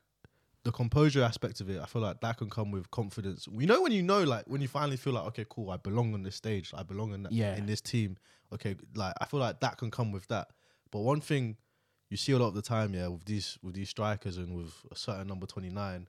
the 0.63 0.71
composure 0.71 1.23
aspect 1.23 1.59
of 1.61 1.69
it, 1.69 1.81
I 1.81 1.85
feel 1.85 2.01
like 2.01 2.21
that 2.21 2.37
can 2.37 2.49
come 2.49 2.71
with 2.71 2.89
confidence. 2.91 3.47
You 3.51 3.65
know 3.65 3.81
when 3.81 3.91
you 3.91 4.01
know, 4.03 4.23
like 4.23 4.45
when 4.47 4.61
you 4.61 4.67
finally 4.67 4.97
feel 4.97 5.13
like, 5.13 5.25
okay, 5.27 5.45
cool, 5.49 5.71
I 5.71 5.77
belong 5.77 6.13
on 6.13 6.23
this 6.23 6.35
stage, 6.35 6.71
I 6.73 6.83
belong 6.83 7.13
in 7.13 7.23
that, 7.23 7.31
Yeah. 7.33 7.55
in 7.55 7.65
this 7.65 7.81
team. 7.81 8.17
Okay, 8.53 8.75
like 8.95 9.13
I 9.21 9.25
feel 9.25 9.39
like 9.39 9.59
that 9.59 9.77
can 9.77 9.91
come 9.91 10.11
with 10.11 10.27
that. 10.27 10.49
But 10.91 10.99
one 10.99 11.21
thing 11.21 11.57
you 12.09 12.17
see 12.17 12.31
a 12.31 12.39
lot 12.39 12.47
of 12.47 12.55
the 12.55 12.61
time, 12.61 12.93
yeah, 12.93 13.07
with 13.07 13.25
these 13.25 13.57
with 13.61 13.75
these 13.75 13.89
strikers 13.89 14.37
and 14.37 14.55
with 14.55 14.73
a 14.91 14.95
certain 14.95 15.27
number 15.27 15.45
twenty 15.45 15.69
nine, 15.69 16.07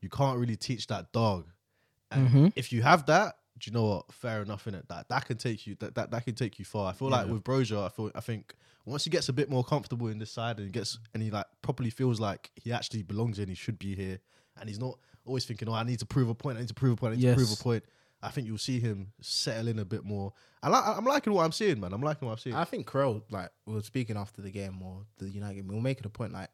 you 0.00 0.08
can't 0.08 0.38
really 0.38 0.56
teach 0.56 0.86
that 0.88 1.12
dog. 1.12 1.46
And 2.10 2.28
Mhm. 2.28 2.52
if 2.56 2.72
you 2.72 2.82
have 2.82 3.06
that, 3.06 3.38
do 3.58 3.70
you 3.70 3.74
know 3.74 3.84
what? 3.86 4.12
Fair 4.12 4.42
enough 4.42 4.66
in 4.66 4.74
it. 4.74 4.88
That 4.88 5.08
that 5.08 5.26
can 5.26 5.38
take 5.38 5.66
you 5.66 5.76
that, 5.76 5.94
that 5.94 6.10
that 6.10 6.24
can 6.24 6.34
take 6.34 6.58
you 6.58 6.64
far. 6.64 6.90
I 6.90 6.92
feel 6.92 7.08
like 7.08 7.28
with 7.28 7.44
Broja, 7.44 7.84
I 7.84 7.88
feel 7.88 8.10
I 8.14 8.20
think 8.20 8.54
once 8.84 9.04
he 9.04 9.10
gets 9.10 9.28
a 9.28 9.32
bit 9.32 9.48
more 9.50 9.64
comfortable 9.64 10.08
in 10.08 10.18
this 10.18 10.30
side 10.30 10.58
and 10.58 10.66
he 10.66 10.72
gets 10.72 10.98
and 11.14 11.22
he 11.22 11.30
like 11.30 11.46
properly 11.62 11.90
feels 11.90 12.20
like 12.20 12.50
he 12.56 12.72
actually 12.72 13.02
belongs 13.02 13.38
in, 13.38 13.48
he 13.48 13.54
should 13.54 13.78
be 13.78 13.94
here, 13.94 14.18
and 14.58 14.68
he's 14.68 14.78
not 14.80 14.98
always 15.24 15.44
thinking, 15.44 15.68
oh, 15.68 15.72
I 15.72 15.82
need 15.84 15.98
to 16.00 16.06
prove 16.06 16.28
a 16.28 16.34
point, 16.34 16.56
I 16.58 16.60
need 16.60 16.68
to 16.68 16.74
prove 16.74 16.92
a 16.92 16.96
point, 16.96 17.12
I 17.12 17.16
need 17.16 17.22
to 17.22 17.34
prove 17.34 17.50
a 17.52 17.56
point. 17.56 17.84
I 18.22 18.30
think 18.30 18.46
you'll 18.46 18.58
see 18.58 18.80
him 18.80 19.12
settle 19.20 19.68
in 19.68 19.78
a 19.78 19.84
bit 19.84 20.04
more. 20.04 20.32
I 20.62 20.68
like, 20.68 20.84
I'm 20.86 21.04
liking 21.04 21.32
what 21.32 21.44
I'm 21.44 21.52
seeing, 21.52 21.78
man. 21.80 21.92
I'm 21.92 22.00
liking 22.02 22.26
what 22.26 22.32
I'm 22.32 22.38
seeing. 22.38 22.56
I 22.56 22.64
think 22.64 22.86
Krell, 22.88 23.22
like, 23.30 23.50
we 23.66 23.74
were 23.74 23.82
speaking 23.82 24.16
after 24.16 24.42
the 24.42 24.50
game 24.50 24.80
or 24.82 25.02
the 25.18 25.28
United 25.28 25.54
game, 25.54 25.68
we 25.68 25.74
were 25.74 25.80
making 25.82 26.06
a 26.06 26.08
point 26.08 26.32
like 26.32 26.48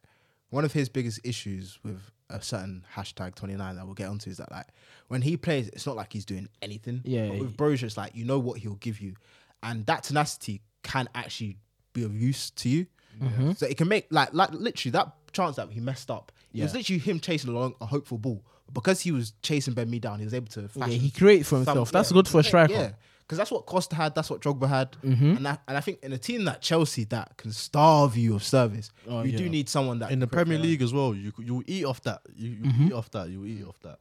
one 0.50 0.64
of 0.64 0.72
his 0.72 0.88
biggest 0.88 1.20
issues 1.24 1.78
with 1.82 2.00
a 2.28 2.42
certain 2.42 2.84
hashtag 2.94 3.34
29 3.34 3.76
that 3.76 3.84
we'll 3.86 3.94
get 3.94 4.08
onto 4.08 4.28
is 4.28 4.36
that, 4.38 4.50
like, 4.50 4.66
when 5.08 5.22
he 5.22 5.36
plays, 5.36 5.68
it's 5.68 5.86
not 5.86 5.96
like 5.96 6.12
he's 6.12 6.24
doing 6.26 6.48
anything. 6.60 7.00
Yeah, 7.04 7.28
But 7.28 7.34
he- 7.36 7.40
with 7.42 7.56
Broja, 7.56 7.84
it's 7.84 7.96
like, 7.96 8.14
you 8.14 8.24
know 8.24 8.38
what 8.38 8.58
he'll 8.58 8.74
give 8.74 9.00
you. 9.00 9.14
And 9.62 9.86
that 9.86 10.02
tenacity 10.02 10.60
can 10.82 11.08
actually 11.14 11.58
be 11.92 12.02
of 12.02 12.14
use 12.14 12.50
to 12.50 12.68
you. 12.68 12.86
Mm-hmm. 13.22 13.52
So 13.52 13.66
it 13.66 13.76
can 13.76 13.88
make, 13.88 14.06
like, 14.10 14.34
like, 14.34 14.50
literally, 14.52 14.90
that 14.92 15.12
chance 15.32 15.56
that 15.56 15.70
he 15.70 15.80
messed 15.80 16.10
up, 16.10 16.32
it 16.52 16.62
was 16.64 16.74
literally 16.74 16.98
him 16.98 17.20
chasing 17.20 17.50
along 17.50 17.74
a 17.80 17.86
hopeful 17.86 18.18
ball. 18.18 18.44
Because 18.72 19.00
he 19.00 19.12
was 19.12 19.32
chasing 19.42 19.74
Ben 19.74 19.90
Mee 19.90 19.98
down, 19.98 20.18
he 20.18 20.24
was 20.24 20.34
able 20.34 20.46
to 20.48 20.68
fashion 20.68 20.98
he 21.00 21.10
creates 21.10 21.48
for 21.48 21.56
some- 21.56 21.66
himself. 21.66 21.92
That's 21.92 22.10
yeah, 22.10 22.14
good 22.14 22.28
for 22.28 22.40
a 22.40 22.42
striker. 22.44 22.72
Yeah, 22.72 22.90
because 23.20 23.38
that's 23.38 23.50
what 23.50 23.66
Costa 23.66 23.94
had. 23.94 24.14
That's 24.14 24.30
what 24.30 24.40
Drogba 24.40 24.68
had. 24.68 24.92
Mm-hmm. 25.04 25.36
And 25.36 25.48
I, 25.48 25.58
and 25.68 25.76
I 25.76 25.80
think 25.80 25.98
in 26.02 26.12
a 26.12 26.18
team 26.18 26.44
that 26.44 26.60
Chelsea 26.62 27.04
that 27.04 27.36
can 27.36 27.52
starve 27.52 28.16
you 28.16 28.34
of 28.34 28.42
service, 28.42 28.90
Oh, 29.08 29.22
you 29.22 29.36
do 29.36 29.48
need 29.48 29.68
someone 29.68 29.98
that 30.00 30.10
in 30.10 30.20
the 30.20 30.26
Premier 30.26 30.58
League 30.58 30.82
as 30.82 30.92
well, 30.92 31.14
you 31.14 31.32
you 31.38 31.62
eat 31.66 31.84
off 31.84 32.00
that. 32.02 32.20
You, 32.34 32.50
you 32.50 32.56
Mm-hmm. 32.56 32.86
eat 32.88 32.92
off 32.92 33.10
that. 33.12 33.28
You 33.28 33.44
eat 33.44 33.64
off 33.66 33.78
that. 33.82 33.98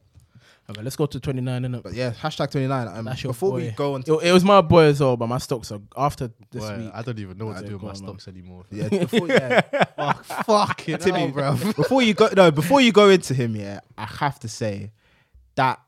Okay, 0.72 0.82
let's 0.82 0.96
go 0.96 1.06
to 1.06 1.20
29, 1.20 1.62
innit? 1.62 1.82
But 1.82 1.94
yeah, 1.94 2.10
hashtag 2.12 2.50
twenty 2.50 2.66
nine. 2.66 2.88
Um, 2.88 3.04
That's 3.04 3.22
your 3.22 3.32
before 3.32 3.50
boy. 3.50 3.56
we 3.56 3.70
go 3.70 3.94
on, 3.94 4.00
It, 4.00 4.06
to, 4.06 4.18
it 4.18 4.32
was 4.32 4.44
my 4.44 4.60
boy 4.60 4.84
as 4.84 5.00
well, 5.00 5.16
but 5.16 5.26
my 5.28 5.38
stocks 5.38 5.70
are 5.72 5.80
after 5.96 6.30
this 6.50 6.62
Boy, 6.64 6.78
week. 6.78 6.90
I 6.94 7.02
don't 7.02 7.18
even 7.18 7.38
know 7.38 7.46
what 7.46 7.58
to 7.58 7.66
do 7.66 7.74
with 7.74 7.82
my 7.82 7.88
on, 7.90 7.94
man. 7.94 8.08
stocks 8.08 8.28
anymore. 8.28 8.64
yeah, 8.70 8.88
before, 8.88 9.28
yeah, 9.28 9.60
Fuck, 9.96 10.24
fucking 10.44 10.98
Timmy, 10.98 11.20
hell, 11.20 11.30
bro. 11.30 11.56
before 11.74 12.02
you 12.02 12.14
go, 12.14 12.28
no, 12.36 12.50
before 12.50 12.80
you 12.80 12.92
go 12.92 13.08
into 13.08 13.34
him, 13.34 13.54
yeah, 13.56 13.80
I 13.96 14.06
have 14.06 14.38
to 14.40 14.48
say 14.48 14.92
that 15.56 15.80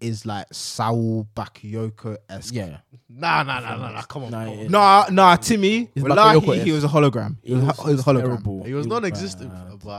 is 0.00 0.24
like 0.26 0.46
Saul 0.52 1.26
Bakayoko 1.34 2.16
esque. 2.28 2.54
yeah. 2.54 2.78
Nah, 3.08 3.42
nah, 3.42 3.58
nah, 3.60 3.76
nah, 3.76 3.90
nah. 3.92 4.02
Come 4.02 4.24
on. 4.24 4.30
Nah, 4.30 4.44
come 4.44 4.58
on. 4.58 4.70
Nah, 4.70 5.06
nah, 5.10 5.36
Timmy. 5.36 5.90
He's 5.94 6.02
Wallahi, 6.02 6.38
Bakayoko-esque. 6.38 6.64
he 6.64 6.72
was 6.72 6.84
a 6.84 6.88
hologram. 6.88 7.36
He 7.42 7.54
was, 7.54 7.62
he 7.84 7.90
was 7.92 8.00
a 8.00 8.04
hologram. 8.04 8.20
terrible. 8.20 8.62
He 8.64 8.74
was 8.74 8.86
non-existent, 8.86 9.52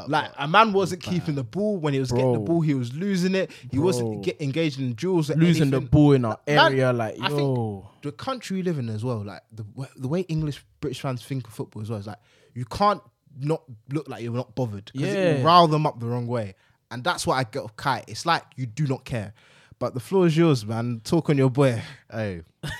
Like 0.08 0.32
a 0.38 0.48
man 0.48 0.72
wasn't 0.74 1.02
keeping 1.04 1.36
the 1.36 1.44
ball 1.44 1.78
when 1.78 1.94
he 1.94 2.00
was 2.00 2.12
getting 2.12 2.34
the 2.34 2.40
ball. 2.40 2.62
He 2.62 2.74
was 2.76 2.94
losing 2.94 3.36
it. 3.36 3.52
He 3.72 3.78
Bro. 3.78 3.86
wasn't 3.86 4.24
get 4.24 4.40
engaged 4.42 4.80
in 4.80 4.94
duels. 4.94 5.30
Or 5.30 5.36
Losing 5.36 5.70
the 5.72 5.82
ball 5.82 6.14
in 6.14 6.24
our 6.26 6.40
Man, 6.48 6.58
area, 6.74 6.94
like, 6.94 7.16
I 7.22 7.28
think- 7.28 7.40
yo. 7.40 7.90
the 8.02 8.12
country 8.12 8.58
we 8.58 8.64
live 8.64 8.78
in 8.80 8.90
as 8.90 9.04
well, 9.04 9.24
like 9.26 9.42
the 9.52 9.66
the 9.98 10.08
way 10.08 10.22
English 10.22 10.64
British 10.80 11.02
fans 11.02 11.24
think 11.24 11.48
of 11.48 11.54
football 11.54 11.82
as 11.82 11.90
well, 11.90 12.00
is 12.00 12.08
like 12.08 12.20
you 12.54 12.66
can't 12.66 13.02
not 13.40 13.64
look 13.92 14.08
like 14.08 14.22
you're 14.24 14.34
not 14.34 14.56
bothered 14.56 14.92
because 14.94 15.10
it 15.10 15.18
Yeah. 15.18 15.36
will 15.38 15.44
rile 15.44 15.68
them 15.68 15.86
up 15.86 16.00
the 16.00 16.06
wrong 16.08 16.28
way, 16.28 16.56
and 16.92 17.04
that's 17.04 17.26
what 17.28 17.36
I 17.36 17.44
get 17.44 17.64
of 17.64 17.76
Kai. 17.76 18.04
It's 18.08 18.26
like 18.26 18.44
you 18.56 18.66
do 18.66 18.86
not 18.88 19.04
care, 19.06 19.34
but 19.80 19.94
the 19.94 20.00
floor 20.00 20.28
is 20.28 20.38
yours, 20.38 20.66
man. 20.66 21.02
Talk 21.04 21.30
on 21.30 21.38
your 21.38 21.50
boy. 21.50 21.82
hey, 22.12 22.44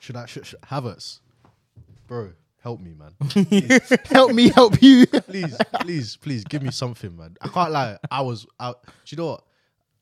should 0.00 0.16
I 0.16 0.26
should, 0.26 0.44
should 0.44 0.60
Havertz, 0.62 1.20
bro? 2.06 2.32
Help 2.62 2.80
me, 2.80 2.94
man. 2.94 3.80
help 4.04 4.32
me, 4.32 4.48
help 4.50 4.80
you. 4.80 5.06
please, 5.06 5.56
please, 5.80 6.16
please, 6.16 6.44
give 6.44 6.62
me 6.62 6.70
something, 6.70 7.16
man. 7.16 7.36
I 7.40 7.48
can't 7.48 7.72
lie. 7.72 7.98
I 8.08 8.20
was 8.20 8.46
out. 8.60 8.84
Do 8.84 8.92
you 9.08 9.16
know 9.16 9.30
what? 9.30 9.44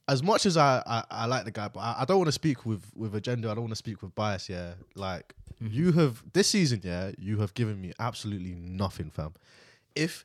As 0.08 0.22
much 0.22 0.44
as 0.44 0.56
I, 0.56 0.82
I, 0.86 1.04
I 1.10 1.26
like 1.26 1.44
the 1.44 1.52
guy, 1.52 1.68
but 1.68 1.80
I, 1.80 1.98
I 2.00 2.04
don't 2.04 2.18
want 2.18 2.28
to 2.28 2.32
speak 2.32 2.66
with 2.66 2.84
with 2.94 3.14
agenda. 3.14 3.50
I 3.50 3.54
don't 3.54 3.64
want 3.64 3.72
to 3.72 3.76
speak 3.76 4.02
with 4.02 4.14
bias. 4.14 4.48
Yeah, 4.48 4.72
like 4.94 5.34
mm-hmm. 5.62 5.72
you 5.72 5.92
have 5.92 6.22
this 6.32 6.48
season. 6.48 6.80
Yeah, 6.82 7.12
you 7.18 7.38
have 7.38 7.54
given 7.54 7.80
me 7.80 7.92
absolutely 7.98 8.54
nothing, 8.54 9.10
fam. 9.10 9.34
If 9.94 10.24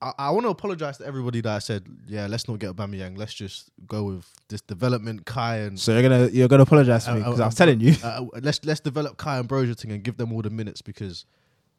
I 0.00 0.08
I, 0.08 0.12
I 0.18 0.30
want 0.30 0.44
to 0.44 0.50
apologize 0.50 0.98
to 0.98 1.06
everybody 1.06 1.40
that 1.40 1.52
I 1.54 1.58
said, 1.58 1.84
yeah, 2.06 2.26
let's 2.26 2.48
not 2.48 2.58
get 2.58 2.74
Aubameyang. 2.74 3.16
Let's 3.18 3.34
just 3.34 3.70
go 3.86 4.04
with 4.04 4.24
this 4.48 4.60
development, 4.60 5.26
Kai 5.26 5.56
and 5.58 5.78
so 5.78 5.92
you're 5.92 6.02
gonna 6.02 6.26
you're 6.28 6.48
gonna 6.48 6.62
apologize 6.62 7.04
to 7.06 7.14
me 7.14 7.20
Uh, 7.20 7.24
because 7.24 7.40
uh, 7.40 7.44
I 7.44 7.46
was 7.46 7.54
telling 7.54 7.80
you. 7.80 7.94
uh, 8.04 8.24
let's 8.42 8.64
let's 8.64 8.80
develop 8.80 9.16
Kai 9.16 9.38
and 9.38 9.48
Broja 9.48 9.76
thing 9.76 9.92
and 9.92 10.02
give 10.02 10.16
them 10.16 10.32
all 10.32 10.42
the 10.42 10.50
minutes 10.50 10.82
because 10.82 11.24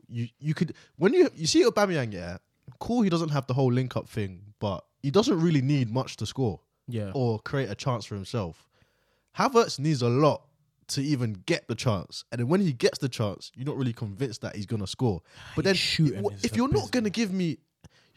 you 0.10 0.28
you 0.40 0.54
could 0.54 0.74
when 0.98 1.14
you 1.14 1.30
you 1.36 1.48
see 1.48 1.64
Aubameyang, 1.64 2.14
yeah, 2.14 2.38
cool. 2.80 3.02
He 3.04 3.10
doesn't 3.10 3.30
have 3.30 3.48
the 3.48 3.54
whole 3.54 3.72
link 3.72 3.96
up 3.96 4.10
thing, 4.10 4.42
but 4.60 4.84
he 5.02 5.12
doesn't 5.12 5.40
really 5.40 5.62
need 5.62 5.90
much 5.90 6.18
to 6.18 6.26
score 6.26 6.60
Yeah. 6.88 7.12
or 7.14 7.40
create 7.40 7.70
a 7.70 7.76
chance 7.76 8.04
for 8.06 8.16
himself. 8.16 8.68
Havertz 9.38 9.80
needs 9.80 10.02
a 10.02 10.10
lot 10.10 10.42
to 10.88 11.02
even 11.02 11.34
get 11.46 11.68
the 11.68 11.76
chance, 11.76 12.26
and 12.32 12.40
then 12.40 12.48
when 12.48 12.62
he 12.62 12.74
gets 12.74 12.98
the 12.98 13.08
chance, 13.08 13.52
you're 13.56 13.66
not 13.68 13.78
really 13.78 13.94
convinced 13.94 14.42
that 14.42 14.56
he's 14.56 14.66
gonna 14.66 14.88
score. 14.88 15.22
But 15.56 15.64
then 15.66 15.76
shooting 15.76 16.26
if 16.44 16.56
you're 16.58 16.68
not 16.68 16.92
gonna 16.92 17.10
give 17.12 17.32
me. 17.32 17.60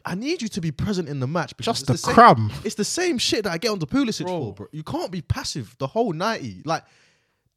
I 0.04 0.14
need 0.14 0.42
you 0.42 0.48
to 0.48 0.60
be 0.60 0.70
present 0.72 1.08
in 1.08 1.20
the 1.20 1.26
match 1.26 1.56
because 1.56 1.78
Just 1.78 1.86
the 1.86 1.96
same- 1.98 2.14
crumb. 2.14 2.52
It's 2.64 2.74
the 2.74 2.84
same 2.84 3.18
shit 3.18 3.44
that 3.44 3.52
I 3.52 3.58
get 3.58 3.70
onto 3.70 3.86
Pulisic 3.86 4.24
Bro. 4.26 4.40
for, 4.40 4.52
bro. 4.54 4.66
You 4.72 4.82
can't 4.82 5.10
be 5.12 5.22
passive 5.22 5.76
the 5.78 5.86
whole 5.86 6.12
90. 6.12 6.62
Like, 6.64 6.84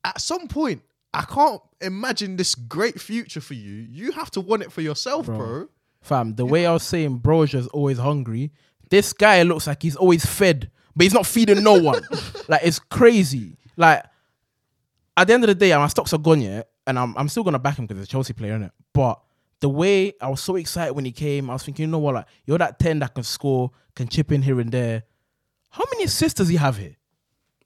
at 0.04 0.22
some 0.22 0.48
point, 0.48 0.82
I 1.14 1.24
can't 1.24 1.62
imagine 1.82 2.36
this 2.36 2.54
great 2.56 3.00
future 3.02 3.42
for 3.42 3.54
you. 3.56 3.74
You 3.90 4.12
have 4.12 4.30
to 4.32 4.42
want 4.42 4.62
it 4.64 4.72
for 4.72 4.82
yourself, 4.82 5.26
bro. 5.26 5.38
Bro. 5.38 5.68
Fam, 6.02 6.36
the 6.36 6.46
way 6.46 6.66
I 6.68 6.74
was 6.74 6.84
saying 6.84 7.20
Broja's 7.22 7.68
always 7.68 7.98
hungry, 7.98 8.52
this 8.92 9.12
guy 9.14 9.42
looks 9.42 9.66
like 9.66 9.82
he's 9.82 9.96
always 9.96 10.24
fed, 10.26 10.70
but 10.96 11.04
he's 11.04 11.14
not 11.14 11.26
feeding 11.26 11.64
no 11.64 11.80
one. 11.82 12.04
like 12.48 12.62
it's 12.64 12.78
crazy. 12.78 13.58
Like 13.76 14.04
at 15.18 15.26
the 15.28 15.34
end 15.34 15.44
of 15.44 15.48
the 15.48 15.56
day, 15.56 15.76
my 15.76 15.88
stocks 15.88 16.14
are 16.14 16.20
gone 16.20 16.42
yet, 16.42 16.70
and 16.86 17.00
I'm 17.00 17.18
I'm 17.18 17.28
still 17.28 17.44
gonna 17.44 17.58
back 17.58 17.80
him 17.80 17.88
because 17.88 18.00
he's 18.02 18.08
a 18.08 18.12
Chelsea 18.12 18.34
player, 18.34 18.60
innit? 18.60 18.70
But 18.94 19.20
the 19.62 19.70
way 19.70 20.14
I 20.22 20.28
was 20.30 20.42
so 20.42 20.56
excited 20.58 20.94
when 20.94 21.06
he 21.06 21.12
came, 21.12 21.50
I 21.50 21.54
was 21.54 21.64
thinking, 21.64 21.86
you 21.86 21.92
know 21.92 22.00
what, 22.00 22.16
like 22.16 22.26
you're 22.46 22.58
that 22.58 22.80
10 22.80 23.00
that 23.00 23.16
can 23.16 23.24
score, 23.24 23.72
can 23.96 24.08
chip 24.08 24.32
in 24.32 24.42
here 24.42 24.60
and 24.60 24.72
there. 24.72 25.04
How 25.70 25.84
many 25.94 26.06
assists 26.06 26.38
does 26.38 26.50
he 26.50 26.56
have 26.58 26.78
here? 26.78 26.96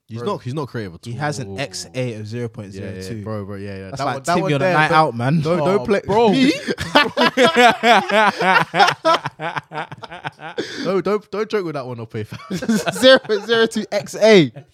He's 0.08 0.22
not. 0.24 0.42
He's 0.42 0.54
not 0.54 0.66
creative 0.66 0.94
at 0.94 1.06
all. 1.06 1.12
He 1.12 1.16
has 1.20 1.38
an 1.38 1.56
XA 1.56 2.18
of 2.18 2.26
zero 2.26 2.48
point 2.48 2.72
Yeah, 2.72 3.00
zero 3.00 3.18
yeah, 3.18 3.22
bro, 3.24 3.44
bro, 3.44 3.54
yeah, 3.54 3.76
yeah. 3.76 3.84
That's 3.90 3.98
That 3.98 4.04
like 4.06 4.14
one- 4.14 4.22
that 4.24 4.34
Timmy 4.34 4.42
one 4.42 4.52
on 4.54 4.56
a 4.56 4.58
there, 4.64 4.74
night 4.74 4.88
don't- 4.88 4.98
out, 4.98 5.16
man. 5.16 5.40
Don't, 5.40 5.60
Oh, 5.60 5.66
don't 5.66 5.86
play, 5.86 6.00
bro. 6.04 6.32
no, 10.84 11.00
don't, 11.00 11.30
don't 11.30 11.48
joke 11.50 11.64
with 11.64 11.74
that 11.74 11.86
one, 11.86 12.00
up, 12.00 12.12
fam. 12.12 12.26
zero 12.92 13.18
point 13.20 13.46
zero 13.46 13.66
two 13.66 13.82
XA. 13.86 14.64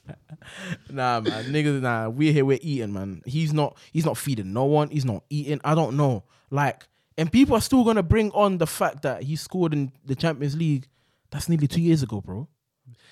Nah, 0.90 1.20
man, 1.20 1.44
niggas, 1.46 1.80
nah, 1.80 2.08
we're 2.08 2.32
here, 2.32 2.44
we're 2.44 2.58
eating, 2.62 2.92
man. 2.92 3.22
He's 3.26 3.52
not, 3.52 3.76
he's 3.92 4.04
not 4.06 4.16
feeding 4.16 4.52
no 4.52 4.64
one. 4.64 4.88
He's 4.90 5.04
not 5.04 5.24
eating. 5.28 5.60
I 5.64 5.74
don't 5.74 5.96
know. 5.96 6.22
Like, 6.50 6.86
and 7.18 7.30
people 7.30 7.56
are 7.56 7.60
still 7.60 7.84
gonna 7.84 8.02
bring 8.02 8.30
on 8.32 8.58
the 8.58 8.66
fact 8.66 9.02
that 9.02 9.22
he 9.22 9.36
scored 9.36 9.72
in 9.72 9.92
the 10.04 10.14
Champions 10.14 10.56
League. 10.56 10.86
That's 11.30 11.48
nearly 11.48 11.66
two 11.66 11.80
years 11.80 12.02
ago, 12.02 12.20
bro. 12.20 12.48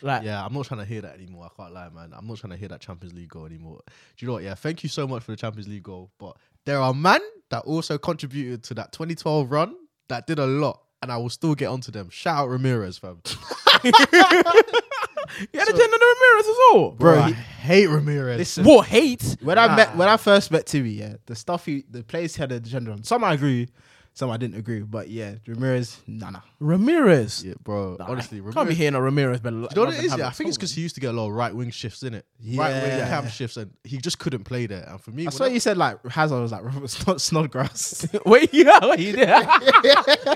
Like, 0.03 0.23
Yeah, 0.23 0.45
I'm 0.45 0.53
not 0.53 0.67
trying 0.67 0.81
to 0.81 0.87
hear 0.87 1.01
that 1.01 1.15
anymore. 1.15 1.47
I 1.51 1.61
can't 1.63 1.75
lie, 1.75 1.89
man. 1.89 2.13
I'm 2.17 2.27
not 2.27 2.37
trying 2.39 2.53
to 2.53 2.57
hear 2.57 2.69
that 2.69 2.81
Champions 2.81 3.13
League 3.15 3.29
goal 3.31 3.47
anymore. 3.47 3.81
Do 3.87 3.93
you 4.19 4.27
know 4.29 4.35
what? 4.35 4.43
Yeah, 4.45 4.55
thank 4.55 4.83
you 4.83 4.89
so 4.89 5.07
much 5.09 5.23
for 5.25 5.33
the 5.33 5.37
Champions 5.37 5.67
League 5.69 5.83
goal. 5.83 6.11
But 6.19 6.37
there 6.65 6.79
are 6.79 6.95
men 6.95 7.21
that 7.51 7.65
also 7.65 7.99
contributed 7.99 8.63
to 8.65 8.75
that 8.75 8.93
2012 8.93 9.51
run 9.51 9.75
that 10.09 10.27
did 10.27 10.39
a 10.39 10.47
lot, 10.47 10.81
and 11.03 11.11
I 11.11 11.17
will 11.17 11.31
still 11.31 11.55
get 11.55 11.67
onto 11.67 11.91
them. 11.91 12.09
Shout 12.11 12.39
out 12.39 12.49
Ramires, 12.51 13.01
fam. 13.01 13.21
he 13.85 15.59
had 15.59 15.69
a 15.69 15.73
ten 15.73 15.91
on 15.91 16.01
Ramires 16.01 16.39
as 16.41 16.57
well, 16.73 16.91
Bro, 16.93 17.15
Bro, 17.15 17.19
I 17.23 17.27
he- 17.29 17.33
hate 17.35 17.89
Ramires. 17.89 18.37
Listen, 18.39 18.65
What 18.65 18.87
hate? 18.87 19.37
when 19.43 19.59
I 19.59 19.75
met 19.75 19.97
when 19.97 20.09
I 20.09 20.17
first 20.17 20.51
met 20.51 20.67
Timmy, 20.67 20.91
yeah, 20.91 21.15
the 21.27 21.35
stuff 21.35 21.65
he 21.67 21.85
the 21.91 22.03
plays 22.05 22.37
he 22.37 22.41
had 22.41 22.53
a 22.53 22.61
gender 22.61 22.93
on. 22.93 23.03
Some 23.03 23.25
I 23.25 23.35
agree, 23.35 23.69
some 24.15 24.31
I 24.31 24.37
didn't 24.37 24.57
agree. 24.57 24.81
But 24.81 25.09
yeah, 25.11 25.35
Ramires, 25.47 25.99
nah, 26.07 26.31
nah. 26.31 26.41
Ramires. 26.63 27.45
Yeah, 27.45 27.55
bro. 27.63 27.97
honestly, 28.01 28.41
can't 28.53 28.69
be 28.69 28.75
hearing 28.75 28.95
a 28.95 28.99
Ramires, 28.99 29.43
but 29.43 29.53
You 29.53 29.61
know 29.61 29.85
what 29.87 29.95
it 29.95 30.05
is? 30.05 30.17
Yeah, 30.17 30.29
I 30.29 30.31
think 30.31 30.49
it's 30.49 30.57
because 30.57 30.73
he 30.73 30.81
used 30.83 30.95
to 30.95 31.01
get 31.01 31.11
a 31.11 31.13
lot 31.17 31.29
of 31.29 31.35
right 31.35 31.55
wing 31.55 31.71
shifts 31.71 32.03
in 32.05 32.15
it. 32.15 32.25
Right 32.55 32.73
wing 32.73 32.99
Yeah. 32.99 33.09
cam 33.09 33.29
shifts, 33.29 33.57
and 33.57 33.73
he 33.85 33.99
just 33.99 34.19
couldn't 34.19 34.45
play 34.45 34.67
there. 34.67 34.87
And 34.89 35.01
for 35.01 35.11
me, 35.11 35.25
I 35.25 35.27
when 35.27 35.33
saw 35.33 35.45
you 35.47 35.61
said 35.61 35.77
like 35.77 35.99
Hazard 36.07 36.41
was 36.41 36.53
like 36.53 36.63
Robert 36.65 36.85
Snod- 36.91 37.21
Snodgrass. 37.21 38.07
wait, 38.27 38.51
yeah, 38.55 38.79
wait, 38.89 39.17
yeah. 39.19 39.59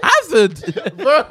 Hazard. 0.02 0.96
Bro, 0.96 1.24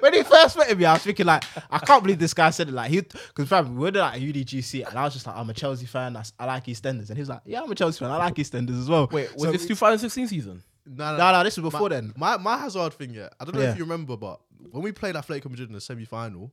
when 0.00 0.14
he 0.14 0.22
first 0.24 0.56
met 0.58 0.76
me, 0.76 0.84
I 0.84 0.94
was 0.94 1.02
thinking 1.02 1.26
like, 1.26 1.44
I 1.70 1.78
can't 1.78 2.02
believe 2.02 2.18
this 2.18 2.34
guy 2.34 2.50
said 2.50 2.68
it. 2.68 2.72
Like 2.74 2.90
he, 2.90 3.00
because 3.02 3.48
fam, 3.48 3.74
we 3.76 3.90
were 3.90 3.92
like 3.92 4.20
UDGC, 4.20 4.88
and 4.88 4.98
I 4.98 5.04
was 5.04 5.12
just 5.14 5.26
like, 5.26 5.36
I'm 5.36 5.48
a 5.48 5.54
Chelsea 5.54 5.86
fan. 5.86 6.16
I, 6.16 6.20
s- 6.20 6.32
I 6.38 6.44
like 6.46 6.64
EastEnders, 6.66 7.08
and 7.08 7.16
he 7.16 7.20
was 7.20 7.28
like, 7.28 7.40
Yeah, 7.44 7.62
I'm 7.62 7.70
a 7.70 7.74
Chelsea 7.74 8.00
fan. 8.00 8.10
I 8.10 8.16
like 8.18 8.34
EastEnders 8.34 8.80
as 8.80 8.88
well. 8.88 9.08
Wait, 9.12 9.32
was 9.34 9.42
So- 9.44 9.52
this 9.52 9.66
2016 9.66 10.28
season? 10.28 10.62
No, 10.86 11.16
No, 11.16 11.32
no, 11.32 11.44
this 11.44 11.56
was 11.56 11.62
before 11.72 11.88
my, 11.88 11.94
then. 11.94 12.12
My 12.16 12.36
my 12.36 12.56
Hazard 12.58 12.92
thing, 12.94 13.14
yeah. 13.14 13.28
I 13.40 13.44
don't 13.44 13.54
know 13.54 13.62
Yeah. 13.62 13.70
if 13.72 13.78
you 13.78 13.84
remember, 13.84 14.16
but 14.16 14.40
when 14.70 14.82
we 14.82 14.92
played 14.92 15.14
Atletico 15.14 15.50
Madrid 15.50 15.68
in 15.68 15.74
the 15.74 15.80
semi 15.80 16.04
final, 16.04 16.52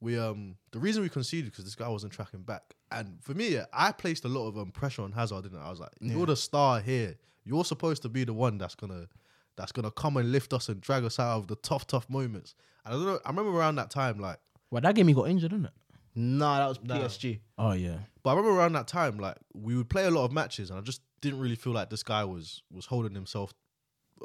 we 0.00 0.18
um 0.18 0.56
the 0.72 0.78
reason 0.78 1.02
we 1.02 1.08
conceded 1.08 1.50
because 1.50 1.64
this 1.64 1.74
guy 1.74 1.88
wasn't 1.88 2.12
tracking 2.12 2.42
back, 2.42 2.62
and 2.90 3.18
for 3.22 3.34
me, 3.34 3.48
yeah, 3.50 3.66
I 3.72 3.92
placed 3.92 4.24
a 4.24 4.28
lot 4.28 4.48
of 4.48 4.58
um 4.58 4.70
pressure 4.70 5.02
on 5.02 5.12
Hazard. 5.12 5.42
Didn't 5.42 5.58
I? 5.58 5.66
I 5.66 5.70
was 5.70 5.80
like, 5.80 5.92
you're 6.00 6.26
the 6.26 6.36
star 6.36 6.80
here. 6.80 7.16
You're 7.44 7.64
supposed 7.64 8.02
to 8.02 8.08
be 8.08 8.24
the 8.24 8.32
one 8.34 8.58
that's 8.58 8.74
gonna 8.74 9.08
that's 9.56 9.72
gonna 9.72 9.90
come 9.90 10.16
and 10.16 10.32
lift 10.32 10.52
us 10.52 10.68
and 10.68 10.80
drag 10.80 11.04
us 11.04 11.18
out 11.18 11.38
of 11.38 11.46
the 11.48 11.56
tough 11.56 11.86
tough 11.86 12.08
moments. 12.08 12.54
And 12.84 12.94
I 12.94 12.96
don't 12.96 13.06
know. 13.06 13.20
I 13.24 13.28
remember 13.30 13.50
around 13.50 13.76
that 13.76 13.90
time, 13.90 14.18
like. 14.18 14.38
Well, 14.70 14.80
that 14.82 14.94
game 14.94 15.08
he 15.08 15.14
got 15.14 15.28
injured, 15.28 15.50
didn't 15.50 15.66
it? 15.66 15.72
No, 16.14 16.54
that 16.56 16.68
was 16.68 16.78
PSG. 16.78 17.40
Oh 17.58 17.72
yeah. 17.72 17.98
But 18.22 18.30
I 18.30 18.34
remember 18.34 18.58
around 18.58 18.72
that 18.74 18.86
time, 18.88 19.18
like 19.18 19.36
we 19.54 19.76
would 19.76 19.88
play 19.90 20.06
a 20.06 20.10
lot 20.10 20.24
of 20.24 20.32
matches, 20.32 20.70
and 20.70 20.78
I 20.78 20.82
just 20.82 21.02
didn't 21.20 21.40
really 21.40 21.56
feel 21.56 21.72
like 21.72 21.90
this 21.90 22.02
guy 22.02 22.24
was 22.24 22.62
was 22.72 22.86
holding 22.86 23.14
himself 23.14 23.52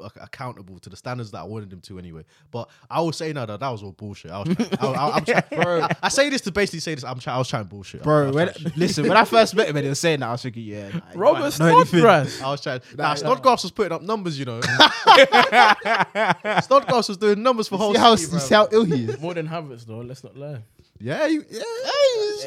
uh, 0.02 0.08
accountable 0.20 0.78
to 0.78 0.90
the 0.90 0.96
standards 0.96 1.30
that 1.30 1.38
I 1.38 1.44
wanted 1.44 1.72
him 1.72 1.80
to 1.82 1.98
anyway. 1.98 2.24
But 2.50 2.68
I 2.90 3.00
will 3.00 3.12
say 3.12 3.32
now 3.32 3.46
that 3.46 3.60
that 3.60 3.68
was 3.70 3.82
all 3.82 3.92
bullshit. 3.92 4.30
I 4.30 4.40
was, 4.40 4.48
I, 4.78 4.86
I, 4.86 5.18
am 5.18 5.24
bro. 5.62 5.80
I, 5.82 5.88
I 6.02 6.08
say 6.10 6.28
this 6.28 6.42
to 6.42 6.52
basically 6.52 6.80
say 6.80 6.94
this. 6.94 7.04
I'm, 7.04 7.18
try, 7.18 7.34
I 7.34 7.38
was 7.38 7.48
trying 7.48 7.64
bullshit, 7.64 8.02
Bro, 8.02 8.26
was 8.26 8.34
when, 8.34 8.52
trying- 8.52 8.72
listen, 8.76 9.08
when 9.08 9.16
I 9.16 9.24
first 9.24 9.54
met 9.54 9.68
him 9.68 9.76
and 9.76 9.84
he 9.84 9.88
was 9.88 9.98
saying 9.98 10.20
that, 10.20 10.28
I 10.28 10.32
was 10.32 10.42
thinking, 10.42 10.64
yeah, 10.64 10.90
nah, 10.90 11.00
Robert 11.14 11.40
might 11.40 11.58
not 11.58 11.60
know 11.60 11.76
anything. 11.78 12.00
Snodgrass. 12.00 12.42
I 12.42 12.50
was 12.50 12.60
trying. 12.60 12.80
Nah, 12.96 13.04
Nah, 13.04 13.14
Snodgrass 13.14 13.62
was 13.62 13.72
putting 13.72 13.92
up 13.92 14.02
numbers, 14.02 14.38
you 14.38 14.44
know. 14.44 14.60
Snodgrass 16.60 17.08
was 17.08 17.16
doing 17.18 17.42
numbers 17.42 17.68
for 17.68 17.78
whole 17.78 17.94
See 17.94 18.00
how, 18.00 18.16
city, 18.16 18.32
you 18.34 18.38
see 18.40 18.54
how 18.54 18.68
ill 18.72 18.84
he 18.84 19.04
is. 19.06 19.20
More 19.20 19.34
than 19.34 19.48
Havertz, 19.48 19.84
though. 19.86 19.98
Let's 19.98 20.24
not 20.24 20.36
lie. 20.36 20.62
Yeah, 20.98 21.26
you, 21.26 21.44
yeah. 21.50 21.60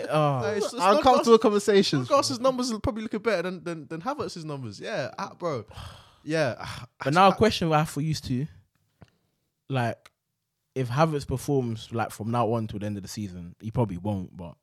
Oh, 0.10 0.40
Hey, 0.42 0.58
S- 0.58 0.74
Uncomfortable 0.74 1.24
Snodgrass- 1.24 1.40
conversations. 1.42 2.08
Snodgrass's 2.08 2.40
numbers 2.40 2.72
are 2.72 2.80
probably 2.80 3.04
looking 3.04 3.20
better 3.22 3.44
than 3.44 3.64
than, 3.64 3.88
than 3.88 4.02
Havertz's 4.02 4.46
numbers. 4.46 4.80
Yeah, 4.80 5.12
ah, 5.18 5.34
bro. 5.38 5.66
Yeah. 6.24 6.56
ah, 6.60 6.86
but 7.04 7.14
now 7.14 7.30
a 7.30 7.36
question 7.36 7.72
I 7.72 7.80
have 7.80 7.90
for 7.90 8.02
you 8.02 8.14
two, 8.14 8.48
like, 9.70 10.12
if 10.76 10.90
Havertz 10.90 11.28
performs 11.28 11.90
like 11.92 12.12
from 12.12 12.32
now 12.32 12.52
on 12.54 12.68
to 12.68 12.80
the 12.80 12.86
end 12.86 12.98
of 12.98 13.04
the 13.04 13.10
season, 13.10 13.56
he 13.60 13.72
probably 13.72 13.98
won't. 13.98 14.36
But 14.36 14.56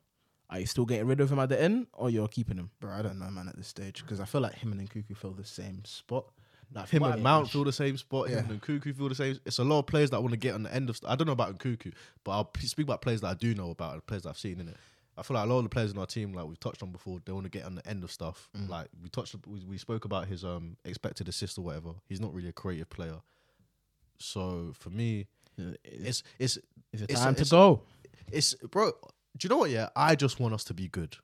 are 0.50 0.60
you 0.60 0.66
still 0.66 0.84
getting 0.86 1.06
rid 1.06 1.20
of 1.20 1.30
him 1.30 1.38
at 1.38 1.48
the 1.48 1.60
end, 1.60 1.86
or 1.92 2.10
you're 2.10 2.28
keeping 2.28 2.56
him? 2.56 2.70
Bro, 2.80 2.92
I 2.92 3.02
don't 3.02 3.18
know, 3.18 3.30
man, 3.30 3.48
at 3.48 3.56
this 3.56 3.68
stage 3.68 4.02
because 4.02 4.20
I 4.20 4.24
feel 4.24 4.40
like 4.40 4.54
him 4.54 4.72
and 4.72 4.88
Nkunku 4.88 5.16
fill 5.16 5.32
the 5.32 5.44
same 5.44 5.84
spot. 5.84 6.26
Like 6.74 6.88
him 6.88 7.02
my 7.02 7.12
and 7.12 7.22
Mount 7.22 7.46
age. 7.46 7.52
feel 7.52 7.62
the 7.64 7.72
same 7.72 7.96
spot. 7.96 8.28
Him 8.28 8.38
and 8.50 8.60
Nkunku 8.60 8.96
feel 8.96 9.08
the 9.08 9.14
same. 9.14 9.38
It's 9.46 9.58
a 9.58 9.64
lot 9.64 9.80
of 9.80 9.86
players 9.86 10.10
that 10.10 10.20
want 10.20 10.32
to 10.32 10.36
get 10.36 10.54
on 10.54 10.64
the 10.64 10.74
end 10.74 10.90
of. 10.90 10.98
I 11.06 11.14
don't 11.14 11.26
know 11.26 11.32
about 11.32 11.56
Nkunku, 11.58 11.92
but 12.24 12.32
I'll 12.32 12.44
p- 12.44 12.66
speak 12.66 12.86
about 12.86 13.02
players 13.02 13.20
that 13.20 13.28
I 13.28 13.34
do 13.34 13.54
know 13.54 13.70
about 13.70 13.94
and 13.94 14.06
players 14.06 14.22
that 14.24 14.30
I've 14.30 14.38
seen 14.38 14.58
in 14.60 14.68
it. 14.68 14.76
I 15.18 15.22
feel 15.22 15.34
like 15.36 15.46
a 15.46 15.48
lot 15.48 15.58
of 15.58 15.64
the 15.64 15.70
players 15.70 15.92
in 15.92 15.98
our 15.98 16.06
team, 16.06 16.32
like 16.34 16.46
we've 16.46 16.60
touched 16.60 16.82
on 16.82 16.90
before, 16.92 17.20
they 17.24 17.32
want 17.32 17.44
to 17.44 17.50
get 17.50 17.64
on 17.64 17.74
the 17.74 17.86
end 17.88 18.04
of 18.04 18.12
stuff. 18.12 18.48
Mm. 18.56 18.68
Like 18.68 18.88
we 19.02 19.08
touched, 19.08 19.34
we, 19.46 19.64
we 19.64 19.78
spoke 19.78 20.04
about 20.04 20.26
his 20.28 20.44
um 20.44 20.76
expected 20.84 21.28
assist 21.28 21.56
or 21.58 21.62
whatever. 21.62 21.90
He's 22.08 22.20
not 22.20 22.34
really 22.34 22.48
a 22.48 22.52
creative 22.52 22.90
player. 22.90 23.16
So 24.18 24.72
for 24.78 24.90
me, 24.90 25.26
it's 25.84 26.22
it's 26.38 26.56
Is 26.92 27.02
it 27.02 27.10
it's- 27.10 27.20
time 27.20 27.34
to 27.34 27.40
it's- 27.42 27.50
go? 27.50 27.82
it's 28.32 28.54
bro. 28.54 28.92
Do 29.38 29.44
you 29.44 29.48
know 29.50 29.58
what? 29.58 29.70
Yeah, 29.70 29.88
I 29.94 30.14
just 30.16 30.40
want 30.40 30.54
us 30.54 30.64
to 30.64 30.74
be 30.74 30.88
good. 30.88 31.16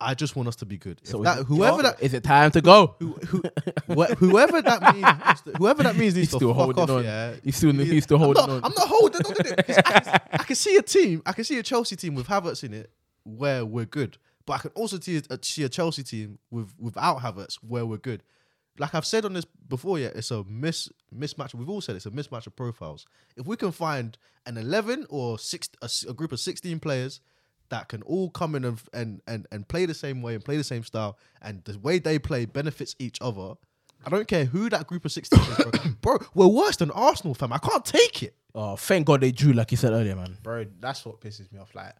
I 0.00 0.12
just 0.14 0.36
want 0.36 0.48
us 0.48 0.56
to 0.56 0.66
be 0.66 0.76
good. 0.76 1.00
So 1.04 1.22
that, 1.22 1.38
it- 1.40 1.46
whoever 1.46 1.82
that 1.82 2.02
is 2.02 2.12
it 2.14 2.24
time 2.24 2.50
to 2.50 2.60
go? 2.60 2.96
who, 2.98 3.12
who, 3.26 3.42
wh- 3.88 4.10
whoever 4.18 4.60
that 4.60 4.94
means, 4.94 5.56
whoever 5.56 5.82
that 5.84 5.96
means 5.96 6.14
needs 6.14 6.28
He's 6.28 6.30
to 6.32 6.36
still 6.36 6.48
fuck 6.54 6.62
holding 6.76 6.82
off. 6.84 6.90
on. 6.90 7.04
Yeah, 7.04 7.34
He's 7.42 7.56
still- 7.56 7.72
He- 7.72 7.84
he's 7.86 8.04
still 8.04 8.18
holding 8.18 8.42
I'm 8.42 8.48
not, 8.50 8.56
on. 8.56 8.64
I'm 8.64 8.74
not 8.76 8.88
holding 8.88 9.24
on 9.24 9.34
to 9.34 9.58
it. 9.58 9.66
'cause 9.66 9.78
I, 9.78 10.00
can, 10.00 10.20
I 10.32 10.42
can 10.44 10.56
see 10.56 10.76
a 10.76 10.82
team. 10.82 11.22
I 11.24 11.32
can 11.32 11.44
see 11.44 11.58
a 11.58 11.62
Chelsea 11.62 11.96
team 11.96 12.14
with 12.16 12.26
Havertz 12.26 12.64
in 12.64 12.74
it 12.74 12.90
where 13.24 13.64
we're 13.64 13.84
good, 13.86 14.18
but 14.46 14.54
I 14.54 14.58
can 14.58 14.70
also 14.74 14.98
see 15.00 15.20
a, 15.30 15.38
see 15.42 15.64
a 15.64 15.68
Chelsea 15.68 16.02
team 16.02 16.38
with 16.50 16.72
without 16.78 17.20
Havertz 17.20 17.54
where 17.66 17.84
we're 17.86 17.96
good. 17.98 18.22
Like 18.78 18.94
I've 18.94 19.06
said 19.06 19.24
on 19.24 19.34
this 19.34 19.44
before, 19.68 19.98
yeah, 19.98 20.08
it's 20.14 20.30
a 20.30 20.44
mis 20.44 20.88
mismatch. 21.16 21.54
We've 21.54 21.68
all 21.68 21.80
said 21.80 21.94
it's 21.96 22.06
a 22.06 22.10
mismatch 22.10 22.46
of 22.46 22.56
profiles. 22.56 23.06
If 23.36 23.46
we 23.46 23.56
can 23.56 23.70
find 23.72 24.18
an 24.46 24.56
eleven 24.56 25.06
or 25.10 25.38
six, 25.38 25.68
a, 25.80 25.84
s- 25.84 26.04
a 26.08 26.12
group 26.12 26.32
of 26.32 26.40
sixteen 26.40 26.80
players 26.80 27.20
that 27.70 27.88
can 27.88 28.02
all 28.02 28.30
come 28.30 28.54
in 28.56 28.64
and, 28.64 28.80
and 28.92 29.22
and 29.28 29.46
and 29.52 29.66
play 29.68 29.86
the 29.86 29.94
same 29.94 30.22
way 30.22 30.34
and 30.34 30.44
play 30.44 30.56
the 30.56 30.64
same 30.64 30.82
style, 30.82 31.16
and 31.40 31.62
the 31.64 31.78
way 31.78 31.98
they 32.00 32.18
play 32.18 32.44
benefits 32.46 32.96
each 32.98 33.18
other. 33.20 33.54
I 34.06 34.10
don't 34.10 34.28
care 34.28 34.44
who 34.44 34.68
that 34.68 34.86
group 34.88 35.04
of 35.04 35.12
sixteen 35.12 35.40
is, 35.40 35.56
bro. 35.56 35.70
bro. 36.18 36.18
We're 36.34 36.48
worse 36.48 36.76
than 36.76 36.90
Arsenal, 36.90 37.34
fam. 37.34 37.52
I 37.52 37.58
can't 37.58 37.84
take 37.84 38.22
it. 38.24 38.34
Oh, 38.56 38.74
thank 38.76 39.06
God 39.06 39.20
they 39.20 39.30
drew, 39.32 39.52
like 39.52 39.70
you 39.70 39.76
said 39.76 39.92
earlier, 39.92 40.14
man. 40.16 40.36
bro. 40.42 40.66
That's 40.80 41.06
what 41.06 41.20
pisses 41.20 41.50
me 41.52 41.58
off. 41.60 41.74
Like 41.76 41.94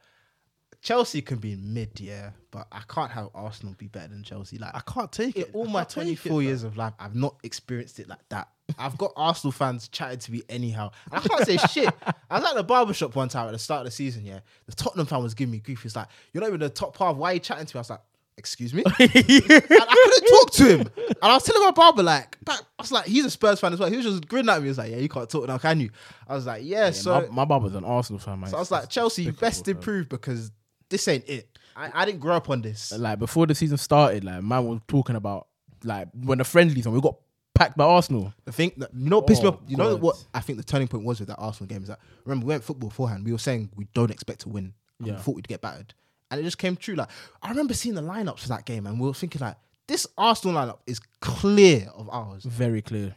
Chelsea 0.85 1.22
can 1.22 1.39
be 1.39 1.57
mid, 1.57 1.99
yeah, 1.99 2.30
but 2.51 2.66
I 2.70 2.82
can't 2.87 3.11
have 3.11 3.30
Arsenal 3.35 3.74
be 3.78 3.89
better 3.89 4.09
than 4.09 4.22
Chelsea. 4.22 4.59
Like 4.59 4.76
I 4.76 4.80
can't 4.80 5.11
take 5.11 5.35
in 5.35 5.43
it. 5.43 5.51
all 5.55 5.66
I 5.66 5.72
my 5.72 5.78
can't 5.80 5.89
take 5.89 6.03
it, 6.12 6.22
24 6.28 6.43
years 6.43 6.62
of 6.62 6.76
life, 6.76 6.93
I've 7.01 7.14
not 7.14 7.37
experienced 7.43 7.99
it 8.01 8.09
like 8.09 8.20
that. 8.28 8.49
I've 8.78 8.99
got 8.99 9.12
Arsenal 9.16 9.51
fans 9.53 9.89
chatting 9.89 10.18
to 10.18 10.30
me 10.32 10.43
anyhow. 10.49 10.91
And 11.11 11.20
I 11.24 11.26
can't 11.26 11.47
say 11.47 11.57
shit. 11.70 11.93
I 12.30 12.39
was 12.39 12.49
at 12.51 12.55
the 12.55 12.62
barbershop 12.62 13.16
one 13.16 13.30
time 13.30 13.47
at 13.47 13.53
the 13.53 13.59
start 13.59 13.80
of 13.80 13.85
the 13.87 13.91
season, 13.93 14.26
yeah. 14.26 14.41
The 14.66 14.74
Tottenham 14.74 15.07
fan 15.07 15.22
was 15.22 15.32
giving 15.32 15.53
me 15.53 15.59
grief. 15.61 15.82
He's 15.82 15.97
like, 15.97 16.09
You're 16.35 16.43
not 16.43 16.49
even 16.49 16.61
the 16.61 16.68
top 16.68 16.97
half. 16.99 17.16
Why 17.16 17.30
are 17.30 17.35
you 17.35 17.41
chatting 17.41 17.64
to 17.64 17.76
me? 17.76 17.78
I 17.78 17.80
was 17.80 17.91
like, 17.91 18.01
Excuse 18.37 18.74
me? 18.74 18.82
and 18.99 18.99
I 18.99 19.09
couldn't 19.09 20.28
talk 20.28 20.51
to 20.53 20.64
him. 20.78 20.80
And 21.09 21.16
I 21.22 21.32
was 21.35 21.45
telling 21.45 21.62
my 21.62 21.70
barber, 21.70 22.03
like, 22.03 22.37
I 22.47 22.59
was 22.78 22.93
like, 22.93 23.07
he's 23.07 23.24
a 23.24 23.30
Spurs 23.30 23.59
fan 23.59 23.72
as 23.72 23.78
well. 23.80 23.89
He 23.89 23.97
was 23.97 24.05
just 24.05 24.28
grinning 24.28 24.51
at 24.51 24.59
me. 24.59 24.64
He 24.64 24.68
was 24.68 24.78
like, 24.78 24.91
Yeah, 24.91 24.99
you 24.99 25.09
can't 25.09 25.30
talk 25.30 25.47
now, 25.49 25.57
can 25.57 25.80
you? 25.80 25.89
I 26.28 26.35
was 26.35 26.45
like, 26.45 26.62
Yeah, 26.62 26.87
Yeah, 26.87 26.91
so 26.91 27.20
my, 27.22 27.28
my 27.28 27.45
barber's 27.47 27.74
an 27.74 27.85
Arsenal 27.85 28.18
fan, 28.18 28.41
man. 28.41 28.51
so 28.51 28.57
I 28.57 28.61
was 28.61 28.70
like, 28.70 28.91
Chelsea, 28.91 29.22
you 29.22 29.32
best 29.32 29.66
improve 29.68 30.09
because 30.11 30.51
this 30.89 31.07
ain't 31.09 31.28
it. 31.28 31.49
I, 31.76 31.91
I 32.03 32.05
didn't 32.05 32.20
grow 32.20 32.35
up 32.37 32.51
on 32.51 32.62
this. 32.62 32.93
like 32.93 33.18
before 33.18 33.47
the 33.47 33.55
season 33.55 33.78
started, 33.78 34.24
like 34.24 34.43
man 34.43 34.64
was 34.66 34.80
talking 34.87 35.16
about 35.16 35.49
like 35.82 36.09
when 36.14 36.39
the 36.39 36.45
friendlies 36.45 36.87
and 36.87 36.95
we 36.95 37.01
got 37.01 37.16
packed 37.55 37.76
by 37.76 37.85
Arsenal. 37.85 38.32
The 38.45 38.53
thing 38.53 38.72
that 38.78 38.91
you 38.95 39.11
know 39.11 39.18
what 39.18 39.26
pissed 39.26 39.43
me 39.43 39.49
Oh, 39.49 39.53
off. 39.53 39.61
You 39.66 39.76
know 39.76 39.97
what 39.97 40.24
I 40.32 40.41
think 40.41 40.59
the 40.59 40.64
turning 40.64 40.89
point 40.89 41.05
was 41.05 41.18
with 41.20 41.28
that 41.28 41.37
Arsenal 41.37 41.68
game 41.68 41.82
is 41.82 41.89
that 41.89 41.99
remember 42.24 42.47
we 42.47 42.51
went 42.51 42.64
football 42.64 42.89
beforehand. 42.91 43.24
We 43.24 43.32
were 43.32 43.39
saying 43.39 43.70
we 43.76 43.87
don't 43.95 44.11
expect 44.11 44.41
to 44.43 44.49
win. 44.49 44.74
And 44.99 45.09
Yeah. 45.09 45.14
We 45.14 45.20
thought 45.20 45.35
we'd 45.37 45.49
get 45.49 45.61
battered, 45.61 45.93
and 46.30 46.41
it 46.41 46.45
just 46.45 46.59
came 46.59 46.76
true. 46.76 46.95
Like 46.95 47.09
I 47.43 47.51
remember 47.51 47.74
seeing 47.74 47.95
the 47.97 48.03
lineups 48.03 48.41
for 48.41 48.49
that 48.49 48.64
game, 48.66 48.87
and 48.87 49.01
we 49.01 49.07
were 49.09 49.14
thinking 49.14 49.41
like 49.41 49.57
this 49.89 50.07
Arsenal 50.16 50.55
lineup 50.57 50.78
is 50.87 51.01
clear 51.20 51.89
of 51.95 52.09
ours. 52.11 52.45
Very 52.45 52.80
clear. 52.82 53.14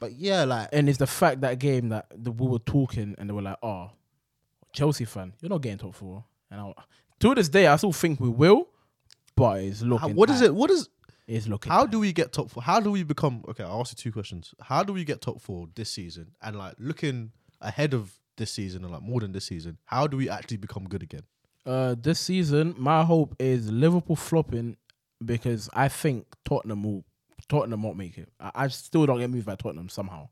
But 0.00 0.12
yeah, 0.14 0.42
like 0.44 0.68
And 0.72 0.88
it's 0.88 0.98
the 0.98 1.06
fact 1.06 1.40
that 1.42 1.60
game 1.60 1.90
that 1.90 2.06
the, 2.14 2.32
we 2.32 2.48
were 2.48 2.58
talking 2.58 3.14
and 3.18 3.28
they 3.28 3.32
were 3.32 3.42
like, 3.42 3.58
"Oh, 3.62 3.90
Chelsea 4.72 5.04
fan, 5.04 5.32
you're 5.40 5.48
not 5.50 5.60
getting 5.62 5.78
top 5.78 5.94
four. 5.94 6.24
And 6.50 6.60
I, 6.60 6.72
to 7.30 7.34
this 7.34 7.48
day, 7.48 7.66
I 7.66 7.76
still 7.76 7.92
think 7.92 8.20
we 8.20 8.28
will, 8.28 8.68
but 9.36 9.60
it's 9.62 9.80
How- 9.80 9.86
looking. 9.86 10.14
what 10.16 10.30
is 10.30 10.40
tight. 10.40 10.46
it? 10.46 10.54
What 10.54 10.70
is? 10.70 10.88
It's 11.26 11.46
looking. 11.46 11.70
How 11.72 11.86
do 11.86 11.98
we 12.00 12.12
get 12.12 12.32
top 12.32 12.50
four? 12.50 12.62
How 12.62 12.80
do 12.80 12.90
we 12.90 13.02
become? 13.04 13.44
Okay, 13.48 13.62
I'll 13.64 13.80
ask 13.80 13.92
you 13.92 13.96
two 13.96 14.12
questions. 14.12 14.54
How 14.60 14.82
do 14.82 14.92
we 14.92 15.04
get 15.04 15.20
top 15.20 15.40
four 15.40 15.68
this 15.74 15.90
season? 15.90 16.32
And 16.42 16.56
like 16.56 16.74
looking 16.78 17.30
ahead 17.60 17.94
of 17.94 18.12
this 18.36 18.50
season 18.50 18.82
and 18.84 18.92
like 18.92 19.02
more 19.02 19.20
than 19.20 19.32
this 19.32 19.44
season, 19.46 19.78
how 19.84 20.06
do 20.06 20.16
we 20.16 20.28
actually 20.28 20.56
become 20.56 20.84
good 20.84 21.02
again? 21.02 21.22
Uh, 21.64 21.94
this 21.98 22.18
season, 22.18 22.74
my 22.76 23.04
hope 23.04 23.36
is 23.38 23.70
Liverpool 23.70 24.16
flopping 24.16 24.76
because 25.24 25.70
I 25.72 25.88
think 25.88 26.26
Tottenham 26.44 26.82
will. 26.82 27.04
Tottenham 27.48 27.82
won't 27.82 27.96
make 27.96 28.18
it. 28.18 28.28
I, 28.40 28.50
I 28.54 28.68
still 28.68 29.06
don't 29.06 29.18
get 29.20 29.30
moved 29.30 29.46
by 29.46 29.54
Tottenham 29.54 29.88
somehow. 29.88 30.28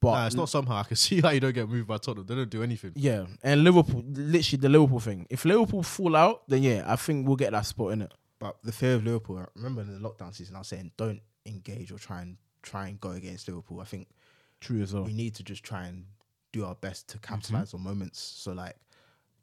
But 0.00 0.12
Nah, 0.12 0.26
it's 0.26 0.34
not 0.34 0.48
somehow. 0.48 0.76
I 0.76 0.82
can 0.84 0.96
see 1.06 1.20
how 1.20 1.30
you 1.30 1.40
don't 1.40 1.54
get 1.54 1.68
moved 1.68 1.86
by 1.86 1.98
Tottenham. 1.98 2.26
They 2.26 2.34
don't 2.34 2.50
do 2.50 2.62
anything. 2.62 2.92
Yeah, 2.94 3.26
and 3.42 3.64
Liverpool, 3.64 4.02
literally 4.06 4.60
the 4.60 4.68
Liverpool 4.68 5.00
thing. 5.00 5.26
If 5.28 5.44
Liverpool 5.44 5.82
fall 5.82 6.16
out, 6.16 6.48
then 6.48 6.62
yeah, 6.62 6.84
I 6.86 6.96
think 6.96 7.26
we'll 7.26 7.36
get 7.36 7.52
that 7.52 7.66
spot 7.66 7.92
in 7.92 8.02
it. 8.02 8.14
but 8.38 8.56
the 8.64 8.72
fear 8.72 8.94
of 8.94 9.04
Liverpool. 9.04 9.38
I 9.38 9.46
remember 9.54 9.82
in 9.82 10.02
the 10.02 10.08
lockdown 10.08 10.34
season, 10.34 10.56
I 10.56 10.60
was 10.60 10.68
saying 10.68 10.92
don't 10.96 11.20
engage 11.46 11.92
or 11.92 11.98
try 11.98 12.22
and 12.22 12.36
try 12.62 12.88
and 12.88 13.00
go 13.00 13.10
against 13.10 13.48
Liverpool. 13.48 13.80
I 13.80 13.84
think 13.84 14.08
True 14.60 14.82
as 14.82 14.94
well. 14.94 15.04
we 15.04 15.12
need 15.12 15.34
to 15.36 15.42
just 15.42 15.62
try 15.62 15.86
and 15.86 16.04
do 16.52 16.64
our 16.64 16.74
best 16.74 17.08
to 17.10 17.18
mm-hmm. 17.18 17.34
capitalize 17.34 17.74
on 17.74 17.82
moments. 17.82 18.20
So 18.20 18.52
like, 18.52 18.76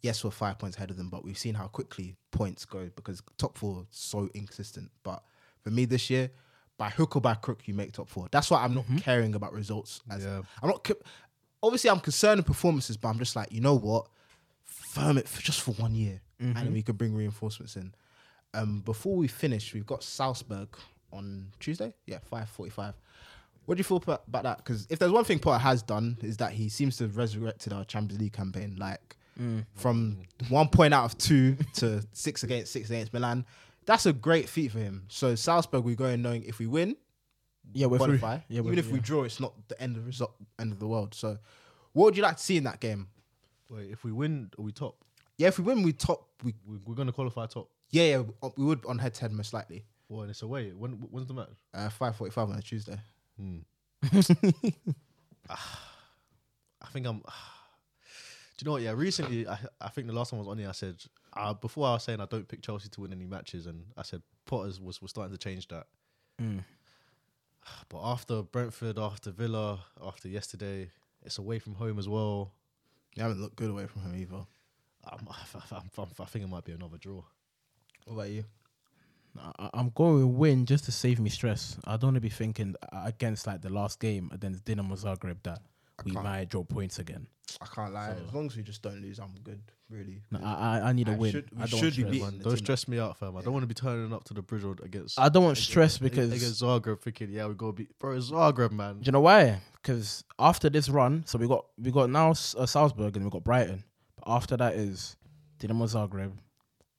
yes, 0.01 0.23
we're 0.23 0.31
five 0.31 0.59
points 0.59 0.77
ahead 0.77 0.91
of 0.91 0.97
them, 0.97 1.09
but 1.09 1.23
we've 1.23 1.37
seen 1.37 1.55
how 1.55 1.67
quickly 1.67 2.15
points 2.31 2.65
go 2.65 2.89
because 2.95 3.21
top 3.37 3.57
four 3.57 3.85
so 3.89 4.29
inconsistent. 4.33 4.91
But 5.03 5.23
for 5.61 5.69
me 5.71 5.85
this 5.85 6.09
year, 6.09 6.29
by 6.77 6.89
hook 6.89 7.15
or 7.15 7.21
by 7.21 7.33
crook, 7.33 7.67
you 7.67 7.73
make 7.73 7.91
top 7.91 8.09
four. 8.09 8.27
That's 8.31 8.49
why 8.51 8.63
I'm 8.63 8.73
not 8.73 8.85
mm-hmm. 8.85 8.97
caring 8.97 9.35
about 9.35 9.53
results. 9.53 10.01
As 10.09 10.23
Yeah. 10.23 10.41
I'm 10.61 10.69
not. 10.69 10.89
Obviously, 11.63 11.89
I'm 11.89 11.99
concerned 11.99 12.37
with 12.37 12.45
performances, 12.45 12.97
but 12.97 13.09
I'm 13.09 13.17
just 13.17 13.35
like, 13.35 13.51
you 13.51 13.61
know 13.61 13.75
what? 13.75 14.07
Firm 14.63 15.17
it 15.17 15.27
for 15.27 15.41
just 15.41 15.61
for 15.61 15.71
one 15.71 15.95
year, 15.95 16.21
and 16.39 16.55
then 16.55 16.65
mm-hmm. 16.65 16.73
we 16.73 16.83
could 16.83 16.97
bring 16.97 17.15
reinforcements 17.15 17.75
in. 17.75 17.93
Um, 18.53 18.81
before 18.81 19.15
we 19.15 19.27
finish, 19.27 19.73
we've 19.73 19.85
got 19.85 20.03
Salzburg 20.03 20.69
on 21.11 21.51
Tuesday. 21.59 21.93
Yeah, 22.05 22.19
five 22.29 22.49
forty-five. 22.49 22.93
What 23.65 23.75
do 23.75 23.79
you 23.79 23.83
feel 23.83 23.97
about, 23.97 24.43
that? 24.43 24.57
Because 24.57 24.87
if 24.89 24.97
there's 24.97 25.11
one 25.11 25.25
thing 25.25 25.39
Potter 25.39 25.61
has 25.61 25.81
done 25.81 26.17
is 26.21 26.37
that 26.37 26.53
he 26.53 26.69
seems 26.69 26.95
to 26.97 27.03
have 27.03 27.17
resurrected 27.17 27.73
our 27.73 27.83
Champions 27.83 28.21
League 28.21 28.31
campaign, 28.31 28.77
like 28.79 29.17
mm. 29.37 29.65
from 29.75 30.19
one 30.47 30.69
point 30.69 30.93
out 30.93 31.03
of 31.03 31.17
two 31.17 31.57
to 31.73 32.01
six 32.13 32.43
against 32.43 32.71
six 32.71 32.89
against 32.89 33.13
Milan. 33.13 33.45
That's 33.87 34.05
a 34.05 34.13
great 34.13 34.47
feat 34.49 34.71
for 34.73 34.79
him. 34.79 35.05
So 35.07 35.33
Salzburg, 35.33 35.83
we 35.83 35.95
go 35.95 36.05
in 36.05 36.21
knowing 36.21 36.43
if 36.43 36.59
we 36.59 36.67
win, 36.67 36.95
yeah, 37.73 37.87
we're 37.87 37.97
through. 37.97 38.19
qualify. 38.19 38.43
Yeah, 38.49 38.61
we're 38.61 38.67
Even 38.73 38.79
if 38.79 38.85
through, 38.85 38.93
we 38.93 38.99
draw, 38.99 39.23
it's 39.23 39.39
not 39.39 39.53
the 39.69 39.81
end 39.81 39.95
of 39.97 40.03
the 40.03 40.07
result, 40.07 40.35
end 40.59 40.71
of 40.71 40.79
the 40.79 40.87
world. 40.87 41.15
So, 41.15 41.37
what 41.93 42.05
would 42.05 42.17
you 42.17 42.21
like 42.23 42.37
to 42.37 42.43
see 42.43 42.57
in 42.57 42.65
that 42.65 42.79
game? 42.79 43.07
Wait, 43.69 43.89
if 43.89 44.03
we 44.03 44.11
win, 44.11 44.51
are 44.59 44.61
we 44.61 44.71
top? 44.71 44.95
Yeah, 45.37 45.47
if 45.47 45.57
we 45.57 45.63
win, 45.65 45.81
we 45.83 45.91
top. 45.93 46.27
We 46.43 46.53
We, 46.67 46.77
we're 46.85 46.95
gonna 46.95 47.11
qualify 47.11 47.47
top. 47.47 47.69
yeah, 47.89 48.03
yeah, 48.03 48.17
we- 48.41 48.49
we 48.57 48.65
would 48.65 48.85
on 48.85 48.99
head 48.99 49.13
to 49.15 49.21
head 49.21 49.31
most 49.31 49.53
likely. 49.53 49.85
Well, 50.09 50.21
and 50.21 50.29
it's 50.31 50.41
away. 50.43 50.71
When 50.71 50.91
when's 51.11 51.27
the 51.27 51.33
match? 51.33 51.49
Uh, 51.73 51.89
five 51.89 52.15
forty-five 52.15 52.49
on 52.49 52.55
a 52.57 52.61
Tuesday. 52.61 52.99
Hmm. 53.39 53.59
Ah, 55.49 55.81
I 56.81 56.87
think 56.87 57.05
I'm. 57.07 57.21
Ah. 57.25 57.53
Do 58.57 58.63
you 58.63 58.65
know 58.65 58.71
what? 58.73 58.81
Yeah, 58.81 58.91
recently, 58.91 59.47
I, 59.47 59.57
I 59.79 59.89
think 59.89 60.07
the 60.07 60.13
last 60.13 60.31
time 60.31 60.39
I 60.39 60.41
was 60.41 60.47
on 60.49 60.57
here, 60.57 60.67
I 60.67 60.73
said 60.73 60.95
uh, 61.37 61.53
before 61.53 61.87
I 61.87 61.93
was 61.93 62.03
saying 62.03 62.21
I 62.21 62.25
don't 62.25 62.47
pick 62.47 62.61
Chelsea 62.61 62.89
to 62.89 63.01
win 63.01 63.11
any 63.11 63.25
matches, 63.25 63.65
and 63.67 63.85
I 63.95 64.03
said 64.03 64.21
Potter's 64.45 64.79
was 64.79 65.01
was 65.01 65.11
starting 65.11 65.33
to 65.33 65.37
change 65.37 65.67
that. 65.69 65.87
But 67.89 68.01
after 68.01 68.43
Brentford, 68.43 68.97
after 68.97 69.29
Villa, 69.29 69.79
after 70.01 70.29
yesterday, 70.29 70.89
it's 71.25 71.37
away 71.37 71.59
from 71.59 71.75
home 71.75 71.99
as 71.99 72.07
well. 72.07 72.53
You 73.15 73.23
haven't 73.23 73.41
looked 73.41 73.57
good 73.57 73.69
away 73.69 73.87
from 73.87 74.03
home 74.03 74.15
either. 74.15 74.45
I'm, 75.05 75.27
I, 75.29 75.75
I, 75.75 75.77
I, 75.77 76.03
I 76.19 76.25
think 76.25 76.45
it 76.45 76.47
might 76.47 76.63
be 76.63 76.71
another 76.71 76.97
draw. 76.97 77.23
What 78.05 78.13
about 78.13 78.29
you? 78.29 78.45
I, 79.37 79.69
I'm 79.73 79.89
going 79.89 80.21
to 80.21 80.27
win 80.27 80.65
just 80.65 80.85
to 80.85 80.91
save 80.91 81.19
me 81.19 81.29
stress. 81.29 81.77
I 81.85 81.97
don't 81.97 82.09
want 82.09 82.15
to 82.15 82.21
be 82.21 82.29
thinking 82.29 82.75
against 82.91 83.47
like 83.47 83.61
the 83.61 83.69
last 83.69 83.99
game 83.99 84.29
against 84.33 84.63
Dinamo 84.63 84.93
Zagreb 84.93 85.43
that 85.43 85.61
we 86.05 86.11
can't. 86.11 86.23
might 86.23 86.49
draw 86.49 86.63
points 86.63 86.99
again. 86.99 87.27
I 87.61 87.65
can't 87.65 87.93
lie. 87.93 88.09
As 88.27 88.33
long 88.33 88.45
as 88.47 88.57
we 88.57 88.63
just 88.63 88.81
don't 88.81 89.01
lose, 89.01 89.19
I'm 89.19 89.33
good. 89.43 89.61
Really. 89.89 90.21
No, 90.31 90.39
I, 90.43 90.79
I 90.79 90.89
I 90.89 90.91
need 90.93 91.07
a 91.07 91.13
I 91.13 91.15
win. 91.15 91.31
should- 91.31 91.49
we 91.55 91.63
I 91.63 91.65
don't 91.65 91.79
should 91.79 91.83
want 91.83 91.95
be 91.95 92.01
stress. 92.01 92.11
beating 92.11 92.23
Man, 92.25 92.37
the 92.39 92.43
don't 92.43 92.55
team 92.57 92.65
stress 92.65 92.87
me 92.89 92.99
out, 92.99 93.17
fam. 93.17 93.37
I 93.37 93.41
don't 93.41 93.53
want 93.53 93.63
to 93.63 93.67
be 93.67 93.73
turning 93.73 94.11
up 94.13 94.23
to 94.25 94.33
the 94.33 94.41
bridge 94.41 94.63
road 94.63 94.81
against. 94.83 95.17
I 95.17 95.29
don't 95.29 95.45
want 95.45 95.57
stress 95.57 95.97
because 95.97 96.31
against 96.33 96.61
Zagreb, 96.61 96.99
thinking, 97.01 97.31
yeah, 97.31 97.47
we 97.47 97.53
got 97.55 97.67
to 97.67 97.71
beat. 97.73 97.97
Bro, 97.97 98.17
it's 98.17 98.29
Zagreb, 98.31 98.71
man. 98.73 98.95
Do 98.95 99.05
you 99.05 99.11
know 99.13 99.21
why? 99.21 99.61
Because 99.81 100.25
after 100.37 100.69
this 100.69 100.89
run, 100.89 101.23
so 101.25 101.37
we 101.37 101.47
got 101.47 101.65
we 101.81 101.89
got 101.91 102.09
now 102.09 102.31
S- 102.31 102.53
uh, 102.57 102.65
Salzburg 102.65 103.15
and 103.15 103.23
we 103.25 103.31
got 103.31 103.45
Brighton. 103.45 103.83
But 104.17 104.29
after 104.29 104.57
that 104.57 104.75
is 104.75 105.15
Dinamo 105.59 105.85
Zagreb, 105.87 106.33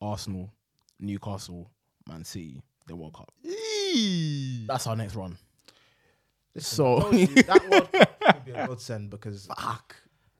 Arsenal, 0.00 0.50
Newcastle, 0.98 1.70
Man 2.08 2.24
City, 2.24 2.62
the 2.86 2.96
World 2.96 3.12
Cup. 3.12 3.30
That's 4.66 4.86
our 4.86 4.96
next 4.96 5.14
run. 5.14 5.36
So 6.62 7.10
you, 7.12 7.26
that 7.26 7.68
World 7.70 7.92
Cup 7.92 8.20
could 8.20 8.44
be 8.44 8.52
a 8.52 8.66
godsend 8.68 9.10
because 9.10 9.46
fuck. 9.46 9.96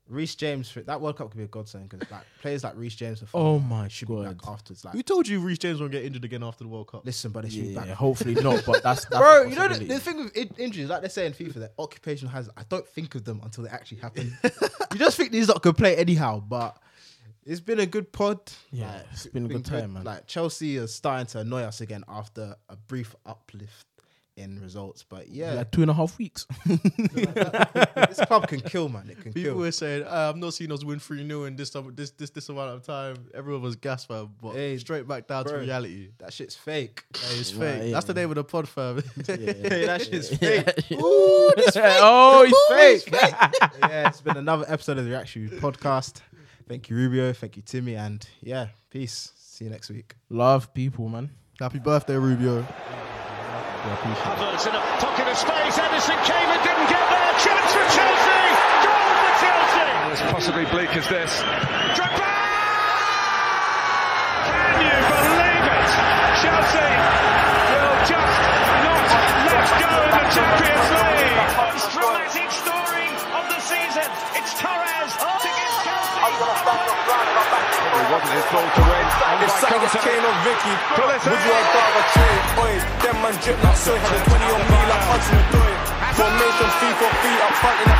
Reece 0.08 0.36
James, 0.36 0.70
for, 0.70 0.80
that 0.80 1.02
World 1.02 1.18
Cup 1.18 1.30
could 1.30 1.36
be 1.36 1.44
a 1.44 1.48
godsend 1.48 1.86
because 1.90 2.10
like 2.10 2.22
players 2.40 2.64
like 2.64 2.72
Reece 2.76 2.94
James, 2.96 3.22
are 3.22 3.26
Oh 3.34 3.58
my 3.58 3.88
should 3.88 4.08
be 4.08 4.14
God. 4.14 4.38
back 4.38 4.48
afterwards. 4.48 4.82
Like, 4.82 4.94
Who 4.94 5.02
told 5.02 5.28
you 5.28 5.38
Reece 5.38 5.58
James 5.58 5.80
won't 5.80 5.92
get 5.92 6.02
injured 6.02 6.24
again 6.24 6.42
after 6.42 6.64
the 6.64 6.68
World 6.70 6.90
Cup? 6.90 7.04
listen, 7.04 7.30
but 7.30 7.44
they 7.44 7.50
should 7.50 7.60
be 7.62 7.68
yeah, 7.68 7.80
back. 7.84 7.88
hopefully 7.90 8.34
not. 8.34 8.64
But 8.64 8.82
that's, 8.82 9.04
that's 9.04 9.08
Bro, 9.18 9.42
you 9.48 9.54
know 9.56 9.68
the, 9.68 9.84
the 9.84 10.00
thing 10.00 10.24
with 10.24 10.34
in- 10.34 10.54
injuries, 10.56 10.88
like 10.88 11.02
they 11.02 11.08
say 11.08 11.26
in 11.26 11.34
FIFA, 11.34 11.54
that 11.54 11.74
occupational 11.78 12.32
hazard. 12.32 12.54
I 12.56 12.62
don't 12.70 12.88
think 12.88 13.14
of 13.16 13.24
them 13.24 13.40
until 13.44 13.64
they 13.64 13.70
actually 13.70 13.98
happen. 13.98 14.34
you 14.44 14.98
just 14.98 15.18
think 15.18 15.30
these 15.30 15.48
lot 15.48 15.62
could 15.62 15.76
play 15.76 15.94
anyhow, 15.96 16.40
but 16.40 16.78
it's 17.44 17.60
been 17.60 17.80
a 17.80 17.86
good 17.86 18.10
pod. 18.10 18.40
Yeah, 18.70 18.86
Like, 18.90 19.06
it's 19.12 19.26
been 19.26 19.44
a 19.44 19.48
good 19.48 19.66
time, 19.66 19.92
man. 19.92 20.04
Like 20.04 20.26
Chelsea 20.26 20.78
is 20.78 20.94
starting 20.94 21.26
to 21.26 21.40
annoy 21.40 21.64
us 21.64 21.82
again 21.82 22.02
after 22.08 22.56
a 22.70 22.76
brief 22.76 23.14
uplift 23.26 23.84
in 24.39 24.61
results. 24.61 25.03
But 25.03 25.28
yeah, 25.28 25.53
Like 25.55 25.70
two 25.70 25.82
and 25.82 25.91
a 25.91 25.95
half 25.95 26.16
weeks. 26.18 26.47
this 26.66 28.20
club 28.26 28.49
can 28.49 28.61
kill, 28.61 28.89
man. 28.89 29.09
It 29.11 29.20
can 29.20 29.32
People 29.32 29.53
kill. 29.53 29.59
were 29.61 29.72
saying, 29.72 30.05
uh, 30.05 30.30
"I've 30.30 30.36
not 30.36 30.55
seen 30.55 30.70
us 30.72 30.84
win 30.84 30.99
three 30.99 31.26
0 31.26 31.45
in 31.45 31.57
this 31.57 31.70
time, 31.70 31.93
this 31.95 32.11
this 32.12 32.30
this 32.30 32.49
amount 32.49 32.70
of 32.70 32.82
time." 32.84 33.16
Everyone 33.34 33.62
was 33.62 33.76
gas 33.76 34.05
fam, 34.05 34.30
but 34.41 34.53
Hey, 34.55 34.78
straight 34.78 35.07
back 35.07 35.26
down 35.26 35.45
bro. 35.45 35.53
to 35.55 35.59
reality. 35.59 36.11
That 36.18 36.32
shit's 36.32 36.55
fake. 36.57 37.05
Hey, 37.14 37.39
it's 37.39 37.53
Right, 37.55 37.74
fake. 37.80 37.82
yeah, 37.89 37.93
That's 37.93 38.07
the 38.07 38.14
name 38.14 38.30
of 38.30 38.36
the 38.36 38.45
pod, 38.45 38.68
fam. 38.68 38.97
Hey, 39.26 39.86
that 39.86 40.03
shit's 40.07 40.36
fake. 40.36 40.68
Ooh, 40.93 41.53
this 41.57 41.76
oh, 41.76 42.45
he's 42.45 43.03
fake. 43.05 43.32
yeah, 43.80 44.09
it's 44.09 44.20
been 44.20 44.36
another 44.36 44.64
episode 44.68 44.99
of 44.99 45.05
the 45.05 45.11
Reaction 45.11 45.49
podcast. 45.61 46.20
Thank 46.68 46.91
you, 46.91 46.97
Rubio. 46.97 47.32
Thank 47.32 47.57
you, 47.57 47.62
Timmy. 47.62 47.97
And 47.97 48.26
yeah, 48.41 48.68
peace. 48.91 49.32
See 49.36 49.64
you 49.64 49.70
next 49.70 49.91
week. 49.91 50.14
Love 50.28 50.72
people, 50.74 51.09
man. 51.09 51.30
Happy 51.59 51.78
birthday, 51.80 52.16
Rubio. 52.16 52.64
Havertz 53.89 54.66
in 54.68 54.74
a 54.74 54.80
pocket 55.01 55.28
of 55.28 55.36
space. 55.36 55.78
Ederson 55.78 56.18
came 56.24 56.49
and 56.49 56.62
didn't 56.62 56.89
get 56.89 57.09
there. 57.09 57.32
Chance 57.41 57.72
for 57.72 57.86
Chelsea. 57.97 58.45
Goal 58.84 59.12
for 59.16 59.32
Chelsea. 59.41 59.89
As 60.12 60.20
possibly 60.32 60.64
bleak 60.66 60.95
as 60.97 61.09
this. 61.09 61.41
Drogba! 61.97 62.32
Can 64.49 64.80
you 64.84 64.99
believe 65.09 65.66
it? 65.72 65.89
Chelsea 66.43 66.91
will 67.72 67.99
just 68.05 68.39
not 68.84 69.05
let 69.49 69.68
go 69.80 69.91
in 70.05 70.12
the 70.12 70.24
Champions 70.36 70.89
League. 70.93 71.67
It 77.89 78.07
wasn't 78.12 78.32
his 78.36 78.47
ball 78.53 78.68
to 78.68 78.82
win. 78.84 79.07
On 79.09 79.36
by 79.41 79.49
Sanchez, 79.49 79.89
Compton. 79.89 80.01
Kane 80.05 80.24
or 80.28 80.36
Vicky, 80.45 80.74
you 80.74 81.53
have 81.57 81.68
rather 81.72 82.05
trade? 82.12 82.43
Oi, 82.61 82.72
them 83.01 83.16
man 83.24 83.34
drip 83.41 83.59
like 83.64 83.80
soy, 83.80 83.97
had 83.97 84.12
a 84.12 84.20
20 84.28 84.45
on 84.45 84.62
me 84.68 84.80
like 84.93 85.05
Hudson 85.09 85.41
Odoi. 85.41 85.72
Formation 86.18 86.68
3 86.68 87.01
for 87.01 87.11
3 87.11 87.45
up 87.47 87.55
front 87.62 87.78
in 87.80 87.89
a 87.89 87.99